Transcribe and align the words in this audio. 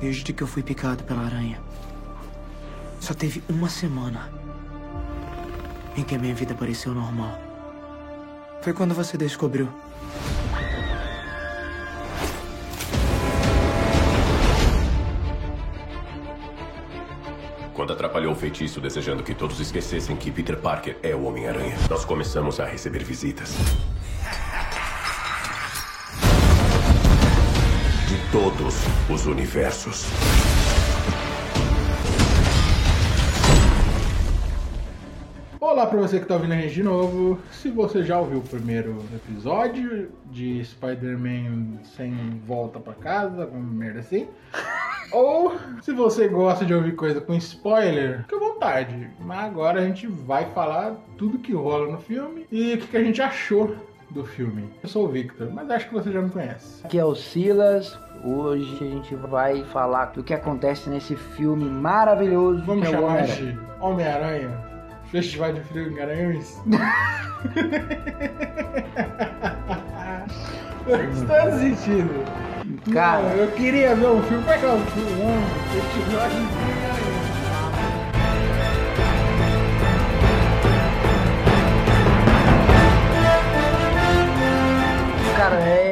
Desde 0.00 0.32
que 0.32 0.42
eu 0.42 0.46
fui 0.46 0.62
picado 0.62 1.04
pela 1.04 1.22
aranha, 1.22 1.58
só 3.00 3.14
teve 3.14 3.42
uma 3.48 3.68
semana 3.68 4.30
em 5.96 6.02
que 6.02 6.14
a 6.14 6.18
minha 6.18 6.34
vida 6.34 6.54
pareceu 6.54 6.92
normal. 6.92 7.38
Foi 8.60 8.74
quando 8.74 8.94
você 8.94 9.16
descobriu. 9.16 9.68
Quando 17.72 17.92
atrapalhou 17.92 18.32
o 18.32 18.36
feitiço 18.36 18.80
desejando 18.80 19.22
que 19.22 19.34
todos 19.34 19.60
esquecessem 19.60 20.16
que 20.16 20.30
Peter 20.30 20.58
Parker 20.58 20.98
é 21.02 21.14
o 21.14 21.24
Homem-Aranha, 21.24 21.76
nós 21.88 22.04
começamos 22.04 22.58
a 22.58 22.64
receber 22.66 23.04
visitas. 23.04 23.54
Todos 28.36 28.74
os 29.08 29.24
universos. 29.24 30.04
Olá 35.58 35.86
pra 35.86 35.98
você 35.98 36.20
que 36.20 36.26
tá 36.26 36.34
ouvindo 36.34 36.52
a 36.52 36.56
gente 36.56 36.74
de 36.74 36.82
novo. 36.82 37.38
Se 37.50 37.70
você 37.70 38.04
já 38.04 38.20
ouviu 38.20 38.40
o 38.40 38.42
primeiro 38.42 39.02
episódio 39.14 40.10
de 40.26 40.62
Spider-Man 40.62 41.78
sem 41.96 42.14
volta 42.46 42.78
pra 42.78 42.92
casa, 42.92 43.44
alguma 43.44 43.72
merda 43.72 44.00
assim. 44.00 44.28
Ou 45.10 45.56
se 45.80 45.92
você 45.92 46.28
gosta 46.28 46.66
de 46.66 46.74
ouvir 46.74 46.94
coisa 46.94 47.22
com 47.22 47.32
spoiler, 47.36 48.20
fica 48.24 48.36
à 48.36 48.38
vontade. 48.38 49.08
Mas 49.18 49.46
agora 49.46 49.80
a 49.80 49.84
gente 49.86 50.06
vai 50.06 50.44
falar 50.52 50.94
tudo 51.16 51.38
que 51.38 51.54
rola 51.54 51.90
no 51.90 51.98
filme 51.98 52.46
e 52.52 52.74
o 52.74 52.78
que, 52.78 52.86
que 52.88 52.96
a 52.98 53.02
gente 53.02 53.22
achou 53.22 53.74
do 54.10 54.26
filme. 54.26 54.68
Eu 54.82 54.88
sou 54.90 55.06
o 55.06 55.08
Victor, 55.08 55.50
mas 55.50 55.70
acho 55.70 55.88
que 55.88 55.94
você 55.94 56.12
já 56.12 56.20
me 56.20 56.28
conhece. 56.28 56.84
Aqui 56.84 56.98
é 56.98 57.04
o 57.04 57.14
Silas. 57.14 57.98
Hoje 58.24 58.76
a 58.80 58.86
gente 58.88 59.14
vai 59.14 59.62
falar 59.64 60.06
do 60.06 60.22
que 60.22 60.34
acontece 60.34 60.88
nesse 60.90 61.14
filme 61.16 61.64
maravilhoso 61.64 62.62
Vamos 62.64 62.82
que 62.88 62.94
é 62.94 62.96
chamar 62.96 63.08
Homem-Aranha. 63.08 63.52
de 63.52 63.58
Homem-Aranha. 63.80 64.50
Festival 65.10 65.52
de 65.52 65.60
Frio 65.60 65.88
em 65.90 65.94
Garanhuns. 65.94 66.60
Eu 70.86 71.10
estou 71.10 71.36
assistindo. 71.36 72.24
Cara. 72.92 73.22
Não, 73.22 73.30
eu 73.36 73.50
queria 73.52 73.94
ver 73.94 74.06
um 74.06 74.22
filme. 74.22 74.42
Como 74.44 74.54
é 74.54 74.58
que 74.58 74.64
é 74.64 74.68
o 74.68 74.78
filme? 74.78 75.46
Festival 75.72 76.28
de 76.28 76.34
Frio 76.34 76.75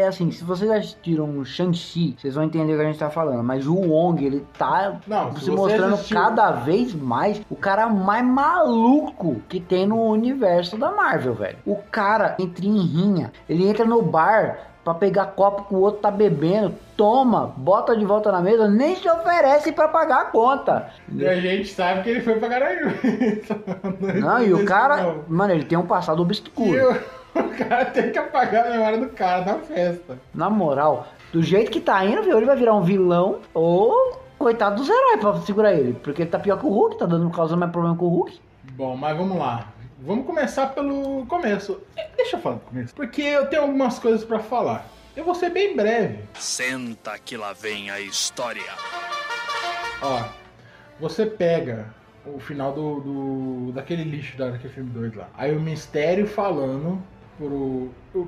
é 0.05 0.09
assim, 0.09 0.31
se 0.31 0.45
vocês 0.45 0.71
assistiram 0.71 1.39
o 1.39 1.45
Shang-Chi, 1.45 2.17
vocês 2.19 2.35
vão 2.35 2.45
entender 2.45 2.73
o 2.75 2.77
que 2.77 2.83
a 2.83 2.87
gente 2.87 2.99
tá 2.99 3.11
falando. 3.11 3.43
Mas 3.43 3.67
o 3.67 3.75
Wong, 3.75 4.25
ele 4.25 4.45
tá 4.59 4.97
Não, 5.07 5.35
se 5.37 5.45
se 5.47 5.51
mostrando 5.51 5.95
assistiu- 5.95 6.17
cada 6.17 6.51
vez 6.53 6.95
mais 6.95 7.41
o 7.51 7.57
cara 7.57 7.89
mais 7.89 8.25
maluco 8.25 9.37
que 9.49 9.61
tem 9.61 9.87
no 9.87 10.01
universo 10.03 10.77
da 10.77 10.91
Marvel, 10.91 11.35
velho. 11.35 11.57
O 11.67 11.77
cara 11.91 12.35
entra 12.39 12.65
em 12.65 12.79
rinha, 12.81 13.33
ele 13.49 13.69
entra 13.69 13.85
no 13.85 14.01
bar 14.03 14.59
pra 14.85 14.93
pegar 14.93 15.27
copo 15.29 15.65
que 15.65 15.75
o 15.75 15.79
outro 15.81 16.01
tá 16.03 16.11
bebendo, 16.11 16.75
toma, 16.95 17.55
bota 17.57 17.97
de 17.97 18.05
volta 18.05 18.31
na 18.31 18.43
mesa, 18.43 18.69
nem 18.69 18.95
se 18.95 19.09
oferece 19.09 19.73
pra 19.73 19.89
pagar 19.89 20.21
a 20.21 20.25
conta. 20.27 20.91
E 21.11 21.27
a 21.27 21.41
gente 21.41 21.69
sabe 21.69 22.03
que 22.03 22.11
ele 22.11 22.21
foi 22.21 22.35
pra 22.35 22.49
Garanhuns. 22.49 22.93
Não, 24.21 24.43
e 24.43 24.53
o 24.53 24.59
Não. 24.59 24.65
cara, 24.67 25.17
mano, 25.27 25.55
ele 25.55 25.65
tem 25.65 25.79
um 25.79 25.87
passado 25.87 26.21
obscuro. 26.21 26.93
o, 26.93 26.97
o 27.35 27.69
cara 27.69 27.85
tem 27.87 28.11
que 28.13 28.19
apagar 28.19 28.67
a 28.67 28.71
memória 28.71 28.99
do 28.99 29.09
cara 29.11 29.45
na 29.45 29.59
festa. 29.59 30.19
Na 30.35 30.49
moral, 30.51 31.07
do 31.33 31.43
jeito 31.43 31.71
que 31.71 31.81
tá 31.81 32.05
indo, 32.05 32.23
viu, 32.23 32.37
ele 32.37 32.47
vai 32.47 32.57
virar 32.57 32.75
um 32.75 32.83
vilão 32.83 33.41
ou 33.53 34.21
coitado 34.39 34.77
dos 34.77 34.89
heróis 34.89 35.21
pra 35.21 35.41
segurar 35.43 35.73
ele. 35.75 35.95
Porque 36.03 36.23
ele 36.23 36.31
tá 36.31 36.39
pior 36.39 36.59
que 36.59 36.67
o 36.67 36.71
Hulk, 36.71 36.99
tá 36.99 37.07
dando 37.07 37.29
causando 37.31 37.61
mais 37.61 37.73
problema 37.73 37.97
com 37.97 38.05
o 38.07 38.09
Hulk. 38.09 38.41
Bom, 38.73 38.97
mas 38.97 39.17
vamos 39.17 39.39
lá. 39.39 39.69
Vamos 40.01 40.27
começar 40.27 40.67
pelo 40.75 41.25
começo. 41.27 41.81
É, 41.97 42.09
Deixa 42.17 42.37
eu 42.37 42.41
falar 42.41 42.57
do 42.57 42.61
começo. 42.63 42.95
Porque 42.95 43.23
eu 43.23 43.47
tenho 43.47 43.63
algumas 43.63 43.99
coisas 43.99 44.25
pra 44.25 44.39
falar. 44.39 44.87
Eu 45.17 45.25
vou 45.25 45.35
ser 45.35 45.51
bem 45.51 45.75
breve. 45.77 46.19
Senta 46.35 47.19
que 47.19 47.37
lá 47.37 47.53
vem 47.53 47.91
a 47.91 48.01
história. 48.01 48.63
Ó, 50.03 50.25
você 51.01 51.25
pega 51.25 51.87
o 52.27 52.39
final 52.39 52.73
do, 52.73 53.01
do 53.01 53.73
daquele 53.73 54.03
lixo 54.05 54.37
da- 54.37 54.51
daquele 54.51 54.73
filme 54.73 54.91
2 54.91 55.15
lá. 55.15 55.29
Aí 55.37 55.55
o 55.57 55.61
mistério 55.61 56.27
falando 56.27 57.01
pro, 57.39 57.91
pro, 58.13 58.27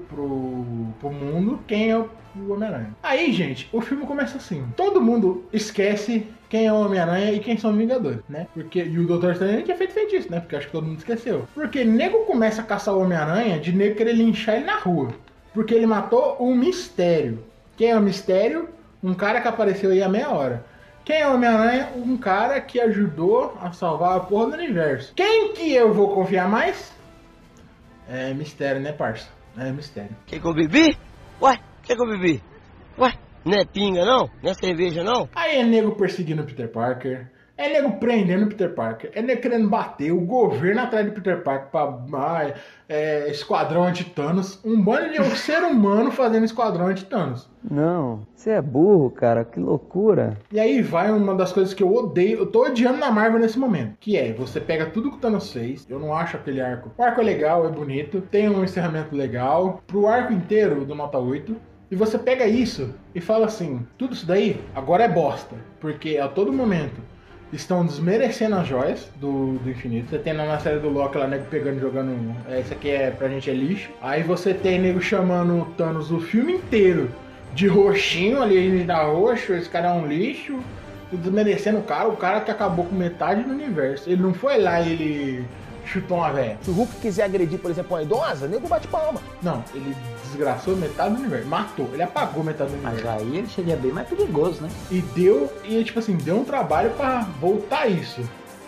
pro, 1.00 1.11
mundo 1.11 1.61
quem 1.67 1.91
é 1.91 1.99
o, 1.99 2.09
o 2.37 2.53
Homem-Aranha. 2.53 2.94
Aí, 3.03 3.33
gente, 3.33 3.69
o 3.72 3.81
filme 3.81 4.06
começa 4.06 4.37
assim. 4.37 4.65
Todo 4.77 5.00
mundo 5.00 5.44
esquece 5.53 6.27
quem 6.49 6.67
é 6.67 6.72
o 6.72 6.81
Homem-Aranha 6.81 7.33
e 7.33 7.41
quem 7.41 7.56
são 7.56 7.71
os 7.71 7.77
Vingadores, 7.77 8.21
né? 8.28 8.47
Porque, 8.55 8.83
e 8.83 8.99
o 8.99 9.06
Doutor 9.06 9.33
Estranho 9.33 9.62
tinha 9.62 9.77
feito 9.77 9.93
feitiço, 9.93 10.31
né? 10.31 10.41
Porque 10.41 10.56
acho 10.56 10.67
que 10.67 10.72
todo 10.72 10.87
mundo 10.87 10.99
esqueceu. 10.99 11.47
Porque 11.55 11.84
nego 11.84 12.25
começa 12.25 12.61
a 12.62 12.65
caçar 12.65 12.94
o 12.94 13.00
Homem-Aranha 13.00 13.59
de 13.59 13.72
nego 13.72 13.97
querer 13.97 14.12
linchar 14.12 14.56
ele 14.56 14.65
na 14.65 14.78
rua. 14.78 15.11
Porque 15.53 15.75
ele 15.75 15.87
matou 15.87 16.37
um 16.41 16.55
mistério. 16.55 17.43
Quem 17.77 17.91
é 17.91 17.97
o 17.97 18.03
mistério? 18.03 18.69
Um 19.03 19.15
cara 19.15 19.41
que 19.41 19.49
apareceu 19.49 19.91
aí 19.91 20.03
há 20.03 20.09
meia 20.09 20.31
hora. 20.31 20.65
Quem 21.05 21.21
é 21.21 21.28
o 21.28 21.34
Homem-Aranha? 21.34 21.91
Um 21.97 22.17
cara 22.17 22.61
que 22.61 22.81
ajudou 22.81 23.56
a 23.61 23.71
salvar 23.71 24.17
a 24.17 24.21
porra 24.21 24.47
do 24.49 24.55
universo. 24.55 25.12
Quem 25.15 25.53
que 25.53 25.73
eu 25.73 25.94
vou 25.94 26.09
confiar 26.09 26.49
mais? 26.49 26.93
É 28.09 28.33
mistério, 28.33 28.81
né, 28.81 28.93
parça? 28.93 29.28
É 29.59 29.71
mistério. 29.72 30.17
Que 30.27 30.39
que 30.39 30.47
eu 30.47 30.55
bebi? 30.55 30.97
Ué, 31.41 31.59
que 31.83 31.94
que 31.94 32.03
eu 32.03 32.09
bebi? 32.09 32.43
Ué, 32.99 33.12
não 33.44 33.59
é 33.59 33.65
pinga 33.65 34.05
não? 34.05 34.31
Não 34.43 34.50
é 34.50 34.55
cerveja 34.55 35.03
não? 35.03 35.28
Aí 35.34 35.56
é 35.56 35.65
nego 35.65 35.97
perseguindo 35.97 36.43
o 36.43 36.47
Peter 36.47 36.71
Parker. 36.71 37.31
É 37.59 37.71
nego 37.71 37.93
prendendo 37.93 38.44
o 38.44 38.49
Peter 38.49 38.75
Parker. 38.75 39.11
É 39.15 39.22
nego 39.22 39.41
querendo 39.41 39.69
bater 39.69 40.12
o 40.12 40.21
governo 40.21 40.83
atrás 40.83 41.06
do 41.06 41.12
Peter 41.12 41.43
Parker 41.43 41.71
pra 41.71 41.99
ah, 42.12 42.55
é, 42.87 43.31
esquadrão 43.31 43.84
anti-Thanos. 43.84 44.61
Um 44.62 44.81
bando 44.83 45.12
de 45.12 45.21
um 45.21 45.31
ser 45.37 45.62
humano 45.62 46.11
fazendo 46.11 46.44
esquadrão 46.44 46.87
anti-Thanos. 46.87 47.49
Não, 47.69 48.21
você 48.34 48.50
é 48.50 48.62
burro, 48.62 49.11
cara, 49.11 49.44
que 49.44 49.59
loucura. 49.59 50.37
E 50.53 50.61
aí 50.61 50.83
vai 50.83 51.11
uma 51.11 51.34
das 51.34 51.53
coisas 51.53 51.72
que 51.72 51.83
eu 51.83 51.93
odeio, 51.93 52.41
eu 52.41 52.47
tô 52.47 52.67
odiando 52.67 52.99
na 52.99 53.11
Marvel 53.11 53.41
nesse 53.41 53.59
momento, 53.59 53.97
que 53.99 54.17
é, 54.17 54.33
você 54.33 54.61
pega 54.61 54.87
tudo 54.87 55.11
que 55.11 55.17
o 55.17 55.21
Thanos 55.21 55.53
fez, 55.53 55.87
eu 55.88 55.99
não 55.99 56.15
acho 56.15 56.37
aquele 56.37 56.61
arco. 56.61 56.93
O 56.97 57.03
arco 57.03 57.21
é 57.21 57.25
legal, 57.25 57.67
é 57.67 57.71
bonito, 57.71 58.21
tem 58.21 58.49
um 58.49 58.62
encerramento 58.62 59.17
legal, 59.17 59.83
pro 59.87 60.06
arco 60.06 60.33
inteiro 60.33 60.84
do 60.84 60.94
Nota 60.94 61.19
8, 61.19 61.56
e 61.91 61.97
você 61.97 62.19
pega 62.19 62.47
isso 62.47 62.94
e 63.15 63.21
fala 63.21 63.47
assim, 63.47 63.87
tudo 63.97 64.15
isso 64.15 64.27
daí 64.27 64.61
agora 64.75 65.05
é 65.05 65.09
bosta, 65.09 65.56
porque 65.81 66.19
a 66.19 66.28
todo 66.28 66.53
momento 66.53 67.00
estão 67.53 67.84
desmerecendo 67.84 68.57
as 68.57 68.67
joias 68.67 69.09
do, 69.17 69.59
do 69.59 69.71
infinito. 69.71 70.11
Você 70.11 70.19
tem 70.19 70.33
na 70.33 70.59
série 70.59 70.79
do 70.79 70.89
Loki 70.89 71.17
lá, 71.19 71.27
nego 71.27 71.45
pegando 71.47 71.79
e 71.79 71.81
jogando. 71.81 72.34
É, 72.49 72.61
isso 72.61 72.73
aqui 72.73 72.91
é 72.91 73.11
pra 73.11 73.29
gente 73.29 73.49
é 73.49 73.55
lixo. 73.55 73.91
Aí 74.03 74.23
você 74.23 74.53
tem 74.53 74.79
nego 74.79 75.01
chamando 75.01 75.61
o 75.61 75.65
Thanos 75.77 76.11
o 76.11 76.21
filme 76.21 76.55
inteiro 76.55 77.11
de 77.55 77.67
roxinho, 77.67 78.43
ali 78.43 78.56
ele 78.56 78.85
dá 78.85 79.03
roxo, 79.05 79.53
esse 79.55 79.69
cara 79.69 79.89
é 79.89 79.93
um 79.93 80.06
lixo. 80.06 80.59
Desmerecendo 81.12 81.79
o 81.79 81.83
cara, 81.83 82.09
o 82.09 82.17
cara 82.17 82.41
que 82.41 82.51
acabou 82.51 82.85
com 82.85 82.95
metade 82.95 83.45
do 83.45 83.51
universo. 83.51 84.11
Ele 84.11 84.21
não 84.21 84.35
foi 84.35 84.61
lá 84.61 84.81
e 84.81 84.93
ele 84.93 85.45
chutou 85.85 86.19
uma 86.19 86.33
velha. 86.33 86.59
Se 86.62 86.71
o 86.71 86.75
Hulk 86.75 86.97
quiser 86.97 87.25
agredir, 87.25 87.61
por 87.61 87.71
exemplo, 87.71 87.97
uma 87.97 88.03
idosa, 88.03 88.49
nego 88.49 88.67
bate 88.67 88.89
palma. 88.89 89.21
Não, 89.41 89.62
ele 89.73 89.97
desgraçou 90.37 90.77
metade 90.77 91.15
do 91.15 91.21
universo. 91.21 91.47
Matou, 91.49 91.89
ele 91.93 92.03
apagou 92.03 92.45
metade 92.45 92.71
do 92.71 92.75
universo. 92.79 93.05
Mas 93.05 93.21
aí 93.23 93.37
ele 93.39 93.49
seria 93.49 93.77
bem 93.77 93.91
mais 93.93 94.09
perigoso, 94.09 94.63
né? 94.63 94.69
E 94.91 95.01
deu, 95.15 95.53
e 95.65 95.83
tipo 95.83 95.99
assim, 95.99 96.17
deu 96.17 96.37
um 96.37 96.45
trabalho 96.45 96.91
pra 96.91 97.27
voltar 97.41 97.87
isso. 97.89 98.21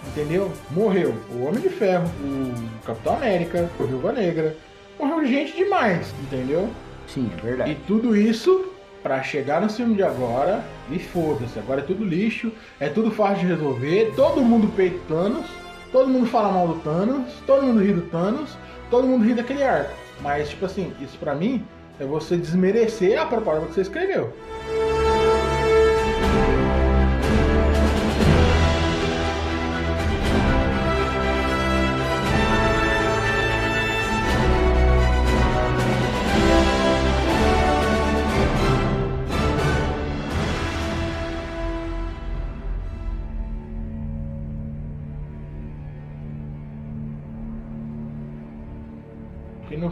Entendeu? 0.07 0.51
Morreu 0.71 1.15
o 1.31 1.45
Homem 1.45 1.61
de 1.61 1.69
Ferro, 1.69 2.09
o 2.23 2.87
Capitão 2.87 3.17
América, 3.17 3.69
o 3.79 3.85
Viúva 3.85 4.13
Negra. 4.13 4.57
Morreu 4.99 5.27
gente 5.27 5.55
demais, 5.57 6.13
entendeu? 6.23 6.69
Sim, 7.07 7.31
é 7.37 7.39
E 7.39 7.43
verdade. 7.43 7.79
tudo 7.87 8.17
isso 8.17 8.73
pra 9.03 9.23
chegar 9.23 9.61
no 9.61 9.69
filme 9.71 9.95
de 9.95 10.03
agora 10.03 10.65
e 10.91 10.99
foda-se. 10.99 11.59
Agora 11.59 11.81
é 11.81 11.85
tudo 11.85 12.05
lixo, 12.05 12.51
é 12.81 12.89
tudo 12.89 13.11
fácil 13.11 13.47
de 13.47 13.55
resolver. 13.55 14.13
Todo 14.17 14.41
mundo 14.41 14.73
peita 14.75 14.97
o 14.97 15.01
Thanos, 15.09 15.47
todo 15.93 16.09
mundo 16.09 16.27
fala 16.27 16.53
mal 16.53 16.69
do 16.69 16.75
Thanos, 16.81 17.33
todo 17.47 17.63
mundo 17.65 17.81
ri 17.81 17.93
do 17.93 18.03
Thanos, 18.03 18.57
todo 18.91 19.07
mundo 19.07 19.25
ri 19.25 19.35
daquele 19.35 19.63
arco. 19.63 19.93
Mas, 20.21 20.51
tipo 20.51 20.67
assim, 20.67 20.93
isso 21.01 21.17
pra 21.19 21.35
mim 21.35 21.65
é 22.01 22.05
você 22.05 22.37
desmerecer 22.37 23.21
a 23.21 23.27
proposta 23.27 23.67
que 23.67 23.75
você 23.75 23.83
escreveu. 23.83 24.33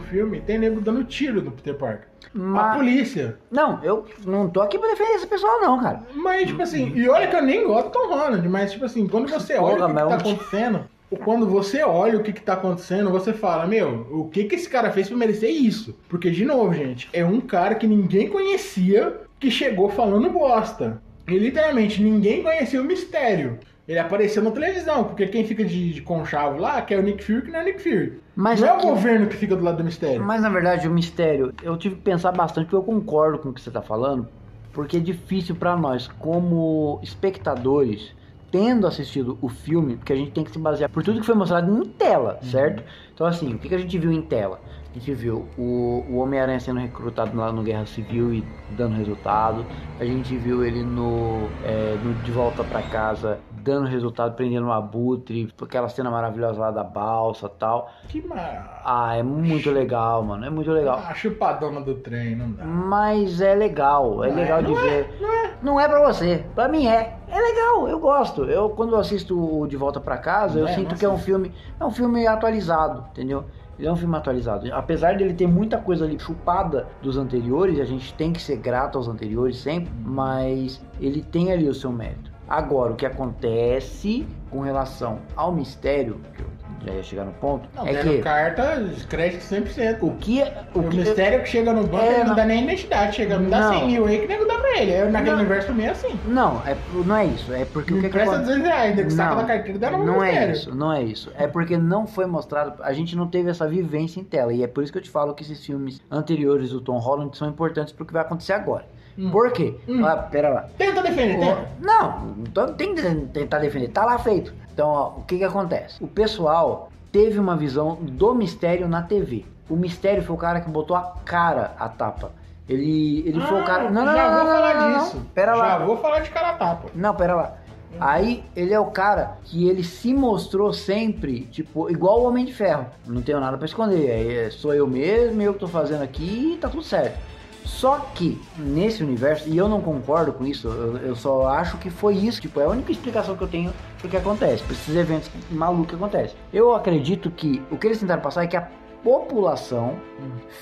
Filme 0.07 0.41
tem 0.41 0.57
nego 0.57 0.81
dando 0.81 1.03
tiro 1.03 1.41
no 1.41 1.51
Peter 1.51 1.75
Parker. 1.75 2.07
A 2.33 2.39
Mas, 2.39 2.77
polícia. 2.77 3.37
não, 3.49 3.83
eu 3.83 4.05
não 4.25 4.49
tô 4.49 4.61
aqui 4.61 4.77
pra 4.77 4.89
defender 4.89 5.13
esse 5.15 5.27
pessoal, 5.27 5.61
não, 5.61 5.81
cara. 5.81 6.01
Mas, 6.13 6.47
tipo 6.47 6.61
assim, 6.61 6.91
e 6.95 7.07
olha 7.07 7.27
que 7.27 7.35
eu 7.35 7.41
nem 7.41 7.65
gosto 7.65 7.87
do 7.87 7.91
Tom 7.91 8.07
Holland, 8.09 8.47
mas, 8.47 8.71
tipo 8.71 8.85
assim, 8.85 9.07
quando 9.07 9.29
você 9.29 9.55
olha 9.55 9.77
Porra, 9.77 9.85
o 9.85 9.93
que, 9.93 9.93
que 9.93 10.09
tá 10.09 10.15
acontecendo, 10.15 10.85
quando 11.23 11.47
você 11.47 11.83
olha 11.83 12.17
o 12.17 12.23
que, 12.23 12.33
que 12.33 12.41
tá 12.41 12.53
acontecendo, 12.53 13.09
você 13.09 13.33
fala, 13.33 13.65
meu, 13.65 14.07
o 14.11 14.29
que 14.29 14.43
que 14.43 14.55
esse 14.55 14.69
cara 14.69 14.91
fez 14.91 15.07
pra 15.07 15.17
merecer 15.17 15.49
isso? 15.49 15.97
Porque, 16.09 16.29
de 16.29 16.45
novo, 16.45 16.73
gente, 16.73 17.09
é 17.13 17.23
um 17.23 17.39
cara 17.39 17.75
que 17.75 17.87
ninguém 17.87 18.29
conhecia 18.29 19.21
que 19.39 19.49
chegou 19.49 19.89
falando 19.89 20.29
bosta. 20.29 21.01
E 21.27 21.37
literalmente 21.37 22.01
ninguém 22.01 22.41
conhecia 22.41 22.81
o 22.81 22.85
mistério. 22.85 23.59
Ele 23.87 23.99
apareceu 23.99 24.43
na 24.43 24.51
televisão, 24.51 25.05
porque 25.05 25.25
quem 25.27 25.45
fica 25.45 25.63
de, 25.63 25.93
de 25.93 26.01
conchavo 26.01 26.59
lá 26.59 26.81
que 26.81 26.93
é 26.93 26.97
o 26.97 27.01
Nick 27.01 27.23
Fury, 27.23 27.43
que 27.43 27.51
não 27.51 27.59
é 27.59 27.63
o 27.63 27.65
Nick 27.65 27.81
Fury. 27.81 28.19
Mas 28.35 28.59
não 28.59 28.67
é 28.67 28.71
o 28.73 28.75
aqui- 28.75 28.85
governo 28.87 29.27
que 29.27 29.35
fica 29.37 29.55
do 29.55 29.63
lado 29.63 29.77
do 29.77 29.83
mistério. 29.83 30.21
Mas 30.23 30.41
na 30.41 30.49
verdade 30.49 30.87
o 30.87 30.91
mistério, 30.91 31.53
eu 31.63 31.77
tive 31.77 31.95
que 31.95 32.01
pensar 32.01 32.31
bastante 32.33 32.65
porque 32.65 32.75
eu 32.75 32.83
concordo 32.83 33.39
com 33.39 33.49
o 33.49 33.53
que 33.53 33.61
você 33.61 33.71
tá 33.71 33.81
falando, 33.81 34.27
porque 34.73 34.97
é 34.97 34.99
difícil 34.99 35.55
pra 35.55 35.77
nós, 35.77 36.07
como 36.19 36.99
espectadores, 37.01 38.13
tendo 38.51 38.85
assistido 38.87 39.37
o 39.41 39.49
filme, 39.49 39.95
porque 39.95 40.13
a 40.13 40.15
gente 40.15 40.31
tem 40.31 40.43
que 40.43 40.51
se 40.51 40.59
basear 40.59 40.89
por 40.89 41.01
tudo 41.03 41.19
que 41.19 41.25
foi 41.25 41.35
mostrado 41.35 41.71
em 41.71 41.85
tela, 41.89 42.39
certo? 42.41 42.83
Então 43.13 43.25
assim, 43.25 43.53
o 43.53 43.57
que, 43.57 43.69
que 43.69 43.75
a 43.75 43.79
gente 43.79 43.97
viu 43.97 44.11
em 44.11 44.21
tela? 44.21 44.59
A 44.97 44.99
gente 44.99 45.13
viu 45.13 45.45
o, 45.55 46.03
o 46.09 46.17
Homem-Aranha 46.17 46.59
sendo 46.59 46.79
recrutado 46.79 47.37
lá 47.37 47.51
no 47.51 47.61
Guerra 47.61 47.85
Civil 47.85 48.33
e 48.33 48.43
dando 48.71 48.95
resultado. 48.95 49.63
A 49.99 50.03
gente 50.03 50.35
viu 50.35 50.65
ele 50.65 50.81
no, 50.81 51.47
é, 51.63 51.95
no 52.03 52.15
De 52.23 52.31
Volta 52.31 52.63
pra 52.63 52.81
Casa 52.81 53.37
dando 53.51 53.85
resultado, 53.85 54.33
prendendo 54.33 54.65
um 54.65 54.71
abutre, 54.71 55.53
aquela 55.61 55.89
cena 55.89 56.09
maravilhosa 56.09 56.59
lá 56.59 56.71
da 56.71 56.83
balsa 56.83 57.47
tal. 57.49 57.91
Que 58.07 58.25
mar... 58.25 58.81
Ah, 58.83 59.15
é 59.15 59.21
muito 59.21 59.69
legal, 59.69 60.23
mano. 60.23 60.45
É 60.45 60.49
muito 60.49 60.71
legal. 60.71 60.97
A 61.05 61.13
chupadona 61.13 61.81
do 61.81 61.95
trem, 61.95 62.35
não 62.35 62.49
dá. 62.49 62.63
Mas 62.63 63.41
é 63.41 63.53
legal, 63.53 64.23
é 64.23 64.29
Não 64.29 64.35
legal 64.35 64.59
é, 64.59 64.61
de 64.63 64.71
não 64.71 64.79
é, 64.79 64.83
ver. 64.83 65.57
Não 65.61 65.79
é 65.79 65.87
pra 65.87 66.07
você, 66.07 66.45
pra 66.55 66.67
mim 66.67 66.87
é. 66.87 67.17
É 67.27 67.39
legal, 67.39 67.87
eu 67.89 67.99
gosto. 67.99 68.45
Eu 68.45 68.69
quando 68.69 68.93
eu 68.93 68.99
assisto 68.99 69.37
o 69.37 69.67
De 69.67 69.75
Volta 69.75 69.99
pra 69.99 70.17
Casa, 70.17 70.57
eu 70.59 70.67
É, 70.67 70.73
sinto 70.73 70.91
não 70.91 70.97
que 70.97 71.05
é 71.05 71.09
um 71.09 71.17
filme, 71.17 71.51
é 71.79 71.83
um 71.85 71.91
filme 71.91 72.25
atualizado, 72.25 73.05
entendeu? 73.11 73.43
Ele 73.77 73.87
é 73.87 73.91
um 73.91 73.95
filme 73.95 74.15
atualizado. 74.15 74.67
Apesar 74.73 75.17
dele 75.17 75.33
ter 75.33 75.47
muita 75.47 75.77
coisa 75.77 76.05
ali 76.05 76.19
chupada 76.19 76.87
dos 77.01 77.17
anteriores, 77.17 77.79
a 77.79 77.85
gente 77.85 78.13
tem 78.15 78.33
que 78.33 78.41
ser 78.41 78.57
grato 78.57 78.97
aos 78.97 79.07
anteriores 79.07 79.57
sempre, 79.57 79.91
mas 80.03 80.81
ele 80.99 81.21
tem 81.21 81.51
ali 81.51 81.67
o 81.67 81.73
seu 81.73 81.91
mérito. 81.91 82.31
Agora, 82.47 82.93
o 82.93 82.95
que 82.95 83.05
acontece 83.05 84.25
com 84.49 84.61
relação 84.61 85.19
ao 85.35 85.51
mistério, 85.51 86.19
que 86.33 86.41
eu 86.41 86.47
já 86.87 86.93
ia 86.93 87.03
chegar 87.03 87.25
no 87.25 87.33
ponto, 87.33 87.67
Não, 87.75 87.85
é 87.87 87.93
que 87.95 88.17
carta, 88.19 88.83
crédito 89.09 89.41
100%. 89.41 89.97
o 90.01 90.11
que 90.15 90.41
O, 90.73 90.79
o 90.79 90.83
que 90.89 90.97
mistério 90.97 91.41
que 91.41 91.49
chega 91.49 91.73
no 91.73 91.83
banco, 91.83 91.97
É, 92.03 92.07
ele 92.09 92.17
não 92.19 92.25
não- 92.27 92.35
dá 92.35 92.45
nem 92.45 92.63
identidade, 92.63 93.15
chega, 93.15 93.37
não 93.37 93.49
dá 93.49 93.59
Não. 93.59 93.73
100 93.79 93.87
mil 93.87 94.05
aí 94.05 94.19
que 94.19 94.27
nego 94.27 94.45
dá 94.45 94.55
pra 94.57 94.77
ele. 94.81 94.91
Eu, 94.91 95.11
naquele 95.11 95.31
Não. 95.31 95.39
universo 95.39 95.67
também 95.67 95.85
é 95.87 95.89
assim. 95.89 96.19
Não, 96.25 96.61
é, 96.65 96.75
não 97.05 97.15
é 97.15 97.25
isso. 97.25 97.53
É 97.53 97.65
porque 97.65 97.93
o 97.93 97.95
Me 97.97 98.01
que, 98.03 98.07
que 98.09 98.13
presta 98.13 98.35
acontece? 98.35 98.57
200 98.59 98.67
reais, 98.75 98.95
nego 98.95 99.11
saca 99.11 99.29
Não, 99.35 99.41
da 99.41 99.47
carteira 99.47 99.79
dá 99.79 99.91
no 99.91 100.05
Não 100.05 100.23
é 100.23 100.27
mistério. 100.31 100.53
isso, 100.53 100.75
não 100.75 100.93
é 100.93 101.03
isso. 101.03 101.31
É 101.37 101.47
porque 101.47 101.77
não 101.77 102.07
foi 102.07 102.25
mostrado, 102.25 102.81
a 102.83 102.93
gente 102.93 103.15
não 103.15 103.27
teve 103.27 103.49
essa 103.49 103.67
vivência 103.67 104.19
em 104.19 104.23
tela. 104.23 104.53
E 104.53 104.63
é 104.63 104.67
por 104.67 104.83
isso 104.83 104.91
que 104.91 104.97
eu 104.99 105.03
te 105.03 105.09
falo 105.09 105.33
que 105.33 105.43
esses 105.43 105.65
filmes 105.65 106.01
anteriores 106.11 106.69
do 106.69 106.81
Tom 106.81 106.97
Holland 106.97 107.37
são 107.37 107.47
importantes 107.49 107.93
pro 107.93 108.05
que 108.05 108.13
vai 108.13 108.21
acontecer 108.21 108.53
agora. 108.53 108.85
Hum. 109.17 109.31
Por 109.31 109.51
quê? 109.51 109.75
Hum. 109.89 110.05
Ah, 110.05 110.15
pera 110.17 110.49
lá. 110.49 110.65
Tenta 110.77 111.01
defender, 111.01 111.39
tenta. 111.39 111.61
O- 111.61 111.83
Não, 111.83 112.35
não 112.55 112.73
tem 112.75 112.93
que 112.93 113.01
tentar 113.33 113.57
defender, 113.59 113.87
tá 113.89 114.05
lá 114.05 114.19
feito. 114.19 114.53
Então, 114.77 114.89
ó, 114.89 115.07
o 115.17 115.23
que 115.23 115.39
que 115.39 115.43
acontece? 115.43 115.95
O 116.03 116.07
pessoal 116.07 116.89
teve 117.11 117.39
uma 117.39 117.57
visão 117.57 117.95
do 117.99 118.35
mistério 118.35 118.87
na 118.87 119.01
TV. 119.01 119.43
O 119.67 119.75
mistério 119.75 120.21
foi 120.21 120.35
o 120.35 120.37
cara 120.37 120.61
que 120.61 120.69
botou 120.69 120.95
a 120.95 121.15
cara 121.25 121.71
a 121.79 121.89
tapa. 121.89 122.31
Ele, 122.69 123.23
ele 123.27 123.41
foi 123.41 123.59
o 123.59 123.65
cara. 123.65 123.89
Não, 123.89 124.05
não, 124.05 124.11
Ah, 124.11 124.15
já 124.15 124.29
não, 124.29 124.35
vou 124.35 124.43
não, 124.45 124.53
falar 124.53 124.73
não, 124.75 124.89
não, 124.91 124.99
disso. 124.99 125.17
não. 125.17 125.23
Pera 125.33 125.55
lá. 125.55 125.67
Já 125.79 125.85
vou 125.85 125.97
falar 125.97 126.19
de 126.19 126.29
cara 126.29 126.49
a 126.49 126.53
tapa. 126.53 126.89
Não, 126.93 127.15
pera 127.15 127.33
lá. 127.33 127.55
Aí 127.99 128.43
ele 128.55 128.71
é 128.71 128.79
o 128.79 128.85
cara 128.91 129.37
que 129.45 129.67
ele 129.67 129.83
se 129.83 130.13
mostrou 130.13 130.71
sempre, 130.71 131.41
tipo, 131.45 131.89
igual 131.89 132.21
o 132.21 132.27
Homem 132.27 132.45
de 132.45 132.53
Ferro. 132.53 132.85
Não 133.07 133.23
tenho 133.23 133.39
nada 133.39 133.57
pra 133.57 133.65
esconder. 133.65 134.07
É, 134.45 134.51
sou 134.51 134.75
eu 134.75 134.85
mesmo, 134.85 135.41
eu 135.41 135.55
que 135.55 135.59
tô 135.59 135.67
fazendo 135.67 136.03
aqui 136.03 136.53
e 136.53 136.57
tá 136.57 136.69
tudo 136.69 136.83
certo. 136.83 137.17
Só 137.67 137.99
que 138.15 138.41
nesse 138.57 139.03
universo, 139.03 139.47
e 139.47 139.57
eu 139.57 139.67
não 139.67 139.81
concordo 139.81 140.31
com 140.31 140.45
isso, 140.45 140.69
eu, 140.69 140.97
eu 140.99 141.15
só 141.15 141.47
acho 141.47 141.77
que 141.77 141.89
foi 141.89 142.15
isso, 142.15 142.39
tipo, 142.39 142.61
é 142.61 142.63
a 142.63 142.69
única 142.69 142.93
explicação 142.93 143.35
que 143.35 143.43
eu 143.43 143.47
tenho 143.47 143.73
pro 143.99 144.09
que 144.09 144.15
acontece, 144.15 144.63
pra 144.63 144.71
esses 144.71 144.95
eventos 144.95 145.29
malucos 145.51 145.89
que 145.89 145.95
acontecem. 145.95 146.37
Eu 146.51 146.73
acredito 146.73 147.29
que 147.29 147.61
o 147.69 147.77
que 147.77 147.85
eles 147.85 147.99
tentaram 147.99 148.21
passar 148.21 148.43
é 148.43 148.47
que 148.47 148.55
a 148.55 148.69
população 149.03 149.95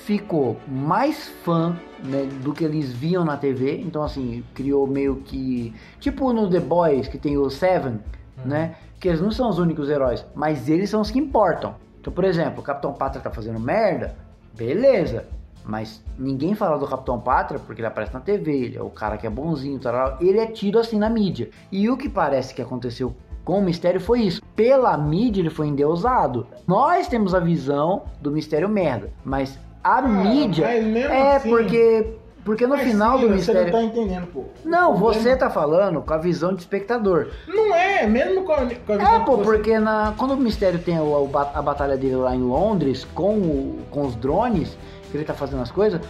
ficou 0.04 0.56
mais 0.66 1.28
fã 1.44 1.76
né, 2.04 2.28
do 2.42 2.52
que 2.52 2.64
eles 2.64 2.92
viam 2.92 3.24
na 3.24 3.36
TV, 3.36 3.78
então 3.78 4.02
assim, 4.02 4.44
criou 4.52 4.86
meio 4.86 5.16
que. 5.16 5.72
Tipo 6.00 6.32
no 6.32 6.50
The 6.50 6.60
Boys, 6.60 7.06
que 7.06 7.18
tem 7.18 7.38
o 7.38 7.48
Seven, 7.48 8.00
né? 8.44 8.74
Que 8.98 9.08
eles 9.08 9.20
não 9.20 9.30
são 9.30 9.48
os 9.48 9.58
únicos 9.58 9.88
heróis, 9.88 10.26
mas 10.34 10.68
eles 10.68 10.90
são 10.90 11.00
os 11.00 11.10
que 11.10 11.18
importam. 11.20 11.76
Então, 12.00 12.12
por 12.12 12.24
exemplo, 12.24 12.60
o 12.60 12.62
Capitão 12.62 12.92
Pátria 12.92 13.22
tá 13.22 13.30
fazendo 13.30 13.60
merda, 13.60 14.16
beleza. 14.56 15.35
Mas 15.66 16.00
ninguém 16.16 16.54
fala 16.54 16.78
do 16.78 16.86
Capitão 16.86 17.18
Pátria 17.18 17.58
porque 17.58 17.80
ele 17.80 17.88
aparece 17.88 18.14
na 18.14 18.20
TV, 18.20 18.52
ele 18.52 18.78
é 18.78 18.82
o 18.82 18.88
cara 18.88 19.16
que 19.16 19.26
é 19.26 19.30
bonzinho, 19.30 19.78
tal, 19.80 20.16
ele 20.20 20.38
é 20.38 20.46
tido 20.46 20.78
assim 20.78 20.96
na 20.98 21.10
mídia. 21.10 21.50
E 21.72 21.90
o 21.90 21.96
que 21.96 22.08
parece 22.08 22.54
que 22.54 22.62
aconteceu 22.62 23.14
com 23.44 23.58
o 23.58 23.62
mistério 23.62 24.00
foi 24.00 24.20
isso. 24.22 24.40
Pela 24.54 24.96
mídia 24.96 25.40
ele 25.40 25.50
foi 25.50 25.66
endeusado. 25.66 26.46
Nós 26.66 27.08
temos 27.08 27.34
a 27.34 27.40
visão 27.40 28.02
do 28.20 28.30
mistério 28.30 28.68
merda, 28.68 29.10
mas 29.24 29.58
a 29.82 30.00
mídia 30.02 30.66
é 30.66 31.36
assim- 31.36 31.50
porque 31.50 32.14
porque 32.44 32.64
no 32.64 32.76
Mas, 32.76 32.86
final 32.86 33.14
do 33.18 33.22
Ciro, 33.22 33.34
mistério 33.34 33.60
Você 33.62 33.66
não 33.66 33.72
tá 33.72 33.82
entendendo, 33.82 34.26
pô. 34.28 34.44
Não, 34.64 34.92
O 34.92 34.96
você 34.96 35.14
problema- 35.18 35.36
tá 35.36 35.50
falando 35.50 36.00
com 36.00 36.14
a 36.14 36.16
visão 36.16 36.54
de 36.54 36.60
espectador. 36.60 37.26
Não 37.48 37.74
é, 37.74 38.06
mesmo 38.06 38.44
com 38.44 38.52
a, 38.52 38.56
com 38.58 38.92
a 38.92 38.96
visão 38.98 39.14
É, 39.16 39.18
pô, 39.24 39.36
você- 39.38 39.42
porque 39.42 39.78
na, 39.80 40.14
quando 40.16 40.30
o 40.34 40.36
Mistério 40.36 40.78
tem 40.78 40.96
o- 41.00 41.26
ba- 41.26 41.50
a 41.52 41.60
batalha 41.60 41.96
dele 41.96 42.14
lá 42.14 42.36
em 42.36 42.42
Londres 42.42 43.04
com, 43.04 43.34
o- 43.34 43.78
com 43.90 44.02
os 44.06 44.14
drones, 44.14 44.78
que 45.10 45.16
ele 45.16 45.24
tá 45.24 45.34
fazendo 45.34 45.62
as 45.62 45.70
coisas, 45.70 46.00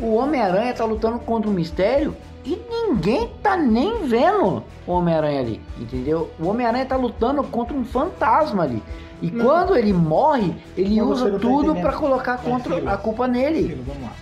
o 0.00 0.14
Homem-Aranha 0.14 0.72
tá 0.72 0.84
lutando 0.84 1.18
contra 1.18 1.50
o 1.50 1.52
Mistério 1.52 2.16
e 2.44 2.58
ninguém 2.68 3.30
tá 3.42 3.56
nem 3.56 4.04
vendo 4.06 4.64
o 4.86 4.92
Homem-Aranha 4.92 5.40
ali, 5.40 5.60
entendeu? 5.78 6.30
O 6.40 6.48
Homem-Aranha 6.48 6.86
tá 6.86 6.96
lutando 6.96 7.42
contra 7.44 7.76
um 7.76 7.84
fantasma 7.84 8.64
ali. 8.64 8.82
E 9.20 9.30
Não. 9.30 9.44
quando 9.44 9.76
ele 9.76 9.92
morre, 9.92 10.52
ele 10.76 10.96
você 10.96 11.00
usa 11.02 11.24
não 11.26 11.32
tá 11.32 11.38
tudo 11.38 11.64
entendendo. 11.66 11.82
pra 11.82 11.92
colocar 11.92 12.38
contra 12.38 12.74
Ciro, 12.74 12.88
a 12.88 12.96
culpa 12.96 13.28
nele. 13.28 13.80
Vamos 13.86 14.02
lá. 14.02 14.12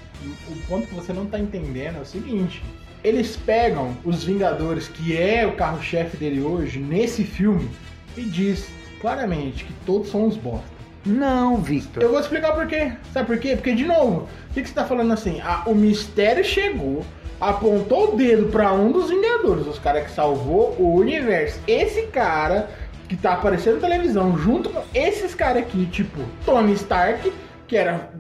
O 0.51 0.67
ponto 0.67 0.87
que 0.87 0.95
você 0.95 1.13
não 1.15 1.25
tá 1.25 1.39
entendendo 1.39 1.97
é 1.97 2.01
o 2.01 2.05
seguinte: 2.05 2.63
eles 3.03 3.35
pegam 3.35 3.97
os 4.05 4.23
Vingadores, 4.23 4.89
que 4.89 5.17
é 5.17 5.47
o 5.47 5.57
carro-chefe 5.57 6.19
dele 6.19 6.43
hoje, 6.43 6.79
nesse 6.79 7.25
filme, 7.25 7.71
e 8.15 8.21
diz 8.23 8.69
claramente 9.01 9.65
que 9.65 9.73
todos 9.87 10.11
são 10.11 10.27
uns 10.27 10.37
bosta. 10.37 10.80
Não, 11.05 11.57
Victor. 11.57 12.03
Eu 12.03 12.11
vou 12.11 12.21
explicar 12.21 12.53
por 12.53 12.67
quê. 12.67 12.93
Sabe 13.13 13.27
por 13.27 13.39
quê? 13.39 13.57
Porque, 13.57 13.75
de 13.75 13.85
novo, 13.85 14.29
o 14.51 14.55
que, 14.55 14.63
que 14.63 14.69
você 14.69 14.75
tá 14.75 14.85
falando 14.85 15.13
assim? 15.13 15.41
Ah, 15.43 15.63
o 15.67 15.75
mistério 15.75 16.45
chegou, 16.45 17.05
apontou 17.41 18.13
o 18.13 18.17
dedo 18.17 18.49
pra 18.51 18.73
um 18.73 18.93
dos 18.93 19.09
Vingadores, 19.09 19.67
os 19.67 19.79
caras 19.79 20.05
que 20.05 20.11
salvou 20.11 20.77
o 20.79 20.95
universo. 20.95 21.59
Esse 21.67 22.07
cara 22.09 22.69
que 23.09 23.17
tá 23.17 23.33
aparecendo 23.33 23.81
na 23.81 23.89
televisão, 23.89 24.37
junto 24.39 24.71
com 24.71 24.83
esses 24.95 25.35
caras 25.35 25.63
aqui, 25.63 25.87
tipo 25.87 26.21
Tony 26.45 26.75
Stark, 26.75 27.33
que 27.67 27.77
era. 27.77 28.11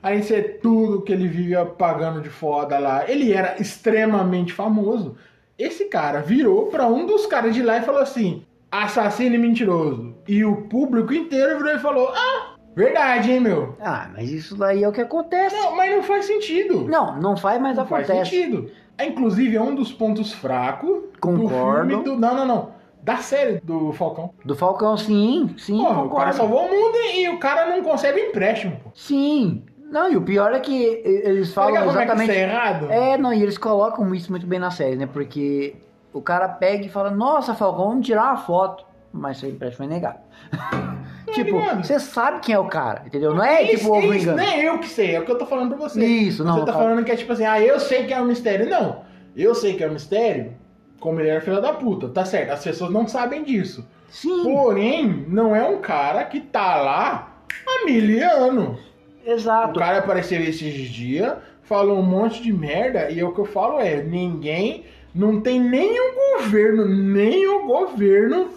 Além 0.00 0.20
de 0.20 0.26
ser 0.26 0.60
tudo 0.62 1.02
que 1.02 1.12
ele 1.12 1.26
vivia 1.26 1.66
pagando 1.66 2.20
de 2.20 2.28
foda 2.28 2.78
lá, 2.78 3.10
ele 3.10 3.32
era 3.32 3.60
extremamente 3.60 4.52
famoso. 4.52 5.16
Esse 5.58 5.86
cara 5.86 6.20
virou 6.20 6.66
pra 6.66 6.86
um 6.86 7.04
dos 7.04 7.26
caras 7.26 7.52
de 7.52 7.62
lá 7.62 7.78
e 7.78 7.82
falou 7.82 8.00
assim: 8.00 8.44
assassino 8.70 9.34
e 9.34 9.38
mentiroso. 9.38 10.14
E 10.28 10.44
o 10.44 10.62
público 10.68 11.12
inteiro 11.14 11.56
virou 11.56 11.74
e 11.74 11.78
falou: 11.78 12.12
ah, 12.14 12.54
verdade, 12.76 13.32
hein, 13.32 13.40
meu? 13.40 13.74
Ah, 13.80 14.08
mas 14.14 14.30
isso 14.30 14.54
daí 14.56 14.84
é 14.84 14.88
o 14.88 14.92
que 14.92 15.00
acontece. 15.00 15.56
Não, 15.56 15.74
mas 15.74 15.90
não 15.90 16.02
faz 16.02 16.26
sentido. 16.26 16.86
Não, 16.86 17.18
não 17.18 17.36
faz, 17.36 17.60
mas 17.60 17.76
Não 17.76 17.86
faz 17.86 18.08
acontece. 18.08 18.30
sentido. 18.30 18.70
É, 18.98 19.06
inclusive, 19.06 19.56
é 19.56 19.62
um 19.62 19.74
dos 19.74 19.92
pontos 19.92 20.32
fracos 20.32 20.88
do 20.90 21.18
Concordo. 21.20 21.88
filme 21.88 22.04
do. 22.04 22.16
Não, 22.16 22.34
não, 22.34 22.46
não. 22.46 22.78
Da 23.02 23.16
série 23.18 23.60
do 23.60 23.92
Falcão. 23.92 24.34
Do 24.44 24.54
Falcão, 24.54 24.96
sim, 24.96 25.54
sim, 25.56 25.78
Porra, 25.78 26.02
o 26.02 26.10
cara 26.10 26.32
salvou 26.32 26.66
o 26.66 26.68
mundo 26.68 26.94
e, 26.96 27.24
e 27.24 27.28
o 27.30 27.38
cara 27.38 27.74
não 27.74 27.82
consegue 27.82 28.20
empréstimo, 28.20 28.76
pô. 28.84 28.90
Sim. 28.92 29.62
Não, 29.90 30.12
e 30.12 30.16
o 30.16 30.20
pior 30.20 30.52
é 30.52 30.60
que 30.60 31.00
eles 31.04 31.54
falam 31.54 31.70
ligado 31.70 31.86
como 31.86 31.98
é 31.98 32.04
que 32.04 32.10
exatamente. 32.10 32.32
é 32.32 32.42
errado? 32.42 32.86
É, 32.90 33.16
não, 33.16 33.32
e 33.32 33.42
eles 33.42 33.56
colocam 33.56 34.14
isso 34.14 34.30
muito 34.30 34.46
bem 34.46 34.58
na 34.58 34.70
série, 34.70 34.96
né? 34.96 35.08
Porque 35.10 35.76
o 36.12 36.20
cara 36.20 36.48
pega 36.48 36.84
e 36.84 36.88
fala, 36.90 37.10
nossa, 37.10 37.54
Falcão, 37.54 37.88
vamos 37.88 38.04
tirar 38.04 38.24
uma 38.24 38.36
foto. 38.36 38.84
Mas 39.18 39.38
seu 39.38 39.50
empréstimo 39.50 39.86
é 39.86 39.88
negado. 39.88 40.18
tipo, 41.32 41.58
ligado? 41.58 41.84
você 41.84 41.98
sabe 41.98 42.40
quem 42.40 42.54
é 42.54 42.58
o 42.58 42.66
cara, 42.68 43.02
entendeu? 43.06 43.34
Não 43.34 43.44
é 43.44 43.62
Isso, 43.64 43.84
tipo 43.84 43.96
o 43.96 44.14
isso, 44.14 44.22
engano. 44.22 44.38
nem 44.38 44.60
eu 44.62 44.78
que 44.78 44.88
sei, 44.88 45.14
é 45.14 45.20
o 45.20 45.24
que 45.24 45.30
eu 45.32 45.38
tô 45.38 45.46
falando 45.46 45.76
pra 45.76 45.88
você. 45.88 46.04
Isso, 46.04 46.44
não, 46.44 46.54
Você 46.54 46.66
tá 46.66 46.72
fala. 46.72 46.84
falando 46.84 47.04
que 47.04 47.12
é 47.12 47.16
tipo 47.16 47.32
assim, 47.32 47.44
ah, 47.44 47.60
eu 47.60 47.78
sei 47.78 48.06
que 48.06 48.14
é 48.14 48.20
um 48.20 48.26
mistério. 48.26 48.68
Não, 48.68 49.02
eu 49.36 49.54
sei 49.54 49.74
que 49.74 49.84
é 49.84 49.88
um 49.88 49.92
mistério, 49.92 50.52
como 51.00 51.20
ele 51.20 51.28
era 51.28 51.40
filho 51.40 51.60
da 51.60 51.72
puta, 51.72 52.08
tá 52.08 52.24
certo, 52.24 52.50
as 52.52 52.62
pessoas 52.64 52.90
não 52.90 53.06
sabem 53.06 53.42
disso. 53.44 53.86
Sim. 54.08 54.42
Porém, 54.42 55.26
não 55.28 55.54
é 55.54 55.62
um 55.68 55.80
cara 55.80 56.24
que 56.24 56.40
tá 56.40 56.80
lá 56.80 57.36
há 57.66 57.84
mil 57.84 58.26
anos. 58.26 58.78
O 59.26 59.30
Exato. 59.30 59.78
cara 59.78 59.98
apareceu 59.98 60.40
esses 60.40 60.74
dias, 60.88 61.34
falou 61.62 61.98
um 61.98 62.02
monte 62.02 62.42
de 62.42 62.50
merda, 62.52 63.10
e 63.10 63.22
o 63.22 63.32
que 63.34 63.40
eu 63.40 63.44
falo 63.44 63.78
é, 63.78 64.02
ninguém, 64.02 64.84
não 65.14 65.40
tem 65.42 65.60
nenhum 65.60 66.14
governo, 66.38 66.88
nem 66.88 67.46
o 67.46 67.66
governo 67.66 68.48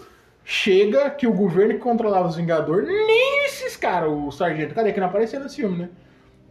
chega 0.44 1.10
que 1.10 1.26
o 1.26 1.32
governo 1.32 1.74
que 1.74 1.80
controlava 1.80 2.28
os 2.28 2.36
Vingadores, 2.36 2.88
nem 2.88 3.44
esses 3.46 3.76
caras, 3.76 4.10
o 4.10 4.30
sargento, 4.30 4.74
cadê 4.74 4.92
que 4.92 5.00
não 5.00 5.06
apareceu 5.06 5.40
nesse 5.40 5.56
filme, 5.56 5.78
né? 5.78 5.88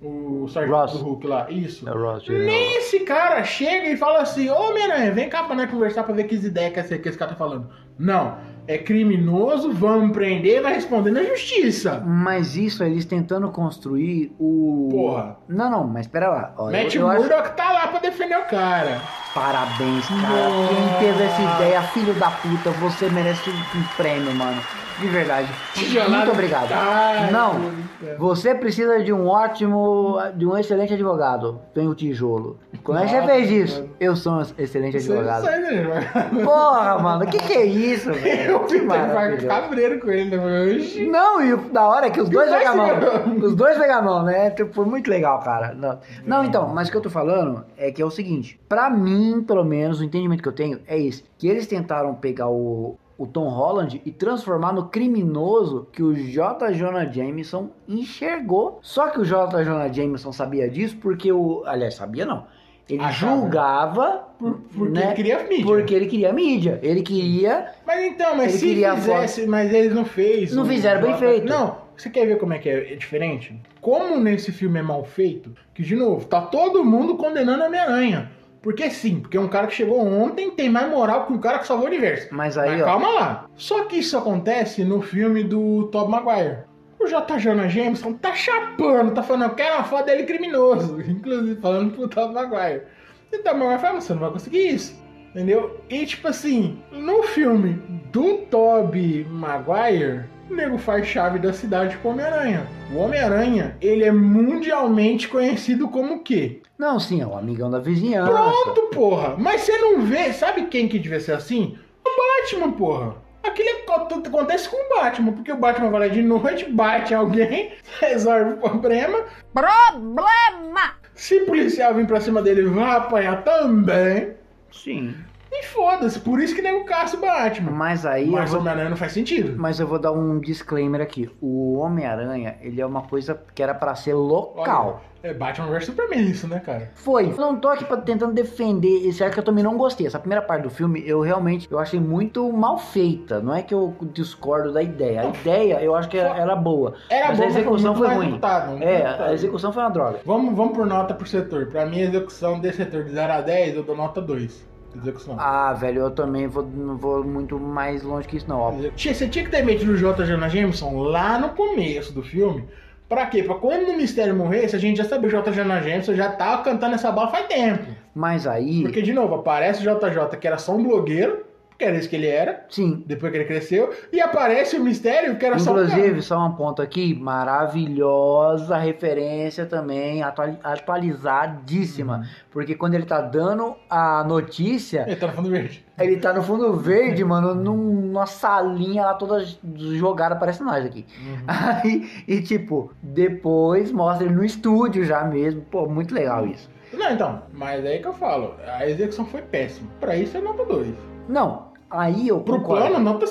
O 0.02 0.48
sargento 0.48 0.76
Ross. 0.76 0.92
do 0.94 0.98
Hulk 1.04 1.28
lá, 1.28 1.52
isso. 1.52 1.88
É 1.88 1.92
Ross, 1.92 2.28
Nem 2.28 2.78
esse 2.78 3.02
cara 3.02 3.44
chega 3.44 3.88
e 3.88 3.98
fala 3.98 4.22
assim, 4.22 4.50
ô 4.50 4.56
Homem-Aranha, 4.56 5.12
vem 5.12 5.30
cá 5.30 5.44
pra 5.44 5.56
nós 5.56 5.70
conversar 5.70 6.04
pra 6.04 6.16
ver 6.16 6.24
que 6.24 6.36
ideias 6.36 6.74
que 6.74 6.80
esse, 6.80 6.98
que 6.98 7.10
esse 7.10 7.18
cara 7.18 7.32
tá 7.32 7.38
falando. 7.38 7.70
Não, 8.00 8.38
é 8.68 8.78
criminoso, 8.78 9.72
vamos 9.72 10.12
prender, 10.12 10.62
vai 10.62 10.74
responder 10.74 11.12
na 11.12 11.24
justiça. 11.24 12.02
Mas 12.06 12.56
isso 12.56 12.84
eles 12.84 13.06
tentando 13.06 13.50
construir 13.50 14.34
o. 14.40 14.90
Porra. 14.92 15.38
Não, 15.48 15.70
não, 15.70 15.88
mas 15.88 16.06
espera 16.06 16.30
lá. 16.30 16.54
Ó, 16.58 16.72
Matt 16.72 16.96
eu, 16.96 17.02
eu 17.02 17.10
acho... 17.10 17.20
Murdock 17.22 17.56
tá 17.56 17.72
lá 17.72 17.88
pra 17.88 18.00
defender 18.00 18.38
o 18.38 18.46
cara. 18.46 19.02
Parabéns, 19.34 20.08
cara. 20.08 20.50
Nossa. 20.50 20.74
Quem 20.74 21.00
teve 21.08 21.24
essa 21.24 21.42
ideia, 21.42 21.82
filho 21.84 22.14
da 22.16 22.32
puta, 22.32 22.72
você 22.72 23.10
merece 23.10 23.50
um 23.50 23.84
prêmio, 23.98 24.34
mano. 24.36 24.62
De 25.00 25.08
verdade. 25.08 25.48
Tijolada 25.74 26.12
Muito 26.18 26.32
obrigado. 26.32 26.72
Ai, 26.74 27.32
Não, 27.32 27.54
do 27.60 27.72
céu. 28.06 28.16
você 28.20 28.54
precisa 28.56 29.04
de 29.04 29.12
um 29.12 29.28
ótimo, 29.28 30.18
de 30.36 30.46
um 30.46 30.58
excelente 30.58 30.94
advogado. 30.94 31.60
Tem 31.74 31.88
o 31.88 31.96
tijolo. 31.96 32.60
Como 32.84 32.98
é 32.98 33.06
que 33.06 33.12
você 33.12 33.22
fez 33.24 33.50
isso? 33.52 33.82
mano. 33.82 33.94
Eu 34.00 34.16
sou 34.16 34.34
um 34.34 34.42
excelente 34.58 35.00
Você 35.00 35.12
advogado. 35.12 35.44
sai, 35.44 35.60
né? 35.60 36.12
Porra, 36.44 36.98
mano, 37.00 37.28
que 37.28 37.38
que 37.38 37.54
é 37.54 37.66
isso, 37.66 38.12
velho? 38.14 38.52
Eu 38.52 38.60
Que 38.62 38.80
fiquei 38.80 39.48
cabreiro 39.48 40.00
com 40.00 40.10
ele, 40.12 40.36
né? 40.36 40.76
Oxi. 40.76 41.06
Não, 41.08 41.42
e 41.44 41.56
da 41.72 41.88
hora 41.88 42.08
é 42.08 42.10
que 42.10 42.20
os 42.22 42.30
dois 42.30 42.50
pegam 42.50 42.72
a 42.74 42.76
mão. 42.76 42.88
pegaram. 42.90 43.36
Os 43.38 43.56
dois 43.56 43.78
pegam 43.78 43.98
a 43.98 44.02
mão, 44.02 44.24
né? 44.24 44.50
Tipo, 44.52 44.74
Foi 44.74 44.86
muito 44.86 45.10
legal, 45.10 45.40
cara. 45.40 45.74
Não, 45.74 46.00
não, 46.26 46.44
então, 46.46 46.68
mas 46.70 46.88
o 46.88 46.92
que 46.92 46.98
eu 46.98 47.02
tô 47.02 47.10
falando 47.10 47.64
é 47.78 47.92
que 47.92 48.02
é 48.02 48.06
o 48.06 48.12
seguinte. 48.12 48.60
Pra 48.68 48.90
mim, 48.90 49.44
pelo 49.46 49.64
menos, 49.64 50.00
o 50.00 50.04
entendimento 50.04 50.42
que 50.42 50.50
eu 50.50 50.54
tenho 50.54 50.80
é 50.88 51.00
esse. 51.00 51.24
Que 51.38 51.48
eles 51.48 51.68
tentaram 51.68 52.14
pegar 52.16 52.48
o, 52.50 52.98
o 53.22 53.28
Tom 53.28 53.50
Holland 53.50 54.02
e 54.04 54.12
transformar 54.12 54.74
no 54.74 54.90
criminoso 54.90 55.88
que 55.94 56.02
o 56.02 56.12
J. 56.12 56.72
Jonah 56.74 57.06
Jameson 57.06 57.70
enxergou. 57.88 58.80
Só 58.82 59.10
que 59.10 59.22
o 59.22 59.24
J. 59.24 59.64
Jonah 59.64 59.94
Jameson 59.94 60.32
sabia 60.32 60.68
disso 60.68 60.98
porque 61.00 61.32
o... 61.32 61.62
Aliás, 61.68 61.94
sabia 61.94 62.26
não. 62.26 62.48
Ele 62.90 63.00
Achava. 63.00 63.36
julgava... 63.36 64.28
Porque 64.40 64.92
né, 64.92 65.06
ele 65.06 65.14
queria 65.14 65.44
mídia. 65.44 65.66
Porque 65.66 65.94
ele 65.94 66.08
queria 66.08 66.34
mídia. 66.34 66.80
Ele 66.82 67.04
queria... 67.04 67.74
Mas 67.86 68.06
então, 68.06 68.36
mas 68.36 68.54
se 68.54 68.74
fizesse, 68.74 69.46
mas 69.46 69.72
eles 69.72 69.94
não 69.94 70.04
fez. 70.04 70.52
Não 70.56 70.64
o 70.64 70.66
fizeram 70.66 71.02
bem 71.02 71.16
feito. 71.16 71.48
Não, 71.48 71.78
você 71.96 72.10
quer 72.10 72.26
ver 72.26 72.40
como 72.40 72.54
é 72.54 72.58
que 72.58 72.68
é, 72.68 72.94
é 72.94 72.96
diferente? 72.96 73.56
Como 73.80 74.20
nesse 74.20 74.52
filme 74.52 74.80
é 74.80 74.82
mal 74.82 75.04
feito, 75.04 75.54
que 75.76 75.84
de 75.84 75.96
novo, 75.96 76.26
tá 76.26 76.42
todo 76.42 76.84
mundo 76.84 77.16
condenando 77.18 77.62
a 77.62 77.68
Homem-Aranha. 77.68 78.32
Porque 78.62 78.92
sim, 78.92 79.20
porque 79.20 79.38
um 79.40 79.48
cara 79.48 79.68
que 79.68 79.74
chegou 79.74 80.00
ontem 80.00 80.52
tem 80.52 80.70
mais 80.70 80.90
moral 80.90 81.26
que 81.26 81.34
um 81.34 81.40
cara 81.40 81.60
que 81.60 81.68
salvou 81.68 81.86
o 81.86 81.90
universo. 81.90 82.28
Mas 82.32 82.58
aí, 82.58 82.72
Mas 82.72 82.82
ó... 82.82 82.86
calma 82.86 83.10
lá. 83.10 83.46
Só 83.56 83.86
que 83.86 83.98
isso 83.98 84.18
acontece 84.18 84.84
no 84.84 85.02
filme 85.02 85.44
do 85.44 85.88
Tobey 85.92 86.12
Maguire. 86.12 86.58
O 87.00 87.08
J. 87.08 87.40
Jonah 87.40 87.68
Jameson 87.68 88.14
tá 88.14 88.36
chapando, 88.36 89.14
tá 89.14 89.24
falando, 89.24 89.50
eu 89.50 89.56
quero 89.56 89.76
uma 89.76 89.84
foto 89.84 90.06
dele 90.06 90.24
criminoso. 90.24 91.02
Inclusive, 91.02 91.60
falando 91.60 91.94
pro 91.94 92.08
Tobey 92.08 92.36
Maguire. 92.36 92.84
E 93.32 93.38
o 93.38 93.44
Tobey 93.44 93.60
Maguire 93.60 93.82
fala, 93.82 94.00
você 94.00 94.14
não 94.14 94.22
vai 94.22 94.32
conseguir 94.32 94.68
isso. 94.68 95.02
Entendeu? 95.32 95.82
E 95.90 96.06
tipo 96.06 96.28
assim, 96.28 96.84
no 96.92 97.24
filme 97.24 97.82
do 98.12 98.40
Tobey 98.50 99.26
Maguire, 99.28 100.26
o 100.50 100.56
nego 100.56 100.78
faz 100.78 101.08
chave 101.08 101.40
da 101.40 101.54
cidade 101.54 101.98
com 101.98 102.10
o 102.10 102.12
Homem-Aranha. 102.12 102.68
O 102.94 102.98
Homem-Aranha, 102.98 103.78
ele 103.82 104.04
é 104.04 104.12
mundialmente 104.12 105.30
conhecido 105.30 105.88
como 105.88 106.16
o 106.16 106.20
quê? 106.20 106.62
Não, 106.82 107.00
sim, 107.00 107.22
é 107.22 107.28
o 107.28 107.38
amigão 107.38 107.70
da 107.70 107.78
vizinhança. 107.78 108.32
Pronto, 108.32 108.82
porra. 108.88 109.36
Mas 109.38 109.62
você 109.62 109.78
não 109.78 110.02
vê, 110.02 110.34
sabe 110.34 110.66
quem 110.66 110.88
que 110.88 110.98
devia 110.98 111.20
ser 111.20 111.34
assim? 111.34 111.78
O 112.04 112.10
Batman, 112.42 112.72
porra. 112.72 113.16
Aquilo 113.44 113.70
é- 113.70 114.26
acontece 114.28 114.68
com 114.68 114.78
o 114.78 114.96
Batman, 115.00 115.32
porque 115.34 115.52
o 115.52 115.58
Batman 115.58 115.92
vai 115.92 116.00
lá 116.00 116.08
de 116.08 116.24
noite, 116.24 116.72
bate 116.72 117.14
alguém, 117.14 117.74
resolve 118.02 118.54
o 118.54 118.58
problema. 118.58 119.26
Problema! 119.54 120.96
Se 121.14 121.36
o 121.44 121.46
policial 121.46 121.94
vir 121.94 122.08
pra 122.08 122.20
cima 122.20 122.42
dele, 122.42 122.64
vai 122.64 122.96
apanhar 122.98 123.44
também. 123.44 124.34
Sim. 124.72 125.14
E 125.54 125.66
foda-se, 125.66 126.20
por 126.20 126.40
isso 126.40 126.56
que 126.56 126.62
nem 126.62 126.74
o 126.74 126.86
caça 126.86 127.18
o 127.18 127.20
Batman. 127.20 127.72
Mas 127.72 128.06
aí. 128.06 128.26
Mas 128.30 128.50
o 128.50 128.54
vou- 128.54 128.62
Homem-Aranha 128.62 128.90
não 128.90 128.96
faz 128.98 129.12
sentido. 129.12 129.54
Mas 129.58 129.80
eu 129.82 129.86
vou 129.88 130.00
dar 130.00 130.12
um 130.14 130.40
disclaimer 130.40 131.02
aqui. 131.02 131.30
O 131.42 131.78
Homem-Aranha, 131.78 132.56
ele 132.62 132.80
é 132.80 132.86
uma 132.86 133.02
coisa 133.02 133.38
que 133.54 133.62
era 133.62 133.74
pra 133.74 133.94
ser 133.94 134.14
local. 134.14 135.02
Olha, 135.24 135.32
é 135.32 135.34
Batman 135.34 135.68
vs 135.68 135.86
Superman 135.88 136.22
isso, 136.32 136.48
né, 136.48 136.60
cara? 136.62 136.92
Foi. 136.96 137.26
Eu 137.32 137.36
não 137.38 137.58
tô 137.58 137.68
aqui 137.68 137.84
pra, 137.84 137.98
tentando 137.98 138.34
defender 138.34 139.06
esse 139.08 139.22
arco 139.24 139.34
que 139.36 139.40
eu 139.42 139.44
também 139.44 139.62
não 139.64 139.78
gostei. 139.78 140.08
Essa 140.08 140.18
primeira 140.20 140.42
parte 140.42 140.64
do 140.64 140.70
filme, 140.70 141.04
eu 141.06 141.20
realmente 141.20 141.68
eu 141.70 141.78
achei 141.80 142.00
muito 142.00 142.50
mal 142.54 142.78
feita. 142.78 143.42
Não 143.42 143.54
é 143.54 143.62
que 143.62 143.74
eu 143.74 143.94
discordo 144.14 144.72
da 144.72 144.82
ideia. 144.82 145.22
A 145.22 145.26
ideia, 145.26 145.82
eu 145.84 145.94
acho 145.94 146.08
que 146.08 146.18
era, 146.18 146.30
era 146.38 146.56
boa. 146.56 146.94
Era 147.10 147.28
mas 147.28 147.38
bom, 147.38 147.44
a 147.44 147.46
mas 147.48 147.54
foi 147.54 147.62
execução 147.62 147.96
foi 147.96 148.08
mal 148.08 148.16
ruim. 148.16 148.30
muito 148.30 148.46
É, 148.46 148.50
mal 148.50 148.78
executado. 148.80 149.24
a 149.24 149.34
execução 149.34 149.74
foi 149.74 149.84
uma 149.84 149.90
droga. 149.92 150.20
Vamos, 150.26 150.56
vamos 150.56 150.78
por 150.78 150.86
nota 150.88 151.14
por 151.14 151.28
setor. 151.28 151.68
Pra 151.68 151.86
mim, 151.86 152.00
a 152.02 152.06
execução 152.06 152.58
desse 152.60 152.78
setor 152.78 153.04
de 153.04 153.12
0 153.12 153.34
a 153.34 153.42
10, 153.42 153.76
eu 153.76 153.84
dou 153.84 153.96
nota 153.98 154.22
2. 154.22 154.71
Execução. 154.96 155.36
Ah, 155.40 155.74
velho, 155.74 156.02
eu 156.02 156.12
também 156.12 156.48
vou, 156.48 156.64
não 156.64 156.98
vou 156.98 157.24
muito 157.24 157.60
mais 157.60 158.04
longe 158.04 158.28
que 158.28 158.38
isso, 158.38 158.50
não. 158.50 158.60
Ó. 158.60 158.74
Tinha- 158.96 159.14
Você 159.14 159.28
tinha 159.28 159.46
que 159.46 159.52
ter 159.52 159.64
metido 159.64 159.92
o 159.94 159.98
J. 159.98 160.26
Jonah 160.26 160.50
Jameson 160.50 160.98
lá 161.04 161.40
no 161.40 161.50
começo 161.50 162.14
do 162.14 162.22
filme. 162.22 162.66
Pra 163.08 163.26
quê? 163.26 163.44
Pra 163.44 163.56
quando 163.56 163.90
o 163.90 163.98
mistério 163.98 164.36
morresse, 164.36 164.76
a 164.76 164.80
gente 164.80 164.98
já 164.98 165.04
sabia 165.06 165.28
o 165.28 165.32
J. 165.32 165.52
Jonah 165.52 165.82
Jameson 165.82 166.14
já 166.14 166.30
tava 166.32 166.64
cantando 166.64 166.96
essa 166.96 167.12
bola 167.12 167.30
faz 167.30 167.46
tempo. 167.48 167.86
Mas 168.16 168.48
aí. 168.48 168.84
Porque, 168.84 169.02
de 169.02 169.14
novo, 169.14 169.36
aparece 169.36 169.86
o 169.86 170.00
JJ, 170.00 170.38
que 170.40 170.48
era 170.48 170.58
só 170.58 170.74
um 170.76 170.84
blogueiro, 170.84 171.44
que 171.82 171.86
era 171.86 171.98
isso 171.98 172.08
que 172.08 172.16
ele 172.16 172.28
era, 172.28 172.64
Sim. 172.70 173.04
depois 173.08 173.32
que 173.32 173.38
ele 173.40 173.46
cresceu, 173.46 173.92
e 174.14 174.22
aparece 174.22 174.76
o 174.78 174.84
mistério, 174.84 175.36
que 175.38 175.44
era 175.46 175.58
só 175.58 175.74
um. 175.74 175.84
Inclusive, 175.84 176.22
só 176.22 176.46
um 176.46 176.52
ponto 176.52 176.80
aqui, 176.80 177.16
maravilhosa 177.16 178.78
referência 178.78 179.66
também, 179.66 180.22
atuali- 180.22 180.60
atualizadíssima. 180.64 182.18
Uhum. 182.18 182.24
Porque 182.52 182.76
quando 182.76 182.94
ele 182.94 183.06
tá 183.06 183.20
dando 183.22 183.76
a 183.90 184.24
notícia, 184.24 185.06
Ele 185.08 185.16
tá 185.16 185.28
no 185.28 185.34
fundo 185.34 185.50
verde. 185.50 185.86
ele 186.00 186.18
tá 186.18 186.34
no 186.34 186.44
fundo 186.44 186.74
verde, 186.74 187.24
mano, 187.24 187.56
num- 187.56 188.02
numa 188.12 188.26
salinha 188.28 189.04
lá 189.06 189.14
toda 189.16 189.44
jogada, 189.76 190.36
parece 190.36 190.62
nós 190.64 190.86
aqui. 190.86 191.06
Uhum. 191.20 191.46
Aí, 191.84 192.10
e 192.28 192.42
tipo, 192.42 192.92
depois 193.02 193.92
mostra 193.92 194.26
ele 194.26 194.36
no 194.36 194.44
estúdio 194.44 195.04
já 195.04 195.24
mesmo. 195.24 195.62
Pô, 195.62 195.88
muito 195.88 196.14
legal 196.14 196.46
isso. 196.46 196.70
Não, 196.94 197.10
então, 197.12 197.42
mas 197.54 197.86
é 197.86 197.94
aí 197.94 198.00
que 198.00 198.08
eu 198.08 198.14
falo, 198.14 198.54
a 198.68 198.86
execução 198.86 199.26
foi 199.26 199.42
péssima. 199.42 199.90
Pra 200.02 200.14
isso 200.18 200.36
é 200.36 200.42
nota 200.42 200.66
2. 200.66 200.94
Não, 201.30 201.71
aí 201.92 202.28
eu 202.28 202.40
Pro 202.42 202.60
concordo. 202.60 202.88
plano, 202.88 203.04
nota 203.04 203.26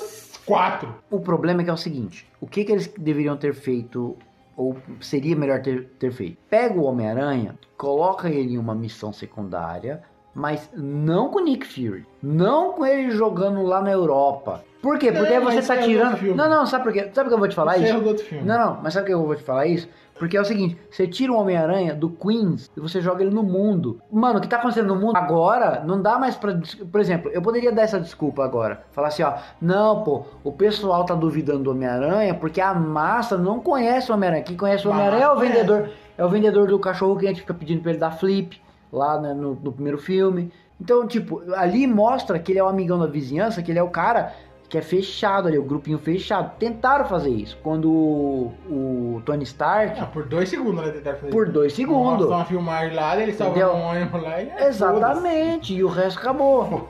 4. 0.45 0.95
O 1.09 1.19
problema 1.19 1.61
é 1.61 1.63
que 1.63 1.69
é 1.69 1.73
o 1.73 1.77
seguinte: 1.77 2.27
o 2.39 2.47
que, 2.47 2.63
que 2.63 2.71
eles 2.71 2.87
deveriam 2.97 3.37
ter 3.37 3.53
feito, 3.53 4.17
ou 4.55 4.75
seria 4.99 5.35
melhor 5.35 5.61
ter, 5.61 5.87
ter 5.99 6.11
feito? 6.11 6.37
Pega 6.49 6.79
o 6.79 6.83
Homem-Aranha, 6.83 7.57
coloca 7.77 8.29
ele 8.29 8.53
em 8.53 8.57
uma 8.57 8.75
missão 8.75 9.11
secundária, 9.13 10.03
mas 10.33 10.69
não 10.73 11.29
com 11.29 11.39
o 11.39 11.43
Nick 11.43 11.65
Fury. 11.65 12.05
Não 12.21 12.73
com 12.73 12.85
ele 12.85 13.11
jogando 13.11 13.61
lá 13.63 13.81
na 13.81 13.91
Europa. 13.91 14.63
Por 14.81 14.97
quê? 14.97 15.11
Porque 15.11 15.33
aí 15.33 15.39
você 15.39 15.61
tá 15.61 15.75
é 15.75 15.83
tirando. 15.83 16.35
Não, 16.35 16.49
não, 16.49 16.65
sabe 16.65 16.83
por 16.83 16.93
quê? 16.93 17.09
Sabe 17.13 17.23
por 17.23 17.29
que 17.29 17.33
eu 17.33 17.39
vou 17.39 17.47
te 17.47 17.55
falar 17.55 17.77
Isso 17.77 17.93
é 17.93 17.97
outro 17.97 18.25
filme. 18.25 18.43
Não, 18.43 18.57
não, 18.57 18.79
mas 18.81 18.93
sabe 18.93 19.05
por 19.05 19.07
que 19.07 19.13
eu 19.13 19.25
vou 19.25 19.35
te 19.35 19.43
falar 19.43 19.67
isso? 19.67 19.87
Porque 20.17 20.37
é 20.37 20.41
o 20.41 20.45
seguinte, 20.45 20.77
você 20.91 21.07
tira 21.07 21.31
o 21.33 21.35
Homem-Aranha 21.35 21.95
do 21.95 22.07
Queens 22.07 22.69
e 22.77 22.79
você 22.79 23.01
joga 23.01 23.23
ele 23.23 23.33
no 23.33 23.41
mundo. 23.41 23.99
Mano, 24.11 24.37
o 24.37 24.41
que 24.41 24.47
tá 24.47 24.57
acontecendo 24.57 24.93
no 24.93 24.95
mundo 24.95 25.15
agora 25.15 25.81
não 25.83 25.99
dá 25.99 26.19
mais 26.19 26.35
pra. 26.35 26.59
Por 26.91 27.01
exemplo, 27.01 27.31
eu 27.31 27.41
poderia 27.41 27.71
dar 27.71 27.81
essa 27.81 27.99
desculpa 27.99 28.43
agora. 28.43 28.83
Falar 28.91 29.07
assim, 29.07 29.23
ó, 29.23 29.33
não, 29.59 30.03
pô, 30.03 30.25
o 30.43 30.51
pessoal 30.51 31.05
tá 31.05 31.15
duvidando 31.15 31.63
do 31.63 31.71
Homem-Aranha 31.71 32.35
porque 32.35 32.61
a 32.61 32.71
massa 32.71 33.35
não 33.35 33.59
conhece 33.59 34.11
o 34.11 34.13
Homem-Aranha. 34.13 34.43
Quem 34.43 34.55
conhece 34.55 34.87
o 34.87 34.91
Homem-Aranha 34.91 35.23
é 35.25 35.31
o 35.31 35.39
vendedor. 35.39 35.89
É 36.15 36.23
o 36.23 36.29
vendedor 36.29 36.67
do 36.67 36.77
cachorro 36.77 37.17
que 37.17 37.25
a 37.25 37.29
gente 37.29 37.41
fica 37.41 37.53
pedindo 37.53 37.81
pra 37.81 37.89
ele 37.89 37.99
dar 37.99 38.11
flip 38.11 38.61
lá 38.91 39.19
né, 39.19 39.33
no, 39.33 39.55
no 39.55 39.71
primeiro 39.71 39.97
filme. 39.97 40.51
Então, 40.79 41.07
tipo, 41.07 41.41
ali 41.55 41.85
mostra 41.85 42.39
que 42.39 42.51
ele 42.51 42.59
é 42.59 42.63
o 42.63 42.67
amigão 42.67 42.99
da 42.99 43.05
vizinhança, 43.05 43.61
que 43.61 43.71
ele 43.71 43.79
é 43.79 43.83
o 43.83 43.89
cara 43.89 44.33
que 44.71 44.77
é 44.77 44.81
fechado 44.81 45.49
ali, 45.49 45.57
o 45.57 45.63
grupinho 45.63 45.99
fechado. 45.99 46.53
Tentaram 46.57 47.03
fazer 47.03 47.29
isso. 47.29 47.57
Quando 47.61 47.91
o, 47.91 48.53
o 48.69 49.21
Tony 49.25 49.43
Stark, 49.43 49.99
Ah, 49.99 50.05
por 50.05 50.25
dois 50.25 50.47
segundos, 50.47 50.85
né? 50.85 50.93
Fazer 50.93 51.29
por 51.29 51.49
dois 51.49 51.73
segundos. 51.73 52.19
Mostra 52.19 52.35
uma 52.37 52.45
filmagem 52.45 52.95
lá, 52.95 53.17
ele 53.17 53.33
salva 53.33 53.73
um 53.73 53.81
ônibus 53.81 54.23
lá 54.23 54.41
e 54.41 54.49
é, 54.49 54.67
Exatamente, 54.69 55.73
e 55.73 55.83
o 55.83 55.89
resto 55.89 56.19
acabou. 56.19 56.87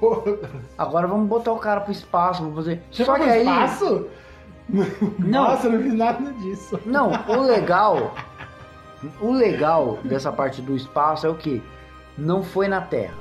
Agora 0.78 1.08
vamos 1.08 1.28
botar 1.28 1.52
o 1.54 1.58
cara 1.58 1.82
pro 1.82 1.92
espaço, 1.92 2.44
vamos 2.44 2.56
fazer. 2.56 2.84
Você 2.92 3.04
Só 3.04 3.16
que 3.16 3.24
aí. 3.24 3.40
espaço? 3.40 4.06
Não. 5.18 5.44
Nossa, 5.44 5.68
eu 5.68 5.74
não 5.74 5.82
fiz 5.82 5.94
nada 5.94 6.32
disso. 6.34 6.80
Não, 6.86 7.12
o 7.28 7.42
legal. 7.42 8.14
O 9.20 9.32
legal 9.34 9.98
dessa 10.04 10.32
parte 10.32 10.62
do 10.62 10.76
espaço 10.76 11.26
é 11.26 11.30
o 11.30 11.36
que? 11.36 11.62
Não 12.18 12.44
foi 12.44 12.68
na 12.68 12.82
Terra. 12.82 13.14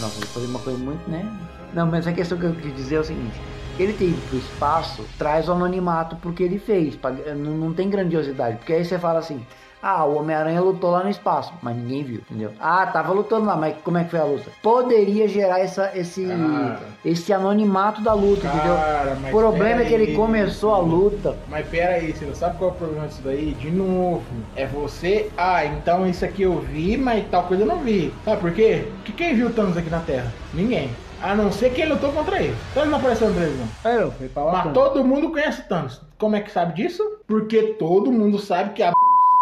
Nossa, 0.00 0.20
eu 0.20 0.26
falei 0.28 0.48
uma 0.48 0.58
coisa 0.60 0.78
muito, 0.78 1.08
né? 1.10 1.26
Não, 1.74 1.86
mas 1.86 2.06
a 2.06 2.12
questão 2.12 2.38
que 2.38 2.44
eu 2.44 2.54
quis 2.54 2.74
dizer 2.74 2.96
é 2.96 3.00
o 3.00 3.04
seguinte: 3.04 3.40
ele 3.78 3.92
ter 3.92 4.06
ido 4.06 4.20
pro 4.28 4.38
espaço 4.38 5.04
traz 5.18 5.48
o 5.48 5.52
anonimato 5.52 6.16
pro 6.16 6.32
que 6.32 6.42
ele 6.42 6.58
fez. 6.58 6.96
pra- 6.96 7.10
Não, 7.10 7.52
não 7.56 7.72
tem 7.74 7.90
grandiosidade. 7.90 8.56
Porque 8.58 8.72
aí 8.72 8.84
você 8.84 8.98
fala 8.98 9.18
assim: 9.18 9.44
Ah, 9.82 10.04
o 10.04 10.16
Homem-Aranha 10.18 10.60
lutou 10.60 10.90
lá 10.90 11.02
no 11.02 11.08
espaço, 11.10 11.52
mas 11.62 11.74
ninguém 11.76 12.02
viu, 12.04 12.16
entendeu? 12.28 12.50
Ah, 12.60 12.86
tava 12.86 13.12
lutando 13.12 13.46
lá, 13.46 13.56
mas 13.56 13.74
como 13.82 13.96
é 13.98 14.04
que 14.04 14.10
foi 14.10 14.20
a 14.20 14.24
luta? 14.24 14.50
Poderia 14.62 15.26
gerar 15.26 15.58
essa, 15.60 15.90
esse, 15.94 16.26
Cara. 16.26 16.80
esse 17.04 17.32
anonimato 17.32 18.02
da 18.02 18.12
luta, 18.12 18.42
Cara, 18.42 18.56
entendeu? 18.56 19.16
mas 19.22 19.34
O 19.34 19.38
problema 19.38 19.80
é 19.82 19.84
que 19.86 19.94
ele 19.94 20.04
peraí. 20.06 20.16
começou 20.18 20.74
a 20.74 20.78
luta. 20.78 21.36
Mas 21.48 21.66
pera 21.68 21.94
aí, 21.94 22.12
você 22.12 22.26
não 22.26 22.34
sabe 22.34 22.58
qual 22.58 22.70
é 22.70 22.72
o 22.74 22.76
problema 22.76 23.06
disso 23.06 23.22
daí? 23.24 23.52
De 23.58 23.70
novo, 23.70 24.22
é 24.54 24.66
você. 24.66 25.30
Ah, 25.36 25.64
então 25.64 26.06
isso 26.06 26.24
aqui 26.24 26.42
eu 26.42 26.58
vi, 26.60 26.96
mas 26.98 27.24
tal 27.30 27.44
coisa 27.44 27.62
eu 27.62 27.66
não 27.66 27.78
vi. 27.78 28.12
Sabe 28.24 28.40
por 28.40 28.52
quê? 28.52 28.86
Porque 28.96 29.12
quem 29.12 29.34
viu 29.34 29.46
o 29.46 29.50
Thanos 29.52 29.76
aqui 29.76 29.88
na 29.88 30.00
Terra? 30.00 30.32
Ninguém. 30.52 30.90
A 31.22 31.34
não 31.34 31.52
ser 31.52 31.70
quem 31.74 31.86
lutou 31.86 32.12
contra 32.12 32.40
ele. 32.42 32.54
Thanos 32.74 32.90
não 32.90 32.98
apareceu 32.98 33.28
na 33.28 33.34
televisão. 33.34 33.66
É, 33.84 34.02
eu 34.02 34.10
fui 34.12 34.28
pra 34.28 34.44
lá. 34.44 34.64
Mas 34.64 34.72
todo 34.72 35.04
mundo 35.04 35.30
conhece 35.30 35.60
o 35.60 35.64
Thanos. 35.64 36.00
Como 36.18 36.34
é 36.36 36.40
que 36.40 36.50
sabe 36.50 36.74
disso? 36.74 37.02
Porque 37.26 37.74
todo 37.78 38.10
mundo 38.10 38.38
sabe 38.38 38.70
que 38.74 38.82
a 38.82 38.92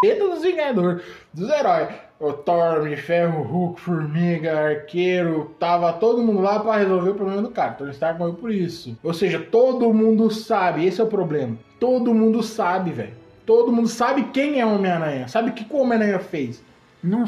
b****da 0.01 0.27
dos 0.27 0.43
Vingadores, 0.43 1.03
dos 1.33 1.51
heróis, 1.51 1.89
o 2.21 2.33
Thor, 2.33 2.89
de 2.89 2.97
Ferro, 2.97 3.43
Hulk, 3.43 3.81
Formiga, 3.81 4.59
Arqueiro, 4.59 5.55
tava 5.59 5.93
todo 5.93 6.23
mundo 6.23 6.41
lá 6.41 6.59
pra 6.59 6.77
resolver 6.77 7.11
o 7.11 7.15
problema 7.15 7.43
do 7.43 7.51
cara. 7.51 7.73
Tony 7.73 7.91
Stark 7.93 8.19
morreu 8.19 8.35
por 8.35 8.51
isso. 8.51 8.97
Ou 9.03 9.15
seja, 9.15 9.39
todo 9.39 9.93
mundo 9.93 10.31
sabe, 10.31 10.85
esse 10.85 11.01
é 11.01 11.05
o 11.05 11.09
problema. 11.09 11.57
Todo 11.79 12.15
mundo 12.15 12.43
sabe, 12.43 12.91
velho. 12.91 13.15
Todo 13.47 13.73
mundo 13.73 13.89
sabe 13.89 14.25
quem 14.33 14.61
é 14.61 14.67
o 14.67 14.75
Homem-Aranha. 14.75 15.29
Sabe 15.29 15.51
o 15.51 15.53
que 15.53 15.67
o 15.73 15.79
Homem-Aranha 15.79 16.19
fez. 16.19 16.63
Não, 17.03 17.25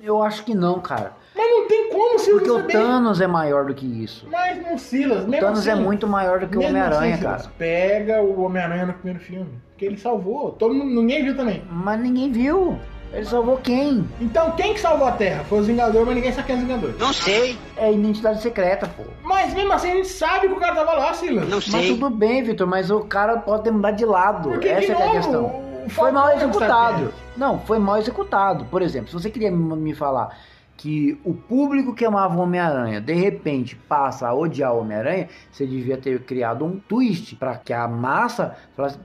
eu 0.00 0.22
acho 0.22 0.44
que 0.44 0.54
não, 0.54 0.80
cara. 0.80 1.12
Mas 1.38 1.50
não 1.50 1.68
tem 1.68 1.88
como 1.90 2.18
se 2.18 2.30
Porque 2.32 2.50
o 2.50 2.56
saber. 2.56 2.72
Thanos 2.72 3.20
é 3.20 3.26
maior 3.28 3.64
do 3.66 3.74
que 3.74 3.86
isso. 3.86 4.26
Mas 4.30 4.60
não, 4.60 4.76
Silas. 4.76 5.24
O 5.24 5.28
mesmo 5.28 5.46
Thanos 5.46 5.66
é 5.66 5.72
assim- 5.72 5.82
muito 5.82 6.06
maior 6.08 6.40
do 6.40 6.48
que 6.48 6.56
o 6.56 6.58
Mesmo 6.58 6.76
Homem-Aranha, 6.76 7.14
assim, 7.14 7.22
cara. 7.22 7.38
Silas, 7.38 7.54
Pega 7.56 8.20
o 8.20 8.42
Homem-Aranha 8.42 8.86
no 8.86 8.92
primeiro 8.94 9.20
filme. 9.20 9.50
Que 9.76 9.84
ele 9.86 9.96
salvou. 9.96 10.50
Todo 10.50 10.74
mundo, 10.74 10.90
ninguém 11.00 11.22
viu 11.22 11.36
também. 11.36 11.62
Mas 11.70 12.00
ninguém 12.00 12.32
viu. 12.32 12.76
Ele 13.12 13.24
salvou 13.24 13.56
quem? 13.56 14.06
Então 14.20 14.50
quem 14.50 14.74
que 14.74 14.80
salvou 14.80 15.06
a 15.08 15.12
Terra? 15.12 15.42
Foi 15.44 15.60
os 15.60 15.66
Vingadores, 15.66 16.04
mas 16.06 16.14
ninguém 16.16 16.30
sabe 16.32 16.46
quem 16.48 16.56
é 16.56 16.58
os 16.58 16.64
Vingadores. 16.64 16.98
Não 16.98 17.12
sei, 17.12 17.56
É 17.76 17.90
identidade 17.90 18.42
secreta, 18.42 18.86
pô. 18.86 19.04
Mas 19.22 19.54
mesmo 19.54 19.72
assim 19.72 19.92
a 19.92 19.94
gente 19.94 20.08
sabe 20.08 20.48
que 20.48 20.52
o 20.52 20.56
cara 20.60 20.74
tava 20.74 20.92
lá, 20.92 21.14
Silas. 21.14 21.48
não 21.48 21.56
Mas 21.56 21.64
sei. 21.64 21.88
tudo 21.94 22.10
bem, 22.10 22.42
Vitor, 22.42 22.66
mas 22.66 22.90
o 22.90 23.00
cara 23.00 23.38
pode 23.38 23.62
ter 23.62 23.70
mudado 23.70 23.96
de 23.96 24.04
lado. 24.04 24.50
Porque, 24.50 24.68
de 24.68 24.74
Essa 24.74 24.92
é, 24.92 24.94
que 24.96 25.00
é 25.00 25.04
a 25.04 25.06
novo, 25.06 25.16
questão. 25.16 25.44
o 25.86 25.88
Foi 25.88 26.10
mal 26.10 26.24
não 26.24 26.32
sabe 26.32 26.44
executado. 26.44 27.14
Não, 27.34 27.58
foi 27.60 27.78
mal 27.78 27.96
executado. 27.96 28.64
Por 28.66 28.82
exemplo, 28.82 29.08
se 29.08 29.14
você 29.14 29.30
queria 29.30 29.50
me 29.50 29.94
falar 29.94 30.36
que 30.78 31.20
o 31.24 31.34
público 31.34 31.92
que 31.92 32.04
amava 32.04 32.36
o 32.36 32.40
Homem-Aranha 32.40 33.00
de 33.00 33.12
repente 33.12 33.74
passa 33.74 34.28
a 34.28 34.34
odiar 34.34 34.72
o 34.72 34.80
Homem-Aranha, 34.80 35.28
você 35.50 35.66
devia 35.66 35.98
ter 35.98 36.22
criado 36.22 36.64
um 36.64 36.78
twist 36.78 37.34
para 37.34 37.56
que 37.56 37.72
a 37.72 37.86
massa 37.86 38.56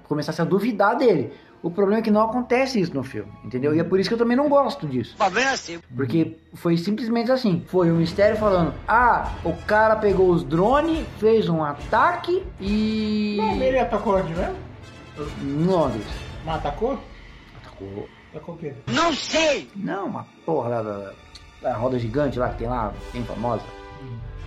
começasse 0.08 0.42
a 0.42 0.46
duvidar 0.46 0.96
dele. 0.96 1.34
O 1.64 1.72
problema 1.72 2.00
é 2.00 2.04
que 2.04 2.12
não 2.12 2.22
acontece 2.22 2.80
isso 2.80 2.94
no 2.94 3.04
filme, 3.04 3.32
entendeu? 3.44 3.74
E 3.74 3.80
é 3.80 3.84
por 3.84 3.98
isso 4.00 4.10
que 4.10 4.14
eu 4.14 4.18
também 4.18 4.36
não 4.36 4.50
gosto 4.50 4.86
disso. 4.86 5.16
O 5.16 5.18
problema 5.18 5.50
é 5.50 5.54
assim. 5.54 5.80
Porque 5.96 6.38
foi 6.54 6.78
simplesmente 6.78 7.32
assim. 7.32 7.64
Foi 7.68 7.90
o 7.90 7.96
mistério 7.96 8.36
falando: 8.36 8.74
Ah, 8.86 9.32
o 9.46 9.54
cara 9.66 9.96
pegou 9.96 10.30
os 10.30 10.44
drones, 10.44 11.08
fez 11.20 11.48
um 11.48 11.64
ataque 11.64 12.44
e. 12.60 13.38
Não, 13.38 13.64
ele 13.64 13.80
atacou 13.80 14.18
onde 14.18 14.34
mesmo? 14.34 14.56
Em 15.42 15.66
Londres. 15.66 16.06
Mas 16.46 16.58
atacou? 16.58 17.00
Atacou. 17.62 18.10
Atacou 18.32 18.56
o 18.56 18.58
quê? 18.58 18.74
Não 18.88 19.14
sei. 19.14 19.70
Não, 19.74 20.08
uma 20.08 20.28
porra 20.46 21.14
da 21.64 21.74
roda 21.74 21.98
gigante 21.98 22.38
lá 22.38 22.50
que 22.50 22.60
tem 22.60 22.68
lá, 22.68 22.92
bem 23.12 23.24
famosa. 23.24 23.64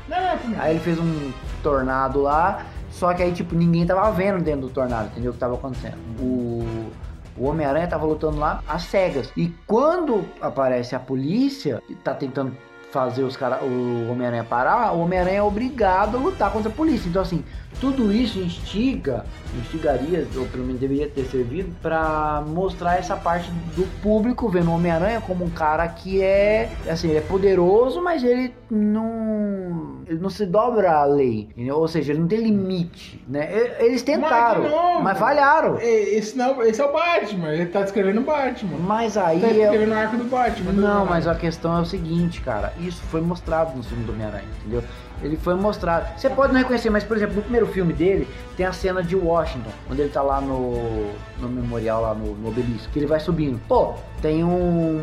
Não, 0.09 0.21
não, 0.23 0.39
primeiro. 0.39 0.63
Aí 0.63 0.73
ele 0.73 0.81
fez 0.81 0.99
um 0.99 1.33
tornado 1.63 2.21
lá, 2.21 2.67
só 2.91 3.13
que 3.13 3.23
aí, 3.23 3.33
tipo, 3.33 3.55
ninguém 3.55 3.85
tava 3.87 4.11
vendo 4.13 4.45
dentro 4.45 4.63
do 4.63 4.69
tornado, 4.69 5.09
entendeu 5.09 5.31
o 5.31 5.35
que 5.35 5.41
tava 5.41 5.55
acontecendo. 5.55 5.97
O, 6.21 6.91
o 7.37 7.49
Homem-Aranha 7.49 7.89
tava 7.89 8.07
lutando 8.07 8.39
lá 8.39 8.63
às 8.69 8.85
cegas. 8.85 9.33
E 9.37 9.49
quando 9.67 10.25
aparece 10.41 10.95
a 10.95 11.01
polícia, 11.01 11.83
e 11.89 11.95
tá 11.95 12.15
tentando 12.15 12.57
fazer 12.93 13.25
os 13.25 13.37
cara, 13.37 13.63
o 13.65 14.11
Homem-Aranha 14.11 14.45
parar, 14.45 14.93
o 14.93 15.01
Homem-Aranha 15.01 15.39
é 15.39 15.43
obrigado 15.43 16.17
a 16.17 16.21
lutar 16.21 16.53
contra 16.53 16.71
a 16.71 16.75
polícia. 16.75 17.09
Então, 17.09 17.21
assim, 17.23 17.45
tudo 17.81 18.13
isso 18.13 18.39
instiga, 18.39 19.25
instigaria, 19.61 20.27
ou 20.37 20.47
pelo 20.47 20.65
menos 20.65 20.81
deveria 20.81 21.09
ter 21.09 21.25
servido, 21.25 21.71
pra 21.83 22.43
mostrar 22.47 22.97
essa 22.99 23.17
parte 23.17 23.51
do 23.77 23.85
público 24.03 24.49
vendo 24.49 24.71
o 24.71 24.75
Homem-Aranha 24.75 25.21
como 25.21 25.45
um 25.45 25.51
cara 25.51 25.87
que 25.89 26.23
é, 26.23 26.71
assim, 26.89 27.09
ele 27.09 27.19
é 27.19 27.23
poderoso, 27.23 28.03
mas 28.03 28.23
ele 28.25 28.55
não, 28.71 29.97
ele 30.07 30.19
não 30.19 30.31
se 30.31 30.47
dobra 30.47 30.91
à 30.93 31.05
lei, 31.05 31.49
ou 31.73 31.87
seja, 31.89 32.13
ele 32.13 32.21
não 32.21 32.29
tem 32.29 32.41
limite, 32.41 33.23
né? 33.29 33.49
Eles 33.79 34.03
tentaram, 34.03 34.63
Mas, 34.63 34.71
novo, 34.71 35.03
mas 35.03 35.19
falharam. 35.19 35.79
é, 35.79 35.87
Esse, 36.17 36.37
não, 36.37 36.63
esse 36.63 36.81
é 36.81 36.85
o 36.85 36.93
Batman, 36.93 37.53
ele 37.53 37.67
tá 37.67 37.83
descrevendo 37.83 38.21
o 38.21 38.25
Batman. 38.25 38.79
Mas 38.79 39.17
aí 39.17 39.41
Tá 39.41 39.49
é, 39.49 39.53
descrevendo 39.53 39.93
o 39.93 39.95
arco 39.99 40.17
do 40.17 40.25
Batman. 40.25 40.73
Não, 40.73 41.05
mas 41.07 41.27
a 41.27 41.35
questão 41.35 41.77
é 41.79 41.81
o 41.81 41.85
seguinte, 41.85 42.41
cara. 42.41 42.73
Isso 42.81 43.03
foi 43.05 43.21
mostrado 43.21 43.77
no 43.77 43.83
filme 43.83 44.05
do 44.05 44.13
Homem-Aranha, 44.13 44.45
entendeu? 44.61 44.83
Ele 45.23 45.37
foi 45.37 45.55
mostrado. 45.55 46.07
Você 46.19 46.29
pode 46.29 46.53
não 46.53 46.61
reconhecer, 46.61 46.91
mas, 46.91 47.03
por 47.03 47.17
exemplo, 47.17 47.37
no 47.37 47.43
primeiro 47.43 47.67
filme 47.67 47.93
dele, 47.93 48.29
tem 48.57 48.67
a 48.67 48.73
cena 48.73 49.03
de 49.03 49.17
Washington, 49.17 49.71
onde 49.91 50.03
ele 50.03 50.11
tá 50.11 50.21
lá 50.23 50.41
no, 50.41 51.11
no 51.41 51.49
memorial, 51.49 52.03
lá 52.03 52.15
no, 52.15 52.35
no 52.35 52.49
obelisco, 52.49 52.93
que 52.93 52.99
ele 52.99 53.07
vai 53.07 53.19
subindo. 53.19 53.59
Pô, 53.67 53.95
tem 54.21 54.45
um, 54.45 55.01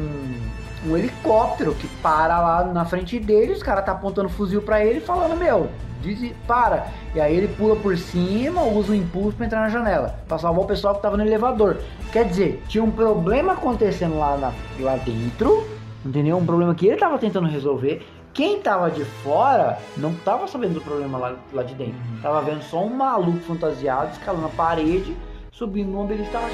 um 0.87 0.95
helicóptero 0.97 1.73
que 1.73 1.87
para 2.01 2.39
lá 2.39 2.63
na 2.65 2.85
frente 2.85 3.19
dele, 3.19 3.53
os 3.53 3.63
caras 3.63 3.83
tá 3.85 3.91
apontando 3.93 4.29
fuzil 4.29 4.61
pra 4.61 4.85
ele, 4.85 4.99
falando, 4.99 5.35
meu, 5.35 5.67
diz, 6.01 6.31
para. 6.47 6.87
E 7.15 7.19
aí 7.19 7.35
ele 7.35 7.47
pula 7.47 7.75
por 7.75 7.97
cima, 7.97 8.61
usa 8.63 8.91
o 8.91 8.95
impulso 8.95 9.35
pra 9.35 9.45
entrar 9.47 9.61
na 9.61 9.69
janela, 9.69 10.19
pra 10.27 10.37
salvar 10.37 10.63
o 10.63 10.67
pessoal 10.67 10.93
que 10.95 11.01
tava 11.01 11.17
no 11.17 11.23
elevador. 11.23 11.77
Quer 12.11 12.25
dizer, 12.25 12.63
tinha 12.67 12.83
um 12.83 12.91
problema 12.91 13.53
acontecendo 13.53 14.17
lá, 14.19 14.37
na- 14.37 14.53
lá 14.79 14.95
dentro, 14.97 15.65
entendeu? 16.05 16.37
Um 16.37 16.45
problema 16.45 16.75
que 16.75 16.85
ele 16.87 16.97
tava 16.97 17.17
tentando 17.17 17.47
resolver. 17.47 18.05
Quem 18.33 18.59
tava 18.59 18.89
de 18.89 19.05
fora 19.05 19.77
não 19.95 20.15
tava 20.15 20.47
sabendo 20.47 20.75
do 20.75 20.81
problema 20.81 21.19
lá, 21.19 21.35
lá 21.51 21.61
de 21.61 21.75
dentro. 21.75 21.95
Tava 22.19 22.41
vendo 22.41 22.63
só 22.63 22.83
um 22.83 22.89
maluco 22.89 23.39
fantasiado 23.41 24.11
escalando 24.11 24.47
a 24.47 24.49
parede, 24.49 25.15
subindo 25.51 25.91
no 25.91 26.01
obelisco 26.01 26.33
tava 26.33 26.47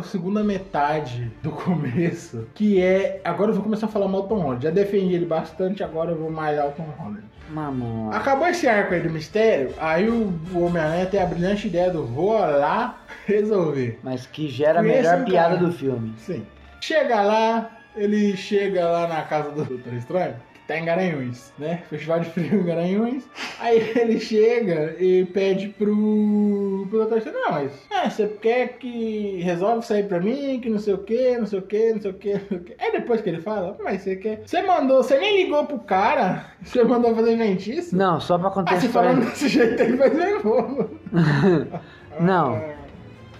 pra 0.00 0.08
segunda 0.08 0.42
metade 0.42 1.30
do 1.42 1.50
começo, 1.52 2.48
que 2.54 2.80
é... 2.82 3.20
Agora 3.24 3.50
eu 3.50 3.54
vou 3.54 3.62
começar 3.62 3.86
a 3.86 3.88
falar 3.88 4.08
mal 4.08 4.22
do 4.22 4.28
Tom 4.28 4.40
Holland. 4.40 4.64
Já 4.64 4.70
defendi 4.70 5.14
ele 5.14 5.26
bastante, 5.26 5.82
agora 5.84 6.12
eu 6.12 6.16
vou 6.16 6.30
malhar 6.30 6.68
o 6.68 6.72
Tom 6.72 6.88
Holland. 6.98 7.22
Mamãe. 7.50 8.16
Acabou 8.16 8.46
esse 8.46 8.68
arco 8.68 8.94
aí 8.94 9.00
do 9.00 9.10
mistério, 9.10 9.74
aí 9.78 10.08
o, 10.08 10.32
o 10.54 10.64
Homem-Aranha 10.64 11.06
tem 11.06 11.20
a 11.20 11.26
brilhante 11.26 11.66
ideia 11.66 11.90
do 11.90 12.04
vou 12.04 12.32
lá 12.32 13.00
resolver. 13.26 13.98
Mas 14.02 14.26
que 14.26 14.48
gera 14.48 14.80
a 14.80 14.82
melhor 14.82 15.24
piada 15.24 15.56
cara. 15.56 15.66
do 15.66 15.72
filme. 15.72 16.14
Sim. 16.18 16.46
Chega 16.80 17.20
lá, 17.22 17.70
ele 17.96 18.36
chega 18.36 18.88
lá 18.88 19.08
na 19.08 19.22
casa 19.22 19.50
do 19.50 19.64
Doutor 19.64 19.94
Estranho, 19.94 20.36
tá 20.70 20.78
em 20.78 20.84
Garanhuns, 20.84 21.52
né? 21.58 21.82
Festival 21.90 22.20
de 22.20 22.30
frio 22.30 22.60
em 22.60 22.64
Garanhuns. 22.64 23.24
Aí 23.58 23.92
ele 23.96 24.20
chega 24.20 24.94
e 25.00 25.24
pede 25.26 25.68
pro, 25.70 26.86
pro 26.88 27.08
não, 27.32 27.50
mas 27.52 27.72
é, 27.90 28.08
você 28.08 28.28
quer 28.40 28.68
que 28.78 29.40
resolve 29.42 29.84
aí 29.92 30.02
pra 30.04 30.20
mim, 30.20 30.60
que 30.60 30.70
não 30.70 30.78
sei 30.78 30.94
o 30.94 30.98
que, 30.98 31.36
não 31.38 31.46
sei 31.46 31.58
o 31.58 31.62
que, 31.62 31.92
não 31.92 32.00
sei 32.00 32.10
o 32.10 32.14
que, 32.14 32.32
não 32.34 32.40
sei 32.48 32.56
o 32.58 32.60
que. 32.60 32.74
Aí 32.78 32.92
depois 32.92 33.20
que 33.20 33.28
ele 33.28 33.40
fala, 33.40 33.76
mas 33.82 34.02
você 34.02 34.14
quer. 34.14 34.42
Você 34.46 34.62
mandou, 34.62 35.02
você 35.02 35.18
nem 35.18 35.42
ligou 35.42 35.66
pro 35.66 35.78
cara, 35.80 36.46
você 36.62 36.84
mandou 36.84 37.14
fazer 37.16 37.32
inventice? 37.34 37.94
Não, 37.94 38.20
só 38.20 38.38
pra 38.38 38.48
Ah, 38.48 38.50
você 38.50 38.54
contextualizar. 38.54 38.92
falando 38.92 39.24
desse 39.30 39.48
jeito 39.48 39.82
aí 39.82 39.92
vai 39.96 40.10
ser 40.10 40.44
novo. 40.44 40.90
Não. 42.20 42.79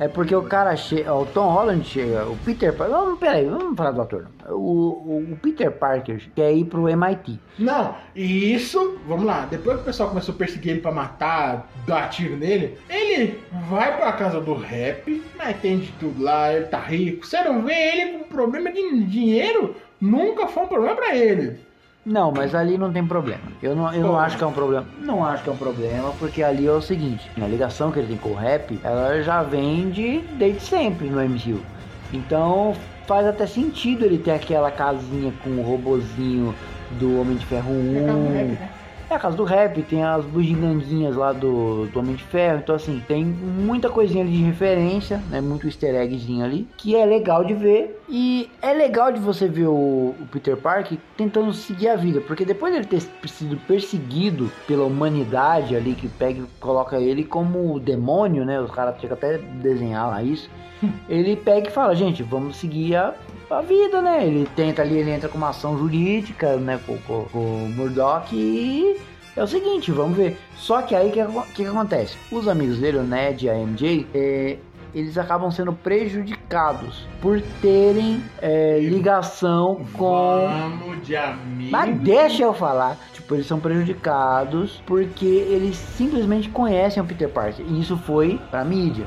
É 0.00 0.08
porque 0.08 0.34
o 0.34 0.42
cara 0.42 0.74
chega, 0.76 1.14
o 1.14 1.26
Tom 1.26 1.50
Holland 1.50 1.86
chega, 1.86 2.24
o 2.24 2.34
Peter 2.38 2.74
Parker, 2.74 2.96
vamos, 2.96 3.18
peraí, 3.18 3.44
vamos 3.44 3.76
falar 3.76 3.90
do 3.90 4.00
ator. 4.00 4.28
O, 4.48 4.54
o, 4.54 5.28
o 5.32 5.38
Peter 5.42 5.70
Parker 5.70 6.22
quer 6.34 6.54
ir 6.54 6.64
pro 6.64 6.88
MIT. 6.88 7.38
Não, 7.58 7.94
e 8.16 8.54
isso, 8.54 8.98
vamos 9.06 9.26
lá, 9.26 9.44
depois 9.50 9.76
que 9.76 9.82
o 9.82 9.84
pessoal 9.84 10.08
começou 10.08 10.34
a 10.34 10.38
perseguir 10.38 10.72
ele 10.72 10.80
pra 10.80 10.90
matar, 10.90 11.70
dar 11.86 12.08
tiro 12.08 12.34
nele, 12.38 12.78
ele 12.88 13.38
vai 13.68 13.94
pra 13.98 14.12
casa 14.12 14.40
do 14.40 14.54
rap, 14.54 15.22
mas 15.36 15.60
tem 15.60 15.80
de 15.80 15.92
tudo 15.92 16.22
lá, 16.22 16.50
ele 16.50 16.64
tá 16.64 16.80
rico. 16.80 17.26
Você 17.26 17.44
não 17.44 17.60
vê 17.60 17.74
ele 17.74 18.18
com 18.20 18.24
problema 18.24 18.72
de 18.72 19.04
dinheiro? 19.04 19.76
Nunca 20.00 20.46
foi 20.46 20.62
um 20.62 20.68
problema 20.68 20.96
pra 20.96 21.14
ele. 21.14 21.60
Não, 22.04 22.32
mas 22.32 22.54
ali 22.54 22.78
não 22.78 22.90
tem 22.90 23.06
problema. 23.06 23.42
Eu 23.62 23.76
não, 23.76 23.92
eu 23.92 24.02
não 24.02 24.18
acho 24.18 24.38
que 24.38 24.44
é 24.44 24.46
um 24.46 24.52
problema. 24.52 24.86
Não 25.02 25.24
acho 25.24 25.42
que 25.42 25.50
é 25.50 25.52
um 25.52 25.56
problema, 25.56 26.12
porque 26.18 26.42
ali 26.42 26.66
é 26.66 26.72
o 26.72 26.80
seguinte: 26.80 27.30
a 27.40 27.46
ligação 27.46 27.92
que 27.92 27.98
ele 27.98 28.08
tem 28.08 28.16
com 28.16 28.30
o 28.30 28.34
rap, 28.34 28.78
ela 28.82 29.20
já 29.22 29.42
vem 29.42 29.90
de 29.90 30.20
desde 30.38 30.62
sempre 30.62 31.10
no 31.10 31.20
MCU. 31.20 31.60
Então 32.12 32.74
faz 33.06 33.26
até 33.26 33.46
sentido 33.46 34.04
ele 34.04 34.18
ter 34.18 34.30
aquela 34.30 34.70
casinha 34.70 35.32
com 35.42 35.50
o 35.50 35.62
robozinho 35.62 36.54
do 36.92 37.20
Homem 37.20 37.36
de 37.36 37.44
Ferro 37.46 37.72
É 37.94 37.98
a 37.98 38.04
casa 38.06 38.18
do 38.18 38.28
rap, 38.28 38.46
1. 38.46 38.48
né? 38.50 38.70
É 39.10 39.16
a 39.16 39.18
casa 39.18 39.36
do 39.36 39.44
rap, 39.44 39.82
tem 39.82 40.04
as 40.04 40.24
bugiganguinhas 40.24 41.16
lá 41.16 41.32
do, 41.32 41.86
do 41.86 41.98
Homem 41.98 42.14
de 42.14 42.22
Ferro. 42.24 42.58
Então, 42.58 42.74
assim, 42.74 43.02
tem 43.08 43.24
muita 43.24 43.88
coisinha 43.88 44.22
ali 44.22 44.32
de 44.32 44.42
referência, 44.44 45.22
né? 45.28 45.40
Muito 45.40 45.66
easter 45.66 45.94
eggzinho 45.94 46.44
ali, 46.44 46.68
que 46.76 46.94
é 46.94 47.04
legal 47.04 47.44
de 47.44 47.54
ver. 47.54 48.00
E 48.08 48.48
é 48.62 48.72
legal 48.72 49.12
de 49.12 49.20
você 49.20 49.48
ver 49.48 49.66
o, 49.66 50.14
o 50.18 50.28
Peter 50.30 50.56
Parker 50.56 50.98
tentando 51.16 51.52
seguir 51.52 51.88
a 51.88 51.96
vida, 51.96 52.20
porque 52.20 52.44
depois 52.44 52.72
dele 52.72 52.86
ter 52.86 53.00
sido 53.28 53.56
perseguido 53.66 54.50
pela 54.66 54.84
humanidade 54.84 55.76
ali, 55.76 55.94
que 55.94 56.08
pega 56.08 56.40
e 56.40 56.46
coloca 56.60 56.98
ele 56.98 57.24
como 57.24 57.78
demônio, 57.80 58.44
né? 58.44 58.60
Os 58.60 58.70
caras 58.70 59.00
chegam 59.00 59.16
até 59.16 59.38
desenhar 59.38 60.08
lá 60.08 60.22
isso. 60.22 60.48
Ele 61.08 61.36
pega 61.36 61.68
e 61.68 61.70
fala, 61.70 61.94
gente, 61.94 62.22
vamos 62.22 62.56
seguir 62.56 62.96
a 62.96 63.14
a 63.54 63.62
vida, 63.62 64.00
né? 64.00 64.26
Ele 64.26 64.48
tenta 64.54 64.82
ali, 64.82 64.98
ele 64.98 65.10
entra 65.10 65.28
com 65.28 65.38
uma 65.38 65.50
ação 65.50 65.78
jurídica, 65.78 66.56
né, 66.56 66.78
com, 66.86 66.96
com, 66.98 67.24
com 67.24 67.38
o 67.38 67.68
Murdoch 67.68 68.34
e 68.34 68.96
é 69.36 69.42
o 69.42 69.46
seguinte, 69.46 69.90
vamos 69.92 70.16
ver. 70.16 70.36
Só 70.56 70.82
que 70.82 70.94
aí 70.94 71.08
o 71.08 71.12
que, 71.12 71.24
que, 71.54 71.62
que, 71.62 71.66
acontece? 71.66 72.16
Os 72.30 72.48
amigos 72.48 72.78
dele, 72.78 72.98
o 72.98 73.02
Ned 73.02 73.46
e 73.46 73.50
a 73.50 73.54
MJ, 73.54 74.06
é, 74.12 74.58
eles 74.94 75.16
acabam 75.16 75.50
sendo 75.50 75.72
prejudicados 75.72 77.06
por 77.20 77.40
terem 77.62 78.22
é, 78.42 78.78
ligação 78.80 79.84
com. 79.92 80.48
Vamos 80.48 81.06
de 81.06 81.16
amigo. 81.16 81.70
Mas 81.70 81.98
deixa 82.00 82.42
eu 82.42 82.52
falar. 82.52 82.98
Tipo, 83.12 83.34
eles 83.34 83.46
são 83.46 83.60
prejudicados 83.60 84.82
porque 84.86 85.24
eles 85.24 85.76
simplesmente 85.76 86.48
conhecem 86.48 87.02
o 87.02 87.06
Peter 87.06 87.28
Parker. 87.28 87.64
E 87.66 87.80
isso 87.80 87.96
foi 87.96 88.40
pra 88.50 88.64
mídia. 88.64 89.06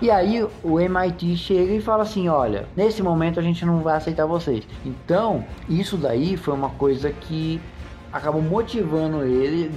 E 0.00 0.10
aí 0.10 0.46
o 0.62 0.78
MIT 0.78 1.36
chega 1.36 1.72
e 1.72 1.80
fala 1.80 2.02
assim: 2.02 2.28
olha, 2.28 2.66
nesse 2.76 3.02
momento 3.02 3.40
a 3.40 3.42
gente 3.42 3.64
não 3.64 3.80
vai 3.80 3.96
aceitar 3.96 4.26
vocês. 4.26 4.66
Então, 4.84 5.44
isso 5.68 5.96
daí 5.96 6.36
foi 6.36 6.54
uma 6.54 6.70
coisa 6.70 7.10
que 7.10 7.60
acabou 8.12 8.40
motivando 8.40 9.24
ele, 9.24 9.70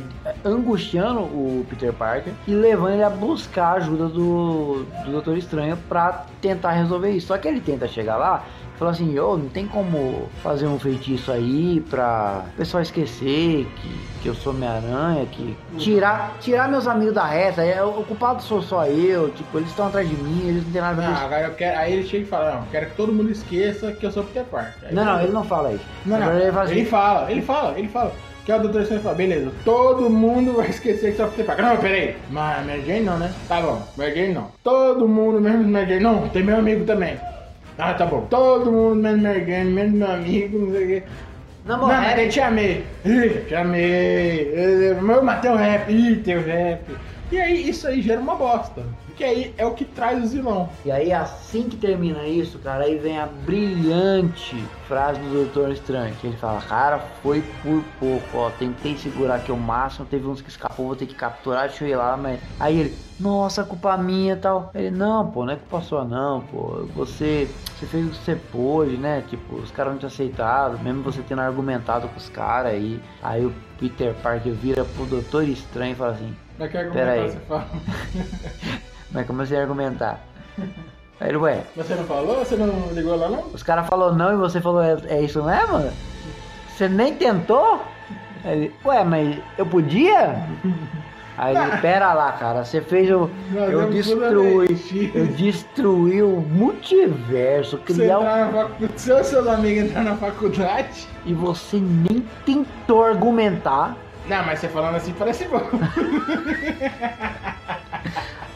angustiando 0.45 1.21
o 1.21 1.65
Peter 1.69 1.91
Parker 1.91 2.33
e 2.47 2.51
levando 2.51 2.93
ele 2.93 3.03
a 3.03 3.09
buscar 3.09 3.65
a 3.65 3.73
ajuda 3.73 4.07
do, 4.07 4.85
do 5.05 5.11
Doutor 5.11 5.37
Estranho 5.37 5.77
para 5.89 6.25
tentar 6.41 6.71
resolver 6.71 7.11
isso. 7.11 7.27
Só 7.27 7.37
que 7.37 7.47
ele 7.47 7.59
tenta 7.59 7.87
chegar 7.87 8.17
lá 8.17 8.45
falou 8.79 8.93
assim, 8.93 9.19
ô, 9.19 9.33
oh, 9.33 9.37
não 9.37 9.49
tem 9.49 9.67
como 9.67 10.29
fazer 10.41 10.65
um 10.65 10.79
feitiço 10.79 11.33
aí 11.33 11.83
pra 11.89 12.45
o 12.53 12.57
pessoal 12.57 12.81
esquecer 12.81 13.67
que, 13.75 14.21
que 14.21 14.27
eu 14.29 14.33
sou 14.33 14.53
Homem-Aranha, 14.53 15.25
que 15.25 15.55
tirar, 15.77 16.37
tirar 16.39 16.69
meus 16.69 16.87
amigos 16.87 17.13
da 17.13 17.25
reta, 17.25 17.61
é, 17.61 17.83
o 17.83 18.01
culpado 18.03 18.41
sou 18.41 18.61
só 18.61 18.85
eu, 18.85 19.29
tipo, 19.31 19.57
eles 19.57 19.69
estão 19.69 19.87
atrás 19.87 20.07
de 20.07 20.15
mim, 20.15 20.47
eles 20.47 20.63
não 20.63 20.71
tem 20.71 20.81
nada 20.81 21.03
a 21.03 21.05
ver 21.05 21.13
isso. 21.13 21.23
Agora 21.25 21.41
eu 21.47 21.53
quero, 21.55 21.77
aí 21.77 21.93
ele 21.93 22.07
chega 22.07 22.23
e 22.23 22.27
fala, 22.27 22.51
não, 22.55 22.63
quero 22.71 22.85
que 22.85 22.95
todo 22.95 23.11
mundo 23.11 23.29
esqueça 23.29 23.91
que 23.91 24.05
eu 24.05 24.11
sou 24.11 24.23
Peter 24.23 24.45
Parker. 24.45 24.87
Aí 24.87 24.95
não, 24.95 25.03
não, 25.03 25.21
ele 25.21 25.33
não 25.33 25.43
fala 25.43 25.73
isso. 25.73 25.85
Não, 26.05 26.17
não, 26.17 26.39
ele, 26.39 26.51
fala, 26.51 26.63
assim, 26.63 26.75
ele 26.75 26.85
fala, 26.85 27.31
ele 27.31 27.41
fala, 27.41 27.79
ele 27.79 27.87
fala. 27.89 28.13
Que 28.45 28.53
é 28.53 28.55
o 28.55 28.61
Doutor 28.61 28.81
Estranho 28.81 29.03
fala, 29.03 29.15
beleza, 29.15 29.51
todo 29.65 30.09
mundo 30.09 30.53
vai 30.53 30.69
esquecer 30.71 31.11
que 31.11 31.17
sou 31.17 31.27
Peter 31.27 31.45
Parker. 31.45 31.65
Não, 31.65 31.77
peraí, 31.77 32.15
mas 32.29 32.65
Mary 32.65 32.85
Jane 32.85 33.01
não, 33.01 33.19
né? 33.19 33.33
Tá 33.49 33.61
bom, 33.61 33.85
Mary 33.97 34.15
Jane 34.15 34.33
não. 34.33 34.51
Todo 34.63 35.05
mundo, 35.05 35.41
mesmo 35.41 35.67
Mary 35.67 35.89
Jane, 35.89 35.99
não, 35.99 36.29
tem 36.29 36.43
meu 36.43 36.57
amigo 36.57 36.85
também. 36.85 37.19
Ah, 37.79 37.93
tá 37.93 38.05
bom. 38.05 38.27
Todo 38.29 38.71
mundo 38.71 38.95
menos 38.95 39.21
Mergane, 39.21 39.71
menos 39.71 39.93
meu 39.93 40.11
amigo, 40.11 40.59
não 40.59 40.71
sei 40.73 40.83
o 40.83 40.87
quê. 40.87 41.03
Não, 41.65 41.77
não 41.77 41.87
mas 41.87 42.19
eu 42.19 42.29
te 42.29 42.41
amei. 42.41 42.85
Ih, 43.05 43.45
te 43.47 43.55
amei. 43.55 44.51
Eu 44.53 45.23
matei 45.23 45.49
o 45.49 45.55
rap. 45.55 45.89
Ih, 45.89 46.17
teu 46.17 46.43
rap. 46.43 46.81
E 47.31 47.39
aí, 47.39 47.69
isso 47.69 47.87
aí 47.87 48.01
gera 48.01 48.19
uma 48.19 48.35
bosta. 48.35 48.83
Que 49.19 49.25
aí 49.25 49.53
é 49.57 49.65
o 49.65 49.73
que 49.73 49.83
traz 49.83 50.23
o 50.23 50.27
vilão. 50.29 50.69
E 50.85 50.89
aí, 50.89 51.11
assim 51.11 51.63
que 51.63 51.75
termina 51.75 52.25
isso, 52.25 52.57
cara, 52.57 52.85
aí 52.85 52.97
vem 52.97 53.19
a 53.19 53.25
brilhante 53.25 54.55
frase 54.87 55.19
do 55.19 55.43
Doutor 55.43 55.73
Estranho. 55.73 56.15
Que 56.21 56.27
ele 56.27 56.37
fala, 56.37 56.61
cara, 56.61 56.99
foi 57.21 57.43
por 57.61 57.83
pouco, 57.99 58.37
ó. 58.37 58.49
Tentei 58.51 58.95
segurar 58.95 59.35
aqui 59.35 59.51
o 59.51 59.57
máximo, 59.57 60.05
teve 60.05 60.25
uns 60.25 60.39
que 60.39 60.49
escapou, 60.49 60.85
vou 60.85 60.95
ter 60.95 61.05
que 61.05 61.15
capturar, 61.15 61.67
deixa 61.67 61.83
eu 61.83 61.89
ir 61.89 61.95
lá, 61.97 62.15
mas. 62.15 62.39
Aí 62.57 62.79
ele, 62.79 62.97
nossa, 63.19 63.65
culpa 63.65 63.97
minha 63.97 64.35
e 64.35 64.37
tal. 64.37 64.71
Ele, 64.73 64.89
não, 64.89 65.29
pô, 65.29 65.43
não 65.43 65.51
é 65.51 65.57
culpa 65.57 65.81
sua 65.81 66.05
não, 66.05 66.39
pô. 66.39 66.87
Você, 66.95 67.49
você 67.77 67.85
fez 67.87 68.07
o 68.07 68.11
que 68.11 68.15
você 68.15 68.37
pôde, 68.53 68.95
né? 68.95 69.21
Tipo, 69.27 69.55
os 69.55 69.69
caras 69.69 69.91
não 69.91 69.99
te 69.99 70.05
aceitaram, 70.05 70.79
mesmo 70.79 71.03
você 71.03 71.21
tendo 71.27 71.41
argumentado 71.41 72.07
com 72.07 72.15
os 72.15 72.29
caras 72.29 72.71
aí. 72.71 73.01
Aí 73.21 73.45
o 73.45 73.53
Peter 73.77 74.13
Parker 74.23 74.53
vira 74.53 74.85
pro 74.85 75.05
Doutor 75.05 75.43
Estranho 75.43 75.91
e 75.91 75.95
fala 75.95 76.11
assim. 76.11 76.33
Argumentar, 76.57 77.09
aí. 77.09 77.29
você 77.31 77.39
fala. 77.39 77.67
Mas 79.11 79.25
comecei 79.25 79.57
a 79.57 79.61
argumentar. 79.61 80.19
Aí 81.19 81.29
ele, 81.29 81.37
ué. 81.37 81.63
Você 81.75 81.95
não 81.95 82.03
falou? 82.05 82.39
Você 82.39 82.55
não 82.55 82.91
ligou 82.93 83.15
lá 83.15 83.29
não? 83.29 83.45
Os 83.53 83.63
caras 83.63 83.87
falaram 83.87 84.15
não 84.15 84.33
e 84.33 84.37
você 84.37 84.61
falou, 84.61 84.81
é, 84.81 84.97
é 85.07 85.21
isso 85.21 85.43
mesmo? 85.43 85.91
Você 86.69 86.87
nem 86.87 87.13
tentou? 87.15 87.81
Aí 88.43 88.57
ele, 88.57 88.75
ué, 88.85 89.03
mas 89.03 89.37
eu 89.57 89.65
podia? 89.65 90.43
Aí 91.37 91.55
ele, 91.55 91.77
pera 91.77 92.13
lá, 92.13 92.33
cara, 92.33 92.65
você 92.65 92.81
fez 92.81 93.09
o. 93.09 93.29
eu 93.53 93.89
destruí. 93.89 95.11
Eu 95.13 95.25
destruí 95.27 96.21
o 96.21 96.41
multiverso. 96.41 97.77
Criar 97.79 98.19
você 98.19 98.85
um... 98.85 98.89
Seu 98.97 99.23
seus 99.23 99.47
amigos 99.47 99.85
entrar 99.85 100.03
na 100.03 100.15
faculdade. 100.17 101.07
E 101.25 101.33
você 101.33 101.77
nem 101.77 102.25
tentou 102.45 103.05
argumentar. 103.05 103.95
Não, 104.27 104.45
mas 104.45 104.59
você 104.59 104.67
falando 104.67 104.95
assim 104.95 105.13
parece 105.13 105.45
bom. 105.45 105.61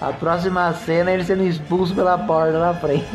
A 0.04 0.12
próxima 0.12 0.74
cena 0.74 1.12
é 1.12 1.14
ele 1.14 1.24
sendo 1.24 1.44
expulso 1.44 1.96
pela 1.96 2.18
porta 2.18 2.60
na 2.60 2.74
frente. 2.74 3.08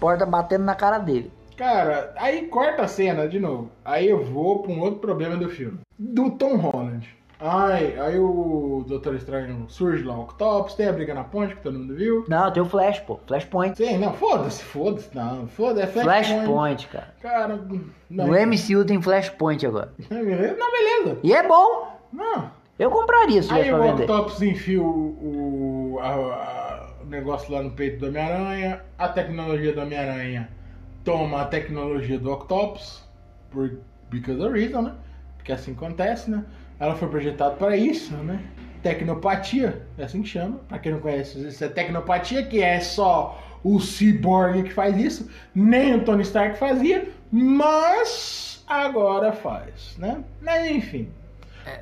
Porta 0.00 0.26
batendo 0.26 0.64
na 0.64 0.74
cara 0.74 0.98
dele. 0.98 1.30
Cara, 1.56 2.12
aí 2.16 2.48
corta 2.48 2.82
a 2.82 2.88
cena 2.88 3.28
de 3.28 3.38
novo. 3.38 3.70
Aí 3.84 4.08
eu 4.08 4.24
vou 4.24 4.62
pra 4.62 4.72
um 4.72 4.80
outro 4.80 4.98
problema 4.98 5.36
do 5.36 5.48
filme. 5.48 5.78
Do 5.96 6.32
Tom 6.32 6.56
Holland. 6.56 7.08
Ai, 7.38 7.96
aí 8.00 8.18
o 8.18 8.84
Doutor 8.84 9.14
Estranho 9.14 9.64
surge 9.68 10.02
lá, 10.02 10.16
o 10.16 10.22
Octopus, 10.22 10.74
tem 10.74 10.88
a 10.88 10.92
briga 10.92 11.14
na 11.14 11.22
ponte 11.22 11.54
que 11.54 11.62
todo 11.62 11.78
mundo 11.78 11.94
viu. 11.94 12.24
Não, 12.26 12.50
tem 12.50 12.60
o 12.60 12.66
Flash, 12.66 12.98
pô. 12.98 13.20
Flashpoint. 13.24 13.76
Sim, 13.76 13.98
não, 13.98 14.12
foda-se, 14.12 14.64
foda-se, 14.64 15.08
não, 15.14 15.46
foda-se, 15.46 15.82
é 15.98 16.02
Flashpoint. 16.02 16.46
Flashpoint, 16.46 16.88
cara. 16.88 17.14
Cara, 17.22 17.60
não. 18.10 18.26
No 18.26 18.32
MCU 18.32 18.84
tem 18.84 19.00
Flashpoint 19.00 19.64
agora. 19.64 19.92
Não, 20.10 20.24
beleza. 20.24 21.18
E 21.22 21.32
é 21.32 21.46
bom. 21.46 21.96
Não. 22.12 22.50
Eu 22.78 22.90
compraria 22.90 23.42
se 23.42 23.52
Aí 23.52 23.72
o 23.72 23.92
Octopus 23.92 24.42
enfia 24.42 24.82
o, 24.82 24.86
o, 24.86 25.71
a, 26.00 26.08
a, 26.08 26.94
o 27.02 27.06
negócio 27.06 27.52
lá 27.52 27.62
no 27.62 27.70
peito 27.70 28.00
do 28.00 28.08
Homem-Aranha, 28.08 28.82
a 28.98 29.08
tecnologia 29.08 29.72
do 29.72 29.80
Homem-Aranha 29.80 30.48
toma 31.04 31.42
a 31.42 31.44
tecnologia 31.46 32.18
do 32.18 32.30
Octopus, 32.32 33.02
por 33.50 33.78
because 34.10 34.40
of 34.40 34.52
reason, 34.52 34.82
né? 34.82 34.94
Porque 35.36 35.52
assim 35.52 35.72
acontece, 35.72 36.30
né? 36.30 36.44
Ela 36.78 36.94
foi 36.94 37.08
projetada 37.08 37.56
para 37.56 37.76
isso, 37.76 38.14
né? 38.14 38.40
Tecnopatia, 38.82 39.86
é 39.96 40.04
assim 40.04 40.22
que 40.22 40.28
chama. 40.28 40.58
Para 40.68 40.78
quem 40.78 40.92
não 40.92 41.00
conhece, 41.00 41.46
isso 41.46 41.64
é 41.64 41.68
tecnopatia, 41.68 42.44
que 42.44 42.60
é 42.62 42.80
só 42.80 43.40
o 43.64 43.78
Cyborg 43.78 44.64
que 44.64 44.72
faz 44.72 44.96
isso, 44.96 45.30
nem 45.54 45.94
o 45.94 46.04
Tony 46.04 46.22
Stark 46.22 46.58
fazia, 46.58 47.08
mas 47.30 48.64
agora 48.66 49.32
faz, 49.32 49.96
né? 49.98 50.22
Mas 50.40 50.70
enfim, 50.70 51.08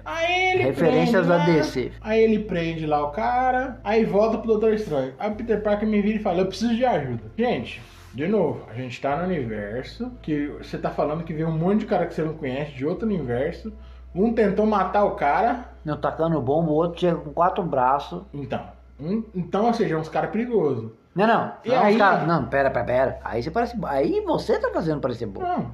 Aí 0.05 0.53
ele 0.53 0.63
Referências 0.65 1.27
da 1.27 1.39
DC. 1.39 1.93
Aí 2.01 2.23
ele 2.23 2.41
prende 2.41 2.87
lá 2.87 3.05
o 3.05 3.11
cara, 3.11 3.81
aí 3.85 4.05
volta 4.05 4.39
pro 4.39 4.49
Doutor 4.49 4.75
Estranho. 4.75 5.15
Aí 5.19 5.31
o 5.31 5.35
Peter 5.35 5.63
Parker 5.63 5.89
me 5.89 6.01
vira 6.01 6.17
e 6.17 6.23
fala: 6.23 6.41
Eu 6.41 6.47
preciso 6.47 6.75
de 6.75 6.85
ajuda. 6.85 7.23
Gente, 7.37 7.81
de 8.13 8.27
novo, 8.27 8.65
a 8.69 8.75
gente 8.75 9.01
tá 9.01 9.17
no 9.17 9.25
universo 9.25 10.11
que 10.21 10.49
você 10.59 10.77
tá 10.77 10.91
falando 10.91 11.25
que 11.25 11.33
vê 11.33 11.45
um 11.45 11.57
monte 11.57 11.81
de 11.81 11.87
cara 11.87 12.07
que 12.07 12.15
você 12.15 12.23
não 12.23 12.35
conhece 12.35 12.73
de 12.73 12.85
outro 12.85 13.07
universo. 13.07 13.73
Um 14.15 14.33
tentou 14.33 14.67
matar 14.67 15.05
o 15.05 15.13
cara. 15.13 15.67
Não 15.85 15.97
tacando 15.97 16.41
bomba, 16.41 16.71
o 16.71 16.75
outro 16.75 17.01
chega 17.01 17.17
com 17.17 17.33
quatro 17.33 17.63
braços. 17.63 18.23
Então. 18.35 18.63
Um, 18.99 19.25
então, 19.35 19.67
ou 19.67 19.73
seja, 19.73 19.95
é 19.95 19.99
uns 19.99 20.09
caras 20.09 20.31
perigosos. 20.31 20.91
Não, 21.15 21.27
não. 21.27 21.53
E 21.65 21.69
não, 21.71 21.83
aí... 21.83 21.97
Cara, 21.97 22.27
não, 22.27 22.45
pera, 22.47 22.71
pera, 22.71 22.85
pera. 22.85 23.21
Aí 23.25 23.43
você 23.43 23.51
parece. 23.51 23.79
Aí 23.85 24.21
você 24.23 24.59
tá 24.59 24.71
fazendo 24.73 25.01
parecer 25.01 25.27
bom. 25.27 25.41
Não. 25.41 25.73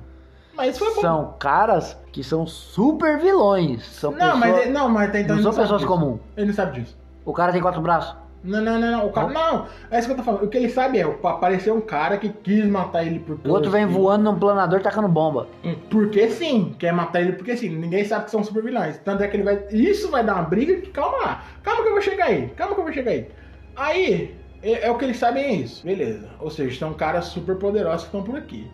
Mas 0.57 0.79
foi 0.79 0.95
bom. 0.95 1.01
São 1.01 1.35
caras 1.39 1.97
que 2.13 2.25
são 2.25 2.47
super 2.47 3.19
vilões. 3.19 3.85
São 3.85 4.11
não, 4.11 4.41
pessoas... 4.41 4.41
mas, 4.41 4.73
não, 4.73 4.89
mas 4.89 5.15
então 5.15 5.37
não 5.37 5.43
são 5.43 5.55
pessoas 5.55 5.85
comuns. 5.85 6.19
Ele 6.37 6.47
não 6.47 6.55
sabe 6.55 6.81
disso. 6.81 6.97
O 7.25 7.33
cara 7.33 7.53
tem 7.53 7.61
quatro 7.61 7.81
braços. 7.83 8.17
Não, 8.43 8.63
não, 8.63 8.79
não, 8.79 8.93
não. 8.93 9.07
O 9.07 9.13
cara, 9.13 9.29
não, 9.29 9.67
é 9.91 9.99
isso 9.99 10.07
que 10.07 10.13
eu 10.13 10.17
tô 10.17 10.23
falando. 10.23 10.45
O 10.45 10.49
que 10.49 10.57
ele 10.57 10.69
sabe 10.69 10.99
é, 10.99 11.03
apareceu 11.03 11.75
um 11.75 11.81
cara 11.81 12.17
que 12.17 12.29
quis 12.29 12.65
matar 12.65 13.05
ele 13.05 13.19
por 13.19 13.39
O 13.45 13.51
outro 13.51 13.71
vem 13.71 13.87
voando 13.87 14.25
num 14.25 14.39
planador 14.39 14.81
tacando 14.81 15.09
bomba. 15.09 15.49
Hum, 15.65 15.75
porque 15.91 16.31
sim, 16.31 16.75
quer 16.79 16.93
matar 16.93 17.21
ele 17.21 17.33
porque 17.33 17.57
sim. 17.57 17.71
Ninguém 17.71 18.05
sabe 18.05 18.27
que 18.27 18.31
são 18.31 18.45
super 18.45 18.63
vilões. 18.63 18.99
Tanto 18.99 19.23
é 19.23 19.29
que 19.29 19.37
ele 19.37 19.43
vai. 19.43 19.65
Isso 19.71 20.11
vai 20.11 20.25
dar 20.25 20.35
uma 20.35 20.45
briga 20.45 20.81
que 20.81 20.91
calma 20.91 21.19
lá. 21.19 21.45
Calma 21.63 21.83
que 21.83 21.89
eu 21.89 21.93
vou 21.93 22.03
chegar 22.03 22.27
aí. 22.27 22.49
Calma 22.57 22.75
que 22.75 22.81
eu 22.81 22.85
vou 22.85 22.95
chegar 22.95 23.11
aí. 23.11 23.29
Aí, 23.75 24.37
é, 24.63 24.87
é 24.87 24.91
o 24.91 24.97
que 24.97 25.05
eles 25.05 25.19
sabem 25.19 25.45
é 25.45 25.53
isso. 25.53 25.85
Beleza. 25.85 26.29
Ou 26.39 26.51
seja, 26.51 26.79
são 26.79 26.95
caras 26.95 27.27
super 27.27 27.57
poderosos 27.57 28.03
que 28.03 28.17
estão 28.17 28.23
por 28.23 28.37
aqui 28.37 28.71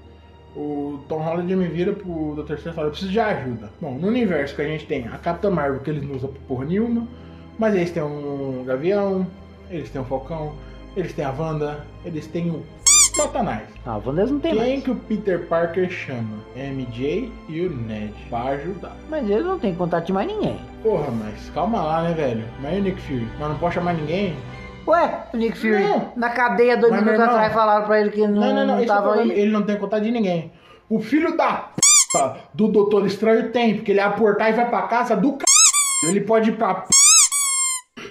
o 0.57 1.01
Tom 1.09 1.19
Holland 1.21 1.55
me 1.57 1.67
vira 1.69 1.93
pro 1.93 2.35
Dr. 2.37 2.55
Strange 2.55 2.69
e 2.69 2.73
fala, 2.73 2.87
eu 2.89 2.91
preciso 2.91 3.11
de 3.13 3.21
ajuda. 3.21 3.71
Bom, 3.81 3.95
no 3.95 4.09
universo 4.09 4.55
que 4.55 4.63
a 4.63 4.67
gente 4.67 4.87
tem 4.87 5.07
a 5.09 5.19
Capitã 5.19 5.51
Marvel, 5.51 5.81
que 5.81 5.91
eles 5.91 6.03
não 6.07 6.15
usam 6.17 6.31
porra 6.47 6.65
nenhuma, 6.65 7.07
mas 7.59 7.75
eles 7.75 7.91
têm 7.91 8.03
um 8.03 8.65
Gavião, 8.67 9.27
eles 9.71 9.91
têm 9.91 10.01
um 10.01 10.05
Falcão, 10.05 10.53
eles 10.97 11.13
têm 11.13 11.25
a 11.25 11.31
Wanda, 11.31 11.85
eles 12.05 12.27
têm 12.27 12.51
o 12.51 12.63
Satanás. 13.17 13.63
Ah, 13.85 13.97
o 13.99 14.01
Van 14.01 14.15
10 14.15 14.31
não 14.31 14.41
tem 14.41 14.53
Quem 14.53 14.61
mais. 14.61 14.85
que 14.85 14.91
o 14.91 14.95
Peter 14.95 15.47
Parker 15.47 15.91
chama? 15.91 16.39
MJ 16.57 17.31
e 17.49 17.61
o 17.67 17.71
Ned 17.71 18.15
pra 18.31 18.45
ajudar. 18.51 18.97
Mas 19.11 19.29
ele 19.29 19.43
não 19.43 19.59
tem 19.59 19.75
contato 19.75 20.07
de 20.07 20.13
mais 20.13 20.27
ninguém. 20.27 20.59
Porra, 20.83 21.11
mas 21.11 21.51
calma 21.51 21.83
lá, 21.83 22.03
né, 22.03 22.15
velho? 22.15 22.45
Mas 22.61 22.75
e 22.77 22.81
o 22.81 22.83
Nick 22.83 23.01
Fury? 23.03 23.27
Mas 23.39 23.49
não 23.51 23.59
pode 23.59 23.75
chamar 23.75 23.95
ninguém? 23.95 24.35
Ué, 24.87 25.25
o 25.33 25.37
Nick 25.37 25.57
Fury, 25.57 25.85
Não. 25.85 26.13
na 26.17 26.31
cadeia 26.31 26.77
dois 26.77 26.93
minutos 26.93 27.21
atrás 27.21 27.53
falaram 27.53 27.87
pra 27.87 28.01
ele 28.01 28.11
que 28.11 28.21
não, 28.27 28.29
Não, 28.41 28.55
não, 28.55 28.67
não. 28.67 28.79
É 28.79 28.85
tava 28.85 29.03
problema. 29.03 29.33
aí. 29.33 29.39
Ele 29.41 29.53
não 29.53 29.63
tem 29.63 29.77
contato 29.77 30.03
de 30.03 30.11
ninguém. 30.11 30.53
O 30.89 31.01
filho 31.01 31.37
da 31.37 31.69
p 32.13 32.41
do 32.53 32.69
Doutor 32.69 33.07
Estranho 33.07 33.51
tem, 33.51 33.77
porque 33.77 33.93
ele 33.93 34.01
é 34.01 34.03
aportar 34.03 34.51
e 34.51 34.53
vai 34.53 34.69
pra 34.69 34.83
casa 34.83 35.17
do 35.17 35.31
c. 35.31 36.09
Ele 36.09 36.21
pode 36.21 36.51
ir 36.51 36.57
pra 36.57 36.75
p... 36.75 36.89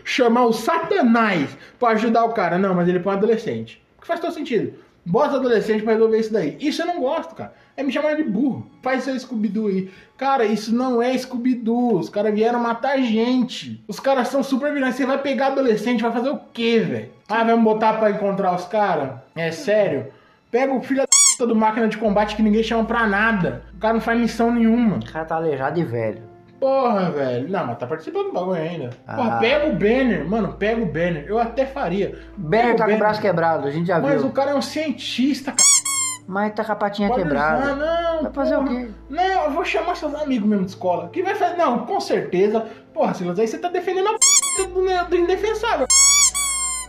chamar 0.06 0.46
o 0.46 0.54
Satanás 0.54 1.50
pra 1.78 1.90
ajudar 1.90 2.24
o 2.24 2.34
cara. 2.34 2.58
Não, 2.58 2.74
mas 2.74 2.88
ele 2.88 3.00
põe 3.00 3.14
um 3.14 3.18
adolescente. 3.18 3.84
Que 4.00 4.08
faz 4.08 4.20
todo 4.20 4.34
sentido. 4.34 4.74
Bota 5.06 5.36
adolescente 5.36 5.84
pra 5.84 5.94
resolver 5.94 6.20
isso 6.20 6.32
daí. 6.34 6.58
Isso 6.60 6.82
eu 6.82 6.86
não 6.86 7.02
gosto, 7.02 7.36
cara. 7.36 7.54
É 7.78 7.84
me 7.84 7.92
chamar 7.92 8.16
de 8.16 8.24
burro. 8.24 8.68
Faz 8.84 9.04
seu 9.04 9.18
Scooby-Doo 9.20 9.68
aí. 9.68 9.90
Cara, 10.18 10.46
isso 10.46 10.74
não 10.76 11.02
é 11.02 11.18
Scooby-Doo. 11.18 11.98
Os 12.00 12.10
caras 12.10 12.34
vieram 12.34 12.60
matar 12.60 12.98
gente. 13.02 13.84
Os 13.88 14.00
caras 14.00 14.28
são 14.28 14.44
super 14.44 14.74
vilões. 14.74 14.96
Você 14.96 15.06
vai 15.06 15.18
pegar 15.18 15.48
adolescente, 15.48 16.04
vai 16.04 16.12
fazer 16.12 16.30
o 16.30 16.40
quê, 16.54 16.80
velho? 16.80 17.10
Ah, 17.30 17.44
vamos 17.44 17.64
botar 17.64 17.94
pra 17.94 18.12
encontrar 18.12 18.54
os 18.56 18.66
caras? 18.66 19.12
É 19.36 19.52
sério? 19.52 20.08
Pega 20.52 20.74
o 20.74 20.82
filho 20.82 21.02
da 21.40 21.46
do 21.46 21.56
máquina 21.56 21.88
de 21.88 21.98
combate 21.98 22.36
que 22.36 22.44
ninguém 22.44 22.62
chama 22.62 22.84
pra 22.86 23.08
nada. 23.08 23.64
O 23.74 23.80
cara 23.80 23.96
não 23.96 24.02
faz 24.02 24.20
missão 24.20 24.52
nenhuma. 24.54 24.98
O 24.98 25.12
cara 25.12 25.26
tá 25.26 25.36
aleijado 25.38 25.80
e 25.80 25.84
velho. 25.84 26.22
Porra, 26.60 27.10
velho. 27.10 27.50
Não, 27.50 27.66
mas 27.66 27.80
tá 27.80 27.88
participando 27.88 28.26
do 28.28 28.34
bagulho 28.34 28.62
ainda. 28.62 28.90
Porra, 29.08 29.38
Ah. 29.38 29.40
pega 29.40 29.66
o 29.68 29.74
Banner. 29.74 30.24
Mano, 30.30 30.54
pega 30.54 30.80
o 30.80 30.86
Banner. 30.86 31.26
Eu 31.28 31.40
até 31.40 31.66
faria. 31.66 32.20
Banner 32.38 32.66
Pega 32.68 32.78
tá 32.78 32.86
com 32.86 32.94
o 32.94 32.98
braço 33.00 33.20
quebrado, 33.22 33.68
a 33.68 33.72
gente 33.72 33.88
já 33.88 34.00
Mas 34.00 34.20
viu. 34.22 34.30
o 34.30 34.32
cara 34.32 34.52
é 34.52 34.56
um 34.56 34.62
cientista, 34.62 35.52
cara. 35.52 35.64
Mas 36.32 36.54
tá 36.54 36.64
com 36.64 36.72
a 36.72 36.76
patinha 36.78 37.10
Pode 37.10 37.24
quebrada. 37.24 37.62
usar, 37.62 37.76
não. 37.76 38.24
Vai 38.24 38.32
fazer 38.32 38.56
o 38.56 38.64
porra. 38.64 38.70
quê? 38.78 38.88
Não, 39.10 39.44
eu 39.44 39.52
vou 39.52 39.66
chamar 39.66 39.98
seus 39.98 40.16
amigos 40.16 40.48
mesmo 40.48 40.64
de 40.64 40.72
escola. 40.72 41.10
Que 41.10 41.22
vai 41.22 41.36
fazer. 41.36 41.58
Não, 41.58 41.80
com 41.86 42.00
certeza. 42.00 42.66
Porra, 42.94 43.14
Silas, 43.14 43.38
aí 43.38 43.46
você 43.46 43.58
tá 43.58 43.68
defendendo 43.68 44.08
a 44.08 44.12
p 44.14 44.18
do, 44.64 45.10
do 45.10 45.18
indefensável. 45.18 45.88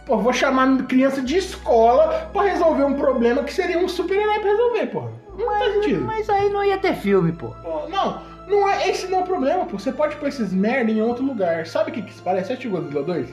Pô, 0.07 0.17
vou 0.19 0.33
chamar 0.33 0.85
criança 0.85 1.21
de 1.21 1.39
escola 1.39 2.31
pra 2.33 2.43
resolver 2.43 2.85
um 2.85 2.95
problema 2.95 3.43
que 3.43 3.53
seria 3.53 3.79
um 3.81 3.89
super-herói 3.89 4.39
pra 4.39 4.51
resolver, 4.53 4.87
porra. 4.87 5.11
Não 5.37 5.59
faz 5.59 5.75
sentido. 5.75 6.05
Mas 6.05 6.31
aí 6.31 6.49
não 6.49 6.63
ia 6.63 6.79
ter 6.79 6.95
filme, 6.95 7.33
pô. 7.33 7.49
Pô, 7.65 7.89
não, 7.89 8.23
não 8.47 8.69
é, 8.69 8.89
esse 8.89 9.09
não 9.09 9.19
é 9.19 9.23
o 9.23 9.27
problema, 9.27 9.65
pô. 9.65 9.77
Você 9.77 9.91
pode 9.91 10.15
pôr 10.17 10.29
esses 10.29 10.53
merda 10.53 10.93
em 10.93 11.03
outro 11.03 11.25
lugar. 11.25 11.67
Sabe 11.67 11.91
o 11.91 11.95
que, 11.95 12.03
que 12.03 12.11
isso 12.13 12.23
parece? 12.23 12.47
Você 12.47 12.53
assistiu 12.53 12.71
Godzilla 12.71 13.03
2? 13.03 13.29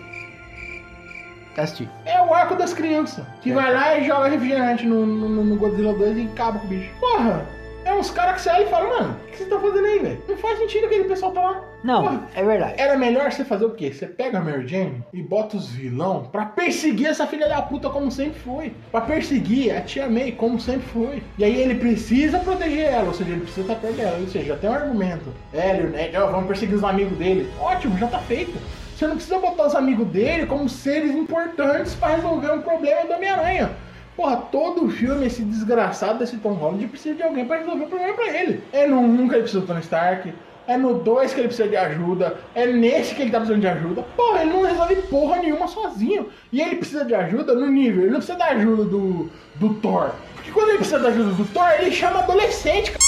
Assisti. 1.59 1.89
É 2.05 2.21
o 2.21 2.33
arco 2.33 2.55
das 2.55 2.73
crianças. 2.73 3.25
Que 3.41 3.51
vai 3.51 3.73
lá 3.73 3.97
e 3.97 4.05
joga 4.05 4.29
refrigerante 4.29 4.85
no, 4.85 5.05
no, 5.05 5.43
no 5.43 5.55
Godzilla 5.55 5.93
2 5.93 6.17
e 6.17 6.29
acaba 6.33 6.59
com 6.59 6.65
o 6.65 6.69
bicho. 6.69 6.89
Porra! 6.99 7.45
É 7.85 7.93
uns 7.93 8.11
caras 8.11 8.35
que 8.35 8.41
você 8.41 8.49
olha 8.49 8.63
e 8.63 8.69
fala, 8.69 8.87
mano, 8.87 9.15
o 9.23 9.31
que 9.31 9.37
você 9.37 9.45
tá 9.45 9.57
fazendo 9.59 9.85
aí, 9.85 9.99
velho? 9.99 10.21
Não 10.27 10.37
faz 10.37 10.59
sentido 10.59 10.85
aquele 10.85 11.05
pessoal 11.05 11.31
tá 11.31 11.41
lá. 11.41 11.63
Não, 11.83 12.03
Porra, 12.03 12.21
é 12.35 12.43
verdade. 12.43 12.73
Era 12.77 12.97
melhor 12.97 13.31
você 13.31 13.43
fazer 13.43 13.65
o 13.65 13.71
quê? 13.71 13.91
Você 13.91 14.05
pega 14.05 14.37
a 14.37 14.41
Mary 14.41 14.67
Jane 14.67 15.03
e 15.13 15.23
bota 15.23 15.57
os 15.57 15.69
vilão 15.69 16.27
pra 16.31 16.45
perseguir 16.45 17.07
essa 17.07 17.25
filha 17.25 17.47
da 17.47 17.61
puta 17.61 17.89
como 17.89 18.11
sempre 18.11 18.39
foi. 18.41 18.73
Pra 18.91 19.01
perseguir 19.01 19.75
a 19.75 19.81
tia 19.81 20.07
May 20.07 20.33
como 20.33 20.59
sempre 20.59 20.87
foi. 20.89 21.23
E 21.37 21.43
aí 21.43 21.59
ele 21.59 21.75
precisa 21.75 22.37
proteger 22.39 22.85
ela, 22.93 23.07
ou 23.07 23.13
seja, 23.13 23.31
ele 23.31 23.41
precisa 23.41 23.61
estar 23.61 23.75
perto 23.75 23.95
dela. 23.95 24.17
Ou 24.19 24.27
seja, 24.27 24.45
já 24.45 24.57
tem 24.57 24.69
um 24.69 24.73
argumento. 24.73 25.33
Ned, 25.53 26.15
ó, 26.17 26.27
vamos 26.27 26.47
perseguir 26.47 26.75
os 26.75 26.83
amigos 26.83 27.17
dele. 27.17 27.49
Ótimo, 27.59 27.97
já 27.97 28.07
tá 28.07 28.19
feito. 28.19 28.59
Você 28.99 29.07
não 29.07 29.15
precisa 29.15 29.39
botar 29.39 29.65
os 29.67 29.75
amigos 29.75 30.05
dele 30.07 30.45
como 30.45 30.67
seres 30.67 31.15
importantes 31.15 31.95
pra 31.95 32.17
resolver 32.17 32.51
um 32.51 32.61
problema 32.61 33.05
do 33.05 33.13
Homem-Aranha. 33.13 33.71
Porra, 34.13 34.35
todo 34.51 34.89
filme, 34.89 35.25
esse 35.25 35.41
desgraçado 35.41 36.19
desse 36.19 36.35
Tom 36.35 36.51
Holland 36.51 36.85
precisa 36.85 37.15
de 37.15 37.23
alguém 37.23 37.45
pra 37.45 37.59
resolver 37.59 37.85
o 37.85 37.87
problema 37.87 38.13
pra 38.13 38.27
ele. 38.27 38.61
É 38.73 38.85
no 38.85 38.99
1 38.99 39.29
que 39.29 39.35
ele 39.35 39.43
precisa 39.43 39.61
do 39.61 39.67
Tony 39.67 39.79
Stark, 39.79 40.33
é 40.67 40.75
no 40.75 40.95
2 40.95 41.33
que 41.33 41.39
ele 41.39 41.47
precisa 41.47 41.69
de 41.69 41.77
ajuda, 41.77 42.39
é 42.53 42.67
nesse 42.67 43.15
que 43.15 43.21
ele 43.21 43.31
tá 43.31 43.37
precisando 43.37 43.61
de 43.61 43.69
ajuda. 43.69 44.01
Porra, 44.17 44.41
ele 44.41 44.51
não 44.51 44.63
resolve 44.63 44.95
porra 45.03 45.37
nenhuma 45.37 45.69
sozinho. 45.69 46.27
E 46.51 46.59
ele 46.59 46.75
precisa 46.75 47.05
de 47.05 47.15
ajuda 47.15 47.55
no 47.55 47.67
nível, 47.67 48.01
ele 48.01 48.11
não 48.11 48.17
precisa 48.17 48.37
da 48.37 48.47
ajuda 48.47 48.83
do, 48.83 49.29
do 49.55 49.75
Thor. 49.75 50.11
Porque 50.35 50.51
quando 50.51 50.67
ele 50.67 50.79
precisa 50.79 50.99
da 50.99 51.07
ajuda 51.07 51.31
do 51.31 51.45
Thor, 51.45 51.71
ele 51.79 51.91
chama 51.93 52.19
adolescente, 52.19 52.91
cara. 52.91 53.03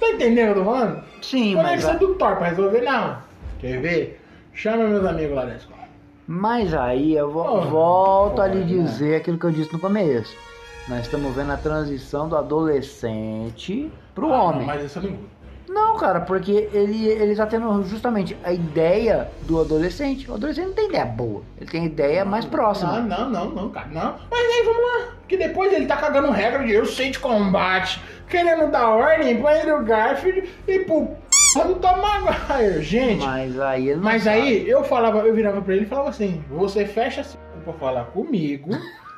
Tá 0.00 0.08
entendendo 0.08 0.52
o 0.52 0.54
que 0.54 0.60
eu 0.60 0.64
tô 0.64 0.70
falando? 0.70 1.04
Sim, 1.20 1.52
Quando 1.52 1.66
ele 1.66 1.76
mas, 1.76 1.84
precisa 1.84 1.98
do 1.98 2.14
Thor 2.14 2.36
pra 2.36 2.48
resolver, 2.48 2.80
não. 2.80 3.18
Quer 3.58 3.78
ver? 3.82 4.25
Chama 4.56 4.88
meus 4.88 5.04
amigos 5.04 5.36
lá 5.36 5.44
da 5.44 5.54
escola. 5.54 5.80
mas 6.26 6.74
aí 6.74 7.14
eu 7.14 7.30
vo- 7.30 7.42
Oh, 7.46 7.60
volto 7.62 8.40
a 8.42 8.46
lhe 8.48 8.54
porra. 8.60 8.64
dizer 8.66 9.16
aquilo 9.16 9.38
que 9.38 9.46
eu 9.46 9.50
disse 9.52 9.72
no 9.72 9.78
começo. 9.78 10.34
Nós 10.88 11.00
estamos 11.02 11.34
vendo 11.36 11.52
a 11.52 11.56
transição 11.56 12.28
do 12.28 12.36
adolescente 12.36 13.90
pro 14.14 14.32
Ah, 14.32 14.42
homem. 14.44 14.66
Mas 14.66 14.82
isso 14.84 14.98
eu 14.98 15.02
não. 15.04 15.18
Não, 15.68 15.96
cara, 15.96 16.20
porque 16.20 16.68
ele, 16.72 17.06
ele 17.08 17.34
tá 17.34 17.46
tendo 17.46 17.82
justamente 17.84 18.36
a 18.44 18.52
ideia 18.52 19.28
do 19.42 19.60
adolescente. 19.60 20.30
O 20.30 20.34
adolescente 20.34 20.66
não 20.66 20.74
tem 20.74 20.88
ideia 20.88 21.04
boa. 21.04 21.42
Ele 21.60 21.70
tem 21.70 21.84
ideia 21.84 22.24
mais 22.24 22.44
próxima. 22.44 23.00
Não, 23.00 23.28
não, 23.28 23.30
não, 23.30 23.50
não, 23.50 23.70
cara, 23.70 23.88
não. 23.88 24.14
Mas 24.30 24.40
aí 24.40 24.62
vamos 24.64 24.82
lá. 24.82 25.14
Que 25.26 25.36
depois 25.36 25.72
ele 25.72 25.86
tá 25.86 25.96
cagando 25.96 26.30
regra 26.30 26.64
de 26.64 26.72
eu 26.72 26.86
sei 26.86 27.10
de 27.10 27.18
combate, 27.18 28.00
querendo 28.28 28.70
dar 28.70 28.90
ordem 28.90 29.36
pro 29.38 29.48
Andrew 29.48 29.82
Garfield 29.82 30.48
e 30.68 30.78
pro 30.80 31.08
p 31.54 31.64
do 31.64 31.74
Tom 31.76 31.96
Maguire. 31.96 32.82
Gente, 32.82 33.24
mas, 33.24 33.54
Mas 33.54 33.60
aí 33.60 33.88
ele 33.88 34.00
não 34.00 34.10
sabe. 34.18 34.28
aí 34.28 34.68
eu 34.68 34.84
falava, 34.84 35.18
eu 35.20 35.34
virava 35.34 35.60
pra 35.60 35.74
ele 35.74 35.84
e 35.84 35.88
falava 35.88 36.10
assim: 36.10 36.44
você 36.48 36.86
fecha 36.86 37.22
assim 37.22 37.38
pra 37.64 37.72
falar 37.72 38.04
comigo. 38.06 38.70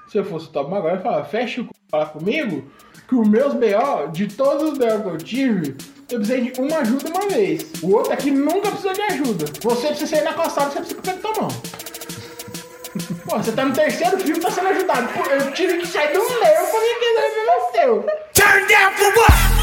Se 0.09 0.17
eu 0.17 0.25
fosse 0.25 0.47
o 0.47 0.51
Tom 0.51 0.69
Maguire, 0.69 0.97
eu 0.97 1.03
falava, 1.03 1.25
fecha 1.25 1.61
o 1.61 1.65
c 1.65 1.71
falar 1.91 2.07
comigo, 2.07 2.65
que 3.07 3.15
os 3.15 3.29
meus 3.29 3.53
BO, 3.55 4.11
de 4.13 4.27
todos 4.29 4.73
os 4.73 4.79
BO 4.79 5.03
que 5.03 5.09
eu 5.09 5.19
tive, 5.19 5.77
eu 6.11 6.19
precisei 6.19 6.51
de 6.51 6.61
uma 6.61 6.79
ajuda 6.79 7.11
uma 7.11 7.29
vez. 7.29 7.67
O 7.83 7.95
outro 7.95 8.13
aqui 8.13 8.31
nunca 8.31 8.71
precisou 8.71 8.93
de 8.95 9.03
ajuda. 9.03 9.45
Você 9.61 9.89
precisa 9.89 10.07
sair 10.07 10.25
na 10.25 10.33
calçada, 10.33 10.71
você 10.71 10.79
precisa 10.81 11.03
com 11.03 11.11
a 11.11 11.33
tua 11.33 11.43
mão. 11.43 11.49
Pô, 13.29 13.37
você 13.37 13.53
tá 13.53 13.65
no 13.65 13.75
terceiro 13.75 14.19
filme, 14.19 14.41
tá 14.41 14.51
sendo 14.51 14.69
ajudado. 14.69 15.09
Pô, 15.13 15.31
eu 15.31 15.53
tive 15.53 15.79
que 15.79 15.87
sair 15.87 16.13
do 16.13 16.21
meu 16.21 16.29
pra 16.31 16.81
me 16.81 16.89
entender 16.97 17.27
o 17.59 17.73
seu. 17.73 18.07
Turn 18.33 18.67
down 18.67 18.93
for 18.93 19.19
what? 19.19 19.58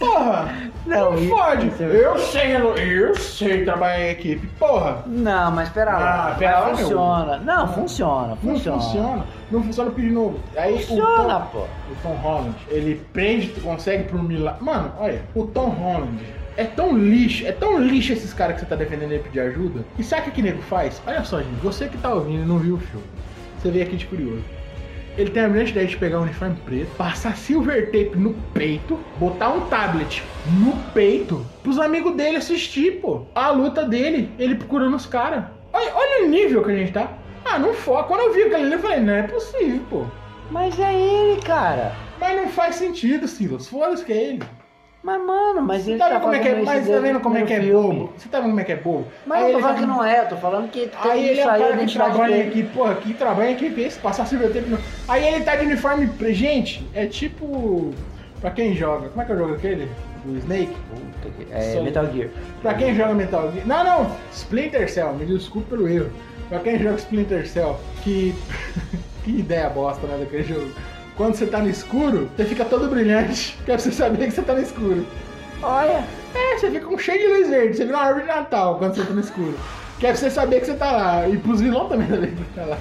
Porra! 0.00 0.48
Não, 0.86 1.12
Não 1.12 1.18
e- 1.22 1.28
fode. 1.28 1.66
isso- 1.68 1.82
Eu 1.82 2.18
sei, 2.18 2.56
eu 2.56 3.14
sei 3.14 3.64
trabalhar 3.64 4.00
em 4.00 4.10
equipe. 4.10 4.46
Porra! 4.58 5.02
Não, 5.06 5.50
mas 5.52 5.68
pera 5.68 5.92
lá. 5.92 6.30
Ah, 6.32 6.34
pera 6.38 6.58
lá, 6.60 6.66
meu. 6.68 6.76
funciona. 6.78 7.36
Não, 7.38 7.68
funciona, 7.68 8.28
Não 8.28 8.36
funciona. 8.38 8.80
funciona. 8.80 9.24
Não 9.50 9.62
funciona 9.62 9.90
de 9.90 10.10
novo. 10.10 10.40
Aí 10.56 10.78
Funciona, 10.78 11.36
o 11.36 11.40
Tom, 11.40 11.46
pô. 11.52 11.58
o 11.58 11.96
Tom 12.02 12.14
Holland, 12.14 12.54
ele 12.70 13.00
prende, 13.12 13.48
consegue 13.60 14.04
por 14.04 14.18
um 14.18 14.22
milagre. 14.22 14.64
Mano, 14.64 14.90
olha, 14.98 15.22
o 15.34 15.44
Tom 15.46 15.68
Holland 15.68 16.18
é 16.56 16.64
tão 16.64 16.96
lixo, 16.96 17.46
é 17.46 17.52
tão 17.52 17.78
lixo 17.78 18.14
esses 18.14 18.32
caras 18.32 18.54
que 18.54 18.60
você 18.60 18.66
tá 18.66 18.76
defendendo 18.76 19.12
ele 19.12 19.22
pedir 19.22 19.40
ajuda. 19.40 19.84
E 19.98 20.02
sabe 20.02 20.22
o 20.22 20.24
que 20.26 20.30
que 20.30 20.42
nego 20.42 20.62
faz? 20.62 21.00
Olha 21.06 21.22
só, 21.24 21.38
gente, 21.40 21.60
você 21.62 21.88
que 21.88 21.98
tá 21.98 22.08
ouvindo 22.14 22.42
e 22.42 22.46
não 22.46 22.56
viu 22.58 22.76
o 22.76 22.78
filme, 22.78 23.04
você 23.60 23.70
veio 23.70 23.84
aqui 23.84 23.96
de 23.96 24.06
curioso. 24.06 24.42
Ele 25.18 25.30
tem 25.30 25.44
a 25.44 25.48
brilhante 25.48 25.72
ideia 25.72 25.86
de 25.86 25.96
pegar 25.96 26.18
um 26.18 26.22
uniforme 26.22 26.56
preto, 26.64 26.94
passar 26.96 27.36
silver 27.36 27.86
tape 27.86 28.16
no 28.16 28.34
peito, 28.54 28.98
botar 29.18 29.50
um 29.50 29.62
tablet 29.68 30.22
no 30.58 30.72
peito, 30.92 31.44
pros 31.62 31.78
amigos 31.78 32.14
dele 32.14 32.36
assistir, 32.36 33.00
pô. 33.00 33.22
A 33.34 33.50
luta 33.50 33.84
dele, 33.84 34.30
ele 34.38 34.54
procurando 34.54 34.96
os 34.96 35.06
caras. 35.06 35.44
Olha, 35.72 35.92
olha 35.94 36.26
o 36.26 36.28
nível 36.28 36.62
que 36.64 36.70
a 36.70 36.76
gente 36.76 36.92
tá. 36.92 37.12
Ah, 37.44 37.58
não 37.58 37.74
foca. 37.74 38.04
Quando 38.04 38.20
eu 38.20 38.32
vi 38.32 38.42
aquilo 38.42 38.62
ali, 38.62 38.72
eu 38.72 38.78
falei, 38.78 39.00
não 39.00 39.14
é 39.14 39.22
possível, 39.22 39.80
pô. 39.90 40.04
Mas 40.50 40.78
é 40.78 40.94
ele, 40.94 41.40
cara. 41.42 41.92
Mas 42.18 42.36
não 42.36 42.48
faz 42.48 42.76
sentido, 42.76 43.26
Silas. 43.26 43.68
Foda-se 43.68 44.04
que 44.04 44.12
é 44.12 44.24
ele. 44.24 44.42
Mas, 45.02 45.18
mano, 45.24 45.62
mas 45.62 45.88
ele 45.88 45.98
tá 45.98 46.10
tá 46.10 46.18
vendo 46.18 46.20
como 46.20 46.34
é 46.34 46.38
que 46.40 46.48
é, 46.48 46.62
mas 46.62 46.86
tá 46.88 46.98
vendo 46.98 47.20
como 47.20 47.36
é 47.38 47.42
que 47.42 47.52
é 47.54 47.56
primeiro 47.56 47.80
filme. 47.82 47.98
bobo? 48.00 48.12
Você 48.18 48.28
tá 48.28 48.38
vendo 48.40 48.48
como 48.50 48.60
é 48.60 48.64
que 48.64 48.72
é 48.72 48.76
bobo? 48.76 49.06
Mas 49.26 49.38
Aí 49.44 49.52
eu 49.52 49.56
tô 49.56 49.60
falando 49.62 49.76
que 49.76 49.80
tá- 49.80 49.86
não 49.88 50.04
é, 50.04 50.20
eu 50.20 50.28
tô 50.28 50.36
falando 50.36 50.70
que 50.70 50.80
tem 50.88 51.10
Aí 51.10 51.28
ele 51.30 51.40
é 51.40 51.48
aí, 51.48 51.86
que 51.86 51.92
trabalha 51.94 52.36
dele. 52.36 52.48
aqui, 52.50 52.62
porra, 52.64 52.94
que 52.96 53.14
trabalha 53.14 53.50
aqui, 53.50 53.70
fez 53.70 53.96
passar 53.96 54.28
tape 54.28 54.60
no... 54.68 54.78
Aí 55.08 55.26
ele 55.26 55.42
tá 55.44 55.56
de 55.56 55.64
uniforme. 55.64 56.10
Gente, 56.34 56.86
é 56.94 57.06
tipo... 57.06 57.94
Pra 58.42 58.50
quem 58.50 58.74
joga, 58.74 59.08
como 59.08 59.22
é 59.22 59.24
que 59.24 59.32
eu 59.32 59.38
jogo 59.38 59.54
aquele? 59.54 59.88
Do 60.24 60.36
Snake? 60.38 60.76
Puta 60.90 61.34
que- 61.34 61.46
É, 61.50 61.80
Metal 61.82 62.06
Gear. 62.12 62.28
Pra 62.60 62.74
quem 62.74 62.94
joga 62.94 63.14
Metal 63.14 63.52
Gear... 63.52 63.66
Não, 63.66 63.82
não! 63.84 64.16
Splinter 64.32 64.90
Cell, 64.92 65.14
me 65.14 65.24
desculpe 65.24 65.70
pelo 65.70 65.88
erro. 65.88 66.10
Pra 66.50 66.58
quem 66.58 66.78
joga 66.78 66.96
Splinter 66.96 67.48
Cell, 67.48 67.78
que... 68.02 68.34
que 69.24 69.30
ideia 69.30 69.68
bosta, 69.70 70.06
né, 70.06 70.18
daquele 70.20 70.42
jogo. 70.42 70.70
Quando 71.20 71.34
você 71.34 71.44
tá 71.44 71.58
no 71.58 71.68
escuro, 71.68 72.30
você 72.34 72.46
fica 72.46 72.64
todo 72.64 72.88
brilhante, 72.88 73.54
que 73.62 73.70
é 73.70 73.74
pra 73.74 73.78
você 73.78 73.92
saber 73.92 74.24
que 74.24 74.30
você 74.30 74.40
tá 74.40 74.54
no 74.54 74.62
escuro. 74.62 75.06
Olha, 75.62 76.02
É, 76.34 76.56
você 76.56 76.70
fica 76.70 76.86
com 76.86 76.96
cheio 76.96 77.18
de 77.18 77.26
luz 77.26 77.50
verde, 77.50 77.76
você 77.76 77.84
vira 77.84 77.98
uma 77.98 78.06
árvore 78.06 78.24
de 78.24 78.28
Natal 78.32 78.78
quando 78.78 78.94
você 78.94 79.04
tá 79.04 79.12
no 79.12 79.20
escuro. 79.20 79.54
Que 79.98 80.06
é 80.06 80.12
pra 80.12 80.18
você 80.18 80.30
saber 80.30 80.60
que 80.60 80.66
você 80.66 80.72
tá 80.76 80.90
lá. 80.90 81.28
E 81.28 81.36
pros 81.36 81.60
vilões 81.60 81.90
também 81.90 82.08
saber 82.08 82.28
que 82.28 82.36
você 82.36 82.50
tá 82.56 82.64
lá. 82.64 82.78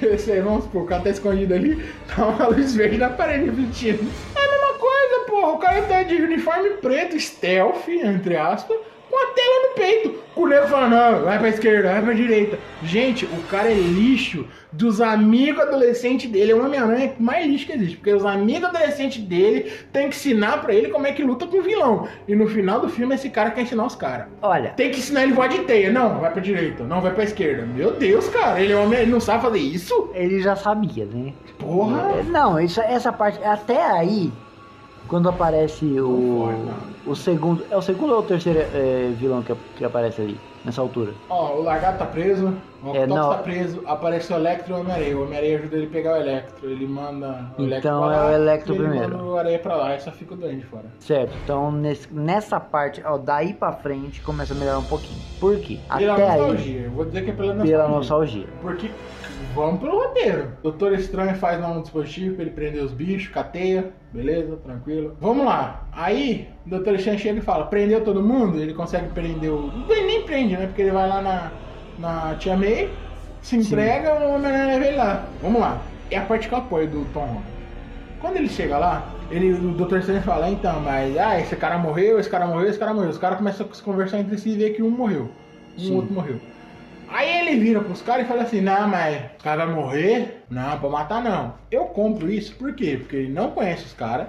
Esse 0.00 0.30
aí, 0.30 0.40
vamos 0.40 0.62
supor, 0.62 0.82
o 0.82 0.86
cara 0.86 1.02
tá 1.02 1.10
escondido 1.10 1.52
ali, 1.52 1.84
tá 2.14 2.26
uma 2.28 2.46
luz 2.46 2.76
verde 2.76 2.96
na 2.96 3.08
parede 3.08 3.46
refletindo. 3.46 4.04
É 4.36 4.38
a 4.38 4.50
mesma 4.52 4.78
coisa, 4.78 5.24
porra. 5.26 5.52
O 5.54 5.58
cara 5.58 5.82
tá 5.82 6.04
de 6.04 6.14
uniforme 6.14 6.70
preto, 6.80 7.18
stealth, 7.18 7.88
entre 7.88 8.36
aspas, 8.36 8.76
com 9.10 9.16
a 9.16 9.34
tela 9.34 9.68
no 9.68 9.74
peito. 9.74 10.23
O 10.36 10.46
nego 10.48 10.66
fala, 10.66 10.88
não, 10.88 11.24
vai 11.24 11.38
pra 11.38 11.48
esquerda, 11.48 11.92
vai 11.92 12.02
pra 12.02 12.12
direita. 12.12 12.58
Gente, 12.82 13.24
o 13.24 13.42
cara 13.48 13.70
é 13.70 13.74
lixo 13.74 14.44
dos 14.72 15.00
amigos 15.00 15.62
adolescentes 15.62 16.28
dele. 16.28 16.50
É 16.50 16.54
o 16.56 16.64
Homem-Aranha 16.64 17.12
mais 17.20 17.46
lixo 17.46 17.66
que 17.66 17.72
existe. 17.72 17.96
Porque 17.98 18.12
os 18.12 18.24
amigos 18.26 18.68
adolescentes 18.68 19.22
dele 19.22 19.70
tem 19.92 20.08
que 20.08 20.16
ensinar 20.16 20.60
pra 20.60 20.74
ele 20.74 20.88
como 20.88 21.06
é 21.06 21.12
que 21.12 21.22
luta 21.22 21.46
com 21.46 21.58
o 21.58 21.62
vilão. 21.62 22.08
E 22.26 22.34
no 22.34 22.48
final 22.48 22.80
do 22.80 22.88
filme, 22.88 23.14
esse 23.14 23.30
cara 23.30 23.52
quer 23.52 23.62
ensinar 23.62 23.86
os 23.86 23.94
caras. 23.94 24.26
Olha, 24.42 24.70
Tem 24.70 24.90
que 24.90 24.98
ensinar 24.98 25.22
ele 25.22 25.32
voar 25.32 25.48
de 25.48 25.60
teia. 25.60 25.92
Não, 25.92 26.18
vai 26.18 26.32
pra 26.32 26.42
direita. 26.42 26.82
Não, 26.82 27.00
vai 27.00 27.12
pra 27.14 27.22
esquerda. 27.24 27.64
Meu 27.64 27.92
Deus, 27.92 28.28
cara. 28.28 28.60
Ele 28.60 28.72
é 28.72 28.76
homem, 28.76 29.00
ele 29.00 29.12
não 29.12 29.20
sabe 29.20 29.42
fazer 29.42 29.58
isso? 29.58 30.10
ele 30.14 30.40
já 30.40 30.56
sabia, 30.56 31.04
né? 31.04 31.32
Porra. 31.58 32.22
Não, 32.24 32.58
isso, 32.60 32.80
essa 32.80 33.12
parte, 33.12 33.42
até 33.44 33.80
aí, 33.84 34.32
quando 35.08 35.28
aparece 35.28 36.00
o, 36.00 36.48
o 37.04 37.14
segundo, 37.14 37.66
é 37.70 37.76
o 37.76 37.82
segundo 37.82 38.12
ou 38.14 38.20
o 38.20 38.22
terceiro 38.22 38.58
é, 38.60 39.10
vilão 39.12 39.42
que, 39.42 39.54
que 39.76 39.84
aparece 39.84 40.20
ali, 40.22 40.40
nessa 40.64 40.80
altura? 40.80 41.14
Ó, 41.28 41.56
o 41.58 41.62
Lagarto 41.62 41.98
tá 41.98 42.06
preso, 42.06 42.46
o 42.82 42.86
É, 42.94 43.04
Octopus 43.04 43.08
não. 43.14 43.30
tá 43.30 43.38
preso, 43.38 43.82
aparece 43.86 44.32
o 44.32 44.36
Electro 44.36 44.72
e 44.72 44.76
o 44.76 44.80
Homem-Aranha. 44.80 45.16
O 45.18 45.22
Homem-Aranha 45.24 45.58
ajuda 45.58 45.76
ele 45.76 45.86
a 45.86 45.90
pegar 45.90 46.12
o 46.14 46.16
Electro, 46.16 46.70
ele 46.70 46.86
manda 46.86 47.54
o 47.58 47.62
Electro 47.62 47.88
Então 47.90 48.02
pra 48.02 48.14
é 48.14 48.16
lá, 48.18 48.26
o 48.26 48.32
Electro 48.32 48.74
e 48.74 48.76
ele 48.78 48.88
primeiro. 48.88 49.16
manda 49.18 49.24
o 49.24 49.36
Aranha 49.36 49.58
pra 49.58 49.76
lá, 49.76 49.88
aí 49.88 50.00
só 50.00 50.10
fica 50.12 50.34
o 50.34 50.36
Duende 50.36 50.64
fora. 50.64 50.84
Certo, 51.00 51.34
então 51.42 51.70
nesse- 51.70 52.12
nessa 52.12 52.58
parte, 52.60 53.02
ó, 53.04 53.18
daí 53.18 53.54
pra 53.54 53.72
frente 53.72 54.22
começa 54.22 54.54
a 54.54 54.56
melhorar 54.56 54.78
um 54.78 54.84
pouquinho. 54.84 55.20
Por 55.38 55.58
quê? 55.60 55.80
Pela 55.96 56.14
Até 56.14 56.30
aí, 56.30 56.40
nostalgia, 56.40 56.80
eu 56.82 56.90
vou 56.92 57.04
dizer 57.04 57.22
que 57.24 57.30
é 57.30 57.34
pela 57.34 57.48
nostalgia. 57.54 57.76
pela 57.76 57.88
nostalgia. 57.88 58.46
Porque, 58.60 58.90
vamos 59.54 59.80
pro 59.80 59.90
roteiro. 59.90 60.52
Doutor 60.62 60.92
Estranho 60.92 61.34
faz 61.36 61.60
lá 61.60 61.68
um 61.68 61.82
dispositivo 61.82 62.34
pra 62.34 62.44
ele 62.44 62.52
prender 62.52 62.82
os 62.82 62.92
bichos, 62.92 63.28
cateia, 63.28 63.92
beleza, 64.12 64.56
tranquilo. 64.56 65.16
Vamos 65.20 65.44
lá. 65.44 65.86
Aí, 65.92 66.48
o 66.66 66.70
Doutor 66.70 66.94
Estranho 66.94 67.18
chega 67.18 67.38
e 67.38 67.42
fala, 67.42 67.66
prendeu 67.66 68.02
todo 68.02 68.22
mundo? 68.22 68.58
Ele 68.58 68.74
consegue 68.74 69.08
prender 69.10 69.50
o... 69.50 69.70
Ele 69.88 70.06
nem 70.06 70.22
prende, 70.22 70.56
né? 70.56 70.66
Porque 70.66 70.82
ele 70.82 70.90
vai 70.90 71.08
lá 71.08 71.22
na, 71.22 71.52
na 71.98 72.34
Tia 72.36 72.56
May, 72.56 72.90
se 73.42 73.56
entrega, 73.56 74.14
o 74.14 74.34
Homem-Aranha 74.34 74.66
leva 74.66 74.86
ele 74.86 74.96
lá. 74.96 75.26
Vamos 75.42 75.60
lá. 75.60 75.80
É 76.10 76.18
a 76.18 76.22
parte 76.22 76.48
que 76.48 76.54
eu 76.54 76.58
apoio 76.58 76.88
do 76.88 77.04
Tom 77.12 77.20
Holland. 77.20 77.54
Quando 78.20 78.36
ele 78.36 78.48
chega 78.48 78.78
lá, 78.78 79.12
ele, 79.30 79.52
o 79.52 79.72
Dr. 79.72 79.98
Strange 79.98 80.24
fala, 80.24 80.48
então, 80.48 80.80
mas 80.80 81.16
ah, 81.18 81.38
esse 81.38 81.54
cara 81.56 81.76
morreu, 81.76 82.18
esse 82.18 82.28
cara 82.28 82.46
morreu, 82.46 82.68
esse 82.68 82.78
cara 82.78 82.94
morreu. 82.94 83.10
Os 83.10 83.18
caras 83.18 83.36
começam 83.36 83.66
a 83.70 83.74
se 83.74 83.82
conversar 83.82 84.18
entre 84.20 84.38
si 84.38 84.50
e 84.50 84.56
ver 84.56 84.70
que 84.70 84.82
um 84.82 84.90
morreu. 84.90 85.28
Um 85.76 85.80
Sim. 85.80 85.96
outro 85.96 86.14
morreu. 86.14 86.40
Aí 87.14 87.38
ele 87.38 87.60
vira 87.60 87.80
pros 87.80 88.02
caras 88.02 88.24
e 88.24 88.28
fala 88.28 88.42
assim, 88.42 88.60
não, 88.60 88.88
mas 88.88 89.16
o 89.38 89.42
cara 89.44 89.66
vai 89.66 89.74
morrer? 89.76 90.42
Não, 90.50 90.76
pra 90.80 90.88
matar 90.88 91.22
não. 91.22 91.54
Eu 91.70 91.84
compro 91.84 92.28
isso 92.28 92.56
por 92.56 92.74
quê? 92.74 92.96
Porque 92.98 93.14
ele 93.14 93.32
não 93.32 93.52
conhece 93.52 93.84
os 93.84 93.92
caras, 93.92 94.26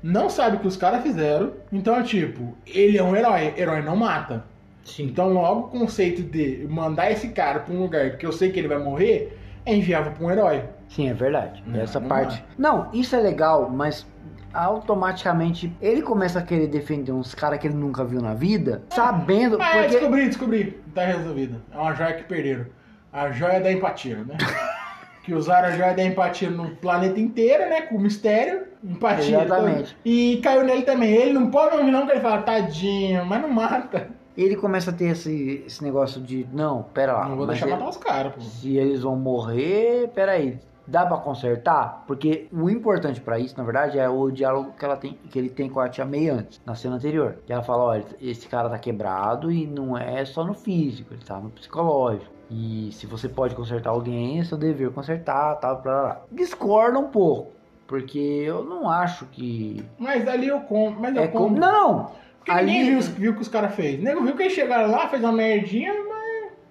não 0.00 0.30
sabe 0.30 0.56
o 0.56 0.60
que 0.60 0.68
os 0.68 0.76
caras 0.76 1.02
fizeram. 1.02 1.54
Então, 1.72 2.00
tipo, 2.04 2.56
ele 2.64 2.96
é 2.96 3.02
um 3.02 3.16
herói. 3.16 3.52
Herói 3.56 3.82
não 3.82 3.96
mata. 3.96 4.44
Sim. 4.84 5.06
Então, 5.06 5.32
logo 5.32 5.66
o 5.66 5.80
conceito 5.80 6.22
de 6.22 6.64
mandar 6.70 7.10
esse 7.10 7.30
cara 7.30 7.58
pra 7.58 7.74
um 7.74 7.80
lugar 7.80 8.10
porque 8.10 8.26
eu 8.26 8.32
sei 8.32 8.52
que 8.52 8.60
ele 8.60 8.68
vai 8.68 8.78
morrer 8.78 9.36
é 9.66 9.74
inviável 9.74 10.12
pra 10.12 10.24
um 10.24 10.30
herói. 10.30 10.62
Sim, 10.88 11.10
é 11.10 11.14
verdade. 11.14 11.60
Não, 11.66 11.80
Essa 11.80 11.98
não 11.98 12.08
parte. 12.08 12.44
Não, 12.56 12.90
isso 12.92 13.16
é 13.16 13.20
legal, 13.20 13.68
mas 13.68 14.06
automaticamente 14.52 15.72
ele 15.80 16.02
começa 16.02 16.38
a 16.38 16.42
querer 16.42 16.66
defender 16.66 17.12
uns 17.12 17.34
caras 17.34 17.58
que 17.58 17.66
ele 17.66 17.74
nunca 17.74 18.04
viu 18.04 18.20
na 18.20 18.34
vida, 18.34 18.82
sabendo. 18.90 19.58
Ah, 19.60 19.70
porque... 19.72 19.88
descobri, 19.88 20.26
descobri. 20.26 20.82
Tá 20.94 21.04
resolvido. 21.04 21.62
É 21.72 21.76
uma 21.78 21.94
joia 21.94 22.14
que 22.14 22.24
perderam. 22.24 22.66
A 23.12 23.30
joia 23.30 23.60
da 23.60 23.72
empatia, 23.72 24.16
né? 24.24 24.36
que 25.24 25.34
usaram 25.34 25.68
a 25.68 25.72
joia 25.72 25.94
da 25.94 26.04
empatia 26.04 26.50
no 26.50 26.70
planeta 26.76 27.18
inteiro, 27.20 27.68
né? 27.68 27.82
Com 27.82 27.98
mistério, 27.98 28.66
empatia. 28.82 29.42
Exatamente. 29.44 29.96
E 30.04 30.40
caiu 30.42 30.64
nele 30.64 30.82
também. 30.82 31.12
Ele 31.12 31.32
não 31.32 31.50
pode 31.50 31.76
um 31.76 31.84
vilão 31.84 32.06
que 32.06 32.12
ele 32.12 32.20
fala, 32.20 32.42
tadinho, 32.42 33.24
mas 33.26 33.42
não 33.42 33.50
mata. 33.50 34.08
Ele 34.36 34.56
começa 34.56 34.90
a 34.90 34.94
ter 34.94 35.06
esse, 35.06 35.64
esse 35.66 35.82
negócio 35.82 36.20
de. 36.20 36.46
Não, 36.52 36.84
pera 36.94 37.12
lá. 37.12 37.28
não 37.28 37.36
vou 37.36 37.46
deixar 37.46 37.66
ele- 37.66 37.74
matar 37.74 37.88
os 37.88 37.96
caras, 37.96 38.32
pô. 38.34 38.40
Se 38.40 38.76
eles 38.76 39.02
vão 39.02 39.16
morrer, 39.16 40.08
peraí. 40.14 40.58
Dá 40.90 41.06
pra 41.06 41.18
consertar? 41.18 42.02
Porque 42.06 42.48
o 42.52 42.68
importante 42.68 43.20
pra 43.20 43.38
isso, 43.38 43.56
na 43.56 43.62
verdade, 43.62 43.98
é 43.98 44.08
o 44.08 44.30
diálogo 44.30 44.72
que, 44.76 44.84
ela 44.84 44.96
tem, 44.96 45.16
que 45.30 45.38
ele 45.38 45.48
tem 45.48 45.68
com 45.70 45.78
a 45.78 45.88
tia 45.88 46.04
May 46.04 46.28
antes, 46.28 46.60
na 46.66 46.74
cena 46.74 46.96
anterior. 46.96 47.36
Que 47.46 47.52
ela 47.52 47.62
fala, 47.62 47.84
olha, 47.84 48.04
esse 48.20 48.48
cara 48.48 48.68
tá 48.68 48.78
quebrado 48.78 49.52
e 49.52 49.66
não 49.66 49.96
é 49.96 50.24
só 50.24 50.44
no 50.44 50.52
físico, 50.52 51.14
ele 51.14 51.22
tá 51.24 51.38
no 51.38 51.48
psicológico. 51.50 52.32
E 52.50 52.90
se 52.92 53.06
você 53.06 53.28
pode 53.28 53.54
consertar 53.54 53.90
alguém, 53.90 54.40
é 54.40 54.44
seu 54.44 54.58
dever 54.58 54.90
consertar, 54.90 55.54
tal, 55.60 55.80
blá, 55.80 55.92
blá, 55.92 56.02
blá. 56.02 56.20
Discorda 56.32 56.98
um 56.98 57.08
pouco. 57.08 57.52
Porque 57.86 58.18
eu 58.18 58.64
não 58.64 58.88
acho 58.90 59.26
que. 59.26 59.84
Mas 59.98 60.26
ali 60.26 60.48
eu 60.48 60.60
compro. 60.60 61.00
Mas 61.00 61.14
eu 61.14 61.22
É 61.22 61.28
compro. 61.28 61.60
Não, 61.60 61.72
não! 61.72 62.10
Porque 62.38 62.52
ninguém 62.62 62.82
viu, 62.84 62.90
Ali, 62.92 62.96
os- 62.98 63.08
viu 63.08 63.32
o 63.32 63.34
que 63.34 63.42
os 63.42 63.48
caras 63.48 63.74
fez. 63.74 64.00
O 64.00 64.02
nego 64.02 64.22
viu 64.22 64.34
que 64.34 64.42
eles 64.42 64.52
chegaram 64.54 64.90
lá, 64.90 65.08
fez 65.08 65.22
uma 65.22 65.32
merdinha. 65.32 65.92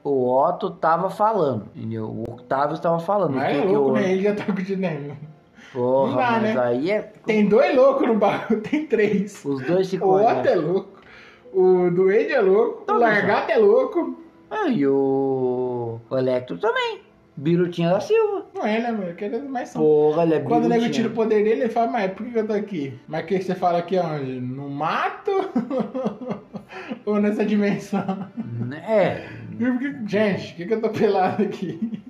O 0.09 0.29
Otto 0.47 0.71
tava 0.71 1.09
falando, 1.09 1.65
entendeu? 1.75 2.05
O 2.05 2.23
Octavio 2.31 2.73
estava 2.75 2.99
falando. 2.99 3.35
Mas 3.35 3.55
o 3.55 3.59
é 3.59 3.61
que 3.61 3.67
que 3.67 3.73
louco, 3.73 3.89
o- 3.89 3.93
né? 3.93 4.11
Ele 4.11 4.23
já 4.23 4.35
tá 4.35 4.45
com 4.45 4.51
o 4.51 4.55
dinheiro. 4.55 5.17
Porra, 5.71 6.15
dá, 6.17 6.31
mas 6.41 6.55
né? 6.55 6.61
aí 6.61 6.91
é. 6.91 7.01
Tem 7.25 7.47
dois 7.47 7.75
loucos 7.75 8.07
no 8.07 8.15
bagulho, 8.15 8.59
tem 8.67 8.85
três. 8.87 9.43
Os 9.45 9.61
dois 9.65 9.87
se 9.87 9.97
O 9.97 10.07
Otto 10.09 10.23
conhecem. 10.25 10.51
é 10.51 10.55
louco, 10.55 10.89
o 11.53 11.91
Duende 11.91 12.33
é 12.33 12.41
louco, 12.41 12.81
o 12.81 12.85
Todos 12.85 13.01
Largato 13.01 13.51
é 13.51 13.57
louco. 13.57 14.19
Ah, 14.49 14.67
e 14.67 14.87
o... 14.87 15.99
o 16.09 16.17
Electro 16.17 16.57
também. 16.57 17.01
Birutinha 17.37 17.91
da 17.91 17.99
Silva. 18.01 18.47
Não 18.53 18.65
é, 18.65 18.81
né, 18.81 18.91
mano? 18.91 19.13
Que 19.15 19.29
mais 19.29 19.69
são. 19.69 19.81
Porra, 19.81 20.23
ele 20.23 20.33
é 20.33 20.39
Quando 20.41 20.65
o 20.65 20.67
nego 20.67 20.89
tira 20.89 21.07
o 21.07 21.11
poder 21.11 21.41
dele, 21.43 21.61
ele 21.61 21.69
fala, 21.69 21.87
mas 21.87 22.11
por 22.11 22.25
que 22.25 22.37
eu 22.37 22.45
tô 22.47 22.51
aqui? 22.51 22.99
Mas 23.07 23.23
o 23.23 23.27
que 23.27 23.39
você 23.41 23.55
fala 23.55 23.77
aqui 23.77 23.97
onde? 23.97 24.41
No 24.41 24.69
mato? 24.69 25.31
Ou 27.05 27.19
nessa 27.21 27.45
dimensão? 27.45 28.27
É. 28.87 29.25
Gente, 30.07 30.47
por 30.49 30.55
que, 30.57 30.65
que 30.65 30.73
eu 30.73 30.81
tô 30.81 30.89
pelado 30.89 31.43
aqui? 31.43 32.01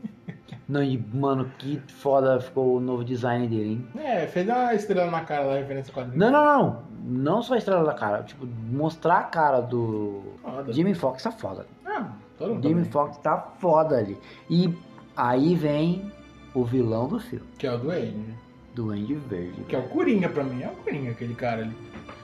Não, 0.68 0.84
e, 0.84 1.04
mano, 1.14 1.50
que 1.58 1.82
foda 1.88 2.40
ficou 2.40 2.76
o 2.76 2.80
novo 2.80 3.04
design 3.04 3.48
dele, 3.48 3.70
hein? 3.72 3.88
É, 3.98 4.28
fez 4.28 4.48
uma 4.48 4.74
estrela 4.76 5.10
na 5.10 5.22
cara 5.22 5.46
da 5.48 5.56
referência 5.56 5.92
quadrinho. 5.92 6.20
Não, 6.20 6.32
não, 6.32 6.46
não. 6.46 6.90
Não 7.02 7.42
só 7.42 7.56
a 7.56 7.58
estrela 7.58 7.84
da 7.84 7.94
cara. 7.94 8.22
Tipo, 8.22 8.46
mostrar 8.72 9.18
a 9.18 9.24
cara 9.24 9.62
do... 9.62 10.22
Foda. 10.44 10.72
Jamie 10.72 10.94
Foxx 10.94 11.24
tá 11.24 11.32
foda. 11.32 11.66
Ah, 11.86 12.10
todo 12.38 12.54
mundo 12.54 12.62
também. 12.70 12.84
Foxx 12.86 13.18
tá 13.18 13.38
foda 13.58 13.98
ali. 13.98 14.16
E 14.48 14.72
aí 15.18 15.56
vem 15.56 16.12
o 16.54 16.64
vilão 16.64 17.08
do 17.08 17.20
filme. 17.20 17.48
Que 17.58 17.66
é 17.66 17.74
o 17.74 17.78
Duende, 17.80 18.18
né? 18.18 18.34
Duende 18.76 19.16
Verde. 19.16 19.62
Que 19.68 19.76
é 19.76 19.80
o 19.80 19.84
Coringa 19.90 20.30
pra 20.30 20.44
mim, 20.44 20.62
é 20.62 20.68
o 20.68 20.84
Coringa 20.84 21.12
aquele 21.12 21.34
cara 21.34 21.64
ali. 21.64 21.76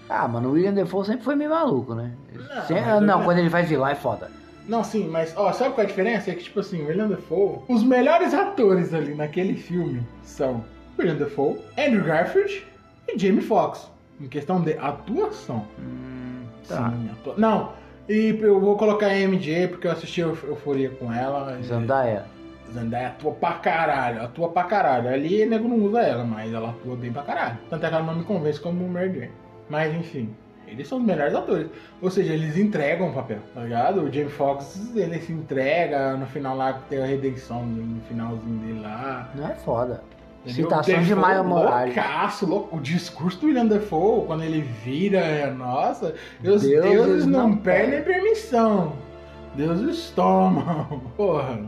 Ah, 0.07 0.27
mano, 0.27 0.49
o 0.49 0.51
William 0.51 0.73
Defoe 0.73 1.03
sempre 1.03 1.23
foi 1.23 1.35
meio 1.35 1.49
maluco, 1.49 1.95
né? 1.95 2.11
Não, 2.31 2.61
Sem- 2.67 2.79
mas 2.79 3.01
não, 3.01 3.23
quando 3.23 3.39
ele 3.39 3.49
faz 3.49 3.67
vilão 3.67 3.87
é 3.87 3.95
foda. 3.95 4.29
Não, 4.67 4.83
sim, 4.83 5.07
mas 5.07 5.33
ó, 5.37 5.51
sabe 5.53 5.75
qual 5.75 5.81
é 5.83 5.85
a 5.85 5.89
diferença? 5.89 6.31
É 6.31 6.35
que, 6.35 6.43
tipo 6.43 6.59
assim, 6.59 6.81
o 6.83 6.87
William 6.87 7.07
Dafoe, 7.07 7.59
os 7.67 7.83
melhores 7.83 8.33
atores 8.33 8.93
ali 8.93 9.13
naquele 9.13 9.55
filme 9.55 10.01
são 10.23 10.63
William 10.97 11.15
Dafoe, 11.15 11.59
Andrew 11.77 12.03
Garfield 12.03 12.65
e 13.07 13.17
Jamie 13.19 13.41
Foxx. 13.41 13.91
Em 14.19 14.27
questão 14.27 14.61
de 14.61 14.73
atuação. 14.77 15.65
tá. 16.67 16.89
Sim, 16.89 17.09
atua... 17.11 17.35
Não, 17.37 17.73
e 18.09 18.37
eu 18.41 18.59
vou 18.59 18.77
colocar 18.77 19.07
a 19.07 19.13
MJ 19.19 19.67
porque 19.67 19.87
eu 19.87 19.91
assisti 19.91 20.21
Eu- 20.21 20.37
Euforia 20.47 20.89
com 20.91 21.11
ela. 21.13 21.61
Zandaia. 21.61 22.25
Zendaya 22.73 23.09
atua 23.09 23.31
pra 23.33 23.53
caralho, 23.53 24.23
atua 24.23 24.49
pra 24.49 24.63
caralho. 24.63 25.07
Ali 25.09 25.43
o 25.45 25.49
nego 25.49 25.67
não 25.67 25.77
usa 25.77 26.01
ela, 26.01 26.23
mas 26.23 26.51
ela 26.51 26.69
atua 26.71 26.95
bem 26.95 27.11
pra 27.13 27.21
caralho. 27.21 27.57
Tanto 27.69 27.85
é 27.85 27.89
que 27.89 27.95
ela 27.95 28.03
não 28.03 28.15
me 28.15 28.23
convence 28.23 28.59
como 28.59 28.87
Mary 28.89 29.13
Jane. 29.13 29.31
Mas 29.69 29.93
enfim, 29.93 30.33
eles 30.67 30.87
são 30.87 30.97
os 30.99 31.03
melhores 31.03 31.33
atores. 31.35 31.67
Ou 32.01 32.09
seja, 32.09 32.33
eles 32.33 32.57
entregam 32.57 33.09
o 33.09 33.13
papel, 33.13 33.39
tá 33.53 33.61
ligado? 33.61 34.01
O 34.01 34.11
Jamie 34.11 34.29
Foxx, 34.29 34.91
ele 34.95 35.19
se 35.19 35.31
entrega, 35.31 36.15
no 36.17 36.25
final 36.27 36.55
lá 36.55 36.73
tem 36.89 37.01
a 37.01 37.05
redenção 37.05 37.65
no 37.65 38.01
finalzinho 38.01 38.57
dele 38.59 38.81
lá. 38.81 39.29
Não 39.35 39.47
é 39.47 39.55
foda. 39.55 40.03
Entendeu? 40.45 40.63
Citação 40.69 40.93
de 41.01 41.09
Defoe, 41.09 41.15
Maia 41.21 41.41
Morales. 41.43 41.95
Loucaço, 41.95 42.45
louco. 42.45 42.77
O 42.77 42.79
discurso 42.79 43.39
do 43.41 43.47
William 43.47 43.65
Defoe, 43.65 44.25
quando 44.27 44.43
ele 44.43 44.61
vira, 44.61 45.17
é, 45.19 45.49
nossa, 45.49 46.13
os 46.39 46.43
Deuses 46.43 46.69
deuses 46.69 47.25
não, 47.25 47.49
não 47.49 47.57
perdem 47.57 48.03
permissão. 48.03 48.93
Deuses 49.55 50.11
tomam. 50.11 51.01
Porra. 51.17 51.59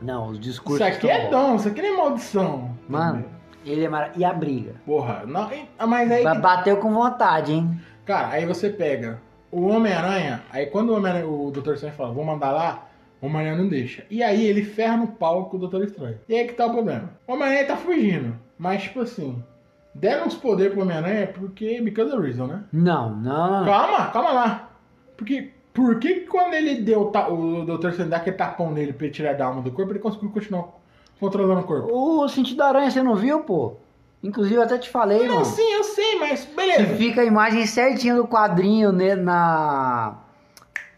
Não, 0.00 0.28
os 0.28 0.38
discursos. 0.40 0.86
Isso 0.86 0.96
aqui 0.96 1.10
é 1.10 1.22
bons. 1.24 1.30
dom, 1.30 1.56
isso 1.56 1.68
aqui 1.68 1.82
nem 1.82 1.96
maldição. 1.96 2.70
Mano, 2.88 3.24
ele 3.66 3.84
é 3.84 3.88
maravilhoso. 3.88 4.20
E 4.20 4.24
a 4.24 4.32
briga? 4.32 4.74
Porra, 4.86 5.24
não, 5.26 5.50
mas 5.88 6.10
aí. 6.10 6.22
Ba- 6.24 6.34
Bateu 6.36 6.76
com 6.76 6.92
vontade, 6.92 7.52
hein? 7.52 7.80
Cara, 8.06 8.28
aí 8.28 8.46
você 8.46 8.68
pega 8.70 9.20
o 9.52 9.66
Homem-Aranha, 9.66 10.42
aí 10.50 10.66
quando 10.66 10.90
o, 10.90 10.96
Homem 10.96 11.24
o 11.24 11.50
Dr. 11.50 11.74
Estranho 11.74 11.94
fala, 11.94 12.12
vou 12.12 12.24
mandar 12.24 12.52
lá, 12.52 12.88
o 13.20 13.26
Homem-Aranha 13.26 13.56
não 13.62 13.68
deixa. 13.68 14.04
E 14.10 14.22
aí 14.22 14.46
ele 14.46 14.62
ferra 14.64 14.96
no 14.96 15.08
pau 15.08 15.46
com 15.46 15.56
o 15.56 15.68
Dr. 15.68 15.84
Estranho. 15.84 16.18
E 16.28 16.34
aí 16.34 16.46
que 16.46 16.54
tá 16.54 16.66
o 16.66 16.72
problema. 16.72 17.10
O 17.26 17.32
Homem-Aranha 17.32 17.66
tá 17.66 17.76
fugindo, 17.76 18.36
mas 18.58 18.82
tipo 18.84 19.00
assim, 19.00 19.42
deram 19.94 20.26
uns 20.26 20.34
poderes 20.34 20.72
pro 20.72 20.82
Homem-Aranha 20.82 21.26
porque, 21.28 21.80
because 21.80 22.12
of 22.14 22.22
reason, 22.22 22.46
né? 22.46 22.64
Não, 22.72 23.14
não. 23.16 23.64
Calma, 23.64 24.06
calma 24.10 24.32
lá. 24.32 24.70
Porque, 25.16 25.50
por 25.74 25.98
que 25.98 26.20
quando 26.20 26.54
ele 26.54 26.76
deu 26.76 27.06
ta- 27.06 27.28
o 27.28 27.64
Dr. 27.64 27.88
Estranho 27.88 28.10
dá 28.10 28.16
aquele 28.16 28.36
tapão 28.36 28.70
nele 28.72 28.92
pra 28.92 29.06
ele 29.06 29.14
tirar 29.14 29.34
da 29.34 29.46
alma 29.46 29.62
do 29.62 29.70
corpo, 29.70 29.92
ele 29.92 29.98
conseguiu 29.98 30.30
continuar 30.30 30.68
controlando 31.18 31.60
o 31.60 31.64
corpo? 31.64 31.92
O 31.92 32.28
sentido 32.28 32.56
da 32.58 32.68
aranha 32.68 32.90
você 32.90 33.02
não 33.02 33.14
viu, 33.16 33.40
pô? 33.40 33.76
Inclusive 34.22 34.56
eu 34.56 34.62
até 34.62 34.76
te 34.78 34.88
falei, 34.90 35.26
Não, 35.26 35.36
mano. 35.36 35.44
sim, 35.46 35.72
eu 35.72 35.82
sei, 35.84 36.18
mas 36.18 36.44
Que 36.44 36.54
beleza. 36.54 36.94
fica 36.96 37.22
a 37.22 37.24
imagem 37.24 37.66
certinha 37.66 38.14
do 38.14 38.26
quadrinho 38.26 38.92
né, 38.92 39.14
na. 39.14 40.18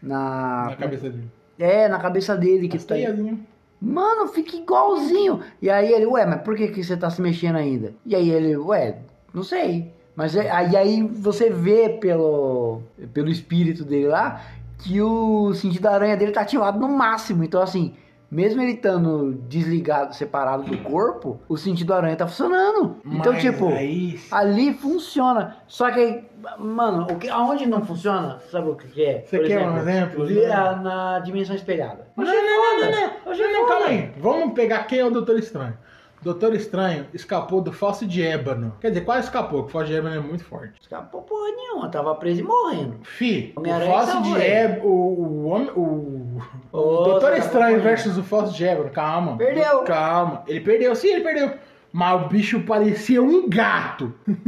na. 0.01 0.65
Na 0.71 0.75
cabeça 0.75 1.09
dele. 1.09 1.27
É, 1.57 1.87
na 1.87 1.99
cabeça 1.99 2.35
dele 2.35 2.67
que 2.67 2.77
As 2.77 2.83
tá. 2.83 2.95
teiazinhas. 2.95 3.37
Mano, 3.81 4.27
fica 4.27 4.55
igualzinho. 4.55 5.41
E 5.61 5.69
aí 5.69 5.91
ele, 5.91 6.05
ué, 6.05 6.25
mas 6.25 6.41
por 6.41 6.55
que, 6.55 6.67
que 6.69 6.83
você 6.83 6.95
tá 6.97 7.09
se 7.09 7.21
mexendo 7.21 7.57
ainda? 7.57 7.93
E 8.05 8.15
aí 8.15 8.29
ele, 8.29 8.55
ué, 8.57 8.97
não 9.33 9.43
sei. 9.43 9.91
Mas 10.15 10.35
é- 10.35 10.49
aí, 10.49 10.75
aí 10.77 11.03
você 11.03 11.49
vê 11.49 11.89
pelo, 11.89 12.81
pelo 13.13 13.29
espírito 13.29 13.83
dele 13.83 14.07
lá 14.07 14.41
que 14.79 15.01
o 15.01 15.53
sentido 15.53 15.83
da 15.83 15.93
aranha 15.93 16.15
dele 16.17 16.31
tá 16.31 16.41
ativado 16.41 16.79
no 16.79 16.89
máximo. 16.89 17.43
Então, 17.43 17.61
assim, 17.61 17.93
mesmo 18.33 18.61
ele 18.61 18.73
estando 18.73 19.33
desligado, 19.47 20.15
separado 20.15 20.63
do 20.63 20.77
corpo, 20.79 21.39
o 21.47 21.55
sentido 21.55 21.93
aranha 21.93 22.15
tá 22.15 22.27
funcionando. 22.27 22.97
Então, 23.05 23.33
Mas 23.33 23.41
tipo, 23.41 23.67
aí- 23.69 24.19
ali 24.31 24.73
funciona. 24.73 25.57
Só 25.67 25.91
que 25.91 25.99
aí, 25.99 26.23
mano, 26.59 27.03
o 27.09 27.15
que, 27.17 27.29
aonde 27.29 27.65
não 27.65 27.85
funciona, 27.85 28.39
sabe 28.51 28.69
o 28.69 28.75
que, 28.75 29.03
é? 29.03 29.23
Você 29.25 29.39
quer 29.39 29.67
um 29.67 29.77
exemplo? 29.77 30.25
Vira 30.25 30.75
na 30.77 31.19
dimensão 31.19 31.55
espelhada. 31.55 32.07
Não, 32.17 32.25
não, 32.25 32.33
não, 32.33 32.79
não, 32.81 32.91
não. 32.91 33.31
Achei 33.31 33.45
Não, 33.45 33.53
não, 33.53 33.59
foda. 33.67 33.71
calma 33.79 33.85
aí. 33.87 34.11
Vamos 34.17 34.53
pegar 34.53 34.83
quem 34.85 34.99
é 34.99 35.05
o 35.05 35.11
Doutor 35.11 35.37
Estranho. 35.37 35.77
Doutor 36.23 36.53
Estranho 36.55 37.05
escapou 37.13 37.61
do 37.61 37.71
Fóssil 37.71 38.07
de 38.07 38.23
Ébano. 38.23 38.73
Quer 38.79 38.89
dizer, 38.89 39.01
quase 39.01 39.25
escapou, 39.27 39.63
porque 39.63 39.69
o 39.69 39.71
Fóssil 39.71 39.87
de 39.87 39.95
Ébano 39.97 40.15
é 40.15 40.19
muito 40.19 40.43
forte. 40.45 40.73
Escapou 40.81 41.21
porra 41.21 41.51
nenhuma, 41.51 41.89
tava 41.89 42.15
preso 42.15 42.39
e 42.39 42.43
morrendo. 42.43 42.99
Fi, 43.03 43.53
o 43.55 43.63
Fóssil 43.63 44.13
salvou 44.13 44.35
de. 44.35 44.41
Ébano. 44.41 44.85
O, 44.85 44.89
o, 44.89 45.45
homem- 45.49 45.71
o, 45.75 46.41
o 46.71 46.79
Doutor 47.03 47.31
tá 47.31 47.37
Estranho 47.37 47.81
versus 47.81 48.17
o 48.17 48.23
Fóssil 48.23 48.53
de 48.55 48.65
Ébano. 48.65 48.89
Calma. 48.89 49.37
Perdeu. 49.37 49.79
Calma. 49.83 50.43
Ele 50.47 50.59
perdeu, 50.61 50.95
sim, 50.95 51.09
ele 51.09 51.21
perdeu. 51.23 51.51
Mas 51.93 52.25
o 52.25 52.27
bicho 52.27 52.59
parecia 52.61 53.21
um 53.21 53.47
gato. 53.47 54.11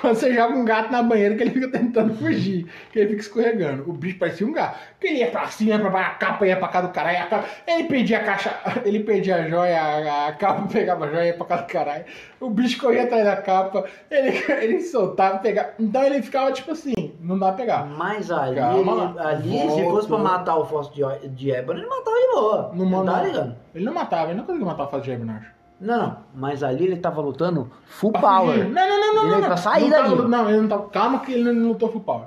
Quando 0.00 0.14
você 0.14 0.32
joga 0.32 0.54
um 0.54 0.64
gato 0.64 0.90
na 0.92 1.02
banheira, 1.02 1.34
que 1.34 1.42
ele 1.42 1.50
fica 1.50 1.68
tentando 1.68 2.14
fugir, 2.14 2.66
que 2.92 2.98
ele 3.00 3.08
fica 3.10 3.20
escorregando. 3.22 3.90
O 3.90 3.92
bicho 3.92 4.18
parecia 4.18 4.46
um 4.46 4.52
gato. 4.52 4.78
Que 5.00 5.08
ele 5.08 5.18
ia 5.18 5.30
pra 5.30 5.46
cima, 5.48 5.70
ia 5.70 5.78
pra 5.80 5.90
baixo, 5.90 6.10
a 6.10 6.14
capa 6.14 6.46
ia 6.46 6.56
pra 6.56 6.68
cá 6.68 6.80
do 6.82 6.88
caralho. 6.90 7.18
a 7.18 7.26
capa- 7.26 7.48
Ele 7.66 7.84
perdia 7.88 8.18
a 8.18 8.22
caixa, 8.24 8.54
ele 8.86 9.00
perdia 9.00 9.36
a 9.36 9.48
joia, 9.48 9.80
a, 9.82 10.28
a 10.28 10.32
capa 10.34 10.62
pegava 10.72 11.06
a 11.06 11.10
joia, 11.10 11.26
ia 11.26 11.34
pra 11.34 11.46
cá 11.46 11.56
do 11.56 11.66
caralho. 11.66 12.04
O 12.40 12.48
bicho 12.50 12.80
corria 12.80 13.02
atrás 13.02 13.24
da 13.24 13.36
capa, 13.36 13.84
ele, 14.10 14.30
ele 14.62 14.80
soltava, 14.82 15.38
pegava. 15.38 15.70
Então 15.80 16.04
ele 16.04 16.22
ficava 16.22 16.52
tipo 16.52 16.70
assim, 16.70 16.94
não 17.20 17.36
dá 17.38 17.48
pra 17.48 17.56
pegar. 17.56 17.84
Mas 17.84 18.30
ali, 18.30 18.58
ele- 18.60 19.18
ali 19.18 19.70
se 19.72 19.82
fosse 19.84 20.06
pra 20.08 20.18
matar 20.18 20.56
o 20.56 20.64
Fóssil 20.64 21.08
de, 21.20 21.28
de 21.30 21.50
Ébano, 21.50 21.80
ele 21.80 21.88
matava 21.88 22.16
de 22.16 22.32
boa. 22.32 22.70
Não, 22.74 22.86
Não 22.86 23.04
tá 23.04 23.22
ligado? 23.22 23.56
Ele 23.74 23.84
não 23.84 23.92
matava, 23.92 24.30
ele 24.30 24.38
não 24.38 24.44
conseguia 24.44 24.66
matar 24.66 24.84
o 24.84 24.88
Fácil 24.88 25.04
de 25.04 25.10
Ébano, 25.10 25.32
acho. 25.32 25.55
Não, 25.80 25.98
não. 25.98 26.18
Mas 26.34 26.62
ali 26.62 26.84
ele 26.84 26.96
tava 26.96 27.20
lutando 27.20 27.70
full 27.84 28.12
Pra 28.12 28.20
power. 28.20 28.58
fugir. 28.58 28.68
Não, 28.72 28.88
não, 28.88 29.00
não, 29.00 29.14
não. 29.14 29.22
Ele 29.24 29.30
não, 29.32 29.40
pra 29.40 29.48
não. 29.50 29.56
sair 29.56 29.82
não 29.82 29.90
dali. 29.90 30.08
tava- 30.16 30.28
não, 30.28 30.48
ele 30.48 30.60
não 30.62 30.68
tava. 30.68 30.88
Calma 30.88 31.20
que 31.20 31.32
ele 31.32 31.52
não 31.52 31.68
lutou 31.68 31.90
full 31.92 32.00
power. 32.00 32.26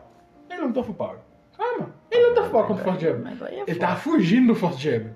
Ele 0.50 0.60
não 0.62 0.68
lutou 0.68 0.84
full 0.84 0.96
power. 0.96 1.18
Calma. 1.58 1.90
Ele 2.12 2.22
não 2.22 2.30
lutou 2.30 2.44
full 2.44 2.52
power 2.52 2.68
contra 2.68 2.82
o 2.84 2.86
Force 2.86 3.02
Jab. 3.06 3.28
Ele 3.52 3.66
foda. 3.66 3.80
tava 3.80 3.96
fugindo 3.98 4.48
do 4.48 4.56
Force 4.56 4.80
Jab. 4.80 5.10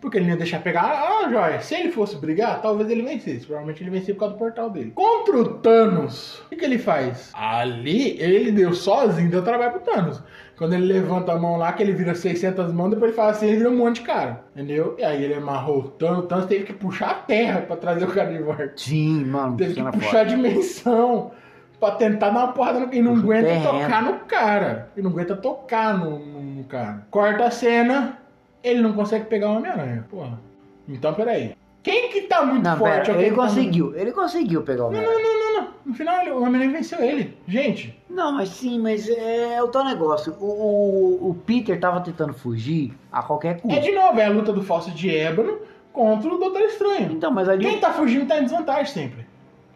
Porque 0.00 0.18
ele 0.18 0.26
não 0.26 0.32
ia 0.32 0.36
deixar 0.38 0.60
pegar. 0.62 0.82
Ah, 0.84 1.28
joia. 1.28 1.60
Se 1.60 1.74
ele 1.74 1.90
fosse 1.90 2.16
brigar, 2.16 2.60
talvez 2.62 2.88
ele 2.90 3.02
vencesse. 3.02 3.46
Provavelmente 3.46 3.82
ele 3.82 3.90
vencia 3.90 4.14
por 4.14 4.20
causa 4.20 4.34
do 4.34 4.38
portal 4.38 4.70
dele. 4.70 4.92
Contra 4.94 5.36
o 5.38 5.54
Thanos, 5.58 6.38
o 6.46 6.48
que, 6.50 6.56
que 6.56 6.64
ele 6.64 6.78
faz? 6.78 7.32
Ali, 7.34 8.16
ele 8.20 8.52
deu 8.52 8.72
sozinho, 8.74 9.30
deu 9.30 9.42
trabalho 9.42 9.72
pro 9.72 9.80
Thanos. 9.80 10.22
Quando 10.56 10.72
ele 10.72 10.86
levanta 10.86 11.32
a 11.32 11.38
mão 11.38 11.56
lá, 11.56 11.72
que 11.72 11.82
ele 11.82 11.92
vira 11.92 12.14
600 12.14 12.72
mãos, 12.72 12.88
depois 12.90 13.10
ele 13.10 13.16
fala 13.16 13.30
assim, 13.32 13.46
ele 13.46 13.58
vira 13.58 13.70
um 13.70 13.76
monte 13.76 13.96
de 13.96 14.06
cara. 14.06 14.44
Entendeu? 14.54 14.94
E 14.98 15.04
aí 15.04 15.22
ele 15.22 15.34
amarrou 15.34 15.80
o 15.80 15.88
Thanos. 15.90 16.20
O 16.20 16.22
Thanos 16.22 16.46
teve 16.46 16.64
que 16.64 16.72
puxar 16.72 17.10
a 17.10 17.14
terra 17.14 17.60
pra 17.60 17.76
trazer 17.76 18.04
o 18.06 18.08
cara 18.12 18.32
de 18.32 18.38
volta. 18.42 18.72
Sim, 18.74 19.24
mano. 19.26 19.56
Teve 19.56 19.74
que 19.74 19.82
puxar 19.92 20.20
a 20.20 20.24
dimensão 20.24 21.30
pra 21.78 21.90
tentar 21.92 22.30
dar 22.30 22.38
uma 22.40 22.52
porrada 22.52 22.80
no. 22.80 22.92
E 22.94 23.02
não 23.02 23.16
aguenta 23.16 23.48
terreno. 23.48 23.70
tocar 23.80 24.02
no 24.02 24.14
cara. 24.20 24.88
E 24.96 25.02
não 25.02 25.10
aguenta 25.10 25.36
tocar 25.36 25.98
no, 25.98 26.18
no- 26.18 26.42
no 26.56 26.64
cara. 26.64 27.06
Corta 27.10 27.44
a 27.44 27.50
cena, 27.50 28.18
ele 28.64 28.80
não 28.80 28.94
consegue 28.94 29.26
pegar 29.26 29.50
o 29.50 29.56
Homem-Aranha. 29.56 30.06
Porra. 30.10 30.40
Então, 30.88 31.12
peraí. 31.12 31.54
Quem 31.86 32.08
que 32.10 32.22
tá 32.22 32.44
muito 32.44 32.64
Não, 32.64 32.76
forte? 32.76 33.06
pera, 33.06 33.18
ele 33.20 33.30
que 33.30 33.36
tá 33.36 33.42
conseguiu. 33.42 33.94
Ele 33.94 34.10
conseguiu 34.10 34.62
pegar 34.62 34.84
o 34.84 34.86
Homem-Aranha. 34.88 35.14
Não, 35.14 35.22
não, 35.22 35.38
não, 35.38 35.60
não. 35.62 35.68
No 35.86 35.94
final, 35.94 36.26
o 36.26 36.42
Homem-Aranha 36.42 36.72
venceu 36.72 37.00
ele. 37.00 37.38
Gente, 37.46 37.96
Não, 38.10 38.32
mas 38.32 38.48
sim, 38.48 38.80
mas 38.80 39.08
é 39.08 39.62
o 39.62 39.68
tal 39.68 39.84
negócio. 39.84 40.34
O, 40.40 40.46
o, 40.46 41.30
o 41.30 41.34
Peter 41.46 41.78
tava 41.78 42.00
tentando 42.00 42.34
fugir 42.34 42.92
a 43.12 43.22
qualquer 43.22 43.50
é 43.50 43.54
custo. 43.54 43.80
de 43.80 43.92
novo, 43.92 44.18
é 44.18 44.24
a 44.26 44.30
luta 44.30 44.52
do 44.52 44.64
Falso 44.64 44.90
de 44.90 45.16
Ébano 45.16 45.58
contra 45.92 46.28
o 46.28 46.38
Doutor 46.38 46.62
Estranho. 46.62 47.12
Então, 47.12 47.30
mas 47.30 47.48
ali 47.48 47.64
Quem 47.64 47.78
tá 47.78 47.92
fugindo 47.92 48.26
tá 48.26 48.38
em 48.40 48.42
desvantagem 48.42 48.92
sempre. 48.92 49.24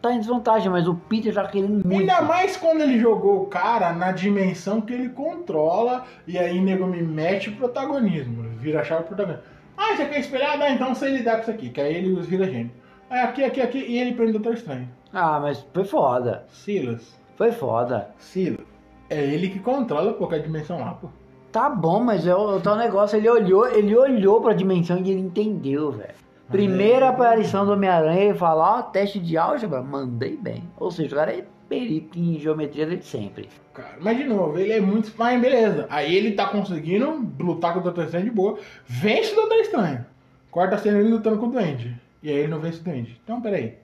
tá 0.01 0.11
em 0.13 0.19
desvantagem, 0.19 0.69
mas 0.69 0.89
o 0.89 0.95
Peter 0.95 1.33
tá 1.33 1.47
querendo 1.47 1.87
muito. 1.87 1.97
Ainda 1.97 2.21
mais 2.23 2.57
quando 2.57 2.81
ele 2.81 2.99
jogou 2.99 3.43
o 3.43 3.45
cara 3.45 3.93
na 3.93 4.11
dimensão 4.11 4.81
que 4.81 4.91
ele 4.91 5.07
controla 5.09 6.03
e 6.27 6.37
aí 6.37 6.59
nego 6.59 6.85
me 6.85 7.01
mete 7.01 7.49
o 7.49 7.55
protagonismo, 7.55 8.43
vira 8.57 8.81
a 8.81 8.83
chave 8.83 9.03
protagonismo. 9.05 9.43
Ah, 9.81 9.95
você 9.95 10.05
quer 10.05 10.19
espelhar? 10.19 10.61
Ah, 10.61 10.69
então 10.69 10.93
sei 10.93 11.17
lidar 11.17 11.37
com 11.37 11.41
isso 11.41 11.51
aqui, 11.51 11.69
que 11.69 11.81
aí 11.81 11.95
ele 11.95 12.13
vira 12.21 12.45
gênio. 12.45 12.71
Aí 13.09 13.21
aqui, 13.21 13.43
aqui, 13.43 13.59
aqui, 13.59 13.79
e 13.79 13.97
ele 13.97 14.13
prende 14.13 14.29
o 14.29 14.33
Doutor 14.33 14.53
Estranho. 14.53 14.87
Ah, 15.11 15.39
mas 15.39 15.65
foi 15.73 15.83
foda. 15.83 16.45
Silas, 16.49 17.19
Foi 17.35 17.51
foda. 17.51 18.11
Silas, 18.19 18.65
é 19.09 19.19
ele 19.23 19.49
que 19.49 19.57
controla 19.59 20.15
é 20.31 20.35
a 20.35 20.39
dimensão 20.39 20.79
lá, 20.79 20.93
pô. 20.93 21.09
Tá 21.51 21.67
bom, 21.67 21.99
mas 21.99 22.27
é 22.27 22.35
o, 22.35 22.57
o 22.57 22.61
tal 22.61 22.77
negócio, 22.77 23.17
ele 23.17 23.27
olhou, 23.27 23.67
ele 23.67 23.97
olhou 23.97 24.39
pra 24.39 24.53
dimensão 24.53 24.99
e 24.99 25.09
ele 25.09 25.19
entendeu, 25.19 25.91
velho. 25.91 26.13
Primeira 26.49 27.09
aparição 27.09 27.65
do 27.65 27.71
Homem-Aranha, 27.71 28.25
ele 28.25 28.37
fala, 28.37 28.79
ó, 28.79 28.81
teste 28.83 29.19
de 29.19 29.35
álgebra, 29.35 29.81
mandei 29.81 30.37
bem. 30.37 30.63
Ou 30.77 30.91
seja, 30.91 31.15
o 31.15 31.17
cara 31.17 31.33
é 31.33 31.45
perito 31.71 32.19
em 32.19 32.37
geometria 32.37 32.85
desde 32.85 33.05
sempre. 33.05 33.47
Cara, 33.73 33.95
mas 34.01 34.17
de 34.17 34.25
novo, 34.25 34.59
ele 34.59 34.73
é 34.73 34.81
muito. 34.81 35.13
Mas 35.17 35.39
beleza. 35.39 35.87
Aí 35.89 36.13
ele 36.13 36.33
tá 36.33 36.47
conseguindo 36.47 37.31
lutar 37.39 37.73
com 37.73 37.79
o 37.79 37.83
Doutor 37.83 38.03
Estranho 38.03 38.25
de 38.25 38.31
boa. 38.31 38.59
Vence 38.85 39.31
o 39.31 39.35
Doutor 39.35 39.57
Estranho. 39.59 40.05
Corta 40.51 40.75
a 40.75 40.77
cena 40.77 40.99
ele 40.99 41.07
lutando 41.07 41.37
com 41.37 41.47
o 41.47 41.51
Duende. 41.51 41.97
E 42.21 42.29
aí 42.29 42.35
ele 42.35 42.49
não 42.49 42.59
vence 42.59 42.81
o 42.81 42.83
Duende. 42.83 43.17
Então, 43.23 43.41
peraí. 43.41 43.77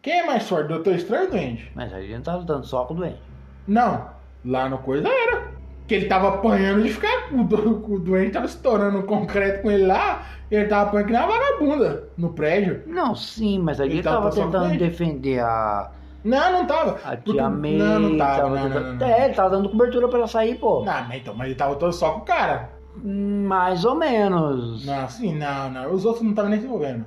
Quem 0.00 0.20
é 0.20 0.26
mais 0.26 0.48
forte, 0.48 0.68
Doutor 0.68 0.94
Estranho 0.94 1.24
ou 1.24 1.30
Duende? 1.30 1.72
Mas 1.74 1.92
aí 1.92 2.04
ele 2.04 2.14
não 2.14 2.22
tá 2.22 2.36
lutando 2.36 2.64
só 2.64 2.84
com 2.84 2.94
o 2.94 2.96
doente. 2.98 3.20
Não. 3.66 4.08
Lá 4.44 4.68
no 4.68 4.78
coisa 4.78 5.08
era. 5.08 5.50
Que 5.88 5.96
ele 5.96 6.06
tava 6.06 6.28
apanhando 6.28 6.84
de 6.84 6.90
ficar. 6.90 7.34
O, 7.34 7.42
do, 7.42 7.92
o 7.92 7.98
Duende 7.98 8.30
tava 8.30 8.46
estourando 8.46 9.00
o 9.00 9.02
concreto 9.02 9.62
com 9.62 9.70
ele 9.70 9.86
lá. 9.86 10.26
E 10.48 10.54
ele 10.54 10.66
tava 10.66 10.88
apanhando 10.90 11.06
que 11.06 11.12
nem 11.12 11.22
uma 11.22 11.32
vagabunda 11.32 12.08
no 12.16 12.32
prédio. 12.32 12.82
Não, 12.86 13.16
sim, 13.16 13.58
mas 13.58 13.80
ali 13.80 13.90
Ele 13.90 13.98
ele, 13.98 14.04
tava 14.04 14.30
tava 14.30 14.44
tentando 14.44 14.78
defender 14.78 15.40
a, 15.40 15.90
Não, 16.24 16.52
não 16.52 16.66
tava. 16.66 16.98
a 17.04 17.16
Porque- 17.16 17.32
tia 17.32 17.48
May. 17.50 17.76
Não, 17.76 17.98
não 17.98 18.16
tava. 18.18 18.48
Não, 18.48 18.56
tentando- 18.62 18.74
não, 18.84 18.92
não, 18.92 18.98
não. 18.98 19.06
É, 19.06 19.24
ele 19.26 19.34
tava 19.34 19.50
dando 19.50 19.68
cobertura 19.70 20.08
pra 20.08 20.18
ela 20.18 20.28
sair, 20.28 20.54
pô. 20.56 20.84
Não, 20.84 21.04
mas 21.08 21.16
então, 21.20 21.34
mas 21.34 21.46
ele 21.48 21.54
tava 21.56 21.74
todo 21.76 21.92
só 21.92 22.12
com 22.12 22.18
o 22.20 22.24
cara. 22.24 22.70
Mais 22.96 23.84
ou 23.84 23.94
menos. 23.94 24.84
Não, 24.86 25.04
assim, 25.04 25.34
não, 25.34 25.70
não. 25.70 25.92
Os 25.92 26.04
outros 26.04 26.22
não 26.22 26.30
estavam 26.30 26.50
nem 26.50 26.60
se 26.60 26.66
envolvendo. 26.66 27.06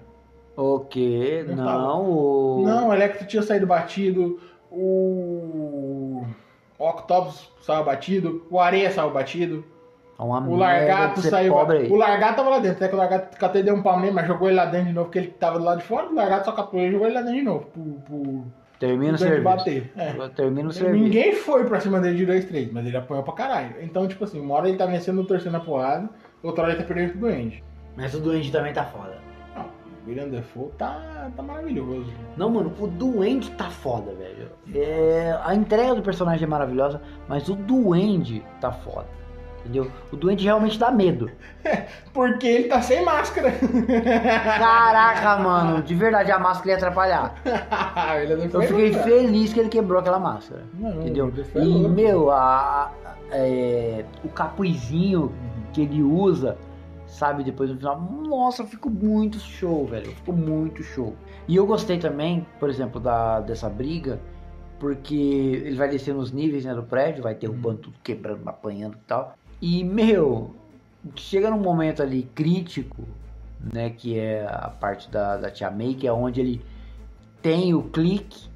O 0.58 0.80
quê? 0.80 1.46
Não 1.48 1.56
Não, 1.58 1.66
tava. 1.66 1.94
o... 1.96 2.64
Não, 2.66 2.88
o 2.90 2.94
Electro 2.94 3.28
tinha 3.28 3.44
saído 3.44 3.68
batido, 3.68 4.40
o 4.72 6.24
Octopus 6.80 7.52
saiu 7.62 7.84
batido, 7.84 8.46
o 8.50 8.60
Areia 8.60 8.90
saiu 8.92 9.12
batido, 9.12 9.64
Uma 10.18 10.40
o 10.40 10.56
Largato 10.56 11.22
saiu 11.22 11.54
pobre. 11.54 11.88
O 11.92 11.96
Largato 11.96 12.38
tava 12.38 12.50
lá 12.50 12.60
dentro, 12.60 12.78
até 12.78 12.88
que 12.88 12.96
o 12.96 12.98
Largato 12.98 13.58
e 13.58 13.64
deu 13.64 13.76
um 13.76 13.82
pau 13.84 14.00
nele, 14.00 14.14
mas 14.14 14.28
jogou 14.28 14.48
ele 14.48 14.58
lá 14.58 14.66
dentro 14.66 14.88
de 14.88 14.94
novo, 14.94 15.06
porque 15.08 15.20
ele 15.20 15.28
tava 15.28 15.60
do 15.60 15.66
lado 15.66 15.80
de 15.80 15.84
fora, 15.84 16.08
o 16.10 16.16
Largato 16.16 16.46
só 16.46 16.52
catou 16.54 16.80
ele 16.80 16.90
e 16.90 16.92
jogou 16.94 17.08
ele 17.08 17.16
lá 17.16 17.22
dentro 17.22 17.38
de 17.38 17.44
novo, 17.44 17.66
pro, 17.66 17.84
pro, 18.06 18.44
Termina 18.80 19.14
o 19.14 19.18
serviço. 19.18 19.44
bater. 19.44 19.92
É. 19.96 20.14
Termina 20.30 20.70
o 20.70 20.72
serviço. 20.74 21.04
Ninguém 21.04 21.34
foi 21.34 21.66
pra 21.66 21.80
cima 21.80 22.00
dele 22.00 22.18
de 22.18 22.26
2, 22.26 22.46
3, 22.46 22.72
mas 22.72 22.86
ele 22.86 22.98
apanhou 22.98 23.24
pra 23.24 23.34
caralho. 23.34 23.76
Então, 23.82 24.08
tipo 24.08 24.24
assim, 24.24 24.40
uma 24.40 24.56
hora 24.56 24.68
ele 24.68 24.78
tá 24.78 24.86
vencendo, 24.86 25.24
torcendo 25.24 25.56
a 25.58 25.60
porrada, 25.60 26.10
outra 26.44 26.64
hora 26.64 26.74
ele 26.74 26.82
tá 26.82 26.88
perdendo 26.88 27.12
pro 27.12 27.22
doente. 27.22 27.64
Mas 27.96 28.14
o 28.14 28.20
doente 28.20 28.52
também 28.52 28.74
tá 28.74 28.84
foda. 28.84 29.18
Não, 29.56 29.64
o 29.64 30.10
William 30.10 30.28
Defoe 30.28 30.70
tá, 30.78 31.32
tá 31.36 31.42
maravilhoso. 31.42 32.12
Não, 32.36 32.50
mano, 32.50 32.74
o 32.78 32.88
Duende 32.88 33.52
tá 33.52 33.70
foda, 33.70 34.14
velho. 34.14 34.50
É, 34.74 35.40
a 35.44 35.56
entrega 35.56 35.96
do 35.96 36.02
personagem 36.02 36.44
é 36.44 36.48
maravilhosa, 36.48 37.02
mas 37.28 37.48
o 37.48 37.56
Duende 37.56 38.44
tá 38.60 38.72
foda. 38.72 39.08
Entendeu? 39.66 39.92
O 40.12 40.16
Duende 40.16 40.44
realmente 40.44 40.78
dá 40.78 40.92
medo. 40.92 41.32
Porque 42.14 42.46
ele 42.46 42.68
tá 42.68 42.82
sem 42.84 43.04
máscara. 43.04 43.52
Caraca, 44.60 45.38
mano, 45.38 45.82
de 45.82 45.96
verdade 45.96 46.32
a 46.32 46.38
máscara 46.38 46.70
ia 46.70 46.76
atrapalhar. 46.76 47.36
Eu 48.54 48.62
fiquei 48.62 48.94
feliz 48.94 49.52
que 49.52 49.60
ele 49.60 49.70
quebrou 49.70 50.00
aquela 50.00 50.20
máscara. 50.20 50.62
Não, 50.76 51.02
Entendeu? 51.02 51.34
E, 51.56 51.60
louco. 51.60 51.90
meu, 51.90 52.30
a, 52.30 52.92
é, 53.32 54.06
o 54.24 54.30
capuzinho 54.30 55.32
que 55.74 55.82
ele 55.82 56.04
usa, 56.04 56.58
sabe, 57.08 57.44
depois 57.44 57.72
no 57.72 57.78
final, 57.78 58.00
nossa, 58.00 58.64
ficou 58.66 58.92
muito 58.92 59.40
show, 59.40 59.88
velho. 59.88 60.12
Ficou 60.12 60.36
muito 60.36 60.84
show. 60.84 61.16
E 61.48 61.56
eu 61.56 61.66
gostei 61.66 61.98
também, 61.98 62.46
por 62.60 62.70
exemplo, 62.70 63.00
da, 63.02 63.40
dessa 63.40 63.68
briga, 63.68 64.20
porque 64.80 65.16
ele 65.16 65.76
vai 65.76 65.90
descendo 65.90 66.20
os 66.20 66.32
níveis 66.32 66.66
né, 66.66 66.76
do 66.76 66.84
prédio, 66.84 67.24
vai 67.24 67.34
derrubando 67.34 67.80
tudo, 67.80 67.98
quebrando, 68.04 68.48
apanhando 68.48 68.96
e 68.96 69.08
tal. 69.08 69.36
E, 69.68 69.84
meu, 69.84 70.54
chega 71.16 71.50
num 71.50 71.58
momento 71.60 72.04
ali 72.04 72.22
crítico, 72.36 73.02
né, 73.74 73.90
que 73.90 74.16
é 74.20 74.46
a 74.48 74.70
parte 74.70 75.10
da, 75.10 75.38
da 75.38 75.50
Tia 75.50 75.72
May, 75.72 75.96
que 75.96 76.06
é 76.08 76.14
onde 76.14 76.40
ele 76.40 76.62
tem 77.42 77.74
o 77.74 77.82
clique, 77.82 78.48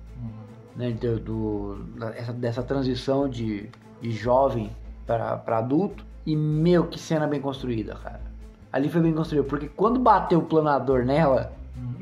né, 0.76 0.92
do, 0.92 1.20
do- 1.20 1.76
da- 1.98 2.16
essa- 2.16 2.32
dessa 2.32 2.62
transição 2.62 3.28
de, 3.28 3.68
de 4.00 4.12
jovem 4.12 4.70
para 5.08 5.42
adulto. 5.58 6.06
E 6.28 6.36
meu, 6.36 6.86
que 6.86 7.00
cena 7.00 7.26
bem 7.26 7.42
construída, 7.42 7.96
cara. 7.96 8.22
Ali 8.72 8.88
foi 8.88 9.02
bem 9.02 9.14
construído, 9.14 9.46
porque 9.46 9.68
quando 9.68 10.00
bateu 10.00 10.38
o 10.38 10.44
planador 10.46 11.04
nela, 11.04 11.52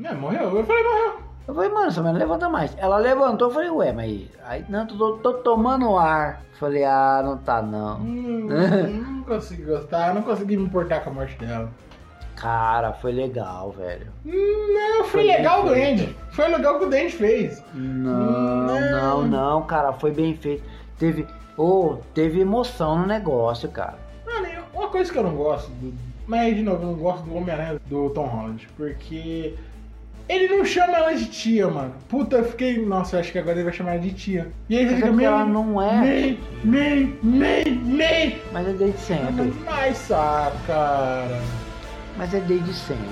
É, 0.04 0.12
morreu. 0.12 0.54
Eu 0.54 0.66
falei, 0.66 0.84
morreu. 0.84 1.27
Eu 1.48 1.54
falei, 1.54 1.70
mano, 1.70 1.86
essa 1.88 2.00
mulher 2.00 2.12
não 2.12 2.20
levanta 2.20 2.48
mais. 2.48 2.76
Ela 2.78 2.98
levantou, 2.98 3.48
eu 3.48 3.54
falei, 3.54 3.70
ué, 3.70 3.92
mas. 3.92 4.20
Aí, 4.44 4.64
não, 4.68 4.86
tô, 4.86 5.12
tô 5.14 5.32
tomando 5.34 5.96
ar. 5.96 6.42
Falei, 6.60 6.84
ah, 6.84 7.22
não 7.24 7.38
tá 7.38 7.60
não. 7.62 7.96
Hum, 7.98 8.48
não 9.16 9.22
consegui 9.24 9.62
gostar, 9.62 10.14
não 10.14 10.22
consegui 10.22 10.56
me 10.56 10.64
importar 10.64 11.00
com 11.00 11.10
a 11.10 11.12
morte 11.14 11.36
dela. 11.38 11.68
Cara, 12.36 12.92
foi 12.92 13.10
legal, 13.12 13.72
velho. 13.72 14.06
Hum, 14.24 14.74
Não, 14.74 15.04
foi, 15.06 15.22
Foi 15.24 15.36
legal 15.36 15.62
o 15.64 15.68
Duende. 15.68 16.16
Foi 16.30 16.46
legal 16.48 16.76
o 16.76 16.78
que 16.78 16.84
o 16.84 16.88
Duende 16.90 17.12
fez. 17.12 17.64
Não, 17.74 18.80
não, 18.90 19.22
não, 19.26 19.62
cara, 19.62 19.92
foi 19.92 20.10
bem 20.12 20.34
feito. 20.36 20.62
Teve. 20.98 21.26
Ô, 21.56 21.96
teve 22.14 22.40
emoção 22.40 22.98
no 22.98 23.06
negócio, 23.06 23.68
cara. 23.70 23.98
Mano, 24.24 24.46
eu- 24.46 24.62
uma 24.72 24.88
coisa 24.88 25.10
que 25.12 25.18
eu 25.18 25.24
não 25.24 25.34
gosto, 25.34 25.68
do, 25.72 25.92
mas 26.28 26.54
de 26.54 26.62
novo, 26.62 26.82
eu 26.82 26.86
não 26.88 26.94
gosto 26.94 27.24
do 27.24 27.34
Homem-Aranha 27.34 27.80
do 27.86 28.10
Tom 28.10 28.26
Holland, 28.26 28.68
porque 28.76 29.56
ele 30.28 30.48
não 30.48 30.64
chama 30.64 30.96
ela 30.98 31.14
de 31.14 31.26
tia, 31.26 31.68
mano. 31.68 31.94
Puta, 32.08 32.36
eu 32.36 32.44
fiquei, 32.44 32.84
nossa, 32.84 33.16
eu 33.16 33.20
acho 33.20 33.32
que 33.32 33.38
agora 33.38 33.56
ele 33.56 33.64
vai 33.64 33.72
chamar 33.72 33.92
ela 33.92 34.00
de 34.00 34.12
tia. 34.12 34.48
E 34.68 34.76
aí 34.76 34.84
fica 34.86 34.96
é 34.98 35.00
porque 35.00 35.16
meio. 35.16 35.28
ela 35.28 35.44
não 35.44 35.80
é. 35.82 36.00
Nem, 36.02 36.38
nem, 36.64 37.18
nem, 37.22 37.64
nem. 37.64 38.38
Mas 38.52 38.68
é 38.68 38.72
desde 38.72 39.00
sempre. 39.00 39.52
Mas 39.64 39.96
sabe, 39.96 40.56
cara. 40.66 41.40
Mas 42.16 42.34
é 42.34 42.40
desde 42.40 42.72
sempre. 42.74 43.04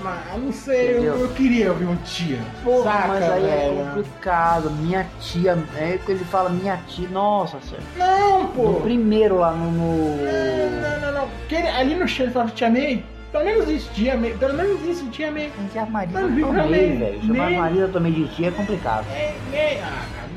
Mas 0.00 0.40
não 0.40 0.52
sei, 0.52 0.98
eu, 0.98 1.18
eu 1.18 1.28
queria 1.30 1.70
ouvir 1.72 1.86
um 1.86 1.96
tia. 1.96 2.38
Porra, 2.62 2.84
saca, 2.84 3.08
mas 3.08 3.22
aí 3.30 3.44
é 3.44 3.56
velho? 3.56 3.76
complicado. 3.94 4.70
Minha 4.70 5.04
tia, 5.20 5.58
é 5.76 5.98
que 6.06 6.12
ele 6.12 6.24
fala 6.24 6.48
minha 6.50 6.76
tia. 6.86 7.08
Nossa 7.08 7.58
senhora. 7.60 7.84
Não, 7.96 8.46
pô. 8.46 8.62
No 8.68 8.80
primeiro 8.82 9.38
lá 9.38 9.50
no. 9.50 9.72
no- 9.72 10.16
Não, 10.18 11.00
não, 11.00 11.12
não. 11.20 11.28
Porque 11.40 11.56
ele- 11.56 11.66
ali 11.68 11.94
no 11.96 12.06
chão 12.06 12.26
ele 12.26 12.32
fala 12.32 12.48
tia 12.50 12.70
May. 12.70 13.02
Pelo 13.32 13.44
menos 13.44 13.68
isso, 13.68 13.90
tia 13.92 14.16
May. 14.16 14.32
Pelo 14.34 14.54
menos 14.54 14.82
isso, 14.84 15.06
tia 15.10 15.30
May. 15.30 15.50
Mas 15.58 15.76
a 15.76 15.86
Maria 15.86 16.12
Não, 16.20 16.28
eu 16.28 16.34
viu, 16.34 16.46
tomei, 16.46 16.62
também. 16.64 16.98
velho. 16.98 17.20
Chamar 17.22 17.50
Nem- 17.50 17.58
Maria 17.58 17.80
eu 17.82 17.92
tomei 17.92 18.12
de 18.12 18.28
tia 18.34 18.48
é 18.48 18.50
complicado. 18.50 19.06
É, 19.12 19.34
é, 19.52 19.80
ah, 19.82 20.06
cara. 20.14 20.28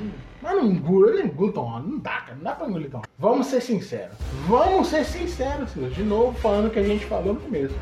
Mas 0.44 0.56
não 0.56 0.66
engulo, 0.66 1.08
eu 1.10 1.20
não 1.20 1.26
engulo 1.26 1.52
Tom 1.54 1.62
Holland. 1.62 1.88
Não 1.92 2.00
dá, 2.00 2.12
cara. 2.22 2.36
Não 2.36 2.44
dá 2.44 2.52
pra 2.54 2.68
engolir 2.68 2.89
Tom 2.89 2.98
Holland. 2.98 3.10
Vamos 3.20 3.48
ser 3.48 3.62
sinceros. 3.62 4.16
Vamos 4.48 4.88
ser 4.88 5.06
sinceros, 5.06 5.70
senhores. 5.72 5.96
De 5.96 6.04
novo, 6.04 6.38
falando 6.39 6.68
o 6.68 6.70
que 6.70 6.80
a 6.80 6.84
gente 6.84 7.06
falou 7.06 7.34
no 7.36 7.39
começo. 7.39 7.76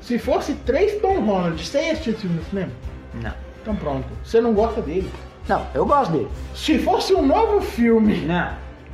Se 0.00 0.18
fosse 0.18 0.54
três 0.54 1.00
Tom 1.00 1.20
Holland, 1.20 1.64
você 1.64 1.78
ia 1.86 1.92
assistir 1.92 2.10
esse 2.10 2.20
filme 2.22 2.36
no 2.36 2.44
cinema? 2.44 2.72
Não. 3.22 3.32
Então 3.62 3.76
pronto. 3.76 4.06
Você 4.24 4.40
não 4.40 4.54
gosta 4.54 4.80
dele. 4.80 5.10
Não, 5.48 5.66
eu 5.74 5.84
gosto 5.86 6.12
dele. 6.12 6.28
Se 6.54 6.78
fosse 6.78 7.14
um 7.14 7.24
novo 7.26 7.60
filme 7.60 8.22
Não. 8.26 8.52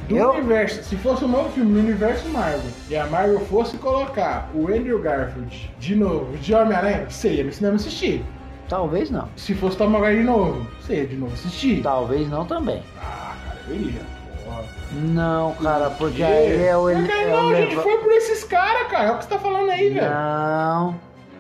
Do 0.09 0.17
Eu- 0.17 0.31
universo, 0.33 0.83
se 0.83 0.97
fosse 0.97 1.25
um 1.25 1.29
novo 1.29 1.51
filme 1.51 1.73
no 1.73 1.81
universo 1.81 2.29
Marvel, 2.29 2.61
e 2.89 2.97
a 2.97 3.07
Marvel 3.07 3.41
fosse 3.41 3.77
colocar 3.79 4.49
o 4.55 4.69
Andrew 4.69 4.99
Garfield 5.01 5.71
de 5.79 5.95
novo, 5.97 6.37
de 6.39 6.55
Homem-Aranha, 6.55 7.07
você 7.09 7.31
ia 7.35 7.45
no 7.45 7.53
cinema 7.53 7.77
assistir. 7.77 8.25
Talvez 8.69 9.11
não. 9.11 9.29
Se 9.37 9.55
fosse 9.55 9.77
Tom 9.77 9.89
Maguire 9.89 10.19
de 10.21 10.25
novo, 10.25 10.67
você 10.81 10.95
ia 10.97 11.07
de 11.07 11.17
novo 11.17 11.33
assistir. 11.35 11.83
Talvez 11.83 12.29
não 12.31 12.45
também. 12.47 12.83
Ah, 12.99 13.35
cara, 13.47 13.59
eu 13.69 13.75
iria. 13.75 14.01
Porra. 14.45 14.63
Não, 14.93 15.53
cara, 15.55 15.91
porque 15.91 16.23
aí 16.23 16.65
é 16.67 16.77
o. 16.77 16.85
Porque 16.91 17.13
é 17.13 17.27
o 17.27 17.31
não, 17.43 17.51
a 17.51 17.55
gente 17.57 17.77
foi 17.77 17.99
por 17.99 18.13
esses 18.13 18.43
caras, 18.45 18.89
cara. 18.89 19.05
É 19.09 19.13
o 19.13 19.19
que 19.19 19.25
você 19.25 19.31
tá 19.31 19.39
falando 19.39 19.71
aí, 19.71 19.91
velho. 19.91 20.11
Não. 20.11 20.95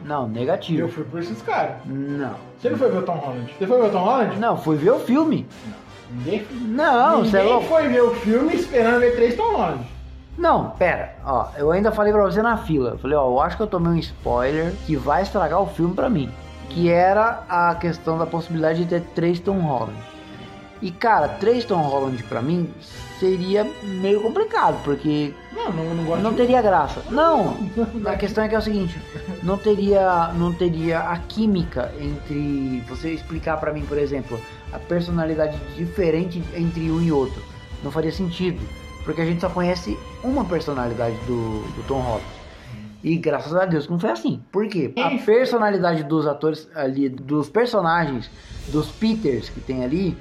Não, 0.04 0.22
Eu 0.24 0.28
negativo. 0.28 0.86
fui 0.88 1.04
por 1.04 1.20
esses 1.20 1.40
caras. 1.40 1.76
Não. 1.86 2.34
Você 2.60 2.68
não 2.68 2.76
foi 2.76 2.90
ver 2.90 2.98
o 2.98 3.02
Tom 3.02 3.14
Holland? 3.16 3.54
Você 3.58 3.66
foi 3.66 3.80
ver 3.80 3.86
o 3.88 3.90
Tom 3.90 4.04
Holland? 4.04 4.38
Não, 4.38 4.56
fui 4.58 4.76
ver 4.76 4.90
o 4.90 4.98
filme. 5.00 5.46
Ninguém, 6.10 6.46
Não, 6.50 7.20
você 7.24 7.36
é 7.36 7.40
ninguém 7.40 7.52
louco. 7.54 7.68
foi 7.68 7.88
ver 7.88 8.02
o 8.02 8.14
filme 8.16 8.54
esperando 8.54 9.00
ver 9.00 9.14
três 9.14 9.34
Tom 9.36 9.52
Holland. 9.56 9.84
Não, 10.36 10.70
pera, 10.70 11.14
ó, 11.24 11.46
eu 11.56 11.70
ainda 11.70 11.92
falei 11.92 12.12
pra 12.12 12.22
você 12.24 12.42
na 12.42 12.56
fila. 12.56 12.90
Eu 12.90 12.98
falei, 12.98 13.16
ó, 13.16 13.26
eu 13.28 13.40
acho 13.40 13.56
que 13.56 13.62
eu 13.62 13.66
tomei 13.68 13.92
um 13.92 13.96
spoiler 13.98 14.72
que 14.86 14.96
vai 14.96 15.22
estragar 15.22 15.60
o 15.60 15.66
filme 15.66 15.94
pra 15.94 16.10
mim. 16.10 16.28
Que 16.70 16.90
era 16.90 17.44
a 17.48 17.74
questão 17.76 18.18
da 18.18 18.26
possibilidade 18.26 18.80
de 18.84 18.86
ter 18.90 19.00
três 19.14 19.38
Tom 19.38 19.60
Holland. 19.60 19.94
E 20.82 20.90
cara, 20.90 21.28
três 21.28 21.64
Tom 21.64 21.80
Holland 21.82 22.20
pra 22.24 22.42
mim 22.42 22.68
seria 23.20 23.64
meio 23.84 24.20
complicado, 24.20 24.76
porque 24.82 25.32
Não, 25.52 25.70
não, 25.72 25.94
não 25.94 26.16
não 26.16 26.30
de... 26.32 26.36
teria 26.38 26.60
graça. 26.60 27.00
Não, 27.10 27.56
a 28.04 28.16
questão 28.16 28.42
é 28.44 28.48
que 28.48 28.56
é 28.56 28.58
o 28.58 28.62
seguinte, 28.62 29.00
não 29.42 29.56
teria, 29.56 30.30
não 30.34 30.52
teria 30.52 30.98
a 30.98 31.16
química 31.16 31.92
entre 31.98 32.82
você 32.88 33.12
explicar 33.12 33.56
pra 33.58 33.72
mim, 33.72 33.82
por 33.86 33.96
exemplo, 33.96 34.38
a 34.74 34.78
personalidade 34.78 35.56
diferente 35.76 36.42
entre 36.54 36.90
um 36.90 37.00
e 37.00 37.12
outro. 37.12 37.40
Não 37.82 37.90
faria 37.90 38.10
sentido, 38.12 38.60
porque 39.04 39.20
a 39.20 39.24
gente 39.24 39.40
só 39.40 39.48
conhece 39.48 39.96
uma 40.22 40.44
personalidade 40.44 41.16
do, 41.26 41.60
do 41.76 41.84
Tom 41.86 42.00
Holland. 42.00 42.24
E 43.02 43.16
graças 43.16 43.54
a 43.54 43.66
Deus 43.66 43.88
não 43.88 43.98
foi 44.00 44.10
assim. 44.10 44.42
Por 44.50 44.66
quê? 44.66 44.92
A 44.96 45.10
personalidade 45.24 46.02
dos 46.04 46.26
atores 46.26 46.68
ali, 46.74 47.08
dos 47.10 47.50
personagens, 47.50 48.30
dos 48.68 48.90
Peters 48.90 49.50
que 49.50 49.60
tem 49.60 49.84
ali, 49.84 50.16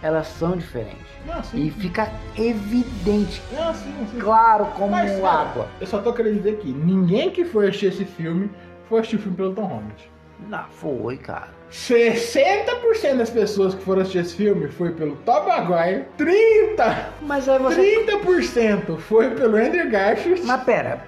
elas 0.00 0.28
são 0.28 0.56
diferentes. 0.56 1.10
Não, 1.26 1.42
sim. 1.42 1.66
E 1.66 1.70
fica 1.72 2.10
evidente, 2.38 3.42
Não, 3.52 3.74
sim, 3.74 3.92
sim. 4.10 4.18
claro 4.20 4.66
como 4.76 4.92
Mas, 4.92 5.20
cara, 5.20 5.40
água. 5.50 5.68
eu 5.80 5.86
só 5.86 5.98
tô 5.98 6.12
querendo 6.12 6.36
dizer 6.36 6.56
que 6.58 6.72
ninguém 6.72 7.30
que 7.30 7.44
foi 7.44 7.66
assistir 7.68 7.86
esse 7.86 8.04
filme 8.04 8.48
foi 8.88 9.00
assistir 9.00 9.16
o 9.16 9.18
filme 9.18 9.36
pelo 9.36 9.52
Tom 9.54 9.64
Holland. 9.64 10.10
Não, 10.48 10.64
foi, 10.70 11.16
cara. 11.18 11.48
60% 11.72 13.16
das 13.16 13.30
pessoas 13.30 13.74
que 13.74 13.82
foram 13.82 14.02
assistir 14.02 14.18
esse 14.18 14.34
filme 14.34 14.68
foi 14.68 14.90
pelo 14.90 15.16
Tom 15.24 15.46
Maguire, 15.46 16.04
30%, 16.18 16.96
Mas 17.22 17.48
aí 17.48 17.58
você. 17.58 18.06
30% 18.06 18.98
foi 18.98 19.30
pelo 19.30 19.56
Andrew 19.56 19.88
Garfield, 19.88 20.42
Mas 20.44 20.62
pera, 20.64 21.06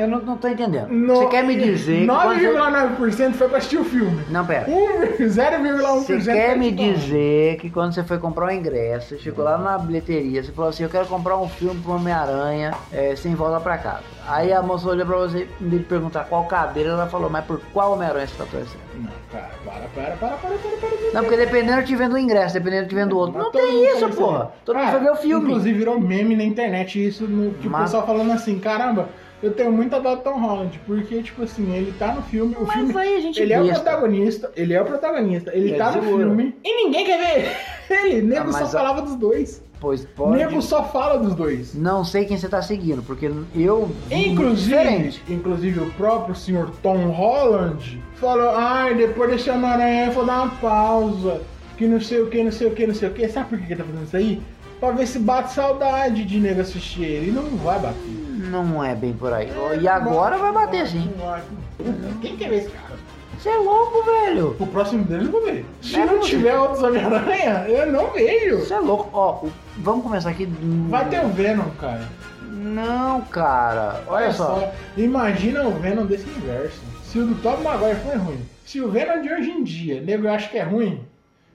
eu 0.00 0.08
não, 0.08 0.18
não 0.20 0.36
tô 0.36 0.48
entendendo. 0.48 0.88
no- 0.88 1.16
Você 1.16 1.26
quer 1.26 1.44
me 1.44 1.56
dizer 1.56 2.00
que 2.00 2.06
quando 2.06 2.38
você... 2.38 2.52
9,9% 2.52 3.32
foi 3.34 3.48
pra 3.48 3.58
assistir 3.58 3.78
o 3.78 3.84
filme. 3.84 4.22
Não, 4.30 4.44
pera. 4.46 4.66
1, 4.70 5.16
0,1% 5.28 6.20
Você 6.22 6.32
quer 6.32 6.56
me 6.56 6.70
dizer 6.70 7.56
que 7.58 7.70
quando 7.70 7.92
você 7.94 8.02
foi 8.04 8.18
comprar 8.18 8.46
um 8.46 8.50
ingresso, 8.50 9.08
você 9.10 9.18
chegou 9.18 9.44
lá 9.44 9.58
na 9.58 9.78
bilheteria, 9.78 10.42
você 10.42 10.52
falou 10.52 10.70
assim, 10.70 10.82
eu 10.82 10.88
quero 10.88 11.06
comprar 11.06 11.36
um 11.36 11.48
filme 11.48 11.80
pro 11.80 11.92
Homem-Aranha 11.92 12.72
é, 12.92 13.14
sem 13.16 13.34
volta 13.34 13.60
pra 13.60 13.78
casa. 13.78 14.02
Aí 14.26 14.52
a 14.52 14.62
moça 14.62 14.88
olhou 14.88 15.04
pra 15.06 15.16
você, 15.18 15.46
em 15.60 15.68
vez 15.68 15.82
de 15.82 15.88
perguntar 15.88 16.24
qual 16.24 16.44
cadeira, 16.44 16.90
ela 16.90 17.06
falou, 17.06 17.28
mas 17.28 17.44
por 17.44 17.60
qual 17.72 17.92
Homem-Aranha 17.92 18.26
você 18.26 18.34
tá 18.36 18.44
torcendo? 18.50 18.80
Não, 18.94 19.10
cara, 19.30 19.50
para, 19.64 19.80
para, 19.88 20.16
para, 20.16 20.36
para, 20.36 20.50
para, 20.56 20.88
para. 20.88 21.12
Não, 21.12 21.22
porque 21.22 21.36
dependendo 21.36 21.80
eu 21.80 21.84
te 21.84 21.94
vendo 21.96 22.14
o 22.14 22.18
ingresso, 22.18 22.54
dependendo 22.54 22.84
eu 22.84 22.88
te 22.88 22.94
vendo 22.94 23.12
o 23.12 23.18
outro. 23.18 23.34
Mas 23.34 23.44
Não 23.44 23.52
tem 23.52 23.84
isso, 23.90 24.08
porra. 24.10 24.50
Todo 24.64 24.76
mundo 24.76 24.84
Cara, 24.86 24.96
foi 24.98 25.06
ver 25.06 25.12
o 25.12 25.16
filme. 25.16 25.44
Inclusive 25.50 25.78
virou 25.78 26.00
meme 26.00 26.34
na 26.36 26.44
internet 26.44 27.04
isso, 27.06 27.24
no, 27.26 27.50
tipo, 27.54 27.74
o 27.76 27.80
pessoal 27.80 28.06
falando 28.06 28.32
assim, 28.32 28.58
caramba, 28.58 29.08
eu 29.44 29.52
tenho 29.52 29.70
muita 29.72 30.00
dó 30.00 30.14
do 30.16 30.22
Tom 30.22 30.38
Holland, 30.40 30.80
porque, 30.86 31.22
tipo 31.22 31.42
assim, 31.42 31.72
ele 31.74 31.92
tá 31.98 32.14
no 32.14 32.22
filme, 32.22 32.54
o 32.58 32.64
Mas 32.66 32.74
filme. 32.76 32.96
aí 32.98 33.16
a 33.16 33.20
gente 33.20 33.40
ele 33.40 33.52
é 33.52 33.60
o 33.60 33.66
protagonista, 33.68 34.50
ele 34.56 34.74
é 34.74 34.82
o 34.82 34.84
protagonista, 34.84 35.50
ele 35.54 35.68
Ele 35.70 35.78
tá 35.78 35.92
é 35.92 35.96
no 35.96 36.02
zoeiro. 36.02 36.18
filme 36.18 36.54
e 36.64 36.84
ninguém 36.84 37.04
quer 37.04 37.18
ver 37.18 37.56
ele. 38.06 38.22
Nego 38.22 38.48
Ah, 38.50 38.52
só 38.52 38.64
a- 38.64 38.68
falava 38.68 39.02
dos 39.02 39.14
dois. 39.16 39.62
Pois 39.80 40.06
pode. 40.06 40.38
Nego 40.38 40.62
só 40.62 40.82
fala 40.84 41.18
dos 41.18 41.34
dois. 41.34 41.74
Não 41.74 42.04
sei 42.04 42.24
quem 42.24 42.38
você 42.38 42.48
tá 42.48 42.62
seguindo, 42.62 43.02
porque 43.02 43.26
eu 43.54 43.90
vi 44.08 44.28
Inclusive, 44.30 44.70
diferente. 44.78 45.22
inclusive 45.28 45.80
o 45.80 45.90
próprio 45.92 46.34
senhor 46.34 46.70
Tom 46.82 47.08
Holland 47.08 48.00
falou, 48.14 48.48
ai, 48.50 48.94
depois 48.94 49.30
desse 49.30 49.50
Homem-Aranha 49.50 50.06
eu 50.06 50.12
vou 50.12 50.24
dar 50.24 50.42
uma 50.44 50.50
pausa. 50.56 51.42
Que 51.76 51.86
não 51.86 52.00
sei 52.00 52.22
o 52.22 52.28
que, 52.30 52.42
não 52.42 52.52
sei 52.52 52.68
o 52.68 52.70
que, 52.70 52.86
não 52.86 52.94
sei 52.94 53.08
o 53.08 53.12
que. 53.12 53.28
Sabe 53.28 53.48
por 53.50 53.58
que 53.58 53.64
ele 53.72 53.76
tá 53.76 53.84
fazendo 53.84 54.04
isso 54.06 54.16
aí? 54.16 54.40
Pra 54.80 54.90
ver 54.92 55.06
se 55.06 55.18
bate 55.18 55.52
saudade 55.52 56.24
de 56.24 56.38
nego 56.40 56.60
assistir 56.62 57.02
ele. 57.02 57.28
E 57.28 57.32
não 57.32 57.42
vai 57.58 57.78
bater. 57.78 58.23
Não 58.62 58.84
é 58.84 58.94
bem 58.94 59.12
por 59.12 59.32
aí. 59.32 59.50
E 59.80 59.88
agora 59.88 60.38
vai 60.38 60.52
bater 60.52 60.86
sim. 60.86 61.10
Não. 61.18 62.18
Quem 62.20 62.36
quer 62.36 62.48
ver 62.50 62.56
esse 62.58 62.68
cara? 62.70 62.94
Você 63.38 63.48
é 63.48 63.56
louco, 63.56 64.02
velho. 64.04 64.56
O 64.58 64.66
próximo 64.66 65.04
deles 65.04 65.26
eu 65.26 65.32
vou 65.32 65.44
ver. 65.44 65.66
Se 65.82 65.96
É 65.98 66.06
não 66.06 66.20
tiver 66.20 66.56
outros 66.58 66.82
Homem-Aranha, 66.82 67.66
eu 67.68 67.90
não 67.90 68.10
vejo. 68.12 68.60
Você 68.60 68.74
é 68.74 68.78
louco. 68.78 69.10
Ó, 69.12 69.44
vamos 69.78 70.04
começar 70.04 70.30
aqui. 70.30 70.46
Vai 70.88 71.08
ter 71.08 71.24
o 71.24 71.28
Venom, 71.28 71.68
cara. 71.78 72.08
Não, 72.48 73.20
cara. 73.22 74.02
Olha 74.06 74.32
só. 74.32 74.72
Imagina 74.96 75.66
o 75.66 75.72
Venom 75.72 76.06
desse 76.06 76.28
universo. 76.30 76.80
Se 77.02 77.18
o 77.18 77.26
do 77.26 77.34
Tom 77.42 77.56
Maguire 77.58 77.96
foi 77.96 78.16
ruim. 78.16 78.40
Se 78.64 78.80
o 78.80 78.90
Venom 78.90 79.20
de 79.20 79.30
hoje 79.32 79.50
em 79.50 79.62
dia, 79.62 80.00
nego 80.00 80.28
acha 80.28 80.48
que 80.48 80.56
é 80.56 80.62
ruim. 80.62 81.04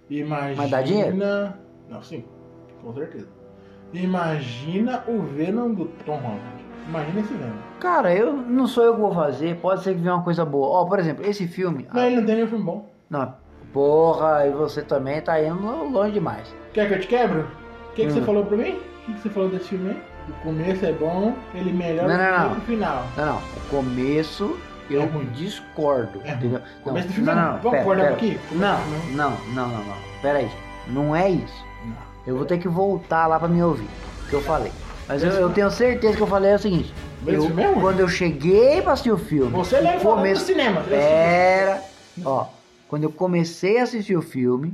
Imagina. 0.10 0.56
Mas 0.58 0.70
dá 0.70 0.82
dinheiro? 0.82 1.16
Não, 1.90 2.04
sim. 2.04 2.24
Com 2.84 2.94
certeza. 2.94 3.28
Imagina 3.94 5.04
o 5.08 5.22
Venom 5.22 5.74
do 5.74 5.86
Tom 6.06 6.18
Holland. 6.18 6.59
Imagina 6.90 7.20
esse 7.22 7.34
Venom. 7.34 7.54
Cara, 7.80 8.14
eu 8.14 8.34
não 8.34 8.68
sou 8.68 8.84
eu 8.84 8.96
que 8.96 9.02
vou 9.02 9.14
fazer. 9.14 9.56
Pode 9.58 9.84
ser 9.84 9.94
que 9.94 10.00
venha 10.02 10.16
uma 10.16 10.24
coisa 10.24 10.44
boa. 10.44 10.68
Ó, 10.82 10.86
por 10.86 11.00
exemplo, 11.00 11.26
esse 11.26 11.48
filme. 11.48 11.88
Mas 11.94 12.04
ele 12.06 12.16
não 12.18 12.26
tem 12.26 12.36
nenhum 12.36 12.48
filme 12.48 12.64
bom. 12.66 12.90
Não, 13.10 13.34
porra, 13.72 14.46
e 14.48 14.52
você 14.52 14.82
também 14.82 15.22
tá 15.22 15.42
indo 15.42 15.90
longe 15.90 16.12
demais. 16.14 16.54
Quer 16.74 16.88
que 16.88 16.94
eu 16.96 17.00
te 17.00 17.08
quebro? 17.08 17.48
O 17.92 17.94
que, 17.94 18.06
que 18.06 18.12
você 18.12 18.20
Hum. 18.20 18.26
falou 18.26 18.46
pra 18.46 18.58
mim? 18.58 18.72
O 18.72 19.06
que, 19.06 19.14
que 19.14 19.20
você 19.22 19.30
falou 19.30 19.50
desse 19.50 19.70
filme 19.70 19.92
aí? 19.92 20.02
O 20.30 20.34
começo 20.44 20.86
é 20.86 20.92
bom, 20.92 21.34
ele 21.56 21.72
melhora 21.74 22.08
Não, 22.08 22.18
não, 22.18 22.44
do 22.44 22.50
não. 22.50 22.56
que 22.56 22.62
o 22.62 22.66
final. 22.66 23.04
Não, 23.18 23.26
não. 23.26 23.38
O 23.38 23.70
começo 23.70 24.58
eu 24.90 25.02
É 25.04 25.08
discordo. 25.34 26.22
É 26.24 26.32
entendeu? 26.34 26.62
O 26.82 26.84
começo 26.84 27.08
do 27.08 27.14
filme 27.14 27.26
não, 27.28 27.34
é 27.34 27.36
não, 27.36 27.44
ruim. 27.52 27.56
não. 27.56 27.62
Vamos 27.64 27.80
acordar 27.80 28.10
aqui? 28.14 28.40
Não, 28.52 28.78
filme 28.78 29.16
não, 29.16 29.32
não, 29.54 29.68
não, 29.68 29.84
não. 29.86 29.96
Pera 30.22 30.40
aí. 30.40 30.52
Não 30.88 31.16
é 31.16 31.30
isso. 31.30 31.66
Não. 31.86 31.96
Eu 32.28 32.36
vou 32.38 32.46
ter 32.46 32.58
que 32.60 32.68
voltar 32.68 33.26
lá 33.28 33.40
pra 33.40 33.48
me 33.48 33.62
ouvir 33.64 33.88
o 34.26 34.30
que 34.30 34.34
eu 34.36 34.42
falei. 34.42 34.72
Mas 35.10 35.24
eu, 35.24 35.32
eu 35.32 35.50
tenho 35.50 35.72
certeza 35.72 36.16
que 36.16 36.22
eu 36.22 36.28
falei 36.28 36.52
é 36.52 36.56
o 36.56 36.60
seguinte: 36.60 36.94
Eu, 37.26 37.48
ruim. 37.48 37.82
quando 37.82 38.00
eu 38.00 38.08
cheguei 38.08 38.80
pra 38.82 38.94
assistir 38.94 39.12
o 39.12 39.18
filme. 39.18 39.52
Você 39.52 39.78
o 39.78 39.82
lembra 39.84 40.00
falando 40.00 40.34
do 40.34 40.40
cinema, 40.40 40.86
Era. 40.92 41.82
Ó, 42.24 42.46
quando 42.88 43.04
eu 43.04 43.12
comecei 43.12 43.80
a 43.80 43.84
assistir 43.84 44.16
o 44.16 44.22
filme, 44.22 44.74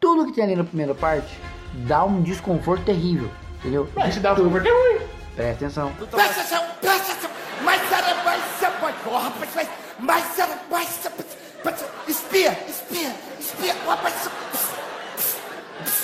tudo 0.00 0.26
que 0.26 0.32
tem 0.32 0.42
ali 0.42 0.56
na 0.56 0.64
primeira 0.64 0.94
parte 0.96 1.38
dá 1.86 2.04
um 2.04 2.20
desconforto 2.20 2.84
terrível. 2.84 3.30
Entendeu? 3.60 3.88
Mas 3.94 4.14
se 4.14 4.20
dá 4.20 4.32
o 4.32 4.34
desconforto 4.34 4.66
é 4.66 4.70
ruim. 4.70 5.00
Presta 5.36 5.52
atenção. 5.66 5.92
Presta 5.92 6.40
atenção, 6.40 6.64
presta 6.80 7.12
atenção. 7.12 7.30
Mas 7.62 7.92
era 7.92 8.24
mais 8.24 8.42
pode. 8.80 8.96
Ó, 9.06 9.18
rapaz, 9.18 9.50
mas, 9.54 9.68
mas 10.00 10.38
era 10.38 10.58
mais 10.70 11.08
Espia, 12.08 12.58
espia, 12.68 13.12
espia. 13.38 13.74
Rapaz, 13.86 14.14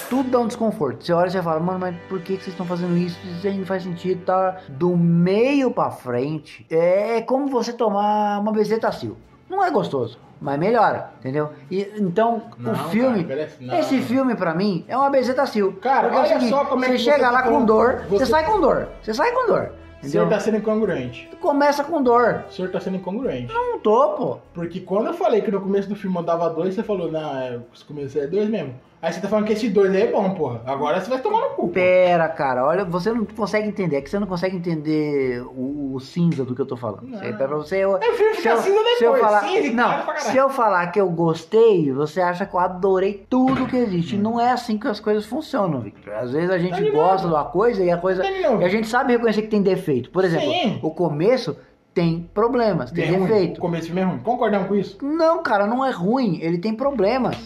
Tudo 0.08 0.30
dá 0.30 0.38
um 0.38 0.46
desconforto. 0.46 1.04
Você 1.04 1.12
olha 1.12 1.28
e 1.28 1.30
você 1.30 1.42
fala, 1.42 1.58
mano, 1.60 1.78
mas 1.78 1.96
por 2.08 2.20
que, 2.20 2.36
que 2.36 2.42
vocês 2.44 2.52
estão 2.54 2.66
fazendo 2.66 2.96
isso? 2.96 3.18
Isso 3.26 3.46
aí 3.46 3.56
não 3.58 3.66
faz 3.66 3.82
sentido, 3.82 4.24
tá? 4.24 4.58
Do 4.68 4.96
meio 4.96 5.70
pra 5.70 5.90
frente, 5.90 6.64
é 6.70 7.20
como 7.22 7.48
você 7.48 7.72
tomar 7.72 8.38
uma 8.40 8.52
bezetacil. 8.52 9.16
Não 9.48 9.62
é 9.64 9.70
gostoso, 9.70 10.18
mas 10.40 10.58
melhora, 10.58 11.10
entendeu? 11.20 11.50
E, 11.70 11.90
então, 11.96 12.42
Não, 12.58 12.72
o 12.72 12.76
filme, 12.90 13.24
cara, 13.24 13.48
não. 13.60 13.78
esse 13.78 14.00
filme 14.02 14.34
pra 14.34 14.54
mim 14.54 14.84
é 14.88 14.96
uma 14.96 15.10
bezetacil. 15.10 15.72
Cara, 15.80 16.08
é 16.08 16.16
olha 16.16 16.28
seguinte, 16.28 16.50
só 16.50 16.64
como 16.64 16.84
é 16.84 16.88
você 16.88 16.92
que 16.94 16.98
chega 16.98 17.26
você 17.26 17.32
lá 17.32 17.42
tá 17.42 17.48
com 17.48 17.64
dor, 17.64 18.04
você... 18.08 18.24
você- 18.24 18.26
sai 18.26 18.44
com 18.46 18.60
dor. 18.60 18.88
Você 19.02 19.14
sai 19.14 19.32
com 19.32 19.46
dor. 19.46 19.72
O 20.02 20.06
senhor 20.06 20.24
Entendeu? 20.24 20.28
tá 20.38 20.44
sendo 20.44 20.56
incongruente. 20.58 21.30
Começa 21.40 21.82
com 21.82 22.02
dor. 22.02 22.44
O 22.48 22.52
senhor 22.52 22.70
tá 22.70 22.78
sendo 22.78 22.96
incongruente. 22.98 23.50
Não 23.54 23.78
tô, 23.78 24.08
pô. 24.10 24.38
Porque 24.52 24.80
quando 24.80 25.06
eu 25.06 25.14
falei 25.14 25.40
que 25.40 25.50
no 25.50 25.62
começo 25.62 25.88
do 25.88 25.96
filme 25.96 26.14
eu 26.18 26.22
dava 26.22 26.50
dois, 26.50 26.74
você 26.74 26.82
falou, 26.82 27.10
não, 27.10 27.38
é, 27.38 27.56
o 27.56 27.86
começo 27.86 28.18
é 28.18 28.26
dois 28.26 28.46
mesmo. 28.50 28.74
Aí 29.04 29.12
você 29.12 29.20
tá 29.20 29.28
falando 29.28 29.44
que 29.44 29.52
esse 29.52 29.68
dois 29.68 29.94
aí 29.94 30.04
é 30.04 30.10
bom, 30.10 30.30
porra. 30.30 30.62
Agora 30.64 30.98
você 30.98 31.10
vai 31.10 31.20
tomar 31.20 31.42
no 31.42 31.50
cu. 31.50 31.68
Pera, 31.68 32.26
cara, 32.26 32.64
olha, 32.64 32.86
você 32.86 33.12
não 33.12 33.26
consegue 33.26 33.68
entender, 33.68 33.96
é 33.96 34.00
que 34.00 34.08
você 34.08 34.18
não 34.18 34.26
consegue 34.26 34.56
entender 34.56 35.42
o, 35.42 35.92
o 35.94 36.00
cinza 36.00 36.42
do 36.42 36.54
que 36.54 36.62
eu 36.62 36.64
tô 36.64 36.74
falando. 36.74 37.10
Tá 37.12 37.46
pra 37.46 37.56
você. 37.58 37.76
Eu, 37.76 37.98
eu, 37.98 38.34
cinza 38.34 38.62
se 38.62 38.70
eu 38.70 39.12
depois, 39.12 39.20
falar, 39.20 39.40
cinza 39.42 39.72
não, 39.74 40.14
se 40.20 40.36
eu 40.38 40.48
falar 40.48 40.86
que 40.86 40.98
eu 40.98 41.10
gostei, 41.10 41.92
você 41.92 42.22
acha 42.22 42.46
que 42.46 42.54
eu 42.54 42.58
adorei 42.58 43.26
tudo 43.28 43.66
que 43.66 43.76
existe. 43.76 44.16
Não 44.16 44.40
é 44.40 44.52
assim 44.52 44.78
que 44.78 44.88
as 44.88 45.00
coisas 45.00 45.26
funcionam, 45.26 45.80
Victor. 45.80 46.14
Às 46.14 46.32
vezes 46.32 46.48
a 46.48 46.56
gente 46.56 46.82
Tá 46.82 46.90
gosta 46.90 47.28
de 47.28 47.34
uma 47.34 47.44
coisa 47.44 47.84
e 47.84 47.90
a 47.90 47.98
coisa 47.98 48.22
Tá 48.22 48.30
e 48.30 48.64
a 48.64 48.68
gente 48.70 48.86
sabe 48.86 49.12
reconhecer 49.12 49.42
que 49.42 49.48
tem 49.48 49.60
defeito. 49.60 50.08
Por 50.08 50.24
exemplo, 50.24 50.48
Sim. 50.50 50.78
o 50.82 50.90
começo 50.90 51.54
tem 51.92 52.26
problemas, 52.32 52.90
tem 52.90 53.10
ruim. 53.10 53.16
O 53.18 53.28
defeito. 53.28 53.60
começo 53.60 53.98
é 53.98 54.02
ruim. 54.02 54.18
Concordamos 54.20 54.66
com 54.66 54.74
isso? 54.74 54.96
Não, 55.04 55.42
cara, 55.42 55.66
não 55.66 55.84
é 55.84 55.90
ruim. 55.90 56.38
Ele 56.40 56.56
tem 56.56 56.74
problemas. 56.74 57.36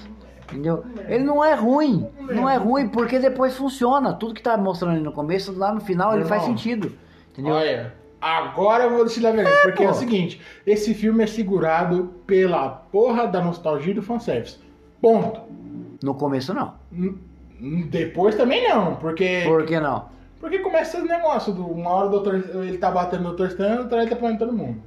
Entendeu? 0.50 0.84
Ele 1.06 1.24
não 1.24 1.44
é 1.44 1.54
ruim. 1.54 2.06
Não 2.20 2.48
é 2.48 2.56
ruim 2.56 2.88
porque 2.88 3.18
depois 3.18 3.56
funciona. 3.56 4.12
Tudo 4.14 4.34
que 4.34 4.42
tá 4.42 4.56
mostrando 4.56 4.94
ali 4.94 5.02
no 5.02 5.12
começo, 5.12 5.52
lá 5.56 5.72
no 5.72 5.80
final, 5.80 6.14
ele 6.14 6.24
faz 6.24 6.42
sentido. 6.44 6.92
Entendeu? 7.32 7.54
Olha, 7.54 7.92
agora 8.20 8.84
eu 8.84 8.90
vou 8.90 9.04
decidir 9.04 9.26
a 9.26 9.32
verdade. 9.32 9.56
porque 9.62 9.82
é 9.82 9.86
pô. 9.86 9.92
o 9.92 9.94
seguinte: 9.94 10.40
esse 10.66 10.94
filme 10.94 11.22
é 11.22 11.26
segurado 11.26 12.14
pela 12.26 12.68
porra 12.68 13.26
da 13.26 13.42
nostalgia 13.42 13.92
e 13.92 13.94
do 13.94 14.02
fanservice. 14.02 14.58
Ponto. 15.00 15.40
No 16.02 16.14
começo, 16.14 16.54
não. 16.54 16.74
N- 16.90 17.18
Depois 17.90 18.34
também 18.34 18.68
não, 18.68 18.96
porque. 18.96 19.42
Por 19.46 19.64
que 19.66 19.78
não? 19.78 20.06
Porque 20.40 20.60
começa 20.60 20.98
esse 20.98 21.06
negócio 21.08 21.52
do 21.52 21.66
uma 21.66 21.90
hora 21.90 22.06
o 22.06 22.10
doutor 22.10 22.34
ele 22.36 22.78
tá 22.78 22.90
batendo 22.90 23.24
no 23.24 23.28
doutor 23.30 23.48
Stan, 23.48 23.80
outra 23.80 23.96
hora 23.96 24.02
ele 24.02 24.10
tá 24.10 24.16
falando 24.16 24.38
todo 24.38 24.52
mundo. 24.52 24.80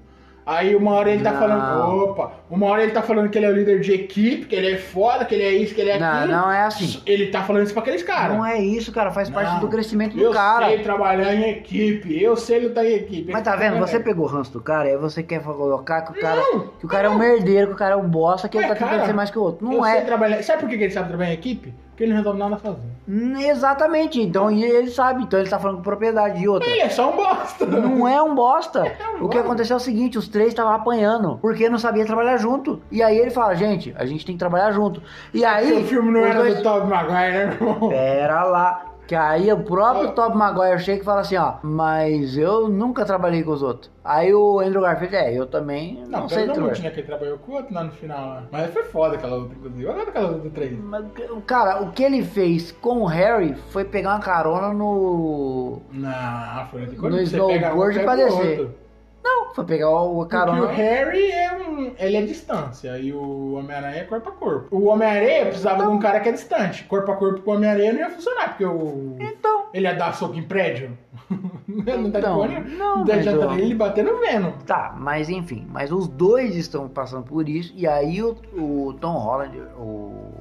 Aí 0.45 0.75
uma 0.75 0.91
hora 0.91 1.11
ele 1.11 1.23
tá 1.23 1.31
Não. 1.31 1.39
falando, 1.39 2.03
opa, 2.03 2.31
uma 2.49 2.65
hora 2.65 2.83
ele 2.83 2.91
tá 2.91 3.01
falando 3.01 3.29
que 3.29 3.37
ele 3.37 3.45
é 3.45 3.49
o 3.49 3.53
líder 3.53 3.79
de 3.79 3.93
equipe, 3.93 4.45
que 4.47 4.55
ele 4.55 4.71
é 4.71 4.77
foda, 4.77 5.23
que 5.23 5.35
ele 5.35 5.43
é 5.43 5.51
isso, 5.53 5.75
que 5.75 5.81
ele 5.81 5.91
é 5.91 5.99
Não, 5.99 6.07
aquilo. 6.07 6.31
não 6.31 6.51
é 6.51 6.61
assim. 6.63 7.01
Ele 7.05 7.27
tá 7.27 7.43
falando 7.43 7.63
isso 7.63 7.73
pra 7.73 7.81
aqueles 7.83 8.01
caras. 8.03 8.35
Não 8.35 8.45
é 8.45 8.59
isso, 8.59 8.91
cara. 8.91 9.11
Faz 9.11 9.29
parte 9.29 9.53
Não. 9.53 9.59
do 9.59 9.67
crescimento 9.67 10.15
do 10.15 10.21
eu 10.23 10.31
cara. 10.31 10.65
sei 10.67 10.79
trabalhar 10.79 11.33
em 11.35 11.49
equipe, 11.51 12.21
eu 12.21 12.35
sei 12.35 12.59
lutar 12.67 12.85
em 12.85 12.93
equipe. 12.95 13.31
Mas 13.31 13.43
tá 13.43 13.55
vendo? 13.55 13.77
Você 13.79 13.99
pegou 13.99 14.25
o 14.25 14.27
ranço 14.27 14.51
do 14.51 14.61
cara 14.61 14.87
e 14.89 14.91
aí 14.93 14.97
você 14.97 15.21
quer 15.21 15.41
colocar 15.43 16.01
que 16.01 16.11
o 16.11 16.21
cara, 16.21 16.41
Não, 16.41 16.67
que 16.79 16.85
o 16.85 16.89
cara 16.89 17.07
é 17.07 17.09
um 17.09 17.17
merdeiro, 17.17 17.67
que 17.67 17.73
o 17.73 17.77
cara 17.77 17.93
é 17.93 17.97
um 17.97 18.07
bosta, 18.09 18.49
que 18.49 18.57
ele 18.57 18.67
Mas, 18.67 18.77
tá 18.77 18.83
tentando 18.83 18.97
cara, 18.97 19.07
ser 19.07 19.13
mais 19.13 19.29
que 19.29 19.37
o 19.37 19.43
outro. 19.43 19.65
Não 19.65 19.73
eu 19.73 19.85
é. 19.85 19.91
sei 19.97 20.01
trabalhar. 20.05 20.43
Sabe 20.43 20.61
por 20.61 20.69
que 20.69 20.75
ele 20.75 20.89
sabe 20.89 21.07
trabalhar 21.09 21.29
em 21.31 21.33
equipe? 21.35 21.73
Porque 22.01 22.05
ele 22.05 22.13
não 22.13 22.17
resolve 22.17 22.39
nada 22.39 22.57
sozinho. 22.57 22.91
Hum, 23.07 23.39
Exatamente. 23.39 24.19
Então 24.21 24.49
e 24.49 24.63
ele 24.63 24.89
sabe. 24.89 25.21
Então 25.23 25.39
ele 25.39 25.49
tá 25.49 25.59
falando 25.59 25.77
com 25.77 25.83
propriedade. 25.83 26.41
E 26.41 26.47
outra. 26.47 26.67
Ele 26.67 26.79
é 26.79 26.89
só 26.89 27.11
um 27.11 27.15
bosta. 27.15 27.65
Não 27.67 28.07
é 28.07 28.19
um 28.21 28.33
bosta. 28.33 28.91
um 29.21 29.25
O 29.25 29.29
que 29.29 29.37
aconteceu 29.37 29.75
é 29.75 29.77
o 29.77 29.79
seguinte, 29.79 30.17
os 30.17 30.27
três 30.27 30.49
estavam 30.49 30.73
apanhando, 30.73 31.37
porque 31.41 31.69
não 31.69 31.77
sabia 31.77 32.03
trabalhar 32.05 32.37
junto. 32.37 32.81
E 32.91 33.03
aí 33.03 33.17
ele 33.17 33.29
fala, 33.29 33.53
gente, 33.53 33.93
a 33.97 34.05
gente 34.05 34.25
tem 34.25 34.33
que 34.33 34.39
trabalhar 34.39 34.71
junto. 34.71 35.01
E 35.31 35.45
aí... 35.45 35.71
o 35.73 35.85
filme 35.85 36.11
não 36.11 36.21
era 36.21 36.39
dois- 36.39 36.55
do 36.57 36.63
Tobey 36.63 36.87
Maguire, 36.89 37.13
né, 37.33 37.57
irmão? 37.59 37.89
Pera 37.89 38.43
lá. 38.45 38.85
Que 39.11 39.15
aí 39.17 39.51
o 39.51 39.61
próprio 39.61 40.13
Top 40.13 40.37
Maguire 40.37 40.79
chega 40.79 41.01
e 41.01 41.03
fala 41.03 41.19
assim, 41.19 41.35
ó, 41.35 41.55
mas 41.61 42.37
eu 42.37 42.69
nunca 42.69 43.03
trabalhei 43.03 43.43
com 43.43 43.51
os 43.51 43.61
outros. 43.61 43.91
Aí 44.05 44.33
o 44.33 44.61
Andrew 44.61 44.81
Garfield, 44.81 45.13
é, 45.13 45.37
eu 45.37 45.45
também 45.45 46.01
não, 46.07 46.21
Não, 46.21 46.29
sei 46.29 46.45
trabalhar. 46.45 46.75
não 46.75 46.81
né? 46.81 46.89
Que 46.91 46.99
ele 47.01 47.07
trabalhou 47.07 47.37
com 47.39 47.51
o 47.51 47.55
outro 47.55 47.75
lá 47.75 47.83
no 47.83 47.91
final. 47.91 48.29
lá. 48.29 48.43
Mas 48.49 48.71
foi 48.71 48.83
foda 48.83 49.17
aquela 49.17 49.35
luta, 49.35 49.53
inclusive. 49.53 49.83
Eu 49.83 49.91
gosto 49.93 50.05
daquela 50.05 50.27
luta 50.29 50.39
do 50.43 50.49
3. 50.51 50.79
Mas, 50.79 51.05
Cara, 51.45 51.81
o 51.83 51.91
que 51.91 52.03
ele 52.03 52.23
fez 52.23 52.71
com 52.71 53.01
o 53.01 53.05
Harry 53.05 53.53
foi 53.71 53.83
pegar 53.83 54.11
uma 54.11 54.21
carona 54.21 54.73
no... 54.73 55.81
Não, 55.91 56.67
foi 56.67 56.83
outra 56.83 57.09
No 57.09 57.19
snowboard 57.19 57.99
pra 57.99 58.15
descer. 58.15 58.69
Não, 59.23 59.53
foi 59.53 59.65
pegar 59.65 59.89
o 59.89 60.15
Porque 60.19 60.31
carona... 60.31 60.63
o 60.63 60.67
Harry 60.67 61.31
é 61.31 61.53
um. 61.57 61.93
Ele 61.97 62.17
é 62.17 62.21
distância. 62.21 62.97
E 62.97 63.13
o 63.13 63.53
Homem-Aranha 63.53 64.01
é 64.01 64.03
corpo 64.03 64.29
a 64.29 64.31
corpo. 64.31 64.75
O 64.75 64.85
Homem-Aranha 64.87 65.45
precisava 65.45 65.83
de 65.83 65.89
um 65.89 65.99
cara 65.99 66.19
que 66.19 66.29
é 66.29 66.31
distante. 66.31 66.83
Corpo 66.85 67.11
a 67.11 67.15
corpo 67.15 67.41
com 67.41 67.51
o 67.51 67.53
Homem-Aranha 67.55 67.93
não 67.93 67.99
ia 67.99 68.09
funcionar, 68.09 68.49
porque 68.49 68.65
o. 68.65 69.15
Então... 69.19 69.65
Ele 69.73 69.87
ia 69.87 69.93
dar 69.93 70.13
soco 70.13 70.35
em 70.35 70.43
prédio. 70.43 70.97
não 71.67 72.07
Então, 72.07 72.47
de 72.47 72.55
boa, 72.55 72.59
não, 72.77 73.05
mas 73.05 73.25
eu- 73.25 73.39
tá 73.39 73.57
ele 73.57 73.75
batendo 73.75 74.17
vendo. 74.19 74.53
Tá, 74.65 74.93
mas 74.97 75.29
enfim, 75.29 75.65
mas 75.69 75.91
os 75.91 76.07
dois 76.07 76.55
estão 76.55 76.89
passando 76.89 77.23
por 77.23 77.47
isso, 77.47 77.73
e 77.75 77.87
aí 77.87 78.21
o, 78.21 78.35
o 78.53 78.93
Tom 78.99 79.13
Holland, 79.17 79.57
o 79.77 80.31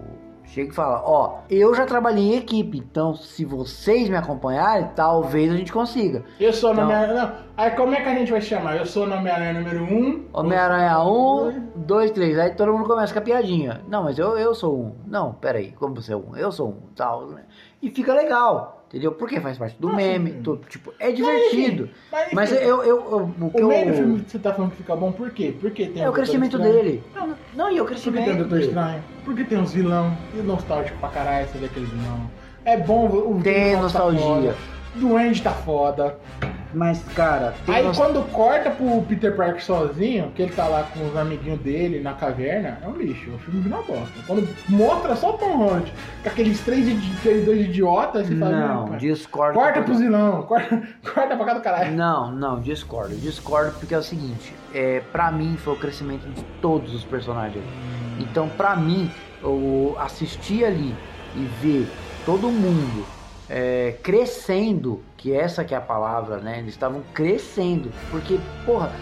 chega 0.44 0.70
e 0.70 0.74
fala, 0.74 1.02
ó, 1.04 1.38
eu 1.48 1.74
já 1.74 1.86
trabalhei 1.86 2.34
em 2.34 2.36
equipe, 2.38 2.78
então 2.78 3.14
se 3.14 3.44
vocês 3.44 4.08
me 4.08 4.16
acompanharem, 4.16 4.88
talvez 4.96 5.52
a 5.52 5.56
gente 5.56 5.72
consiga. 5.72 6.24
Eu 6.40 6.52
sou 6.52 6.70
o 6.70 6.72
Então- 6.72 6.84
Homem-Aranha. 6.84 7.22
Não. 7.24 7.50
Aí 7.56 7.70
como 7.72 7.94
é 7.94 8.00
que 8.00 8.08
a 8.08 8.14
gente 8.14 8.32
vai 8.32 8.40
chamar? 8.40 8.76
Eu 8.76 8.86
sou 8.86 9.06
o 9.06 9.12
Homem-Aranha 9.12 9.52
número 9.52 9.84
1. 9.84 9.86
Um, 9.86 10.24
Homem-Aranha 10.32 10.98
você- 10.98 11.58
1, 11.58 11.72
2, 11.76 12.10
3, 12.10 12.38
aí 12.38 12.54
todo 12.54 12.72
mundo 12.72 12.86
começa 12.88 13.12
com 13.12 13.18
a 13.18 13.22
piadinha. 13.22 13.80
Não, 13.88 14.02
mas 14.04 14.18
eu, 14.18 14.36
eu 14.38 14.54
sou 14.54 14.76
um. 14.78 14.94
Não, 15.06 15.32
peraí, 15.34 15.72
como 15.72 15.94
você 15.94 16.12
é 16.12 16.16
um? 16.16 16.36
Eu 16.36 16.50
sou 16.50 16.68
um, 16.68 16.76
tal, 16.96 17.26
né? 17.26 17.42
E 17.82 17.90
fica 17.90 18.12
legal, 18.14 18.79
entendeu? 18.90 19.12
Porque 19.12 19.40
faz 19.40 19.56
parte 19.56 19.76
do 19.78 19.88
Ah, 19.88 19.92
meme, 19.94 20.32
sim. 20.32 20.42
tudo, 20.42 20.66
tipo, 20.68 20.92
é 20.98 21.12
divertido. 21.12 21.88
Mas, 22.10 22.26
enfim, 22.26 22.34
Mas 22.36 22.52
eu, 22.52 22.58
eu, 22.58 22.84
eu- 22.84 23.34
o 23.40 23.50
que 23.50 23.62
O 23.62 23.72
eu... 23.72 23.94
filme 23.94 24.20
que 24.20 24.30
você 24.32 24.38
tá 24.40 24.52
falando 24.52 24.72
que 24.72 24.78
fica 24.78 24.96
bom, 24.96 25.12
por 25.12 25.30
quê? 25.30 25.54
Porque 25.60 25.86
tem 25.86 26.02
É 26.02 26.08
o 26.08 26.12
crescimento 26.12 26.58
dele. 26.58 27.02
Não, 27.14 27.34
Não, 27.54 27.70
e 27.70 27.74
o 27.80 27.84
Porque 27.84 27.94
crescimento 27.94 28.24
tem 28.24 28.34
o 28.34 28.38
Doutor. 28.38 28.60
Estranho. 28.60 29.04
Porque 29.24 29.44
tem 29.44 29.58
uns 29.58 29.72
vilão. 29.72 30.16
E 30.34 30.38
nostálgico 30.38 30.98
pra 30.98 31.08
caralho, 31.08 31.48
você 31.48 31.58
vê 31.58 31.66
aqueles 31.66 31.88
vilão. 31.88 32.30
É 32.64 32.76
bom 32.76 33.06
o 33.06 33.40
Tem 33.42 33.76
nostalgia. 33.76 34.54
Duende 34.94 35.42
tá 35.42 35.52
foda. 35.52 36.16
Mas, 36.72 37.02
cara, 37.16 37.52
Aí 37.66 37.84
quando 37.96 38.22
corta 38.30 38.70
pro 38.70 39.02
Peter 39.02 39.34
Parker 39.34 39.62
sozinho, 39.62 40.30
que 40.36 40.42
ele 40.42 40.52
tá 40.52 40.68
lá 40.68 40.84
com 40.84 41.04
os 41.04 41.16
amiguinhos 41.16 41.58
dele 41.60 42.00
na 42.00 42.12
caverna, 42.14 42.78
é 42.82 42.86
um 42.86 42.92
lixo. 42.96 43.30
O 43.30 43.38
filme 43.38 43.60
vira 43.62 43.76
uma 43.76 43.82
bosta. 43.84 44.12
Quando 44.26 44.48
mostra 44.68 45.16
só 45.16 45.30
o 45.34 45.38
Tom 45.38 45.56
Holland 45.56 45.92
com 46.22 46.28
aqueles 46.28 46.60
três 46.60 46.86
aqueles 47.18 47.44
dois 47.44 47.60
idiotas, 47.62 48.28
você 48.28 48.36
fala, 48.36 48.52
Não, 48.52 48.96
discordo. 48.98 49.58
corta 49.58 49.82
pro 49.82 49.94
vilão, 49.94 50.42
corta, 50.46 50.82
corta 51.12 51.36
pra 51.36 51.44
cá 51.44 51.54
do 51.54 51.60
caralho. 51.60 51.92
Não, 51.96 52.30
não, 52.30 52.60
discordo. 52.60 53.16
Discordo 53.16 53.72
porque 53.80 53.94
é 53.94 53.98
o 53.98 54.02
seguinte, 54.02 54.54
é, 54.72 55.02
pra 55.10 55.32
mim 55.32 55.56
foi 55.56 55.74
o 55.74 55.76
crescimento 55.76 56.22
de 56.28 56.42
todos 56.62 56.94
os 56.94 57.02
personagens. 57.04 57.64
Então, 58.20 58.48
pra 58.48 58.76
mim, 58.76 59.10
eu 59.42 59.96
assistir 59.98 60.64
ali 60.64 60.94
e 61.34 61.44
ver 61.60 61.88
todo 62.24 62.48
mundo 62.48 63.04
é, 63.50 63.96
crescendo, 64.00 65.02
que 65.16 65.34
essa 65.34 65.64
que 65.64 65.74
é 65.74 65.76
a 65.76 65.80
palavra, 65.80 66.36
né? 66.36 66.58
Eles 66.60 66.70
estavam 66.70 67.02
crescendo. 67.12 67.90
Porque, 68.10 68.38
porra, 68.64 68.92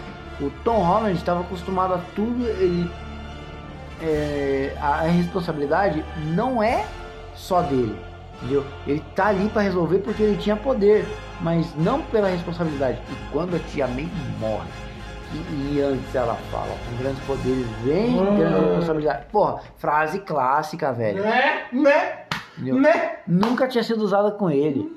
o 0.41 0.49
Tom 0.63 0.79
Holland 0.83 1.17
estava 1.17 1.41
acostumado 1.41 1.93
a 1.93 1.99
tudo, 2.15 2.47
ele. 2.47 2.89
é, 4.01 4.75
a 4.81 5.03
responsabilidade 5.03 6.03
não 6.33 6.63
é 6.63 6.83
só 7.35 7.61
dele. 7.61 7.95
Entendeu? 8.37 8.65
Ele 8.87 9.03
tá 9.15 9.27
ali 9.27 9.49
pra 9.49 9.61
resolver 9.61 9.99
porque 9.99 10.23
ele 10.23 10.37
tinha 10.37 10.55
poder, 10.55 11.05
mas 11.41 11.75
não 11.75 12.01
pela 12.01 12.29
responsabilidade. 12.29 12.99
E 13.11 13.31
quando 13.31 13.55
a 13.55 13.59
tia 13.59 13.85
May 13.85 14.09
morre, 14.39 14.69
e, 15.31 15.75
e 15.75 15.81
antes 15.81 16.15
ela 16.15 16.35
fala, 16.49 16.73
com 16.89 17.03
grandes 17.03 17.23
poderes 17.25 17.67
vem 17.83 18.15
grande 18.15 18.65
responsabilidade. 18.65 19.25
Porra, 19.31 19.61
frase 19.77 20.19
clássica, 20.19 20.91
velho. 20.91 21.21
Né? 21.21 21.65
Né? 21.71 22.28
Entendeu? 22.59 22.75
Né? 22.81 23.11
Nunca 23.27 23.67
tinha 23.67 23.83
sido 23.83 24.03
usada 24.03 24.31
com 24.31 24.49
ele. 24.51 24.91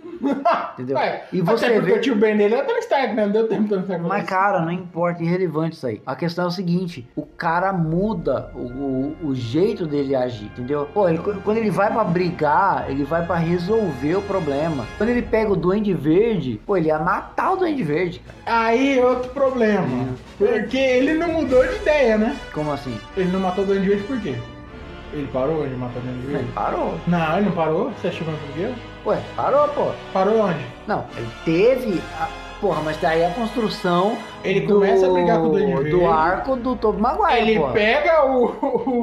Entendeu? 0.75 0.97
Ué, 0.97 1.25
e 1.33 1.41
até 1.41 1.51
você 1.53 1.71
porque 1.71 1.91
vê. 1.93 1.99
o 1.99 2.01
tio 2.01 2.15
Ben 2.17 2.37
dele 2.37 2.55
é 2.55 2.63
Tony 2.63 2.79
Stark, 2.81 3.15
né? 3.15 3.25
Não 3.27 3.33
deu 3.33 3.49
tempo 3.49 3.75
Stark. 3.75 4.05
Mas, 4.07 4.25
cara, 4.29 4.61
não 4.61 4.71
importa, 4.71 5.23
irrelevante 5.23 5.75
isso 5.77 5.87
aí. 5.87 6.01
A 6.07 6.15
questão 6.15 6.45
é 6.45 6.49
o 6.49 6.51
seguinte: 6.51 7.09
o 7.17 7.23
cara 7.27 7.73
muda 7.73 8.51
o, 8.55 8.59
o, 8.61 9.17
o 9.31 9.35
jeito 9.35 9.85
dele 9.87 10.15
agir, 10.15 10.45
entendeu? 10.47 10.89
Pô, 10.95 11.09
ele- 11.09 11.19
quando 11.19 11.57
ele 11.57 11.71
vai 11.71 11.93
pra 11.93 12.05
brigar, 12.05 12.89
ele 12.89 13.03
vai 13.05 13.27
pra 13.27 13.37
resolver 13.37 14.15
o 14.17 14.23
problema. 14.23 14.87
Quando 14.97 15.11
ele 15.11 15.23
pega 15.23 15.51
o 15.53 15.57
Duende 15.57 15.93
Verde, 15.93 16.61
pô, 16.65 16.77
ele 16.77 16.89
ia 16.89 16.99
matar 16.99 17.53
o 17.53 17.57
Duende 17.57 17.83
Verde, 17.83 18.21
cara. 18.21 18.59
Aí 18.65 19.01
outro 19.01 19.31
problema. 19.31 20.09
Porque 20.39 20.79
ele 20.79 21.15
não 21.15 21.29
mudou 21.33 21.67
de 21.67 21.75
ideia, 21.77 22.17
né? 22.17 22.37
Como 22.55 22.73
assim? 22.73 22.97
Ele 23.17 23.31
não 23.31 23.41
matou 23.41 23.65
o 23.65 23.67
Duende 23.67 23.89
Verde 23.89 24.05
por 24.05 24.21
quê? 24.21 24.35
Ele 25.13 25.29
parou 25.33 25.69
de 25.69 25.75
matar 25.75 25.99
o 25.99 26.03
Duende 26.03 26.27
Verde? 26.27 26.45
Ele 26.45 26.53
parou. 26.53 26.99
Não, 27.07 27.37
ele 27.37 27.47
não 27.47 27.53
parou. 27.53 27.91
Você 27.91 28.09
achou 28.09 28.25
que 28.25 28.31
não 28.31 28.39
conseguiu? 28.39 28.75
Ué, 29.05 29.23
parou, 29.37 29.69
pô. 29.69 29.91
Parou 30.13 30.41
onde? 30.41 30.65
Não, 30.87 31.05
ele 31.17 31.29
teve. 31.45 32.01
A... 32.19 32.29
Porra, 32.63 32.81
mas 32.83 32.97
daí 32.99 33.25
a 33.25 33.31
construção. 33.31 34.17
Ele 34.45 34.61
começa 34.69 35.05
a 35.07 35.11
brigar 35.11 35.39
com 35.41 35.47
o 35.47 35.51
Duende 35.51 35.75
Verde. 35.75 35.91
Do 35.91 36.07
arco 36.07 36.55
do 36.57 36.77
Tobey 36.77 37.01
Maguire, 37.03 37.41
Ele 37.51 37.59
pô. 37.59 37.69
pega 37.73 38.25
o, 38.25 38.45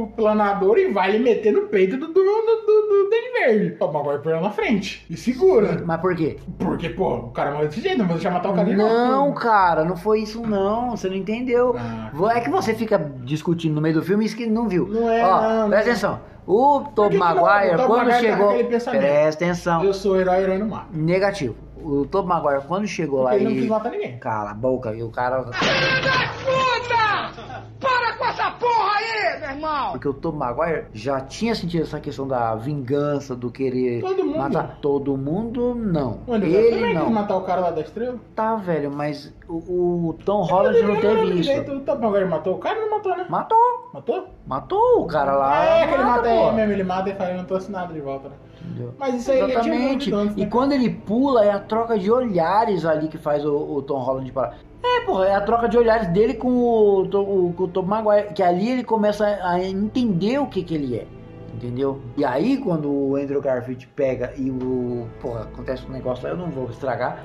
o 0.04 0.08
planador 0.08 0.78
e 0.78 0.92
vai 0.92 1.12
lhe 1.12 1.20
meter 1.20 1.52
no 1.52 1.64
peito 1.64 1.98
do, 1.98 2.08
do, 2.08 2.14
do, 2.14 2.22
do, 2.22 2.24
do 2.24 3.10
Duende 3.10 3.32
Verde. 3.46 3.78
O 3.80 3.88
Maguire 3.92 4.20
põe 4.24 4.40
na 4.42 4.50
frente 4.50 5.06
e 5.10 5.18
segura. 5.18 5.84
Mas 5.86 6.00
por 6.00 6.16
quê? 6.16 6.38
Porque, 6.58 6.90
pô, 6.90 7.16
o 7.18 7.32
cara 7.32 7.52
morreu 7.52 7.68
desse 7.68 7.82
jeito, 7.82 7.98
não 8.00 8.06
vou 8.08 8.16
deixar 8.16 8.32
matar 8.32 8.50
o 8.50 8.54
cara 8.54 8.70
Não, 8.70 9.26
novo. 9.28 9.36
cara, 9.40 9.84
não 9.84 9.98
foi 9.98 10.22
isso 10.22 10.42
não. 10.42 10.92
Você 10.92 11.10
não 11.10 11.16
entendeu. 11.18 11.76
Ah, 11.78 12.12
É 12.36 12.40
que 12.40 12.50
você 12.50 12.74
fica 12.74 12.98
discutindo 13.26 13.76
no 13.76 13.82
meio 13.82 13.96
do 13.96 14.02
filme 14.02 14.24
e 14.24 14.28
isso 14.28 14.38
que 14.38 14.46
não 14.48 14.70
viu. 14.70 14.88
Não 14.88 15.10
é, 15.12 15.22
Ó, 15.24 15.42
não, 15.42 15.70
presta 15.70 15.86
não. 15.86 15.92
atenção. 15.92 16.20
O 16.48 16.80
não? 16.80 17.20
Maguire, 17.20 17.76
quando 17.76 17.90
Maguire 18.08 18.10
tá 18.10 18.20
chegou. 18.20 18.54
Presta 18.64 19.36
atenção. 19.46 19.84
Eu 19.84 19.94
sou 19.94 20.20
herói, 20.20 20.42
herói 20.44 20.58
no 20.58 20.68
mar. 20.68 20.88
Negativo. 20.92 21.56
O 21.84 22.06
Tobey 22.06 22.28
Maguire, 22.30 22.64
quando 22.68 22.88
chegou 22.88 23.24
lá 23.24 23.32
Porque 23.32 23.44
ele 23.44 23.50
não 23.50 23.58
e. 23.58 23.62
quis 23.62 23.70
matar 23.70 23.92
ninguém. 23.92 24.18
Cala 24.20 24.52
a 24.52 24.54
boca, 24.54 24.94
e 24.94 25.02
o 25.04 25.10
cara. 25.10 25.44
Para 27.80 28.14
com 28.18 28.26
essa 28.26 28.52
porra 28.52 28.92
aí, 28.98 29.40
meu 29.40 29.50
irmão! 29.52 29.92
Porque 29.92 30.08
o 30.08 30.14
Tobey 30.14 30.40
Maguire 30.40 30.86
já 30.94 31.22
tinha 31.22 31.56
sentido 31.56 31.84
essa 31.84 32.00
questão 32.00 32.28
da 32.28 32.54
vingança, 32.56 33.36
do 33.36 33.50
querer 33.50 34.02
Todo 34.02 34.24
mundo. 34.26 34.38
matar 34.38 34.78
todo 34.82 35.16
mundo, 35.18 35.74
não. 35.76 36.20
O 36.28 36.34
Andrew 36.34 36.52
Ele 36.52 36.70
também 36.76 36.94
quis 36.96 37.04
não. 37.04 37.10
matar 37.12 37.38
o 37.38 37.42
cara 37.42 37.62
lá 37.62 37.72
da 37.72 37.82
estrela. 37.82 38.18
Tá, 38.36 38.56
velho, 38.56 38.92
mas 38.92 39.34
o, 39.48 40.10
o 40.10 40.14
Tom 40.26 40.42
Holland 40.44 40.82
não 40.84 40.96
teve 41.00 41.40
isso. 41.40 41.52
O 41.72 41.80
Tom 41.82 41.98
Maguire 42.00 42.26
matou 42.26 42.56
o 42.56 42.58
cara 42.60 42.80
não 42.82 42.90
matou, 42.92 43.16
né? 43.16 43.26
Matou. 43.30 43.90
Matou? 43.94 44.28
Matou 44.46 45.02
o 45.04 45.08
cara 45.08 45.34
lá. 45.34 45.64
é, 45.66 45.88
que 45.88 45.94
ele 45.94 46.04
mata, 46.04 46.30
ele 46.30 46.52
mesmo, 46.52 46.74
ele 46.74 46.84
mata 46.84 47.10
e 47.10 47.16
fala, 47.16 47.32
eu 47.32 47.38
não 47.38 47.46
trouxe 47.46 47.72
nada 47.72 47.94
de 47.94 48.02
volta, 48.02 48.30
né? 48.30 48.36
Entendeu? 48.70 48.94
Mas 49.00 49.16
isso 49.16 49.32
aí 49.32 49.40
Exatamente. 49.52 50.14
antes, 50.14 50.38
E 50.38 50.42
né? 50.42 50.50
quando 50.52 50.72
ele 50.74 50.90
pula, 50.90 51.44
é 51.44 51.52
a 51.52 51.60
troca 51.60 51.98
de 51.98 52.12
olhares 52.12 52.86
ali 52.86 53.08
que 53.08 53.18
faz 53.18 53.44
o, 53.46 53.56
o 53.56 53.82
Tom 53.82 54.00
Holland 54.00 54.32
parar. 54.32 54.58
É, 54.84 55.02
porra, 55.02 55.26
é 55.26 55.36
a 55.36 55.42
troca 55.42 55.68
de 55.68 55.78
olhares 55.78 56.08
dele 56.08 56.36
com 56.36 56.48
o, 56.50 57.02
o, 57.02 57.54
com 57.54 57.64
o 57.64 57.68
Tom 57.68 57.82
Maguire. 57.84 58.34
Que 58.34 58.42
ali 58.42 58.70
ele 58.70 58.84
começa 58.84 59.26
a 59.44 59.62
entender 59.62 60.40
o 60.40 60.48
que, 60.48 60.64
que 60.64 60.74
ele 60.76 60.96
é. 60.96 61.08
Entendeu? 61.54 62.00
E 62.16 62.24
aí, 62.24 62.58
quando 62.58 62.90
o 62.90 63.16
Andrew 63.18 63.42
Garfield 63.42 63.86
pega 63.88 64.34
e 64.38 64.50
o. 64.50 65.08
Porra, 65.20 65.42
acontece 65.42 65.86
um 65.86 65.92
negócio 65.92 66.24
lá, 66.24 66.30
eu 66.30 66.38
não 66.38 66.50
vou 66.50 66.70
estragar. 66.70 67.24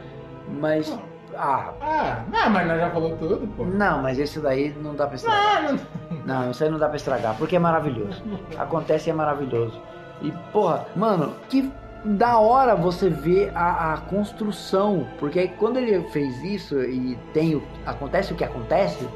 Mas. 0.61 0.99
Ah. 1.37 1.73
Ah, 1.81 2.25
não, 2.31 2.51
mas 2.51 2.67
nós 2.67 2.81
já 2.81 2.91
falou 2.91 3.17
tudo, 3.17 3.47
pô. 3.57 3.65
Não, 3.65 4.03
mas 4.03 4.19
esse 4.19 4.41
daí 4.41 4.75
não 4.83 4.95
dá 4.95 5.07
pra 5.07 5.17
estragar. 5.17 5.63
Não, 5.63 5.73
não. 5.73 6.45
Não, 6.45 6.51
isso 6.51 6.65
aí 6.65 6.71
não 6.71 6.79
dá 6.79 6.89
pra 6.89 6.97
estragar, 6.97 7.37
porque 7.39 7.55
é 7.57 7.59
maravilhoso. 7.59 8.23
Acontece 8.59 9.09
e 9.09 9.13
é 9.13 9.15
maravilhoso. 9.15 9.81
E, 10.23 10.33
porra, 10.53 10.87
mano, 10.97 11.33
que 11.49 11.71
da 12.05 12.39
hora 12.39 12.75
você 12.77 13.09
ver 13.09 13.51
a, 13.55 13.95
a 13.95 13.97
construção. 13.99 15.07
Porque 15.19 15.49
quando 15.49 15.79
ele 15.79 16.03
fez 16.11 16.43
isso 16.43 16.83
e 16.83 17.17
tem 17.33 17.55
o, 17.55 17.63
acontece 17.87 18.33
o 18.33 18.37
que 18.37 18.45
acontece, 18.45 19.09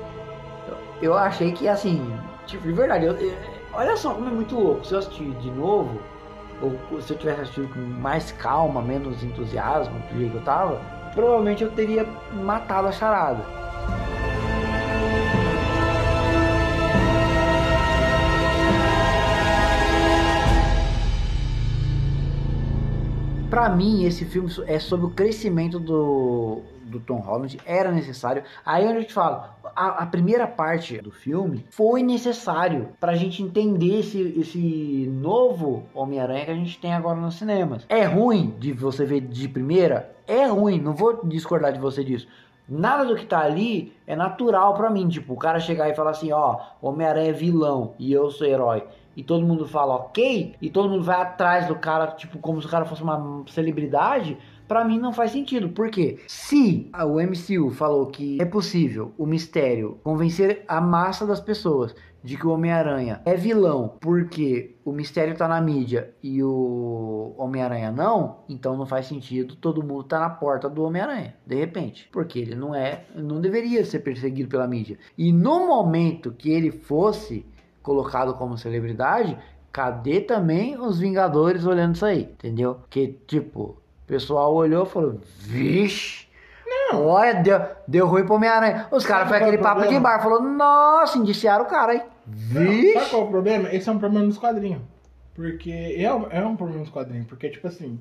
eu, 0.69 0.77
eu 1.13 1.15
achei 1.19 1.53
que 1.53 1.69
assim, 1.69 2.15
tipo, 2.47 2.65
de 2.67 2.73
verdade, 2.73 3.05
eu- 3.07 3.13
eu- 3.17 3.37
olha 3.75 3.97
só 3.97 4.15
como 4.15 4.29
é 4.29 4.33
muito 4.33 4.55
louco. 4.59 4.85
Se 4.87 4.95
eu 4.95 4.99
assistir 4.99 5.31
de 5.37 5.51
novo, 5.51 6.01
ou 6.63 7.01
se 7.01 7.13
eu 7.13 7.19
tivesse 7.19 7.43
assistido 7.43 7.69
com 7.73 7.79
mais 7.81 8.33
calma, 8.33 8.83
menos 8.83 9.23
entusiasmo 9.23 9.99
do 10.11 10.19
jeito 10.19 10.33
que 10.33 10.39
eu 10.39 10.43
tava, 10.45 10.81
provavelmente 11.15 11.63
eu 11.63 11.71
teria 11.71 12.05
matado 12.33 12.89
a 12.89 12.93
charada. 12.93 13.43
Pra 23.51 23.71
mim, 23.71 24.05
esse 24.05 24.27
filme 24.27 24.51
é 24.67 24.79
sobre 24.79 25.07
o 25.07 25.11
crescimento 25.11 25.81
do, 25.81 26.61
do 26.83 27.01
Tom 27.01 27.17
Holland, 27.17 27.59
era 27.65 27.91
necessário. 27.91 28.43
Aí 28.65 28.85
onde 28.87 28.99
eu 28.99 29.05
te 29.07 29.15
falo, 29.15 29.43
a, 29.75 30.03
a 30.03 30.07
primeira 30.07 30.47
parte 30.47 30.99
do 31.01 31.11
filme 31.11 31.65
foi 31.71 32.03
necessário 32.03 32.91
pra 33.01 33.15
gente 33.15 33.43
entender 33.43 34.01
esse, 34.01 34.21
esse 34.39 35.09
novo 35.11 35.85
Homem-Aranha 35.95 36.45
que 36.45 36.51
a 36.51 36.55
gente 36.55 36.79
tem 36.79 36.93
agora 36.93 37.19
nos 37.19 37.37
cinemas. 37.37 37.87
É 37.89 38.05
ruim 38.05 38.55
de 38.59 38.73
você 38.75 39.07
ver 39.07 39.23
de 39.23 39.49
primeira? 39.49 40.15
É 40.27 40.45
ruim, 40.45 40.79
não 40.79 40.93
vou 40.93 41.27
discordar 41.27 41.73
de 41.73 41.79
você 41.79 42.05
disso. 42.05 42.29
Nada 42.69 43.07
do 43.07 43.17
que 43.17 43.25
tá 43.25 43.39
ali 43.41 43.95
é 44.07 44.15
natural 44.15 44.75
pra 44.75 44.91
mim. 44.91 45.09
Tipo, 45.09 45.33
o 45.33 45.39
cara 45.39 45.59
chegar 45.59 45.89
e 45.89 45.95
falar 45.95 46.11
assim: 46.11 46.31
ó, 46.33 46.59
Homem-Aranha 46.83 47.31
é 47.31 47.33
vilão 47.33 47.95
e 47.99 48.13
eu 48.13 48.31
sou 48.31 48.47
herói. 48.47 48.85
E 49.19 49.25
todo 49.25 49.45
mundo 49.45 49.67
fala 49.67 49.97
ok, 49.97 50.55
e 50.63 50.71
todo 50.71 50.89
mundo 50.89 51.03
vai 51.03 51.21
atrás 51.21 51.67
do 51.67 51.75
cara, 51.75 52.07
tipo, 52.13 52.39
como 52.39 52.61
se 52.61 52.69
o 52.69 52.71
cara 52.71 52.85
fosse 52.85 53.03
uma 53.03 53.43
celebridade. 53.49 54.39
Pra 54.69 54.85
mim 54.85 54.97
não 54.97 55.13
faz 55.13 55.33
sentido. 55.33 55.71
Por 55.71 55.91
quê? 55.91 56.21
Se 56.29 56.89
o 56.95 57.21
MCU 57.21 57.71
falou 57.73 58.07
que 58.07 58.41
é 58.41 58.45
possível 58.45 59.13
o 59.19 59.27
mistério 59.27 59.99
convencer 60.05 60.63
a 60.69 60.81
massa 60.81 61.27
das 61.27 61.41
pessoas 61.41 61.97
de 62.23 62.37
que 62.37 62.47
o 62.47 62.51
Homem-Aranha 62.51 63.21
é 63.25 63.35
vilão 63.35 63.97
porque 64.01 64.77
o 64.85 64.93
mistério 64.93 65.37
tá 65.37 65.49
na 65.49 65.61
mídia 65.61 66.15
e 66.23 66.41
o 66.41 67.35
Homem-Aranha 67.37 67.91
não, 67.91 68.45
então 68.49 68.77
não 68.77 68.87
faz 68.87 69.07
sentido 69.07 69.57
todo 69.57 69.83
mundo 69.83 70.05
tá 70.05 70.21
na 70.21 70.31
porta 70.31 70.69
do 70.69 70.85
Homem-Aranha, 70.85 71.35
de 71.45 71.57
repente. 71.57 72.09
Porque 72.13 72.39
ele 72.39 72.55
não 72.55 72.73
é, 72.73 73.05
não 73.17 73.41
deveria 73.41 73.85
ser 73.85 73.99
perseguido 73.99 74.49
pela 74.49 74.69
mídia. 74.69 74.97
E 75.17 75.33
no 75.33 75.67
momento 75.67 76.31
que 76.31 76.51
ele 76.51 76.71
fosse 76.71 77.45
colocado 77.83 78.35
como 78.35 78.59
celebridade, 78.59 79.37
cadê 79.73 80.21
também 80.21 80.79
os 80.79 80.99
Vingadores 80.99 81.65
olhando 81.65 81.95
isso 81.95 82.07
aí, 82.07 82.23
entendeu? 82.23 82.81
Que 82.91 83.19
tipo, 83.27 83.61
o 83.61 84.07
pessoal 84.07 84.55
olhou 84.55 84.85
e 84.85 84.89
falou, 84.89 85.21
vixe. 85.39 86.27
Olha, 86.93 87.35
deu, 87.35 87.61
deu 87.87 88.07
ruim 88.07 88.25
pro 88.25 88.37
Homem-Aranha. 88.37 88.89
Os 88.91 89.05
caras 89.05 89.29
foi 89.29 89.37
é 89.37 89.41
aquele 89.43 89.59
o 89.59 89.61
papo 89.61 89.87
de 89.87 89.99
bar, 90.01 90.23
falou, 90.23 90.43
nossa, 90.43 91.19
indiciaram 91.19 91.65
o 91.65 91.69
cara 91.69 91.93
aí. 91.93 92.03
Não, 92.27 92.63
Vixe. 92.63 92.93
sabe 92.95 93.11
qual 93.11 93.23
é 93.23 93.25
o 93.25 93.29
problema? 93.29 93.75
Esse 93.75 93.89
é 93.89 93.93
um 93.93 93.99
problema 93.99 94.27
dos 94.27 94.39
quadrinhos. 94.39 94.83
Porque 95.35 95.71
é, 95.71 96.03
é 96.03 96.13
um 96.13 96.57
problema 96.57 96.83
dos 96.83 96.91
quadrinhos. 96.91 97.27
Porque, 97.27 97.49
tipo 97.49 97.67
assim, 97.67 98.01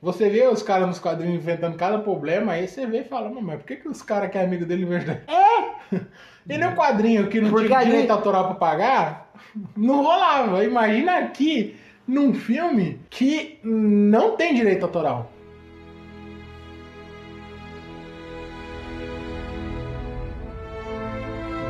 você 0.00 0.28
vê 0.30 0.46
os 0.46 0.62
caras 0.62 0.86
nos 0.86 0.98
quadrinhos 0.98 1.36
inventando 1.36 1.76
cada 1.76 1.98
problema, 1.98 2.52
aí 2.52 2.68
você 2.68 2.86
vê 2.86 3.00
e 3.00 3.04
fala, 3.04 3.28
"Mas, 3.30 3.58
por 3.58 3.66
que, 3.66 3.76
que 3.76 3.88
os 3.88 4.02
caras 4.02 4.30
que 4.30 4.38
é 4.38 4.44
amigo 4.44 4.64
dele 4.64 4.84
verdade? 4.84 5.22
É! 5.28 6.54
E 6.54 6.58
no 6.58 6.74
quadrinho 6.74 7.28
que 7.28 7.40
não 7.40 7.50
Porque 7.50 7.66
tinha 7.66 7.84
direito 7.84 8.10
autoral 8.10 8.46
pra 8.46 8.54
pagar, 8.54 9.32
não 9.76 10.02
rolava. 10.02 10.64
Imagina 10.64 11.18
aqui, 11.18 11.76
num 12.06 12.32
filme 12.32 13.00
que 13.10 13.58
não 13.62 14.34
tem 14.36 14.54
direito 14.54 14.82
autoral. 14.82 15.30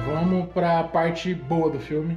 Vamos 0.07 0.49
pra 0.53 0.85
parte 0.85 1.35
boa 1.35 1.70
do 1.70 1.81
filme. 1.81 2.16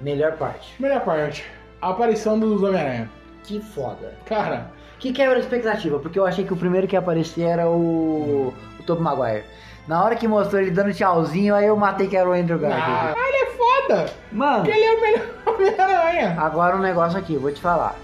Melhor 0.00 0.36
parte. 0.36 0.72
Primeira 0.72 1.00
parte, 1.00 1.44
a 1.80 1.90
aparição 1.90 2.38
dos 2.38 2.62
Homem-Aranha. 2.62 3.10
Que 3.44 3.60
foda. 3.60 4.14
Cara, 4.24 4.70
Que 4.98 5.12
quebra 5.12 5.36
a 5.36 5.40
expectativa, 5.40 5.98
porque 5.98 6.18
eu 6.18 6.26
achei 6.26 6.44
que 6.44 6.52
o 6.52 6.56
primeiro 6.56 6.86
que 6.88 6.96
ia 6.96 6.98
aparecer 6.98 7.42
era 7.42 7.68
o, 7.68 8.52
o 8.78 8.82
Tobey 8.84 9.02
Maguire. 9.02 9.44
Na 9.86 10.04
hora 10.04 10.16
que 10.16 10.26
mostrou 10.28 10.60
ele 10.60 10.70
dando 10.70 10.92
tchauzinho, 10.92 11.54
aí 11.54 11.66
eu 11.66 11.76
matei 11.76 12.08
que 12.08 12.16
era 12.16 12.28
o 12.28 12.32
Andrew 12.32 12.58
ah, 12.58 12.68
Garfield. 12.68 13.20
ele 13.28 13.36
é 13.36 13.46
foda! 13.46 14.06
Mano, 14.32 14.64
Porque 14.64 14.70
ele 14.76 14.84
é 14.84 14.92
o 14.94 15.00
melhor 15.00 15.26
Homem-Aranha. 15.46 16.36
agora 16.40 16.76
um 16.76 16.80
negócio 16.80 17.18
aqui, 17.18 17.36
vou 17.36 17.50
te 17.52 17.60
falar. 17.60 17.96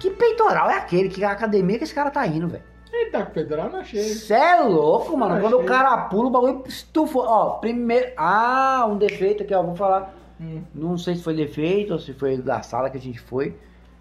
Que 0.00 0.10
peitoral 0.10 0.68
é 0.70 0.76
aquele? 0.76 1.08
Que 1.08 1.24
academia 1.24 1.78
que 1.78 1.84
esse 1.84 1.94
cara 1.94 2.10
tá 2.10 2.26
indo, 2.26 2.48
velho? 2.48 2.62
Ele 2.92 3.10
tá 3.10 3.22
com 3.22 3.30
o 3.30 3.34
peitoral, 3.34 3.70
não 3.70 3.80
achei. 3.80 4.02
Cê 4.02 4.34
é 4.34 4.60
louco, 4.60 5.16
mano. 5.16 5.36
Eu 5.36 5.40
Quando 5.42 5.52
o 5.54 5.56
achei. 5.58 5.68
cara 5.68 5.96
pula, 6.08 6.28
o 6.28 6.30
bagulho 6.30 6.64
estufou. 6.66 7.24
Ó, 7.26 7.50
primeiro. 7.58 8.12
Ah, 8.16 8.86
um 8.88 8.96
defeito 8.96 9.42
aqui, 9.42 9.54
ó. 9.54 9.62
Vou 9.62 9.76
falar. 9.76 10.14
Hum. 10.40 10.62
Não 10.74 10.96
sei 10.98 11.14
se 11.14 11.22
foi 11.22 11.34
defeito 11.34 11.92
ou 11.92 11.98
se 11.98 12.12
foi 12.14 12.38
da 12.38 12.62
sala 12.62 12.88
que 12.90 12.96
a 12.96 13.00
gente 13.00 13.20
foi. 13.20 13.54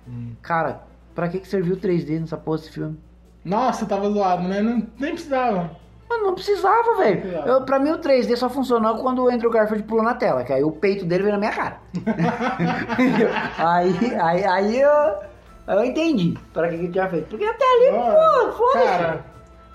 Hum. 0.08 0.34
Cara, 0.42 0.84
pra 1.16 1.28
que, 1.30 1.40
que 1.40 1.48
serviu 1.48 1.78
3D 1.78 2.20
nessa 2.20 2.38
porra 2.38 2.58
desse 2.58 2.72
filme? 2.72 3.00
Nossa, 3.44 3.86
tava 3.86 4.10
zoado, 4.10 4.44
né? 4.48 4.62
Não, 4.62 4.86
nem 5.00 5.14
precisava. 5.14 5.72
Mano, 6.10 6.26
não 6.28 6.36
precisava, 6.36 6.98
velho. 6.98 7.22
Pra 7.66 7.80
mim 7.80 7.90
o 7.92 7.98
3D 7.98 8.36
só 8.36 8.48
funcionou 8.50 8.96
quando 8.98 9.24
o 9.24 9.30
Andrew 9.30 9.50
Garfield 9.50 9.84
pulou 9.86 10.04
na 10.04 10.14
tela, 10.14 10.44
que 10.44 10.54
aí 10.54 10.64
o 10.64 10.72
peito 10.72 11.04
dele 11.06 11.24
veio 11.24 11.34
na 11.34 11.40
minha 11.40 11.52
cara. 11.52 11.78
aí, 13.58 14.16
aí, 14.20 14.44
aí 14.46 14.82
eu. 14.82 15.16
Eu 15.68 15.84
entendi 15.84 16.38
pra 16.54 16.70
que 16.70 16.78
que 16.78 16.88
tinha 16.90 17.10
feito. 17.10 17.28
Porque 17.28 17.44
até 17.44 17.66
ali, 17.66 17.92
pô, 17.92 18.52
foda-se. 18.54 18.86
Cara, 18.86 19.26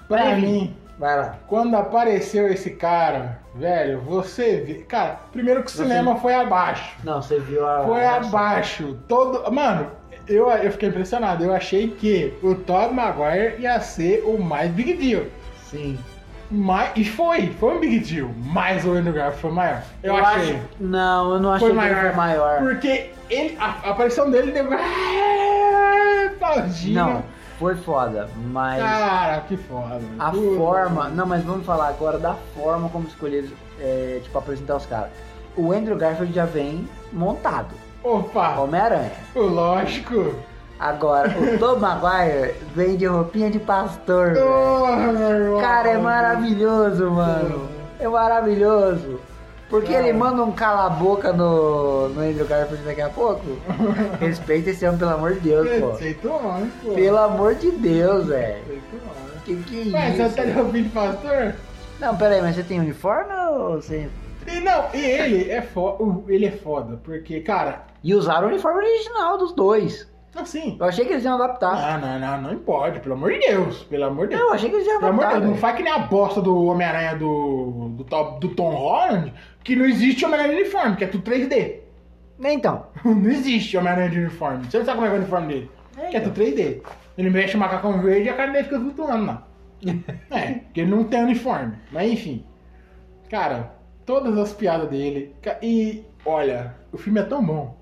pra 0.07 0.23
Vai, 0.23 0.41
mim, 0.41 0.77
Vai 0.99 1.17
lá. 1.17 1.35
quando 1.49 1.75
apareceu 1.77 2.47
esse 2.47 2.71
cara, 2.71 3.41
velho, 3.57 4.01
você 4.03 4.61
vê. 4.61 4.75
Cara, 4.85 5.19
primeiro 5.33 5.63
que 5.65 5.67
o 5.67 5.71
Você- 5.71 5.83
cinema 5.83 6.15
foi 6.17 6.35
abaixo. 6.35 6.97
Não, 7.03 7.21
você 7.21 7.41
viu 7.41 7.67
a. 7.67 7.83
Foi 7.85 8.07
abaixo. 8.07 8.97
Todo. 9.09 9.51
Mano, 9.53 9.91
eu, 10.29 10.49
eu 10.51 10.73
fiquei 10.73 10.89
impressionado. 10.89 11.45
Eu 11.45 11.53
achei 11.55 11.89
que 11.89 12.33
o 12.43 12.55
Tobey 12.55 12.93
Maguire 12.95 13.57
ia 13.61 13.79
ser 13.81 14.23
o 14.25 14.39
mais 14.43 14.71
big 14.71 14.95
deal. 14.95 15.25
Sim. 15.71 15.99
Mas, 16.53 16.91
e 16.97 17.05
foi, 17.05 17.53
foi 17.61 17.77
um 17.77 17.81
big 17.81 18.01
deal. 18.01 18.31
Mas 18.45 18.85
o 18.85 18.91
Andrew 18.93 19.13
Garfield 19.15 19.41
foi 19.41 19.51
maior. 19.53 19.83
Eu, 20.03 20.17
achei. 20.17 20.55
acho- 20.57 20.61
Não, 20.81 21.35
eu 21.35 21.41
não 21.41 21.53
achei 21.53 21.69
foi 21.69 21.79
que 21.79 21.85
ele 21.85 21.95
maior. 21.95 22.07
foi 22.09 22.17
maior. 22.17 22.59
Porque 22.59 23.11
ele, 23.31 23.57
a, 23.61 23.67
a 23.85 23.91
aparição 23.91 24.31
dele 24.31 24.51
deu. 24.51 24.67
Aplaudindo. 26.27 26.95
Não, 26.95 27.23
foi 27.59 27.77
foda, 27.77 28.29
mas. 28.51 28.81
Cara, 28.81 29.41
que 29.43 29.57
foda. 29.57 30.01
A 30.19 30.31
Tudo. 30.31 30.57
forma. 30.57 31.09
Não, 31.09 31.27
mas 31.27 31.45
vamos 31.45 31.65
falar 31.65 31.89
agora 31.89 32.19
da 32.19 32.35
forma 32.55 32.89
como 32.89 33.07
escolheram, 33.07 33.49
é, 33.81 34.21
tipo, 34.23 34.37
apresentar 34.39 34.77
os 34.77 34.87
caras. 34.87 35.11
O 35.57 35.73
Andrew 35.73 35.97
Garfield 35.97 36.33
já 36.33 36.45
vem 36.47 36.89
montado. 37.13 37.75
Opa! 38.03 38.59
Homem-Aranha. 38.61 39.13
Lógico. 39.35 40.35
Agora, 40.79 41.29
o 41.39 41.59
Tom 41.59 41.77
Maguire 41.77 42.55
vem 42.75 42.97
de 42.97 43.05
roupinha 43.05 43.51
de 43.51 43.59
pastor. 43.59 44.29
irmão. 44.37 45.61
Cara, 45.61 45.91
é 45.91 45.99
maravilhoso, 45.99 47.11
mano. 47.11 47.69
É 47.99 48.09
maravilhoso. 48.09 49.21
Porque 49.69 49.93
ele 49.93 50.13
manda 50.13 50.43
um 50.43 50.51
cala-boca 50.51 51.33
no, 51.33 52.09
no 52.09 52.21
Andrew 52.23 52.47
Garfield 52.47 52.83
daqui 52.85 53.03
a 53.03 53.09
pouco. 53.11 53.45
Respeita 54.19 54.71
esse 54.71 54.85
homem, 54.87 54.99
pelo 54.99 55.13
amor 55.13 55.35
de 55.35 55.41
Deus, 55.41 55.69
pô. 55.81 55.91
Aceitou, 55.91 56.41
hein, 56.59 56.73
pô. 56.83 56.93
Pelo 56.93 57.19
amor 57.19 57.55
de 57.55 57.71
Deus, 57.73 58.27
velho. 58.27 58.57
Aceitou, 58.63 58.99
hein. 59.01 59.31
Que 59.45 59.57
que 59.57 59.91
Mas 59.91 60.03
é 60.03 60.17
você 60.17 60.23
isso? 60.25 60.37
tá 60.37 60.45
de 60.45 60.51
roupinha 60.53 60.83
de 60.85 60.89
pastor? 60.89 61.55
Não, 62.01 62.17
peraí, 62.17 62.41
mas 62.41 62.57
você 62.57 62.63
tem 62.63 62.81
uniforme 62.81 63.33
ou 63.51 63.75
você... 63.81 64.09
E 64.53 64.61
não, 64.61 64.85
e 64.95 64.99
ele 65.05 65.51
é 65.51 65.63
foda. 65.63 66.05
Ele 66.33 66.47
é 66.47 66.51
foda, 66.51 66.97
porque, 67.05 67.41
cara, 67.41 67.85
E 68.03 68.15
usaram 68.15 68.47
o 68.49 68.51
uniforme 68.51 68.79
original 68.81 69.39
dos 69.39 69.53
dois. 69.53 70.11
assim. 70.35 70.77
Eu 70.79 70.87
achei 70.87 71.05
que 71.05 71.13
eles 71.13 71.25
iam 71.25 71.35
adaptar. 71.35 72.01
Não, 72.01 72.19
não, 72.19 72.41
não, 72.43 72.51
não 72.53 72.59
pode, 72.59 73.01
pelo 73.01 73.15
amor 73.15 73.33
de 73.33 73.41
Deus. 73.41 73.83
Pelo 73.85 74.05
amor 74.05 74.27
de 74.29 74.35
Deus. 74.35 74.41
Não, 74.41 74.49
eu 74.49 74.55
achei 74.55 74.71
que 74.71 74.77
eles 74.77 74.87
iam 74.87 74.99
Pelo 74.99 75.11
amor 75.11 75.19
de 75.21 75.25
adaptar. 75.27 75.41
Deus, 75.41 75.53
não 75.53 75.59
faz 75.61 75.77
que 75.77 75.83
nem 75.83 75.93
a 75.93 75.99
bosta 75.99 76.41
do 76.41 76.65
Homem-Aranha 76.67 77.17
do, 77.17 77.91
do, 77.97 78.05
Tom- 78.05 78.39
do 78.39 78.49
Tom 78.55 78.71
Holland, 78.71 79.33
que 79.63 79.77
não 79.77 79.85
existe 79.87 80.25
Homem-Aranha 80.25 80.55
de 80.57 80.61
uniforme, 80.63 80.97
que 80.97 81.05
é 81.05 81.07
tudo 81.09 81.31
3D. 81.31 81.81
Então, 82.43 82.87
Não 83.05 83.31
existe 83.31 83.77
Homem-Aranha 83.77 84.09
de 84.11 84.19
uniforme. 84.21 84.65
Você 84.65 84.79
não 84.79 84.85
sabe 84.85 84.97
como 84.99 85.07
é 85.07 85.11
é 85.11 85.15
o 85.15 85.17
uniforme 85.19 85.47
dele. 85.49 85.71
Que 86.11 86.17
é 86.17 86.21
tudo 86.21 86.41
3D. 86.41 86.81
Ele 87.19 87.29
mexe 87.31 87.55
o 87.57 87.59
macacão 87.61 88.01
verde 88.01 88.27
e 88.27 88.31
a 88.31 88.35
cara 88.35 88.51
dele 88.53 88.65
fica 88.65 88.81
flutuando 88.81 89.27
lá. 89.27 89.47
É, 90.31 90.53
porque 90.53 90.81
ele 90.83 90.91
não 90.91 91.05
tem 91.05 91.23
uniforme. 91.23 91.75
Mas 91.93 92.11
enfim. 92.13 92.45
Cara, 93.31 93.73
todas 94.11 94.37
as 94.37 94.53
piadas 94.53 94.89
dele. 94.89 95.37
E 95.63 96.05
olha, 96.27 96.75
o 96.91 96.99
filme 96.99 97.21
é 97.21 97.23
tão 97.23 97.45
bom 97.45 97.77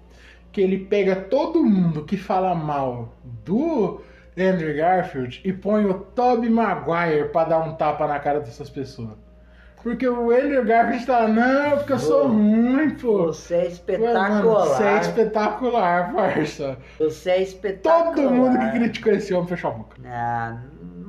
que 0.53 0.61
ele 0.61 0.77
pega 0.85 1.17
todo 1.17 1.65
mundo 1.65 2.05
que 2.05 2.19
fala 2.19 2.55
mal 2.55 3.15
do 3.47 4.03
Andrew 4.37 4.77
Garfield 4.77 5.41
e 5.43 5.55
põe 5.55 5.87
o 5.87 5.95
Tobey 5.95 6.51
Maguire 6.51 7.31
pra 7.31 7.45
dar 7.45 7.61
um 7.61 7.75
tapa 7.77 8.07
na 8.07 8.19
cara 8.19 8.41
dessas 8.41 8.69
pessoas. 8.69 9.17
Porque 9.83 10.07
o 10.07 10.31
Andrew 10.31 10.65
Garfield 10.67 11.07
tá, 11.07 11.27
não, 11.27 11.79
porque 11.79 11.93
eu 11.93 11.99
sou 11.99 12.29
ruim, 12.29 12.91
pô. 12.91 13.29
você 13.29 13.55
é 13.55 13.59
Mano, 13.61 13.73
espetacular. 13.73 14.67
Você 14.67 14.85
é 14.85 15.01
espetacular, 15.01 16.13
parça. 16.15 16.79
Você 16.99 17.31
é 17.31 17.43
espetacular. 17.43 18.15
Todo 18.15 18.31
mundo 18.31 18.59
que 18.59 18.79
criticou 18.79 19.13
esse 19.15 19.33
homem 19.33 19.49
fechou 19.49 19.71
a 19.71 19.75
boca. 19.75 19.97
Ah, 20.05 20.59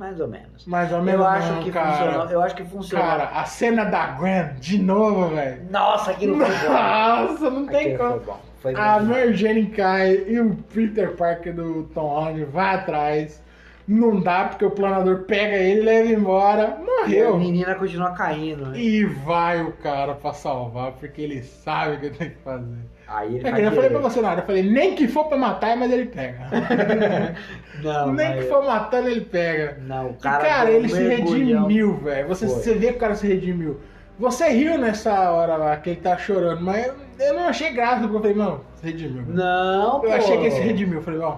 mais 0.00 0.18
ou 0.18 0.26
menos. 0.26 0.66
Mais 0.66 0.90
ou 0.92 1.02
menos. 1.02 1.20
Eu 1.20 1.26
acho 1.26 1.52
não, 1.52 1.62
que 1.62 1.70
cara. 1.70 1.92
funcionou. 1.92 2.30
Eu 2.30 2.42
acho 2.42 2.54
que 2.56 2.64
funcionou. 2.64 3.06
Cara, 3.06 3.24
a 3.34 3.44
cena 3.44 3.84
da 3.84 4.06
Gwen, 4.12 4.54
de 4.58 4.78
novo, 4.82 5.28
velho. 5.34 5.62
Nossa, 5.70 6.10
aquilo 6.12 6.36
foi 6.38 6.48
bom. 6.68 6.72
Nossa, 6.72 7.50
não 7.50 7.66
tem 7.66 7.94
Aquilo 7.94 7.98
como. 7.98 8.10
foi 8.20 8.24
bom. 8.34 8.40
Foi 8.60 8.74
A. 8.74 8.98
Mary 9.00 9.34
Jane 9.34 9.66
cai 9.66 10.24
e 10.26 10.40
o 10.40 10.54
Peter 10.74 11.14
Parker 11.16 11.54
do 11.54 11.84
Tom 11.94 12.08
Holland 12.08 12.44
vai 12.46 12.74
atrás. 12.76 13.42
Não 13.86 14.20
dá 14.20 14.44
porque 14.44 14.64
o 14.64 14.70
planador 14.70 15.24
pega 15.24 15.56
ele, 15.56 15.82
leva 15.82 16.08
embora. 16.12 16.78
E 16.78 17.18
a 17.18 17.24
Morreu. 17.24 17.38
menina 17.38 17.74
continua 17.74 18.12
caindo. 18.12 18.66
né? 18.66 18.78
E 18.78 19.04
vai 19.04 19.60
o 19.62 19.72
cara 19.72 20.14
pra 20.14 20.32
salvar, 20.32 20.92
porque 20.92 21.20
ele 21.20 21.42
sabe 21.42 21.96
o 21.96 22.00
que 22.00 22.10
tem 22.10 22.30
que 22.30 22.36
fazer. 22.36 22.78
Aí 23.12 23.28
ele 23.36 23.38
É 23.38 23.42
que 23.42 23.50
faz 23.50 23.64
eu 23.64 23.72
falei 23.72 23.90
pra 23.90 23.98
você 23.98 24.20
na 24.20 24.30
hora, 24.30 24.40
eu 24.42 24.46
falei, 24.46 24.62
nem 24.62 24.94
que 24.94 25.08
for 25.08 25.24
pra 25.24 25.36
matar, 25.36 25.76
mas 25.76 25.90
ele 25.90 26.06
pega. 26.06 26.38
Não, 27.82 28.12
nem 28.12 28.36
que 28.36 28.42
for 28.44 28.64
matando, 28.64 29.08
ele 29.08 29.22
pega. 29.22 29.78
Não, 29.82 30.06
o 30.08 30.10
E, 30.10 30.14
cara. 30.22 30.44
cara, 30.44 30.70
ele 30.70 30.88
se 30.88 31.02
redimiu, 31.02 31.96
velho. 31.96 32.28
Você, 32.28 32.46
Foi. 32.46 32.56
você 32.56 32.74
vê 32.74 32.88
que 32.88 32.96
o 32.96 33.00
cara 33.00 33.14
se 33.14 33.26
redimiu. 33.26 33.80
Você 34.18 34.48
riu 34.50 34.76
nessa 34.78 35.30
hora 35.30 35.56
lá 35.56 35.76
que 35.78 35.90
ele 35.90 36.00
tá 36.00 36.16
chorando, 36.18 36.60
mas 36.62 36.92
eu, 37.18 37.34
não 37.34 37.48
achei 37.48 37.72
graça, 37.72 38.00
porque 38.02 38.16
eu 38.16 38.20
falei, 38.20 38.36
não, 38.36 38.60
se 38.76 38.86
redimiu. 38.86 39.24
Não, 39.26 39.94
Eu 39.94 40.00
pô. 40.10 40.12
achei 40.12 40.36
que 40.36 40.44
ele 40.44 40.50
se 40.54 40.60
redimiu. 40.60 40.98
Eu 40.98 41.02
falei, 41.02 41.20
ó, 41.20 41.36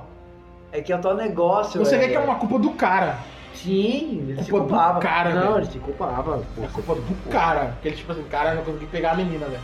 É 0.73 0.81
que 0.83 0.93
é 0.93 0.97
o 0.97 1.01
teu 1.01 1.15
negócio. 1.15 1.79
você 1.83 1.97
vê 1.97 2.07
velho. 2.07 2.11
que 2.13 2.17
é 2.19 2.21
uma 2.21 2.35
culpa 2.39 2.59
do 2.59 2.71
cara. 2.71 3.17
Sim, 3.55 4.27
ele 4.29 4.43
se 4.43 4.51
Culpa 4.51 4.65
do 4.65 4.71
culpava. 4.71 5.01
cara, 5.01 5.31
Não, 5.31 5.41
velho. 5.55 5.57
ele 5.59 5.67
se 5.67 5.79
culpava. 5.79 6.43
Pô, 6.57 6.65
É 6.65 6.67
culpa 6.73 6.95
do 6.97 7.31
cara. 7.31 7.75
Que 7.81 7.89
ele, 7.89 7.97
tipo 7.97 8.11
assim, 8.13 8.25
cara, 8.25 8.55
não 8.55 8.65
consegui 8.65 8.87
pegar 8.87 9.13
a 9.13 9.15
menina, 9.15 9.47
velho. 9.47 9.61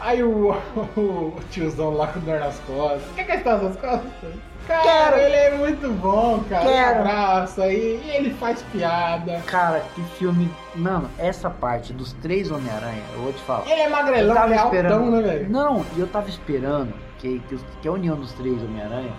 Aí 0.00 0.22
o, 0.22 0.52
o 0.96 1.34
tiozão 1.50 1.90
lá 1.94 2.06
com 2.08 2.20
dor 2.20 2.40
nas 2.40 2.58
costas. 2.60 3.02
Quer 3.14 3.24
que 3.24 3.32
está 3.32 3.56
nas 3.58 3.76
costas? 3.76 4.32
Cara, 4.66 5.16
Quero. 5.16 5.20
ele 5.20 5.34
é 5.36 5.56
muito 5.56 5.90
bom, 5.94 6.44
cara. 6.48 6.64
Ele 6.64 6.72
Quero. 6.74 6.98
abraça 7.00 7.66
e, 7.72 8.00
e 8.04 8.10
ele 8.10 8.30
faz 8.34 8.62
piada. 8.70 9.40
Cara, 9.46 9.82
que 9.94 10.02
filme. 10.16 10.48
Mano, 10.76 11.10
essa 11.18 11.50
parte 11.50 11.92
dos 11.92 12.12
três 12.14 12.50
Homem-Aranha, 12.52 13.02
eu 13.14 13.20
vou 13.20 13.32
te 13.32 13.40
falar. 13.42 13.68
Ele 13.68 13.80
é 13.80 13.88
magrelão, 13.88 14.44
ele 14.44 14.54
é 14.54 14.58
altão, 14.58 15.10
né, 15.10 15.22
velho? 15.22 15.50
Não, 15.50 15.84
e 15.96 16.00
eu 16.00 16.06
tava 16.06 16.28
esperando 16.28 16.94
que, 17.18 17.40
que, 17.48 17.58
que 17.82 17.88
a 17.88 17.92
união 17.92 18.16
dos 18.16 18.32
três 18.34 18.62
Homem-Aranha 18.62 19.10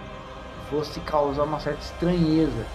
fosse 0.70 1.00
causar 1.02 1.44
uma 1.44 1.60
certa 1.60 1.82
estranheza. 1.82 2.66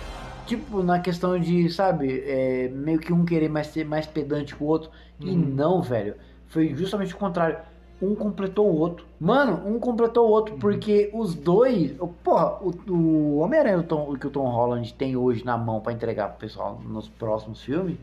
Tipo, 0.44 0.82
na 0.82 1.00
questão 1.00 1.38
de, 1.38 1.70
sabe, 1.70 2.22
é, 2.26 2.68
meio 2.72 2.98
que 2.98 3.12
um 3.12 3.24
querer 3.24 3.48
mais 3.48 3.68
ser 3.68 3.86
mais 3.86 4.06
pedante 4.06 4.54
que 4.54 4.62
o 4.62 4.66
outro. 4.66 4.90
E 5.18 5.30
Uhum. 5.30 5.36
não, 5.36 5.80
velho. 5.82 6.14
Foi 6.48 6.74
justamente 6.74 7.14
o 7.14 7.16
contrário. 7.16 7.56
Um 8.00 8.14
completou 8.14 8.66
o 8.68 8.78
outro. 8.78 9.06
Mano, 9.18 9.62
um 9.66 9.78
completou 9.78 10.28
o 10.28 10.30
outro, 10.30 10.54
Uhum. 10.54 10.60
porque 10.60 11.10
os 11.14 11.34
dois. 11.34 11.96
Porra, 12.22 12.58
o, 12.60 12.72
o 12.92 13.38
Homem-Aranha 13.38 13.82
que 14.20 14.26
o 14.26 14.30
Tom 14.30 14.48
Holland 14.48 14.92
tem 14.94 15.16
hoje 15.16 15.44
na 15.44 15.56
mão 15.56 15.80
pra 15.80 15.92
entregar 15.92 16.28
pro 16.28 16.38
pessoal 16.38 16.80
nos 16.86 17.08
próximos 17.08 17.62
filmes 17.62 17.96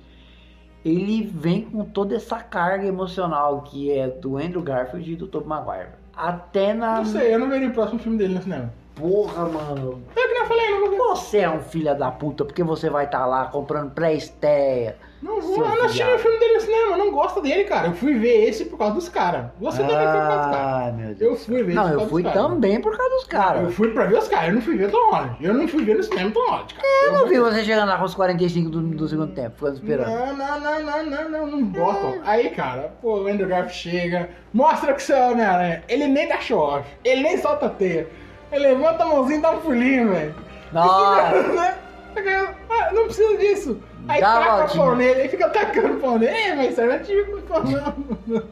ele 0.86 1.24
vem 1.24 1.62
com 1.62 1.86
toda 1.86 2.16
essa 2.16 2.40
carga 2.40 2.86
emocional 2.86 3.62
que 3.62 3.90
é 3.92 4.08
do 4.10 4.38
Andrew 4.38 4.62
Garfield 4.62 5.14
e 5.14 5.16
do 5.16 5.28
Tobey 5.28 5.48
Maguire. 5.48 5.90
Até 6.16 6.74
na. 6.74 6.98
Não 6.98 7.06
sei, 7.06 7.34
eu 7.34 7.40
não 7.40 7.50
veria 7.50 7.70
o 7.70 7.74
próximo 7.74 8.00
filme 8.00 8.18
dele 8.18 8.36
no 8.36 8.42
cinema. 8.42 8.72
Porra, 8.96 9.46
mano. 9.50 10.04
É 10.16 10.22
que 10.22 10.28
nem 10.34 10.42
eu 10.42 10.46
falei, 10.46 10.72
eu 10.72 10.80
não 10.82 10.98
vou. 10.98 11.16
Você 11.16 11.40
é 11.40 11.50
um 11.50 11.60
filho 11.62 11.96
da 11.98 12.12
puta, 12.12 12.46
porque 12.46 12.64
você 12.64 12.90
vai 12.90 13.06
estar 13.06 13.26
lá 13.26 13.46
comprando 13.46 13.92
pré-estreia. 13.92 14.96
Não 15.22 15.40
vou, 15.40 15.56
eu 15.58 15.70
não 15.78 15.86
assisti 15.86 16.04
viado. 16.04 16.16
o 16.16 16.20
filme 16.20 16.38
dele 16.38 16.54
no 16.56 16.60
cinema, 16.62 16.92
eu 16.92 16.98
não 16.98 17.12
gosto 17.12 17.42
dele, 17.42 17.64
cara. 17.64 17.88
Eu 17.88 17.94
fui 17.94 18.14
ver 18.20 18.50
esse 18.50 18.66
por 18.66 18.78
causa 18.78 18.96
dos 18.96 19.08
caras. 19.08 19.46
Você 19.60 19.78
também 19.82 19.96
foi 19.96 20.06
por 20.06 20.12
causa 20.14 20.38
dos 20.38 20.52
caras. 20.52 20.88
Ah, 20.88 20.92
meu 20.92 21.16
Deus. 21.16 21.22
Eu 21.22 21.36
fui 21.38 21.64
ver 21.64 21.74
Não, 21.74 21.84
por 21.84 21.92
eu 21.94 22.08
fui 22.10 22.24
também 22.24 22.82
por 22.82 22.98
causa 22.98 23.16
dos 23.16 23.24
Eu 23.24 23.30
caras. 23.30 23.74
fui 23.74 23.94
pra 23.94 24.06
ver 24.06 24.18
os 24.18 24.28
caras, 24.28 24.50
eu 24.50 24.56
não 24.56 24.62
fui 24.62 24.76
ver 24.76 24.92
Tom 24.92 25.12
Holland. 25.12 25.38
Eu 25.40 25.54
não 25.54 25.68
fui 25.68 25.86
ver 25.86 25.96
no 25.96 26.04
cinema 26.04 26.32
Tom 26.32 26.40
Holland, 26.46 26.74
cara. 26.74 26.88
Eu 27.06 27.12
não 27.14 27.28
vi 27.28 27.40
você 27.40 27.64
chegando 27.64 27.88
lá 27.88 27.98
com 27.98 28.04
os 28.04 28.14
45 28.16 28.70
do, 28.70 28.82
do 28.82 29.08
segundo 29.08 29.34
tempo, 29.34 29.56
ficando 29.56 29.76
esperando. 29.76 30.10
Não, 30.10 30.36
não, 30.36 30.60
não, 30.60 30.84
não, 30.84 31.04
não, 31.06 31.30
não, 31.30 31.48
não 31.48 31.66
gosto. 31.72 32.20
Aí, 32.26 32.50
cara, 32.50 32.94
pô, 33.02 33.22
o 33.22 33.28
Andrew 33.28 33.48
Garfield 33.48 33.74
chega, 33.78 34.30
mostra 34.54 34.94
que 34.94 35.02
você 35.02 35.14
é 35.14 35.26
Homem-Aranha. 35.32 35.84
Ele 35.88 36.08
nem 36.08 36.28
dá 36.28 36.38
show 36.42 36.60
off, 36.60 36.86
ele 37.04 37.22
nem 37.24 37.38
solta 37.38 37.70
teia. 37.70 38.10
Ele 38.54 38.68
levanta 38.68 39.04
a 39.04 39.08
mãozinha 39.08 39.40
e 39.40 39.42
dá 39.42 39.52
um 39.52 39.60
pulinho, 39.62 40.10
velho. 40.14 40.36
Nossa. 40.72 41.84
Né? 42.14 42.56
Ah, 42.70 42.92
não 42.94 43.06
precisa 43.06 43.36
disso. 43.40 43.82
Aí 44.08 44.22
Dá 44.22 44.40
taca 44.40 44.72
o 44.72 44.78
pau 44.78 44.96
nele, 44.96 45.22
aí 45.22 45.30
fica 45.30 45.50
tacando 45.50 45.94
o 45.94 46.00
pau 46.00 46.20
nele. 46.20 46.32
É, 46.32 46.54
mas 46.54 46.72
isso 46.72 46.82
é 46.82 47.00
do 47.00 47.42
pau, 47.42 47.64
não. 47.64 48.44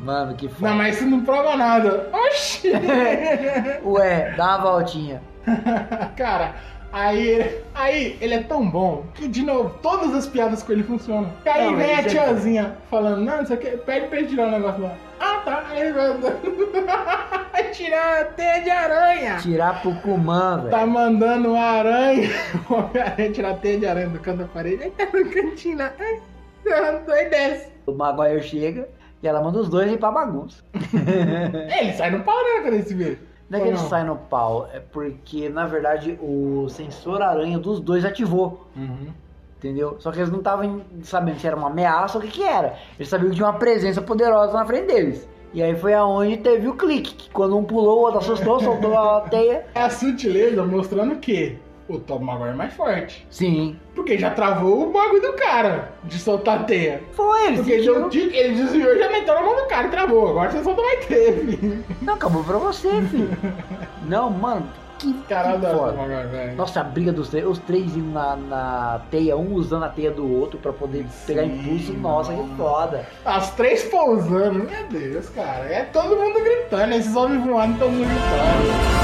Mano, 0.00 0.34
que 0.34 0.48
foda. 0.50 0.68
Não, 0.68 0.76
mas 0.76 0.96
isso 0.96 1.06
não 1.06 1.24
prova 1.24 1.56
nada. 1.56 2.10
Oxi! 2.12 2.72
Ué, 3.84 4.34
dá 4.36 4.56
uma 4.56 4.58
voltinha. 4.58 5.22
Cara, 6.14 6.56
aí, 6.94 7.26
ele- 7.28 7.60
aí 7.74 8.16
ele 8.20 8.34
é 8.34 8.42
tão 8.42 8.68
bom 8.68 9.04
que, 9.14 9.28
de 9.28 9.42
novo, 9.42 9.70
todas 9.82 10.14
as 10.14 10.26
piadas 10.26 10.62
com 10.62 10.72
ele 10.72 10.82
funcionam. 10.82 11.30
E 11.44 11.48
aí 11.48 11.64
Não, 11.70 11.76
vem 11.76 11.94
a 11.94 11.98
é- 12.00 12.02
tiazinha 12.04 12.76
falando, 12.90 13.20
não, 13.22 13.42
isso 13.42 13.52
aqui, 13.52 13.66
pede 13.78 14.06
pra 14.06 14.18
ele 14.18 14.28
tirar 14.28 14.46
o 14.48 14.50
negócio 14.50 14.82
lá. 14.82 14.94
Ah, 15.20 15.40
tá. 15.44 15.64
Aí 15.70 15.80
ele 15.80 15.92
vai 15.92 16.14
tirar 17.72 18.20
a 18.20 18.24
teia 18.26 18.60
de 18.62 18.70
aranha. 18.70 19.36
Tirar 19.38 19.80
pro 19.82 19.94
Kumã, 19.96 20.58
velho. 20.58 20.70
Tá 20.70 20.86
mandando 20.86 21.54
a 21.54 21.60
aranha, 21.62 22.28
o 22.70 22.74
Homem-Aranha 22.74 23.30
tirar 23.32 23.50
a 23.50 23.54
teia 23.54 23.78
de 23.78 23.86
aranha 23.86 24.08
do 24.08 24.18
canto 24.20 24.38
da 24.38 24.44
parede. 24.46 24.82
Aí 24.84 24.90
tá 24.90 25.04
no 25.06 25.30
cantinho 25.30 25.78
lá. 25.78 25.92
Aí 27.08 27.28
desce. 27.30 27.68
O 27.86 27.92
Maguire 27.92 28.42
chega 28.42 28.88
e 29.22 29.28
ela 29.28 29.42
manda 29.42 29.58
os 29.58 29.68
dois 29.68 29.90
ir 29.90 29.98
pra 29.98 30.10
bagunça. 30.10 30.62
Ele 31.80 31.92
sai 31.92 32.10
no 32.10 32.22
pau, 32.22 32.34
né, 32.36 32.60
quando 32.62 32.74
ele 32.74 32.82
se 32.82 32.94
vê. 32.94 33.18
Não 33.54 33.60
é 33.60 33.62
que 33.62 33.68
ele 33.68 33.76
Não. 33.78 33.88
sai 33.88 34.02
no 34.02 34.16
pau, 34.16 34.68
é 34.72 34.80
porque, 34.80 35.48
na 35.48 35.64
verdade, 35.64 36.18
o 36.20 36.66
sensor 36.68 37.22
aranha 37.22 37.56
dos 37.56 37.78
dois 37.78 38.04
ativou. 38.04 38.66
Uhum. 38.74 39.12
Entendeu? 39.58 39.96
Só 40.00 40.10
que 40.10 40.18
eles 40.18 40.30
não 40.30 40.38
estavam 40.38 40.82
sabendo 41.04 41.38
se 41.38 41.46
era 41.46 41.54
uma 41.54 41.68
ameaça 41.68 42.18
ou 42.18 42.24
o 42.24 42.26
que, 42.26 42.32
que 42.32 42.42
era. 42.42 42.74
Eles 42.98 43.08
sabiam 43.08 43.30
que 43.30 43.36
tinha 43.36 43.46
uma 43.46 43.56
presença 43.56 44.02
poderosa 44.02 44.52
na 44.52 44.66
frente 44.66 44.88
deles. 44.88 45.28
E 45.52 45.62
aí 45.62 45.76
foi 45.76 45.94
aonde 45.94 46.36
teve 46.38 46.66
o 46.66 46.74
clique, 46.74 47.14
que 47.14 47.30
quando 47.30 47.56
um 47.56 47.62
pulou, 47.62 48.00
o 48.00 48.02
outro 48.02 48.18
assustou, 48.18 48.58
soltou 48.58 48.98
a 48.98 49.20
teia. 49.20 49.64
É 49.72 49.82
a 49.82 49.88
sutileza 49.88 50.64
mostrando 50.64 51.14
que 51.16 51.56
o 51.88 51.98
Tom 51.98 52.18
Maguire 52.20 52.50
é 52.50 52.54
mais 52.54 52.72
forte. 52.74 53.26
Sim. 53.30 53.76
Porque 53.94 54.18
já 54.18 54.30
travou 54.30 54.88
o 54.88 54.92
bagulho 54.92 55.22
do 55.22 55.32
cara 55.34 55.92
de 56.04 56.18
soltar 56.18 56.60
a 56.60 56.64
teia. 56.64 57.02
Foi, 57.12 57.46
ele 57.48 57.56
Porque 57.58 57.76
sentiu. 57.76 58.10
ele, 58.32 58.54
desviou 58.54 58.94
e 58.94 58.98
já 58.98 59.10
meteu 59.10 59.34
na 59.34 59.42
mão 59.42 59.56
do 59.56 59.66
cara 59.68 59.86
e 59.86 59.90
travou. 59.90 60.28
Agora 60.30 60.50
você 60.50 60.62
solta 60.64 60.82
mais 60.82 61.06
teve. 61.06 61.84
Não, 62.02 62.14
acabou 62.14 62.42
pra 62.42 62.58
você, 62.58 62.88
filho. 63.02 63.30
não, 64.08 64.30
mano, 64.30 64.66
que, 64.98 65.12
Caralho, 65.28 65.60
que 65.60 65.66
foda. 65.66 65.92
Maguire. 65.92 66.54
Nossa, 66.56 66.80
a 66.80 66.84
briga 66.84 67.12
dos 67.12 67.28
três, 67.28 67.46
os 67.46 67.58
três 67.58 67.94
indo 67.96 68.10
na, 68.12 68.36
na 68.36 69.00
teia, 69.10 69.36
um 69.36 69.52
usando 69.54 69.84
a 69.84 69.88
teia 69.88 70.10
do 70.10 70.26
outro 70.40 70.58
pra 70.58 70.72
poder 70.72 71.04
pegar 71.26 71.42
Sim, 71.42 71.60
impulso. 71.60 71.92
Nossa, 71.94 72.32
que 72.32 72.56
foda. 72.56 73.06
As 73.24 73.50
três 73.54 73.84
pousando, 73.84 74.64
meu 74.64 74.88
Deus, 74.88 75.28
cara. 75.30 75.64
É 75.66 75.82
todo 75.84 76.16
mundo 76.16 76.42
gritando, 76.42 76.94
esses 76.94 77.14
homens 77.14 77.44
voando, 77.44 77.78
todo 77.78 77.90
mundo 77.90 78.08
gritando. 78.08 78.94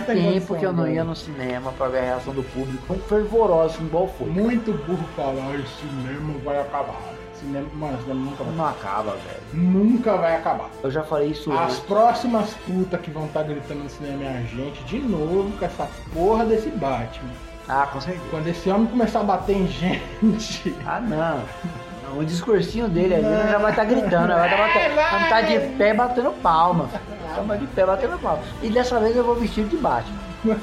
Fazia 0.00 0.14
tempo 0.22 0.30
condição, 0.30 0.56
que 0.58 0.66
eu 0.66 0.72
não 0.72 0.84
velho. 0.84 0.94
ia 0.96 1.04
no 1.04 1.16
cinema 1.16 1.72
pra 1.72 1.88
ver 1.88 1.98
a 1.98 2.02
reação 2.02 2.32
do 2.34 2.42
público 2.42 2.82
tão 2.86 2.98
fervorosa 3.00 3.74
assim, 3.76 3.84
igual 3.86 4.08
foi. 4.18 4.28
Muito 4.28 4.72
burro 4.86 5.04
falar, 5.16 5.54
esse 5.58 5.72
cinema 5.80 6.34
vai 6.44 6.60
acabar. 6.60 7.00
Cinema, 7.34 7.66
mano, 7.74 7.98
cinema 8.02 8.20
nunca 8.30 8.44
vai 8.44 8.54
Não 8.54 8.66
acaba, 8.66 9.10
velho. 9.12 9.42
Nunca 9.52 10.16
vai 10.16 10.36
acabar. 10.36 10.70
Eu 10.82 10.90
já 10.90 11.02
falei 11.02 11.30
isso 11.30 11.52
As 11.52 11.72
hoje. 11.72 11.80
próximas 11.82 12.50
putas 12.66 13.00
que 13.00 13.10
vão 13.10 13.26
estar 13.26 13.42
gritando 13.42 13.82
no 13.84 13.90
cinema 13.90 14.22
é 14.24 14.38
a 14.38 14.42
gente 14.42 14.82
de 14.84 14.98
novo 14.98 15.50
com 15.58 15.64
essa 15.64 15.88
porra 16.12 16.44
desse 16.44 16.70
Batman. 16.70 17.30
Ah, 17.68 17.88
com 17.90 18.00
certeza. 18.00 18.24
Quando 18.30 18.46
esse 18.46 18.68
homem 18.70 18.86
começar 18.86 19.20
a 19.20 19.24
bater 19.24 19.56
em 19.56 19.66
gente. 19.66 20.74
Ah, 20.86 21.00
não. 21.00 21.42
Não, 22.14 22.20
O 22.20 22.24
discursinho 22.24 22.88
dele 22.88 23.14
ali 23.14 23.50
já 23.50 23.58
vai 23.58 23.70
estar 23.70 23.84
gritando, 23.84 24.28
vai 24.28 24.48
estar 24.50 24.56
batendo. 24.66 24.94
Vai, 24.94 25.10
Vai 25.10 25.22
estar 25.24 25.40
de 25.42 25.58
pé 25.76 25.94
batendo 25.94 26.30
palma. 26.42 26.88
Tava 27.34 27.58
de 27.58 27.66
pé 27.66 27.84
batendo 27.86 28.18
palma. 28.18 28.42
E 28.62 28.68
dessa 28.70 28.98
vez 29.00 29.16
eu 29.16 29.24
vou 29.24 29.34
vestido 29.34 29.68
de 29.68 29.76
Batman. 29.76 30.16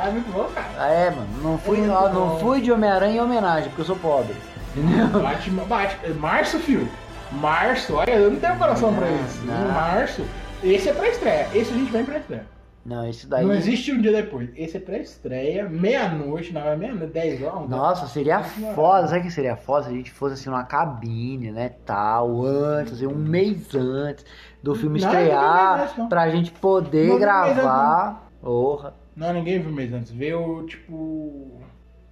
ah, 0.00 0.10
muito 0.10 0.30
bom, 0.32 0.44
cara. 0.54 0.66
Ah, 0.78 0.88
É, 0.88 1.10
mano. 1.10 1.26
Não 1.42 1.58
fui, 1.58 1.88
ó, 1.88 2.08
não 2.08 2.28
bom. 2.28 2.38
fui 2.38 2.60
de 2.60 2.70
Homem-Aranha 2.70 3.16
em 3.16 3.20
homenagem, 3.20 3.68
porque 3.70 3.82
eu 3.82 3.86
sou 3.86 3.96
pobre. 3.96 4.36
Entendeu? 4.76 5.20
Batman, 5.20 5.64
Batman. 5.64 6.14
Março, 6.14 6.58
filho. 6.58 6.88
Março, 7.32 7.94
olha, 7.96 8.10
eu 8.12 8.30
não 8.30 8.38
tenho 8.40 8.56
coração 8.56 8.94
pra 8.94 9.06
Não, 9.06 9.16
isso. 9.24 9.42
não. 9.44 9.68
Março. 9.72 10.22
Esse 10.62 10.88
é 10.88 10.92
pra 10.92 11.08
estreia. 11.08 11.48
Esse 11.54 11.72
a 11.72 11.76
gente 11.76 11.90
vem 11.92 12.04
pra 12.04 12.18
estreia. 12.18 12.44
Não, 12.88 13.06
esse 13.06 13.26
daí. 13.26 13.44
Não 13.44 13.52
existe 13.52 13.92
um 13.92 14.00
dia 14.00 14.10
depois. 14.12 14.48
Esse 14.56 14.78
é 14.78 14.80
pra 14.80 14.96
estreia, 14.96 15.68
meia-noite, 15.68 16.54
não 16.54 16.62
é 16.62 16.74
meia-noite, 16.74 17.12
10 17.12 17.42
horas. 17.42 17.68
Nossa, 17.68 18.06
seria 18.06 18.42
foda. 18.42 19.06
Sabe 19.08 19.20
o 19.20 19.22
que 19.24 19.30
seria 19.30 19.56
foda 19.56 19.84
se 19.84 19.90
a 19.90 19.92
gente 19.92 20.10
fosse 20.10 20.34
assim 20.34 20.48
numa 20.48 20.64
cabine, 20.64 21.50
né? 21.52 21.68
Tal, 21.84 22.42
antes, 22.42 22.94
assim, 22.94 23.06
um 23.06 23.14
mês 23.14 23.74
antes 23.74 24.24
do 24.62 24.74
filme 24.74 24.98
Não, 24.98 25.06
estrear, 25.06 25.82
antes, 25.82 25.96
não. 25.98 26.08
pra 26.08 26.30
gente 26.30 26.50
poder 26.52 27.08
Não 27.08 27.18
gravar. 27.18 28.26
Porra. 28.40 28.94
Não, 29.14 29.34
ninguém 29.34 29.60
viu 29.60 29.70
mês 29.70 29.92
antes. 29.92 30.10
Veio, 30.10 30.64
tipo. 30.66 31.60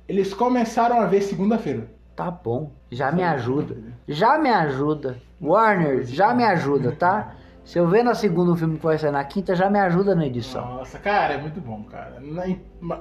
Eles 0.06 0.34
começaram 0.34 1.00
a 1.00 1.06
ver 1.06 1.22
segunda-feira. 1.22 1.88
Tá 2.14 2.30
bom, 2.30 2.70
já 2.90 3.10
me 3.10 3.22
ajuda. 3.22 3.76
Já 4.06 4.38
me 4.38 4.50
ajuda. 4.50 5.16
Warner, 5.40 6.04
já 6.04 6.34
me 6.34 6.44
ajuda, 6.44 6.92
tá? 6.92 7.34
Se 7.66 7.80
eu 7.80 7.88
ver 7.88 8.04
na 8.04 8.14
segunda 8.14 8.52
o 8.52 8.56
filme 8.56 8.78
que 8.78 8.84
vai 8.84 8.96
sair 8.96 9.10
na 9.10 9.24
quinta, 9.24 9.56
já 9.56 9.68
me 9.68 9.80
ajuda 9.80 10.14
na 10.14 10.24
edição. 10.24 10.64
Nossa, 10.76 11.00
cara, 11.00 11.34
é 11.34 11.36
muito 11.36 11.60
bom, 11.60 11.82
cara. 11.82 12.22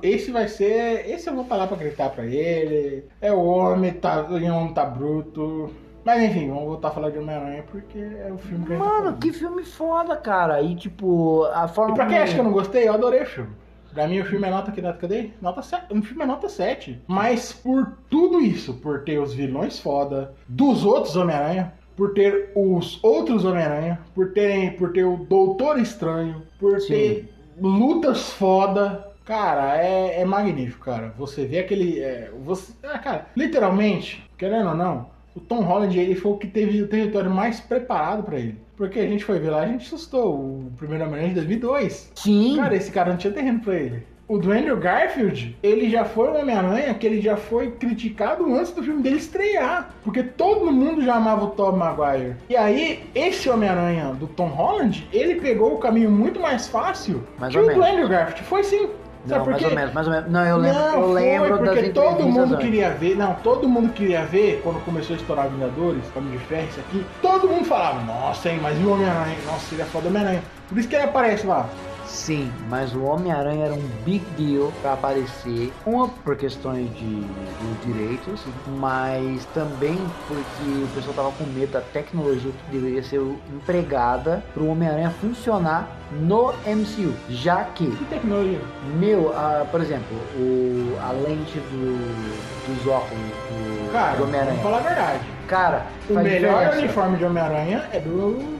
Esse 0.02 0.32
vai 0.32 0.48
ser. 0.48 1.08
Esse 1.08 1.30
eu 1.30 1.36
vou 1.36 1.46
lá 1.48 1.68
pra 1.68 1.78
gritar 1.78 2.10
pra 2.10 2.26
ele. 2.26 3.06
É 3.22 3.32
o 3.32 3.40
homem, 3.46 3.94
tá, 3.94 4.24
o 4.24 4.34
homem 4.34 4.74
tá 4.74 4.84
bruto. 4.84 5.70
Mas 6.04 6.24
enfim, 6.24 6.50
vamos 6.50 6.64
voltar 6.66 6.88
a 6.88 6.92
falar 6.92 7.12
de 7.12 7.20
Homem-Aranha 7.20 7.64
porque 7.72 8.00
é 8.00 8.32
o 8.34 8.38
filme 8.40 8.66
que 8.66 8.74
a 8.74 8.76
gente 8.76 8.84
tá 8.84 8.90
Mano, 8.90 9.04
falando. 9.06 9.20
que 9.20 9.34
filme 9.34 9.64
foda, 9.64 10.18
cara. 10.18 10.60
E 10.64 10.76
tipo, 10.76 11.44
a 11.54 11.68
forma 11.68 11.94
E 11.94 11.96
pra 11.96 12.08
quem 12.08 12.18
acha 12.18 12.34
que 12.34 12.40
eu 12.40 12.44
não 12.44 12.52
gostei, 12.52 12.88
eu 12.88 12.94
adorei 12.96 13.22
o 13.22 13.26
filme. 13.28 13.52
Pra 13.94 14.08
mim 14.08 14.20
o 14.20 14.26
filme 14.26 14.48
é 14.48 14.52
nota 14.52 14.72
que 14.72 14.82
nota 14.82 14.98
que 14.98 15.06
eu 15.06 15.10
dei? 15.10 15.34
Nota 15.42 15.62
7. 15.62 15.94
O 15.98 16.02
filme 16.02 16.24
é 16.24 16.26
nota 16.26 16.50
7. 16.50 17.02
Mas 17.08 17.54
por 17.54 17.94
tudo 18.10 18.42
isso, 18.42 18.74
por 18.74 19.04
ter 19.04 19.20
os 19.20 19.34
vilões 19.34 19.80
foda, 19.80 20.34
dos 20.50 20.84
outros 20.84 21.16
Homem-Aranha, 21.16 21.74
por 21.96 22.14
ter 22.14 22.52
os 22.56 23.02
outros 23.04 23.46
Homem-Aranha, 23.46 24.00
por 24.14 24.32
terem, 24.32 24.72
por 24.72 24.92
ter 24.92 25.06
o 25.06 25.18
Doutor 25.18 25.80
Estranho, 25.80 26.44
por 26.60 26.80
Sim. 26.82 26.88
ter 26.88 27.30
lutas 27.60 28.32
foda. 28.32 29.08
Cara, 29.24 29.78
é, 29.78 30.22
é 30.22 30.26
magnífico, 30.26 30.86
cara. 30.86 31.14
Você 31.18 31.46
vê 31.46 31.60
aquele. 31.60 32.00
é, 32.00 32.32
você, 32.44 32.74
ah, 32.84 33.00
cara, 33.00 33.28
literalmente, 33.36 34.24
querendo 34.38 34.70
ou 34.70 34.76
não, 34.76 35.10
o 35.36 35.40
Tom 35.40 35.62
Holland 35.62 35.98
ele 36.00 36.16
foi 36.16 36.32
o 36.32 36.38
que 36.38 36.48
teve 36.48 36.82
o 36.82 36.88
território 36.88 37.32
mais 37.32 37.60
preparado 37.60 38.24
pra 38.24 38.38
ele. 38.38 38.58
Porque 38.78 39.00
a 39.00 39.08
gente 39.08 39.24
foi 39.24 39.40
ver 39.40 39.50
lá, 39.50 39.62
a 39.62 39.68
gente 39.68 39.86
assustou. 39.86 40.36
O 40.36 40.72
primeiro 40.78 41.06
Homem-Aranha 41.06 41.30
de 41.30 41.36
2002. 41.36 42.12
Sim. 42.16 42.58
Cara, 42.58 42.76
esse 42.76 42.92
cara 42.92 43.12
não 43.12 43.18
tinha 43.18 43.34
terreno 43.34 43.60
pra 43.60 43.76
ele. 43.76 44.06
O 44.28 44.40
do 44.40 44.52
Andrew 44.52 44.78
Garfield, 44.78 45.56
ele 45.62 45.88
já 45.88 46.04
foi 46.04 46.30
um 46.30 46.40
Homem-Aranha 46.40 46.94
que 46.96 47.06
ele 47.06 47.22
já 47.22 47.38
foi 47.38 47.70
criticado 47.72 48.52
antes 48.56 48.72
do 48.72 48.82
filme 48.82 49.04
dele 49.04 49.18
estrear. 49.18 49.92
Porque 50.04 50.24
todo 50.24 50.72
mundo 50.72 51.04
já 51.04 51.16
amava 51.16 51.46
o 51.46 51.50
Tobey 51.50 51.80
Maguire. 51.80 52.36
E 52.50 52.58
aí, 52.58 53.08
esse 53.14 53.48
Homem-Aranha 53.48 54.16
do 54.16 54.26
Tom 54.26 54.48
Holland, 54.48 55.08
ele 55.14 55.36
pegou 55.36 55.76
o 55.76 55.78
caminho 55.78 56.10
muito 56.10 56.40
mais 56.40 56.68
fácil 56.68 57.22
Mais 57.38 57.54
que 57.54 57.60
o 57.60 57.62
do 57.62 57.68
menos. 57.68 57.86
Andrew 57.88 58.08
Garfield. 58.10 58.44
Foi 58.44 58.64
sim. 58.64 58.90
Não, 59.28 59.38
Sabe 59.38 59.50
mais 59.50 59.64
ou 59.64 59.72
menos, 59.76 59.94
mais 59.94 60.08
ou 60.08 60.14
menos. 60.14 60.32
Não, 60.32 60.46
eu 60.46 60.58
lembro, 60.58 60.80
Não, 60.80 61.02
eu 61.02 61.12
lembro 61.12 61.58
foi 61.58 61.66
porque 61.68 61.90
todo 61.90 62.24
mundo 62.28 62.58
queria 62.58 62.92
ver, 62.92 63.16
não, 63.16 63.34
todo 63.36 63.68
mundo 63.68 63.92
queria 63.92 64.24
ver 64.24 64.62
quando 64.64 64.84
começou 64.86 65.16
a 65.16 65.18
estourar 65.18 65.50
Vingadores, 65.50 66.04
Homem 66.16 66.32
de 66.32 66.38
Ferro, 66.46 66.68
isso 66.70 66.80
aqui. 66.80 67.04
Todo 67.24 67.48
mundo 67.48 67.66
falava, 67.66 68.02
nossa, 68.04 68.50
hein, 68.50 68.60
mas 68.62 68.80
e 68.80 68.84
o 68.84 68.92
Homem-Aranha? 68.92 69.38
Nossa, 69.48 69.74
ele 69.74 69.82
é 69.82 69.86
foda 69.86 70.04
do 70.04 70.10
Homem-Aranha. 70.10 70.44
Por 70.70 70.78
isso 70.78 70.88
que 70.88 70.96
ele 70.96 71.06
aparece 71.06 71.46
lá. 71.48 71.68
Sim, 72.16 72.52
mas 72.70 72.96
o 72.96 73.04
Homem-Aranha 73.04 73.66
era 73.66 73.74
um 73.74 73.88
big 74.06 74.26
deal 74.38 74.72
pra 74.82 74.94
aparecer. 74.94 75.74
Uma 75.86 76.08
por 76.08 76.36
questões 76.38 76.90
de, 76.96 77.22
de 77.22 77.74
direitos, 77.86 78.42
mas 78.66 79.46
também 79.48 80.10
porque 80.28 80.84
o 80.84 80.88
pessoal 80.88 81.14
tava 81.14 81.32
com 81.34 81.44
medo 81.46 81.74
da 81.74 81.82
tecnologia 81.82 82.52
que 82.52 82.72
deveria 82.72 83.04
ser 83.04 83.20
empregada 83.54 84.44
pro 84.54 84.68
Homem-Aranha 84.68 85.10
funcionar 85.12 85.90
no 86.14 86.54
MCU. 86.66 87.14
Já 87.30 87.64
que, 87.66 87.92
Que 87.92 88.06
tecnologia? 88.06 88.62
meu, 88.98 89.34
ah, 89.36 89.66
por 89.70 89.82
exemplo, 89.82 90.16
o, 90.38 90.98
a 91.02 91.12
lente 91.12 91.60
do, 91.60 92.74
dos 92.74 92.88
óculos 92.88 93.20
do, 93.20 93.92
Cara, 93.92 94.16
do 94.18 94.24
Homem-Aranha. 94.24 94.60
falar 94.62 94.78
a 94.78 94.82
verdade. 94.82 95.20
Cara, 95.48 95.86
O 96.10 96.14
melhor 96.14 96.60
diferença. 96.60 96.78
uniforme 96.80 97.18
de 97.18 97.26
Homem-Aranha 97.26 97.84
é 97.92 98.00
do, 98.00 98.55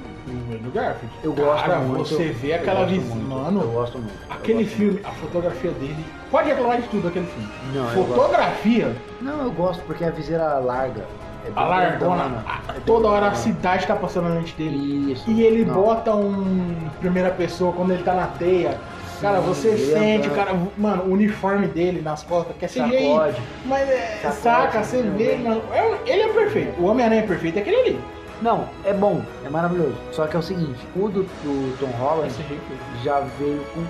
do 0.46 0.72
Garfield. 0.72 1.16
Eu 1.24 1.34
gosto 1.34 1.66
Cara, 1.66 1.80
muito. 1.80 2.06
você 2.10 2.26
vê 2.30 2.52
eu 2.52 2.56
aquela 2.56 2.86
visão, 2.86 3.16
muito, 3.16 3.30
mano. 3.30 3.62
Eu 3.62 3.72
gosto 3.72 3.98
muito. 3.98 4.14
eu 4.30 4.36
Aquele 4.36 4.64
gosto 4.64 4.76
filme, 4.78 5.00
a 5.04 5.12
fotografia 5.12 5.72
dele. 5.72 6.06
Pode 6.32 6.50
reclamar 6.50 6.82
de 6.82 6.88
tudo 6.90 7.08
aquele 7.08 7.26
filme. 7.26 7.50
Não, 7.74 7.92
eu 7.94 8.06
fotografia, 8.06 8.96
Não, 9.22 9.44
eu 9.44 9.52
gosto 9.52 9.82
porque 9.84 10.04
a 10.04 10.10
viseira 10.12 10.60
larga. 10.60 11.06
É 11.48 11.52
a 11.56 11.64
largona, 11.64 12.44
É 12.70 12.80
toda 12.88 13.08
hora 13.08 13.28
a 13.28 13.36
cidade 13.36 13.86
tá 13.86 13.96
passando 13.96 14.30
na 14.30 14.36
mente 14.36 14.56
dele. 14.56 15.12
Isso. 15.12 15.30
E 15.30 15.44
ele 15.44 15.64
Não. 15.64 15.76
bota 15.76 16.16
um 16.16 16.76
primeira 17.00 17.30
pessoa 17.30 17.72
quando 17.74 17.92
ele 17.92 18.02
tá 18.04 18.14
na 18.16 18.28
teia. 18.28 18.78
Cara, 19.22 19.40
você 19.40 19.78
sente, 19.78 20.28
anda- 20.28 20.36
cara, 20.36 20.58
mano, 20.78 21.04
o 21.04 21.12
uniforme 21.14 21.68
dele 21.68 22.02
nas 22.02 22.22
costas, 22.24 22.56
que 22.58 22.66
é 22.66 22.68
CGI. 22.68 23.14
Sacode. 23.14 23.42
Mas 23.66 23.90
é, 23.90 24.18
Sacode, 24.24 24.42
saca, 24.42 24.84
você 24.84 25.02
vê, 25.04 25.36
mano. 25.38 25.62
é 25.72 25.98
ele 26.12 26.22
é 26.24 26.28
perfeito. 26.34 26.82
O 26.82 26.86
Homem-Aranha 26.86 27.22
é 27.22 27.26
perfeito 27.28 27.58
é 27.58 27.62
aquele 27.62 27.76
ali. 27.78 28.00
Não, 28.42 28.68
é 28.84 28.94
bom, 28.94 29.22
é 29.46 29.50
maravilhoso. 29.50 29.96
Só 30.12 30.28
que 30.28 30.36
é 30.36 30.40
o 30.40 30.44
seguinte, 30.44 30.80
o 30.96 31.08
do, 31.10 31.24
do 31.24 31.78
Tom 31.80 31.88
Holland 31.98 32.34
jeito. 32.34 32.62
já 33.04 33.20
veio 33.40 33.62
com. 33.74 33.84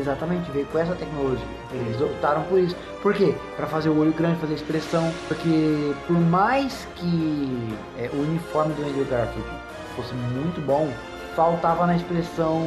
Exatamente, 0.00 0.50
veio 0.50 0.66
com 0.66 0.78
essa 0.78 0.94
tecnologia. 0.94 1.44
Eles 1.72 2.00
optaram 2.00 2.42
por 2.44 2.58
isso. 2.58 2.74
Por 3.02 3.14
quê? 3.14 3.34
Pra 3.56 3.66
fazer 3.66 3.90
o 3.90 3.98
olho 4.00 4.12
grande, 4.12 4.36
fazer 4.40 4.54
expressão. 4.54 5.12
Porque 5.28 5.92
por 6.06 6.18
mais 6.18 6.88
que 6.96 7.68
é, 7.98 8.08
o 8.12 8.20
uniforme 8.22 8.72
do 8.74 8.82
Andrew 8.82 9.04
Garfield 9.04 9.48
fosse 9.94 10.14
muito 10.14 10.60
bom, 10.66 10.88
faltava 11.36 11.86
na 11.86 11.94
expressão 11.96 12.62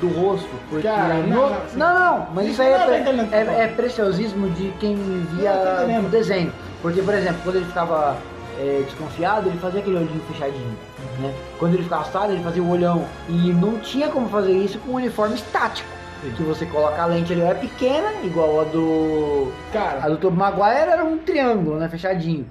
do 0.00 0.08
rosto. 0.08 0.48
Porque 0.68 0.86
Cara, 0.86 1.14
não, 1.14 1.26
no- 1.26 1.34
não, 1.34 1.48
não, 1.50 1.68
sim. 1.68 1.78
não, 1.78 2.26
mas 2.34 2.46
Isso 2.48 2.62
aí 2.62 2.68
é, 2.72 2.78
não, 2.78 2.86
pre- 2.86 2.94
tá 2.94 3.00
entendendo, 3.00 3.30
tá 3.30 3.36
é, 3.36 3.64
é 3.64 3.68
preciosismo 3.68 4.50
de 4.50 4.70
quem 4.78 4.96
via 5.32 5.52
Não, 5.54 6.02
tá 6.02 6.06
o 6.06 6.10
desenho. 6.10 6.52
Porque, 6.82 7.00
por 7.02 7.14
exemplo, 7.14 7.40
quando 7.42 7.56
ele 7.56 7.64
ficava 7.64 8.16
é, 8.58 8.82
desconfiado, 8.84 9.48
ele 9.48 9.58
fazia 9.58 9.80
aquele 9.80 9.96
olhinho 9.96 10.20
fechadinho. 10.32 10.76
Né? 11.18 11.34
Quando 11.58 11.74
ele 11.74 11.82
ficava 11.82 12.02
assustado, 12.02 12.32
ele 12.32 12.42
fazia 12.42 12.62
o 12.62 12.70
olhão. 12.70 13.06
E 13.28 13.52
não 13.52 13.78
tinha 13.78 14.08
como 14.08 14.28
fazer 14.28 14.52
isso 14.52 14.78
com 14.78 14.92
um 14.92 14.94
uniforme 14.94 15.34
estático. 15.34 15.88
Que 16.20 16.42
você 16.42 16.66
coloca 16.66 17.00
a 17.02 17.06
lente 17.06 17.32
ali, 17.32 17.42
é 17.42 17.54
pequena, 17.54 18.10
igual 18.24 18.60
a 18.60 18.64
do. 18.64 19.52
Cara. 19.72 20.04
A 20.04 20.08
do 20.08 20.16
Tobey 20.16 20.38
Maguire 20.38 20.90
era 20.90 21.04
um 21.04 21.18
triângulo, 21.18 21.78
né? 21.78 21.88
Fechadinho. 21.88 22.46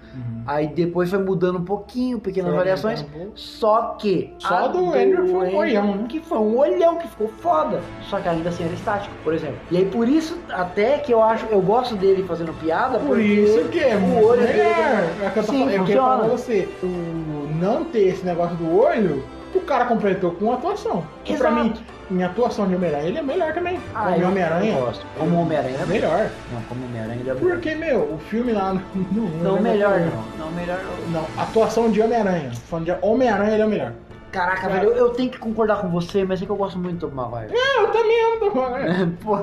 Aí 0.47 0.68
depois 0.68 1.09
foi 1.09 1.18
mudando 1.18 1.57
um 1.57 1.66
pouquinho, 1.66 2.20
pequenas 2.20 2.51
Foi 2.51 2.57
variações. 2.57 3.01
um. 3.16 3.32
Só 3.34 3.95
que. 3.99 4.34
Só 4.38 4.66
a 4.66 4.68
do 4.68 4.93
Andrew 4.93 5.28
foi 5.28 5.49
um 5.49 5.55
olhão, 5.55 5.95
né? 5.95 6.05
Que 6.07 6.20
foi 6.20 6.38
um 6.38 6.57
olhão 6.57 6.97
que 6.97 7.07
ficou 7.07 7.28
foda. 7.39 7.82
Só 8.03 8.20
que 8.20 8.30
ainda 8.30 8.49
assim 8.49 8.63
era 8.63 8.74
estático, 8.74 9.13
por 9.24 9.34
exemplo. 9.34 9.57
E 9.72 9.78
aí 9.78 9.86
por 9.86 10.07
isso, 10.07 10.38
até 10.49 10.99
que 10.99 11.11
eu 11.11 11.24
acho, 11.24 11.47
eu 11.47 11.61
gosto 11.61 11.95
dele 11.95 12.24
fazendo 12.28 12.53
piada, 12.59 12.99
Por 12.99 13.20
isso 13.20 13.68
que 13.70 13.80
é 13.80 13.95
o 13.95 14.24
olho 14.24 14.41
dele. 14.41 14.59
É 14.59 15.32
que 15.34 15.43
Sim, 15.43 15.68
é 15.68 15.84
que 15.84 15.91
eu 15.93 16.03
pra 16.03 16.28
você. 16.28 16.70
O 16.84 17.49
não 17.59 17.84
ter 17.86 18.07
esse 18.09 18.24
negócio 18.24 18.55
do 18.55 18.78
olho, 18.78 19.24
o 19.53 19.61
cara 19.61 19.86
completou 19.86 20.32
com 20.32 20.53
atuação. 20.53 21.03
E 21.26 21.36
pra 21.36 21.49
mim, 21.49 21.74
em 22.12 22.24
atuação 22.24 22.68
de 22.68 22.76
Homem-Aranha, 22.76 23.08
ele 23.08 23.18
é 23.18 23.22
melhor 23.22 23.53
também. 23.53 23.80
Ah, 23.93 24.12
Como 24.14 24.28
Homem-Aranha. 24.28 24.74
eu 24.78 24.86
gosto. 24.86 25.06
Como 25.18 25.41
Homem-Aranha 25.41 25.78
é 25.82 25.86
Melhor. 25.86 26.30
Não, 26.53 26.62
como 26.64 26.86
Homem-Aranha 26.86 27.20
ele 27.20 27.30
é 27.30 27.34
melhor. 27.34 27.51
Porque, 27.56 27.76
meu, 27.76 27.99
o 28.14 28.18
filme 28.30 28.51
lá 28.51 28.74
no. 28.74 28.82
no- 29.12 29.43
Não, 29.43 29.56
no- 29.58 29.62
melhor 29.62 29.99
não. 29.99 30.45
Não, 30.45 30.51
melhor 30.51 30.80
não. 31.12 31.22
Não, 31.22 31.28
atuação 31.41 31.89
de 31.91 32.01
Homem-Aranha. 32.01 32.51
Falando 32.70 32.86
de 32.86 32.95
Homem-Aranha, 33.01 33.53
ele 33.53 33.62
é 33.64 33.66
o 33.66 33.70
melhor. 33.70 33.93
Caraca, 34.32 34.64
Cara. 34.64 34.74
velho, 34.74 34.89
eu, 34.89 34.95
eu 34.97 35.10
tenho 35.12 35.32
que 35.32 35.38
concordar 35.39 35.80
com 35.80 35.88
você, 35.89 36.26
mas 36.26 36.41
é 36.41 36.45
que 36.45 36.51
eu 36.51 36.58
gosto 36.58 36.78
muito 36.78 36.97
do 36.97 37.10
Tobey 37.10 37.16
Maguire. 37.16 37.53
É, 37.58 37.82
eu 37.82 37.88
também 37.88 38.26
amo 38.26 38.36
o 38.36 38.51
Tom 38.51 38.70
Maguire. 38.70 39.12
Pô. 39.24 39.39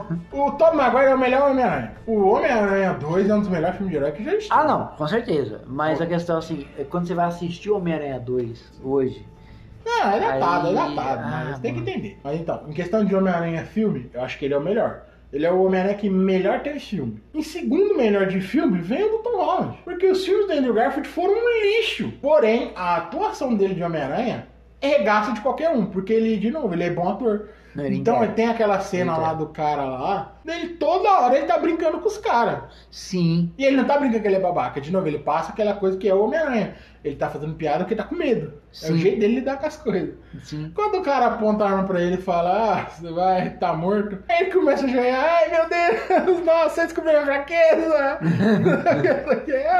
O 0.46 0.50
Tom 0.52 0.74
Maguire 0.74 1.06
é 1.06 1.14
o 1.14 1.18
melhor 1.18 1.50
Homem-Aranha. 1.50 1.92
O 2.06 2.28
Homem-Aranha 2.28 2.92
2 3.00 3.30
é 3.30 3.34
um 3.34 3.40
dos 3.40 3.48
melhores 3.48 3.76
filmes 3.76 3.90
de 3.90 3.96
herói 3.96 4.12
que 4.12 4.22
já 4.22 4.32
existiu. 4.32 4.54
Ah, 4.54 4.64
não, 4.64 4.86
com 4.88 5.08
certeza. 5.08 5.62
Mas 5.66 5.98
a 6.02 6.04
questão 6.06 6.36
assim, 6.36 6.66
é 6.78 6.84
quando 6.84 7.06
você 7.08 7.14
vai 7.14 7.24
assistir 7.24 7.70
o 7.70 7.76
Homem-Aranha 7.78 8.20
2 8.20 8.62
hoje. 8.84 9.26
Não, 9.84 10.12
é 10.12 10.20
datado, 10.20 10.68
Aí- 10.68 10.72
é 10.72 10.76
datado, 10.76 11.22
Ah, 11.24 11.42
mas 11.50 11.58
tem 11.60 11.74
que 11.74 11.80
mano. 11.80 11.90
entender. 11.90 12.18
Mas 12.22 12.40
então, 12.40 12.64
em 12.68 12.72
questão 12.72 13.04
de 13.04 13.14
Homem-Aranha 13.14 13.64
filme, 13.64 14.10
eu 14.12 14.22
acho 14.22 14.38
que 14.38 14.44
ele 14.44 14.54
é 14.54 14.58
o 14.58 14.60
melhor. 14.62 15.02
Ele 15.32 15.46
é 15.46 15.50
o 15.50 15.62
Homem-Aranha 15.64 15.94
que 15.96 16.10
melhor 16.10 16.60
teve 16.60 16.78
filme. 16.78 17.22
Em 17.32 17.42
segundo 17.42 17.96
melhor 17.96 18.26
de 18.26 18.40
filme, 18.40 18.78
vem 18.82 19.02
o 19.04 19.08
do 19.12 19.18
Tom 19.18 19.36
Holland. 19.42 19.78
Porque 19.82 20.06
os 20.06 20.24
filmes 20.24 20.46
do 20.46 20.52
Andrew 20.52 20.74
Garfield 20.74 21.08
foram 21.08 21.32
um 21.34 21.62
lixo. 21.78 22.12
Porém, 22.20 22.70
a 22.76 22.96
atuação 22.96 23.54
dele 23.54 23.74
de 23.74 23.82
Homem-Aranha 23.82 24.46
é 24.80 24.88
regaço 24.88 25.32
de 25.32 25.40
qualquer 25.40 25.70
um. 25.70 25.86
Porque 25.86 26.12
ele, 26.12 26.36
de 26.36 26.50
novo, 26.50 26.74
ele 26.74 26.84
é 26.84 26.90
bom 26.90 27.08
ator. 27.08 27.48
Ele 27.76 27.96
então, 27.96 28.22
ele 28.22 28.34
tem 28.34 28.48
aquela 28.48 28.80
cena 28.80 29.12
Ele 29.14 29.20
lá 29.22 29.32
do 29.32 29.46
cara 29.46 29.84
lá, 29.84 30.32
dele 30.44 30.70
toda 30.74 31.10
hora 31.10 31.36
ele 31.36 31.46
tá 31.46 31.56
brincando 31.58 32.00
com 32.00 32.08
os 32.08 32.18
caras. 32.18 32.64
Sim. 32.90 33.50
E 33.56 33.64
ele 33.64 33.76
não 33.76 33.84
tá 33.84 33.96
brincando 33.98 34.20
que 34.20 34.28
ele 34.28 34.36
é 34.36 34.40
babaca. 34.40 34.80
De 34.80 34.92
novo, 34.92 35.06
ele 35.06 35.18
passa 35.18 35.52
aquela 35.52 35.74
coisa 35.74 35.96
que 35.96 36.08
é 36.08 36.14
o 36.14 36.22
Homem-Aranha. 36.24 36.74
Ele 37.02 37.16
tá 37.16 37.28
fazendo 37.30 37.54
piada 37.54 37.78
porque 37.80 37.96
tá 37.96 38.04
com 38.04 38.14
medo. 38.14 38.52
É 38.70 38.86
Sim. 38.86 38.92
o 38.92 38.98
jeito 38.98 39.18
dele 39.20 39.36
lidar 39.36 39.56
com 39.58 39.66
as 39.66 39.76
coisas. 39.76 40.14
Sim. 40.42 40.70
Quando 40.74 40.98
o 40.98 41.02
cara 41.02 41.26
aponta 41.26 41.64
a 41.64 41.70
arma 41.70 41.84
pra 41.84 42.00
ele 42.00 42.14
e 42.16 42.22
fala, 42.22 42.74
ah, 42.82 42.90
você 42.90 43.10
vai 43.10 43.50
tá 43.56 43.72
morto, 43.72 44.18
aí 44.28 44.42
ele 44.42 44.52
começa 44.52 44.84
a 44.84 44.88
jogar, 44.88 45.24
ai 45.24 45.48
meu 45.50 45.68
Deus, 45.68 46.44
nossa, 46.44 46.68
você 46.74 46.82
descobriu 46.84 47.18
a 47.18 47.24
fraqueza. 47.24 48.18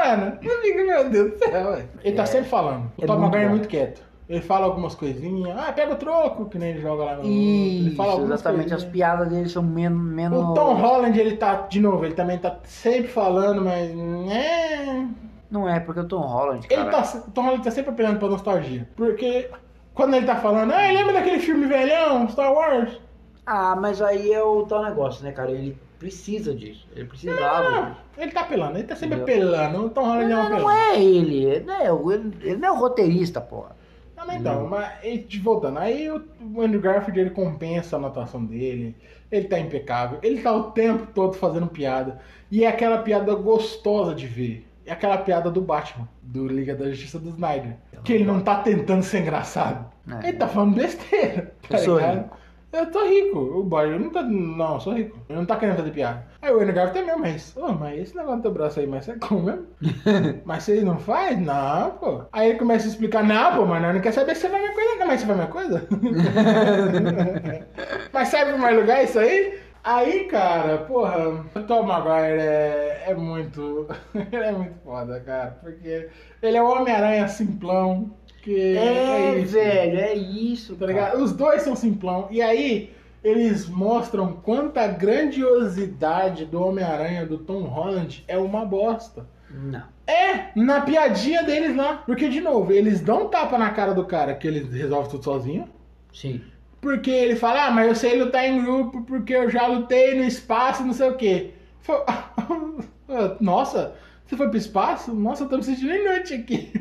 Ana, 0.03 0.39
não 0.41 0.61
fica, 0.61 0.83
meu 0.83 1.09
Deus 1.09 1.31
do 1.31 1.37
céu. 1.37 1.77
Ele 2.03 2.15
tá 2.15 2.23
É. 2.23 2.25
sempre 2.25 2.49
falando. 2.49 2.91
O 2.97 3.03
É 3.03 3.07
Tom 3.07 3.35
é 3.35 3.47
muito 3.47 3.67
quieto. 3.67 4.01
Ele 4.33 4.41
fala 4.41 4.65
algumas 4.65 4.95
coisinhas, 4.95 5.55
ah, 5.55 5.71
pega 5.71 5.93
o 5.93 5.95
troco, 5.95 6.45
que 6.49 6.57
nem 6.57 6.71
ele 6.71 6.81
joga 6.81 7.03
lá 7.03 7.15
no. 7.17 7.23
ele 7.23 7.87
Isso, 7.89 7.95
fala 7.95 8.13
algumas 8.13 8.39
exatamente. 8.39 8.73
As 8.73 8.83
piadas 8.83 9.29
dele 9.29 9.47
são 9.47 9.61
menos. 9.61 10.01
menos... 10.01 10.43
O 10.43 10.53
Tom 10.55 10.73
Holland, 10.73 11.19
ele 11.19 11.37
tá, 11.37 11.67
de 11.69 11.79
novo, 11.79 12.03
ele 12.03 12.15
também 12.15 12.39
tá 12.39 12.57
sempre 12.63 13.09
falando, 13.09 13.61
mas. 13.63 13.93
né, 13.95 15.07
Não 15.51 15.69
é, 15.69 15.79
porque 15.79 15.99
o 15.99 16.07
Tom 16.07 16.21
Holland, 16.21 16.67
cara. 16.67 16.81
Ele 16.81 16.89
tá, 16.89 17.03
o 17.27 17.31
Tom 17.31 17.41
Holland 17.43 17.63
tá 17.63 17.69
sempre 17.69 17.91
apelando 17.91 18.17
pra 18.17 18.27
nostalgia. 18.27 18.87
Porque 18.95 19.49
quando 19.93 20.15
ele 20.15 20.25
tá 20.25 20.35
falando, 20.37 20.71
ah, 20.71 20.91
lembra 20.91 21.13
daquele 21.13 21.37
filme 21.39 21.67
velhão, 21.67 22.27
Star 22.29 22.51
Wars? 22.51 22.99
Ah, 23.45 23.75
mas 23.75 24.01
aí 24.01 24.33
é 24.33 24.41
o 24.41 24.63
tal 24.65 24.83
negócio, 24.83 25.23
né, 25.23 25.31
cara? 25.31 25.51
Ele 25.51 25.77
precisa 25.99 26.55
disso. 26.55 26.87
Ele 26.95 27.05
precisava 27.05 27.69
Não, 27.69 27.85
disso. 27.85 27.97
ele 28.17 28.31
tá 28.31 28.41
apelando, 28.41 28.77
ele 28.79 28.87
tá 28.87 28.95
sempre 28.95 29.19
Entendeu? 29.19 29.47
apelando. 29.49 29.85
O 29.85 29.89
Tom 29.91 30.05
Holland 30.05 30.31
é 30.31 30.35
um 30.35 30.43
Não, 30.43 30.49
não 30.49 30.55
apelão. 30.55 30.71
é 30.71 31.01
ele. 31.03 31.45
Ele 31.45 31.65
não 31.65 31.73
é, 31.75 31.85
ele, 32.15 32.33
ele 32.41 32.57
não 32.57 32.67
é 32.69 32.71
o 32.71 32.75
roteirista, 32.79 33.39
porra. 33.39 33.82
Não, 34.25 34.27
mas 34.27 34.39
então, 34.39 34.67
mas 34.67 35.35
voltando, 35.41 35.79
aí 35.79 36.09
o 36.09 36.61
Andrew 36.61 36.81
Garfield 36.81 37.19
ele 37.19 37.29
compensa 37.29 37.95
a 37.95 37.99
anotação 37.99 38.43
dele, 38.43 38.95
ele 39.31 39.47
tá 39.47 39.59
impecável, 39.59 40.19
ele 40.21 40.41
tá 40.41 40.51
o 40.53 40.71
tempo 40.71 41.07
todo 41.13 41.35
fazendo 41.35 41.67
piada, 41.67 42.19
e 42.51 42.63
é 42.63 42.67
aquela 42.67 42.99
piada 42.99 43.33
gostosa 43.35 44.13
de 44.13 44.27
ver. 44.27 44.67
É 44.85 44.91
aquela 44.91 45.17
piada 45.17 45.49
do 45.49 45.61
Batman, 45.61 46.07
do 46.21 46.45
Liga 46.45 46.75
da 46.75 46.89
Justiça 46.89 47.17
do 47.17 47.29
Snyder. 47.29 47.77
Que 48.03 48.13
ele 48.13 48.25
não 48.25 48.41
tá 48.41 48.57
tentando 48.57 49.01
ser 49.01 49.21
engraçado. 49.21 49.89
É. 50.21 50.27
Ele 50.27 50.37
tá 50.37 50.47
falando 50.47 50.75
besteira. 50.75 51.53
Tá 51.69 51.77
Eu 51.77 51.83
sou 51.83 51.97
rico. 51.97 52.37
Eu 52.73 52.91
tô 52.91 53.07
rico. 53.07 53.39
O 53.39 53.63
Batman 53.63 53.99
não 53.99 54.09
tá. 54.09 54.23
Não, 54.23 54.73
eu 54.73 54.79
sou 54.81 54.93
rico. 54.93 55.17
Ele 55.29 55.39
não 55.39 55.45
tá 55.45 55.55
querendo 55.55 55.77
fazer 55.77 55.91
piada. 55.91 56.27
Aí 56.43 56.53
o 56.53 56.61
é 56.61 56.65
mesmo, 56.65 57.19
mas. 57.19 57.55
Ô, 57.55 57.71
mas 57.71 58.01
esse 58.01 58.17
negócio 58.17 58.39
do 58.39 58.41
teu 58.41 58.51
braço 58.51 58.81
aí, 58.81 58.85
mas 58.85 59.05
você 59.05 59.11
é 59.11 59.17
como 59.17 59.43
mesmo? 59.43 59.65
Mas 60.43 60.63
você 60.63 60.81
não 60.81 60.99
faz? 60.99 61.39
Não, 61.39 61.91
pô. 61.91 62.23
Aí 62.33 62.49
ele 62.49 62.59
começa 62.59 62.85
a 62.85 62.89
explicar, 62.89 63.23
não, 63.23 63.55
pô, 63.55 63.65
mas 63.65 63.81
não 63.81 64.01
quer 64.01 64.11
saber 64.11 64.35
se 64.35 64.41
você 64.41 64.49
vai 64.49 64.59
minha 64.59 64.73
coisa. 64.73 64.95
Não, 64.99 65.07
mas 65.07 65.21
você 65.21 65.25
vai 65.25 65.35
minha 65.37 65.47
coisa? 65.47 65.87
mas 68.11 68.27
serve 68.27 68.51
pra 68.51 68.61
mais 68.61 68.75
lugar 68.75 69.03
isso 69.05 69.19
aí? 69.19 69.57
Aí, 69.85 70.25
cara, 70.25 70.79
porra, 70.79 71.45
o 71.55 71.63
Tom 71.63 71.83
Maguire 71.83 72.41
é, 72.41 73.03
é 73.07 73.15
muito. 73.15 73.87
ele 74.13 74.43
é 74.43 74.51
muito 74.51 74.75
foda, 74.83 75.21
cara. 75.21 75.57
Porque 75.61 76.09
ele 76.41 76.57
é 76.57 76.61
o 76.61 76.69
Homem-Aranha 76.69 77.25
simplão. 77.29 78.11
Que 78.41 78.75
É, 78.75 79.39
isso. 79.39 79.53
velho, 79.53 79.97
é 79.97 80.13
isso, 80.13 80.75
Tá 80.75 80.85
ligado? 80.85 81.23
Os 81.23 81.31
dois 81.31 81.61
são 81.61 81.75
simplão. 81.75 82.27
E 82.29 82.41
aí, 82.41 82.93
eles 83.23 83.69
mostram 83.69 84.33
quanta 84.33 84.85
grandiosidade 84.87 86.45
do 86.45 86.61
Homem-Aranha 86.61 87.25
do 87.25 87.37
Tom 87.37 87.63
Holland 87.63 88.23
é 88.27 88.37
uma 88.37 88.65
bosta. 88.65 89.25
Não. 89.49 89.83
É, 90.05 90.49
na 90.55 90.81
piadinha 90.81 91.43
deles 91.43 91.75
lá. 91.75 92.03
Porque, 92.05 92.27
de 92.27 92.41
novo, 92.41 92.71
eles 92.71 92.99
dão 92.99 93.25
um 93.25 93.29
tapa 93.29 93.57
na 93.57 93.69
cara 93.69 93.93
do 93.93 94.05
cara 94.05 94.35
que 94.35 94.47
eles 94.47 94.71
resolvem 94.71 95.09
tudo 95.09 95.23
sozinho. 95.23 95.69
Sim. 96.11 96.41
Porque 96.81 97.09
ele 97.09 97.37
fala, 97.37 97.67
ah, 97.67 97.71
mas 97.71 97.87
eu 97.87 97.95
sei 97.95 98.21
lutar 98.21 98.45
em 98.45 98.61
grupo 98.61 99.03
porque 99.03 99.33
eu 99.33 99.49
já 99.49 99.65
lutei 99.67 100.15
no 100.15 100.23
espaço, 100.23 100.83
não 100.83 100.93
sei 100.93 101.09
o 101.09 101.15
quê. 101.15 101.51
Nossa, 103.39 103.95
você 104.33 104.37
foi 104.37 104.49
pro 104.49 104.57
espaço? 104.57 105.13
Nossa, 105.13 105.43
eu 105.43 105.49
tô 105.49 105.57
me 105.57 105.63
sentindo 105.63 105.93
inútil 105.93 106.37
aqui. 106.39 106.71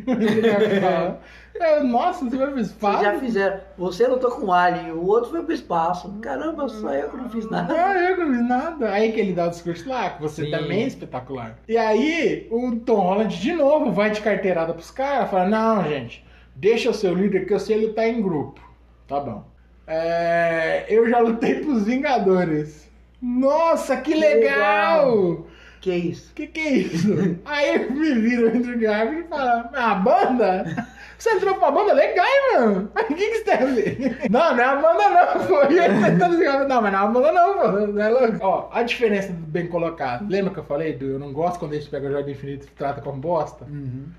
Fala. 0.81 1.21
Eu, 1.55 1.85
Nossa, 1.85 2.25
você 2.25 2.35
foi 2.35 2.47
pro 2.47 2.61
espaço? 2.61 2.99
Vocês 2.99 3.13
já 3.13 3.21
fizeram. 3.21 3.61
Você 3.77 4.07
lutou 4.07 4.31
com 4.31 4.47
o 4.47 4.53
Alien, 4.53 4.93
o 4.93 5.07
outro 5.07 5.31
foi 5.31 5.43
pro 5.43 5.53
espaço. 5.53 6.11
Caramba, 6.23 6.67
só 6.67 6.95
eu 6.95 7.11
que 7.11 7.17
não 7.19 7.29
fiz 7.29 7.49
nada. 7.51 7.75
Ah, 7.77 8.01
eu 8.01 8.17
não 8.17 8.35
fiz 8.35 8.49
nada. 8.49 8.91
Aí 8.91 9.13
que 9.13 9.21
ele 9.21 9.35
dá 9.35 9.49
o 9.49 9.51
discurso 9.51 9.87
lá, 9.87 10.11
que 10.11 10.23
você 10.23 10.47
Sim. 10.47 10.51
também 10.51 10.85
é 10.85 10.87
espetacular. 10.87 11.59
E 11.69 11.77
aí, 11.77 12.49
o 12.51 12.75
Tom 12.77 13.01
Holland 13.01 13.39
de 13.39 13.53
novo 13.53 13.93
vai 13.93 14.11
de 14.11 14.23
carteirada 14.23 14.73
pros 14.73 14.91
caras, 14.91 15.31
fala, 15.31 15.47
não, 15.47 15.85
gente, 15.85 16.25
deixa 16.57 16.89
o 16.89 16.95
seu 16.95 17.15
líder 17.15 17.45
que 17.45 17.53
eu 17.53 17.61
sei 17.61 17.87
lutar 17.87 18.09
em 18.09 18.23
grupo. 18.23 18.59
Tá 19.07 19.21
bom. 19.21 19.45
É, 19.87 20.87
eu 20.89 21.07
já 21.07 21.19
lutei 21.19 21.57
pros 21.57 21.85
Vingadores. 21.85 22.91
Nossa, 23.21 23.99
que 23.99 24.15
legal! 24.15 25.47
Que 25.83 25.93
isso? 25.93 26.33
Que 26.33 26.47
que 26.47 26.61
é 26.61 26.71
isso? 26.71 27.09
Aí 27.45 27.91
me 27.91 28.15
vira 28.15 28.47
o 28.47 28.57
Andrew 28.57 28.79
Garfield 28.79 29.25
e 29.27 29.29
fala, 29.29 29.69
a 29.75 29.95
banda? 29.97 30.87
Você 31.19 31.31
entrou 31.31 31.57
pra 31.57 31.73
banda? 31.73 31.93
Legal, 31.93 32.25
hein, 32.25 32.41
mano? 32.55 32.91
Mas 32.95 33.05
o 33.05 33.15
que, 33.15 33.15
que 33.15 33.35
você 33.39 33.45
tem 33.45 33.55
a 33.55 33.65
ver? 33.67 34.31
Não, 34.31 34.57
não 34.57 34.63
é 34.63 34.65
a 34.65 34.77
banda 34.77 35.09
não, 35.09 35.47
pô. 35.47 35.63
E 35.73 36.45
jogar, 36.45 36.69
Não, 36.69 36.83
mas 36.83 36.93
não 36.93 37.01
é 37.01 37.03
a 37.03 37.07
banda 37.07 37.33
não, 37.33 37.55
pô. 37.55 37.69
Não 37.93 38.03
é 38.03 38.09
louco. 38.09 38.39
Ó, 38.43 38.69
a 38.73 38.83
diferença 38.85 39.33
do 39.33 39.45
bem 39.45 39.67
colocado. 39.67 40.29
Lembra 40.31 40.53
que 40.53 40.61
eu 40.61 40.65
falei 40.65 40.93
do 40.93 41.05
eu 41.05 41.19
não 41.19 41.33
gosto 41.33 41.59
quando 41.59 41.73
a 41.73 41.75
gente 41.75 41.91
pega 41.91 42.07
o 42.07 42.13
Jordan 42.13 42.31
Infinito 42.31 42.67
e 42.67 42.71
trata 42.71 43.01
como 43.01 43.21
bosta? 43.21 43.67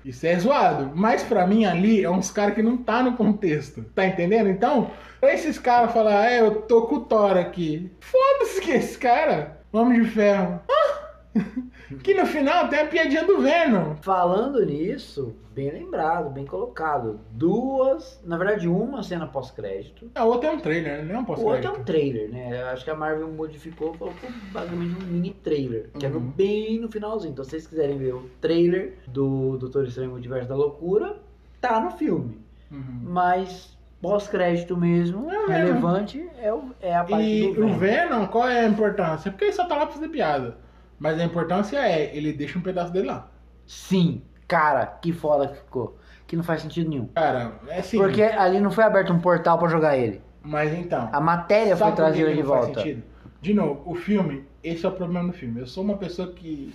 Isso 0.04 0.26
é 0.26 0.38
zoado. 0.38 0.92
Mas 0.94 1.22
pra 1.22 1.46
mim 1.46 1.64
ali 1.64 2.04
é 2.04 2.10
uns 2.10 2.30
caras 2.30 2.54
que 2.54 2.62
não 2.62 2.76
tá 2.76 3.02
no 3.02 3.16
contexto. 3.16 3.82
Tá 3.94 4.06
entendendo? 4.06 4.50
Então, 4.50 4.90
pra 5.18 5.32
esses 5.32 5.58
caras 5.58 5.92
falar, 5.92 6.30
é, 6.30 6.40
eu 6.40 6.56
tô 6.62 6.82
com 6.82 6.96
o 6.96 7.00
Thor 7.00 7.38
aqui. 7.38 7.90
Foda-se 8.00 8.60
que 8.60 8.70
esse 8.70 8.98
cara. 8.98 9.60
Homem 9.72 10.02
de 10.02 10.10
ferro. 10.10 10.60
Ah! 10.70 11.03
Que 12.02 12.14
no 12.14 12.24
final 12.26 12.68
tem 12.68 12.80
a 12.80 12.86
piadinha 12.86 13.24
do 13.24 13.40
Venom. 13.40 13.94
Falando 13.96 14.64
nisso, 14.64 15.34
bem 15.54 15.70
lembrado, 15.70 16.30
bem 16.30 16.46
colocado. 16.46 17.20
Duas, 17.30 18.20
na 18.24 18.36
verdade, 18.38 18.66
uma 18.68 19.02
cena 19.02 19.26
pós-crédito. 19.26 20.10
A 20.14 20.24
outra 20.24 20.48
é 20.48 20.52
um 20.52 20.58
trailer, 20.60 20.98
né? 20.98 21.02
Não 21.04 21.14
é 21.16 21.18
um 21.18 21.22
O 21.22 21.26
pós-crédito. 21.26 21.66
é 21.68 21.70
um 21.70 21.84
trailer, 21.84 22.30
né? 22.30 22.62
Acho 22.64 22.84
que 22.84 22.90
a 22.90 22.94
Marvel 22.94 23.28
modificou, 23.28 23.92
colocou 23.98 24.30
basicamente 24.52 24.96
um 25.04 25.06
mini 25.06 25.30
trailer, 25.34 25.90
que 25.98 26.06
é 26.06 26.08
Uhum. 26.08 26.20
bem 26.20 26.78
no 26.80 26.90
finalzinho. 26.90 27.32
Então, 27.32 27.44
se 27.44 27.50
vocês 27.50 27.66
quiserem 27.66 27.98
ver 27.98 28.14
o 28.14 28.30
trailer 28.40 28.94
do 29.06 29.56
Doutor 29.58 29.84
Estranho 29.86 30.10
Multiverso 30.10 30.48
da 30.48 30.54
Loucura, 30.56 31.16
tá 31.60 31.78
no 31.80 31.90
filme. 31.90 32.38
Uhum. 32.72 33.00
Mas 33.02 33.76
pós-crédito 34.00 34.76
mesmo, 34.76 35.30
É 35.30 35.38
o 35.38 35.46
relevante, 35.48 36.26
é, 36.40 36.52
o- 36.52 36.70
é 36.80 36.94
a 36.96 37.04
parte 37.04 37.24
E 37.26 37.52
do 37.54 37.66
o 37.66 37.68
Venom. 37.74 37.78
Venom, 37.78 38.26
qual 38.26 38.48
é 38.48 38.60
a 38.60 38.68
importância? 38.68 39.30
Porque 39.30 39.44
ele 39.44 39.52
só 39.52 39.64
tá 39.66 39.76
lá 39.76 39.86
pra 39.86 39.94
fazer 39.94 40.08
piada. 40.08 40.56
Mas 40.98 41.18
a 41.18 41.24
importância 41.24 41.78
é, 41.78 42.16
ele 42.16 42.32
deixa 42.32 42.58
um 42.58 42.62
pedaço 42.62 42.92
dele 42.92 43.08
lá. 43.08 43.30
Sim, 43.66 44.22
cara, 44.46 44.86
que 44.86 45.12
foda 45.12 45.48
que 45.48 45.56
ficou. 45.56 45.98
Que 46.26 46.36
não 46.36 46.44
faz 46.44 46.62
sentido 46.62 46.88
nenhum. 46.88 47.06
Cara, 47.08 47.60
é 47.68 47.80
assim. 47.80 47.98
Porque 47.98 48.22
ali 48.22 48.60
não 48.60 48.70
foi 48.70 48.84
aberto 48.84 49.12
um 49.12 49.18
portal 49.18 49.58
pra 49.58 49.68
jogar 49.68 49.96
ele. 49.96 50.22
Mas 50.42 50.72
então. 50.72 51.08
A 51.12 51.20
matéria 51.20 51.76
foi 51.76 51.92
trazida 51.92 52.30
de 52.34 52.42
não 52.42 52.48
faz 52.48 52.66
volta. 52.66 52.80
sentido? 52.80 53.02
De 53.40 53.52
novo, 53.52 53.82
o 53.84 53.94
filme, 53.94 54.44
esse 54.62 54.86
é 54.86 54.88
o 54.88 54.92
problema 54.92 55.28
do 55.30 55.34
filme. 55.34 55.60
Eu 55.60 55.66
sou 55.66 55.84
uma 55.84 55.96
pessoa 55.96 56.32
que. 56.32 56.74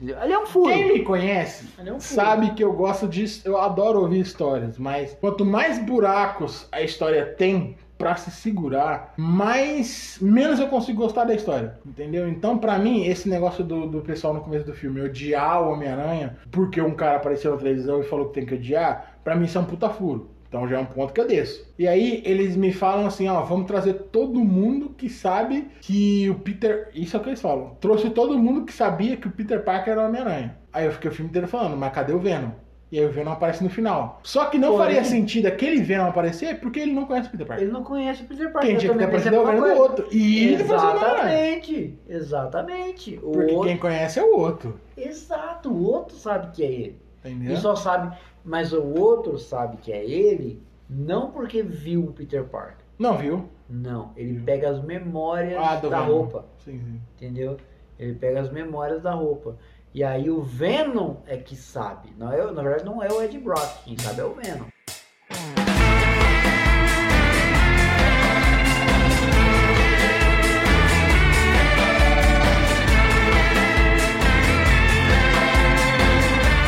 Ele 0.00 0.32
é 0.32 0.38
um 0.38 0.46
furo. 0.46 0.72
Quem 0.72 0.94
me 0.94 1.02
conhece 1.02 1.68
é 1.78 1.92
um 1.92 2.00
sabe 2.00 2.52
que 2.52 2.64
eu 2.64 2.72
gosto 2.72 3.06
de. 3.06 3.42
Eu 3.44 3.60
adoro 3.60 4.00
ouvir 4.00 4.20
histórias, 4.20 4.78
mas 4.78 5.14
quanto 5.20 5.44
mais 5.44 5.78
buracos 5.78 6.66
a 6.72 6.80
história 6.80 7.26
tem 7.26 7.76
pra 8.00 8.16
se 8.16 8.30
segurar, 8.30 9.12
mais. 9.14 10.18
menos 10.22 10.58
eu 10.58 10.68
consigo 10.68 11.02
gostar 11.02 11.24
da 11.24 11.34
história. 11.34 11.78
Entendeu? 11.84 12.26
Então, 12.26 12.56
pra 12.56 12.78
mim, 12.78 13.04
esse 13.04 13.28
negócio 13.28 13.62
do, 13.62 13.86
do 13.86 14.00
pessoal 14.00 14.32
no 14.32 14.40
começo 14.40 14.64
do 14.64 14.72
filme 14.72 15.02
odiar 15.02 15.62
o 15.62 15.70
Homem-Aranha 15.70 16.38
porque 16.50 16.80
um 16.80 16.94
cara 16.94 17.18
apareceu 17.18 17.52
na 17.52 17.58
televisão 17.58 18.00
e 18.00 18.04
falou 18.04 18.28
que 18.28 18.34
tem 18.34 18.46
que 18.46 18.54
odiar, 18.54 19.18
pra 19.22 19.36
mim 19.36 19.44
isso 19.44 19.58
é 19.58 19.60
um 19.60 19.66
puta 19.66 19.90
furo. 19.90 20.30
Então 20.48 20.66
já 20.66 20.78
é 20.78 20.80
um 20.80 20.86
ponto 20.86 21.12
que 21.12 21.20
eu 21.20 21.28
desço. 21.28 21.70
E 21.78 21.86
aí 21.86 22.22
eles 22.24 22.56
me 22.56 22.72
falam 22.72 23.06
assim, 23.06 23.28
ó, 23.28 23.42
vamos 23.42 23.66
trazer 23.66 23.92
todo 24.10 24.42
mundo 24.42 24.94
que 24.96 25.10
sabe 25.10 25.68
que 25.82 26.28
o 26.30 26.36
Peter. 26.36 26.88
Isso 26.94 27.16
é 27.16 27.20
o 27.20 27.22
que 27.22 27.28
eles 27.28 27.40
falam. 27.40 27.76
Trouxe 27.80 28.08
todo 28.10 28.38
mundo 28.38 28.64
que 28.64 28.72
sabia 28.72 29.16
que 29.16 29.28
o 29.28 29.30
Peter 29.30 29.62
Parker 29.62 29.92
era 29.92 30.02
o 30.02 30.06
Homem-Aranha. 30.06 30.56
Aí 30.72 30.86
eu 30.86 30.92
fiquei 30.92 31.10
o 31.10 31.14
filme 31.14 31.28
inteiro 31.28 31.46
falando, 31.46 31.76
mas 31.76 31.92
cadê 31.92 32.12
o 32.14 32.18
Venom? 32.18 32.50
E 32.92 32.98
aí 32.98 33.04
o 33.06 33.10
Venom 33.12 33.30
aparece 33.32 33.62
no 33.62 33.70
final. 33.70 34.18
Só 34.24 34.46
que 34.46 34.58
não 34.58 34.70
Porém- 34.72 34.86
faria 34.96 35.04
sentido 35.04 35.46
aquele 35.46 35.80
Venom 35.80 36.08
aparecer 36.08 36.58
porque 36.60 36.80
ele 36.80 36.92
não 36.92 37.04
conhece 37.06 37.28
o 37.28 37.30
Peter 37.30 37.46
Parker. 37.46 37.64
Ele 37.64 37.72
não 37.72 37.84
conhece 37.84 38.22
o 38.22 38.26
Peter 38.26 38.52
Parker. 38.52 38.68
Quem 38.68 38.78
tinha 38.78 38.92
que 38.92 38.98
ter 38.98 39.04
também 39.04 39.16
pensei 39.22 39.32
aparecido 39.32 39.36
é 39.36 39.40
o 39.40 39.66
Venom 39.68 39.74
do 39.76 39.80
outro. 39.82 40.08
E 40.10 40.44
ele 40.44 40.56
depois 40.56 40.82
o 40.82 40.86
Homem-Aranha. 40.86 41.38
Exatamente. 41.56 41.98
Exatamente. 42.08 43.16
O 43.22 43.30
Porque 43.32 43.52
outro... 43.52 43.68
quem 43.68 43.76
conhece 43.76 44.18
é 44.18 44.22
o 44.24 44.36
outro. 44.38 44.80
Exato, 44.96 45.70
o 45.70 45.84
outro 45.86 46.16
sabe 46.16 46.50
que 46.52 46.62
é 46.64 46.72
ele. 46.72 46.96
Entendeu? 47.24 47.52
E 47.52 47.56
só 47.58 47.76
sabe, 47.76 48.16
mas 48.44 48.72
o 48.72 48.82
outro 48.98 49.38
sabe 49.38 49.76
que 49.76 49.92
é 49.92 50.04
ele, 50.04 50.60
não 50.88 51.30
porque 51.30 51.62
viu 51.62 52.04
o 52.04 52.12
Peter 52.12 52.42
Parker. 52.44 52.76
Não, 52.98 53.16
viu? 53.16 53.48
Não, 53.68 54.10
ele 54.16 54.40
pega 54.40 54.70
as 54.70 54.82
memórias 54.82 55.62
Ah, 55.62 55.76
da 55.76 55.88
Venom. 56.00 56.06
roupa, 56.06 56.44
Sim, 56.64 56.78
sim. 56.80 57.00
entendeu? 57.16 57.56
Ele 57.98 58.14
pega 58.14 58.40
as 58.40 58.50
memórias 58.50 59.02
da 59.02 59.12
roupa. 59.12 59.56
E 59.92 60.04
aí 60.04 60.30
o 60.30 60.40
Venom 60.42 61.16
é 61.26 61.36
que 61.36 61.56
sabe. 61.56 62.10
Não 62.16 62.32
é, 62.32 62.50
na 62.52 62.62
verdade 62.62 62.84
não 62.84 63.02
é 63.02 63.08
o 63.08 63.22
Ed 63.22 63.36
Brock, 63.38 63.84
quem 63.84 63.98
sabe 63.98 64.20
é 64.20 64.24
o 64.24 64.34
Venom. 64.34 64.66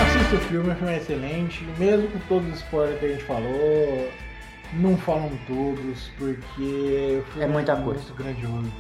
Assista 0.03 0.37
o 0.37 0.41
filme, 0.41 0.71
o 0.73 0.75
filme 0.77 0.93
é 0.93 0.97
excelente, 0.99 1.65
mesmo 1.79 2.09
com 2.09 2.19
todos 2.29 2.49
os 2.49 2.57
spoilers 2.61 2.99
que 2.99 3.07
a 3.07 3.09
gente 3.11 3.25
falou. 3.25 4.11
Não 4.75 4.97
falam 4.97 5.31
todos, 5.47 6.11
porque 6.17 7.21
o 7.21 7.23
filme 7.33 7.45
É 7.45 7.47
muita 7.47 7.77
muito 7.77 7.85
coisa. 7.85 8.15
grandioso. 8.15 8.73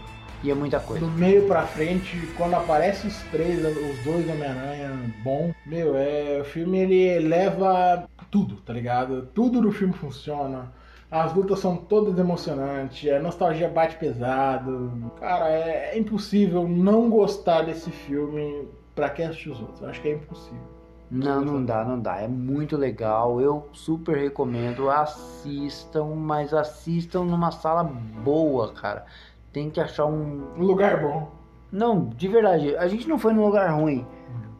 E 0.42 0.50
é 0.50 0.54
muita 0.54 0.80
coisa. 0.80 1.04
Do 1.04 1.12
meio 1.12 1.46
pra 1.46 1.62
frente, 1.66 2.16
quando 2.36 2.54
aparecem 2.54 3.08
os 3.08 3.16
três, 3.30 3.64
os 3.64 4.04
dois 4.04 4.28
Homem-Aranha 4.28 4.90
bom, 5.22 5.54
meu, 5.64 5.96
é, 5.96 6.40
o 6.40 6.44
filme 6.44 6.78
ele 6.78 7.28
leva 7.28 8.08
tudo, 8.30 8.56
tá 8.56 8.72
ligado? 8.72 9.28
Tudo 9.32 9.60
do 9.60 9.70
filme 9.70 9.94
funciona. 9.94 10.72
As 11.10 11.34
lutas 11.34 11.58
são 11.58 11.76
todas 11.76 12.18
emocionantes, 12.18 13.12
a 13.12 13.20
nostalgia 13.20 13.68
bate 13.68 13.96
pesado. 13.96 15.12
Cara, 15.20 15.50
é, 15.50 15.90
é 15.94 15.98
impossível 15.98 16.66
não 16.66 17.10
gostar 17.10 17.62
desse 17.62 17.90
filme 17.90 18.66
pra 18.94 19.10
quem 19.10 19.26
assistir 19.26 19.50
os 19.50 19.60
outros. 19.60 19.82
Eu 19.82 19.90
acho 19.90 20.00
que 20.00 20.08
é 20.08 20.14
impossível. 20.14 20.72
Não, 21.10 21.44
não 21.44 21.62
dá, 21.62 21.84
não 21.84 22.00
dá. 22.00 22.20
É 22.20 22.26
muito 22.26 22.74
legal. 22.74 23.38
Eu 23.38 23.68
super 23.74 24.16
recomendo. 24.16 24.88
Assistam, 24.88 26.06
mas 26.16 26.54
assistam 26.54 27.24
numa 27.24 27.50
sala 27.50 27.84
boa, 27.84 28.72
cara. 28.72 29.04
Tem 29.52 29.68
que 29.70 29.80
achar 29.80 30.06
um. 30.06 30.42
Um 30.56 30.62
lugar 30.62 31.00
bom. 31.00 31.30
Não, 31.70 32.06
de 32.16 32.28
verdade. 32.28 32.76
A 32.76 32.86
gente 32.88 33.08
não 33.08 33.18
foi 33.18 33.32
num 33.32 33.44
lugar 33.44 33.70
ruim. 33.70 34.06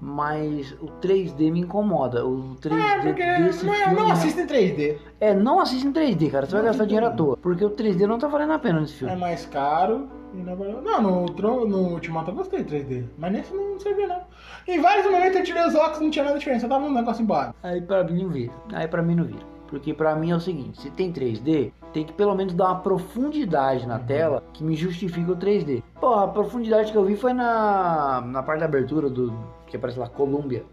Mas 0.04 0.72
o 0.80 0.86
3D 1.00 1.52
me 1.52 1.60
incomoda. 1.60 2.26
O 2.26 2.56
3D 2.60 2.76
É, 2.80 2.98
porque 3.02 3.24
desse 3.24 3.64
não, 3.64 3.72
filme. 3.72 3.94
não 3.94 4.10
assista 4.10 4.40
em 4.40 4.46
3D. 4.46 4.98
É, 5.20 5.32
não 5.32 5.60
assista 5.60 5.86
em 5.86 5.92
3D, 5.92 6.28
cara. 6.30 6.44
Você 6.46 6.56
vai 6.56 6.64
gastar 6.64 6.84
dinheiro 6.86 7.06
à 7.06 7.10
toa. 7.10 7.36
Porque 7.36 7.64
o 7.64 7.70
3D 7.70 8.00
não 8.06 8.18
tá 8.18 8.26
valendo 8.26 8.52
a 8.52 8.58
pena 8.58 8.80
nesse 8.80 8.94
É 8.94 8.98
filme. 8.98 9.16
mais 9.16 9.46
caro 9.46 10.08
e 10.34 10.38
não 10.38 10.56
Não, 10.56 11.00
no, 11.02 11.66
no 11.68 11.78
Ultimato 11.92 12.32
eu 12.32 12.34
gostei 12.34 12.64
de 12.64 12.74
3D. 12.76 13.04
Mas 13.16 13.32
nesse 13.32 13.54
não 13.54 13.78
serviu, 13.78 14.08
não. 14.08 14.22
Em 14.66 14.80
vários 14.80 15.06
momentos 15.08 15.36
eu 15.36 15.44
tirei 15.44 15.64
os 15.68 15.74
óculos 15.76 16.00
não 16.00 16.10
tinha 16.10 16.24
nada 16.24 16.38
diferente. 16.38 16.62
Só 16.62 16.68
tava 16.68 16.84
um 16.84 16.92
negócio 16.92 17.22
embora. 17.22 17.54
Aí 17.62 17.80
pra 17.80 18.02
mim 18.02 18.24
não 18.24 18.30
vira. 18.30 18.52
Aí 18.72 18.88
pra 18.88 19.02
mim 19.02 19.14
não 19.14 19.24
vira. 19.24 19.44
Porque 19.68 19.94
pra 19.94 20.16
mim 20.16 20.32
é 20.32 20.34
o 20.36 20.40
seguinte, 20.40 20.82
se 20.82 20.90
tem 20.90 21.12
3D, 21.12 21.72
tem 21.92 22.04
que 22.04 22.12
pelo 22.12 22.34
menos 22.34 22.54
dar 22.54 22.66
uma 22.66 22.80
profundidade 22.80 23.86
na 23.86 23.98
tela 23.98 24.42
que 24.52 24.64
me 24.64 24.74
justifique 24.74 25.30
o 25.30 25.36
3D. 25.36 25.82
Pô, 26.00 26.14
a 26.14 26.28
profundidade 26.28 26.90
que 26.90 26.96
eu 26.96 27.04
vi 27.04 27.16
foi 27.16 27.32
na, 27.32 28.22
na 28.22 28.42
parte 28.42 28.60
da 28.60 28.66
abertura 28.66 29.08
do. 29.10 29.32
que 29.66 29.76
aparece 29.76 29.98
lá, 29.98 30.08
Columbia. 30.08 30.64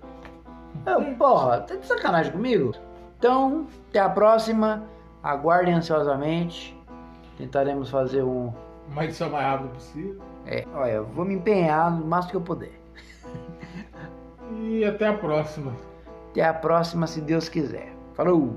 Eu, 0.85 1.01
porra, 1.15 1.61
tá 1.61 1.75
de 1.75 1.85
sacanagem 1.85 2.31
comigo? 2.31 2.73
Então, 3.17 3.67
até 3.89 3.99
a 3.99 4.09
próxima. 4.09 4.83
Aguardem 5.21 5.73
ansiosamente. 5.73 6.77
Tentaremos 7.37 7.89
fazer 7.89 8.23
um. 8.23 8.53
Uma 8.89 9.03
edição 9.03 9.29
mais 9.29 9.45
rápida 9.45 9.69
possível. 9.69 10.21
É, 10.45 10.65
olha, 10.73 10.91
eu 10.91 11.05
vou 11.05 11.25
me 11.25 11.35
empenhar 11.35 11.91
no 11.91 12.05
máximo 12.05 12.31
que 12.31 12.37
eu 12.37 12.41
puder. 12.41 12.71
E 14.51 14.83
até 14.83 15.07
a 15.07 15.13
próxima. 15.13 15.73
Até 16.31 16.43
a 16.43 16.53
próxima, 16.53 17.05
se 17.05 17.21
Deus 17.21 17.49
quiser. 17.49 17.93
Falou! 18.13 18.55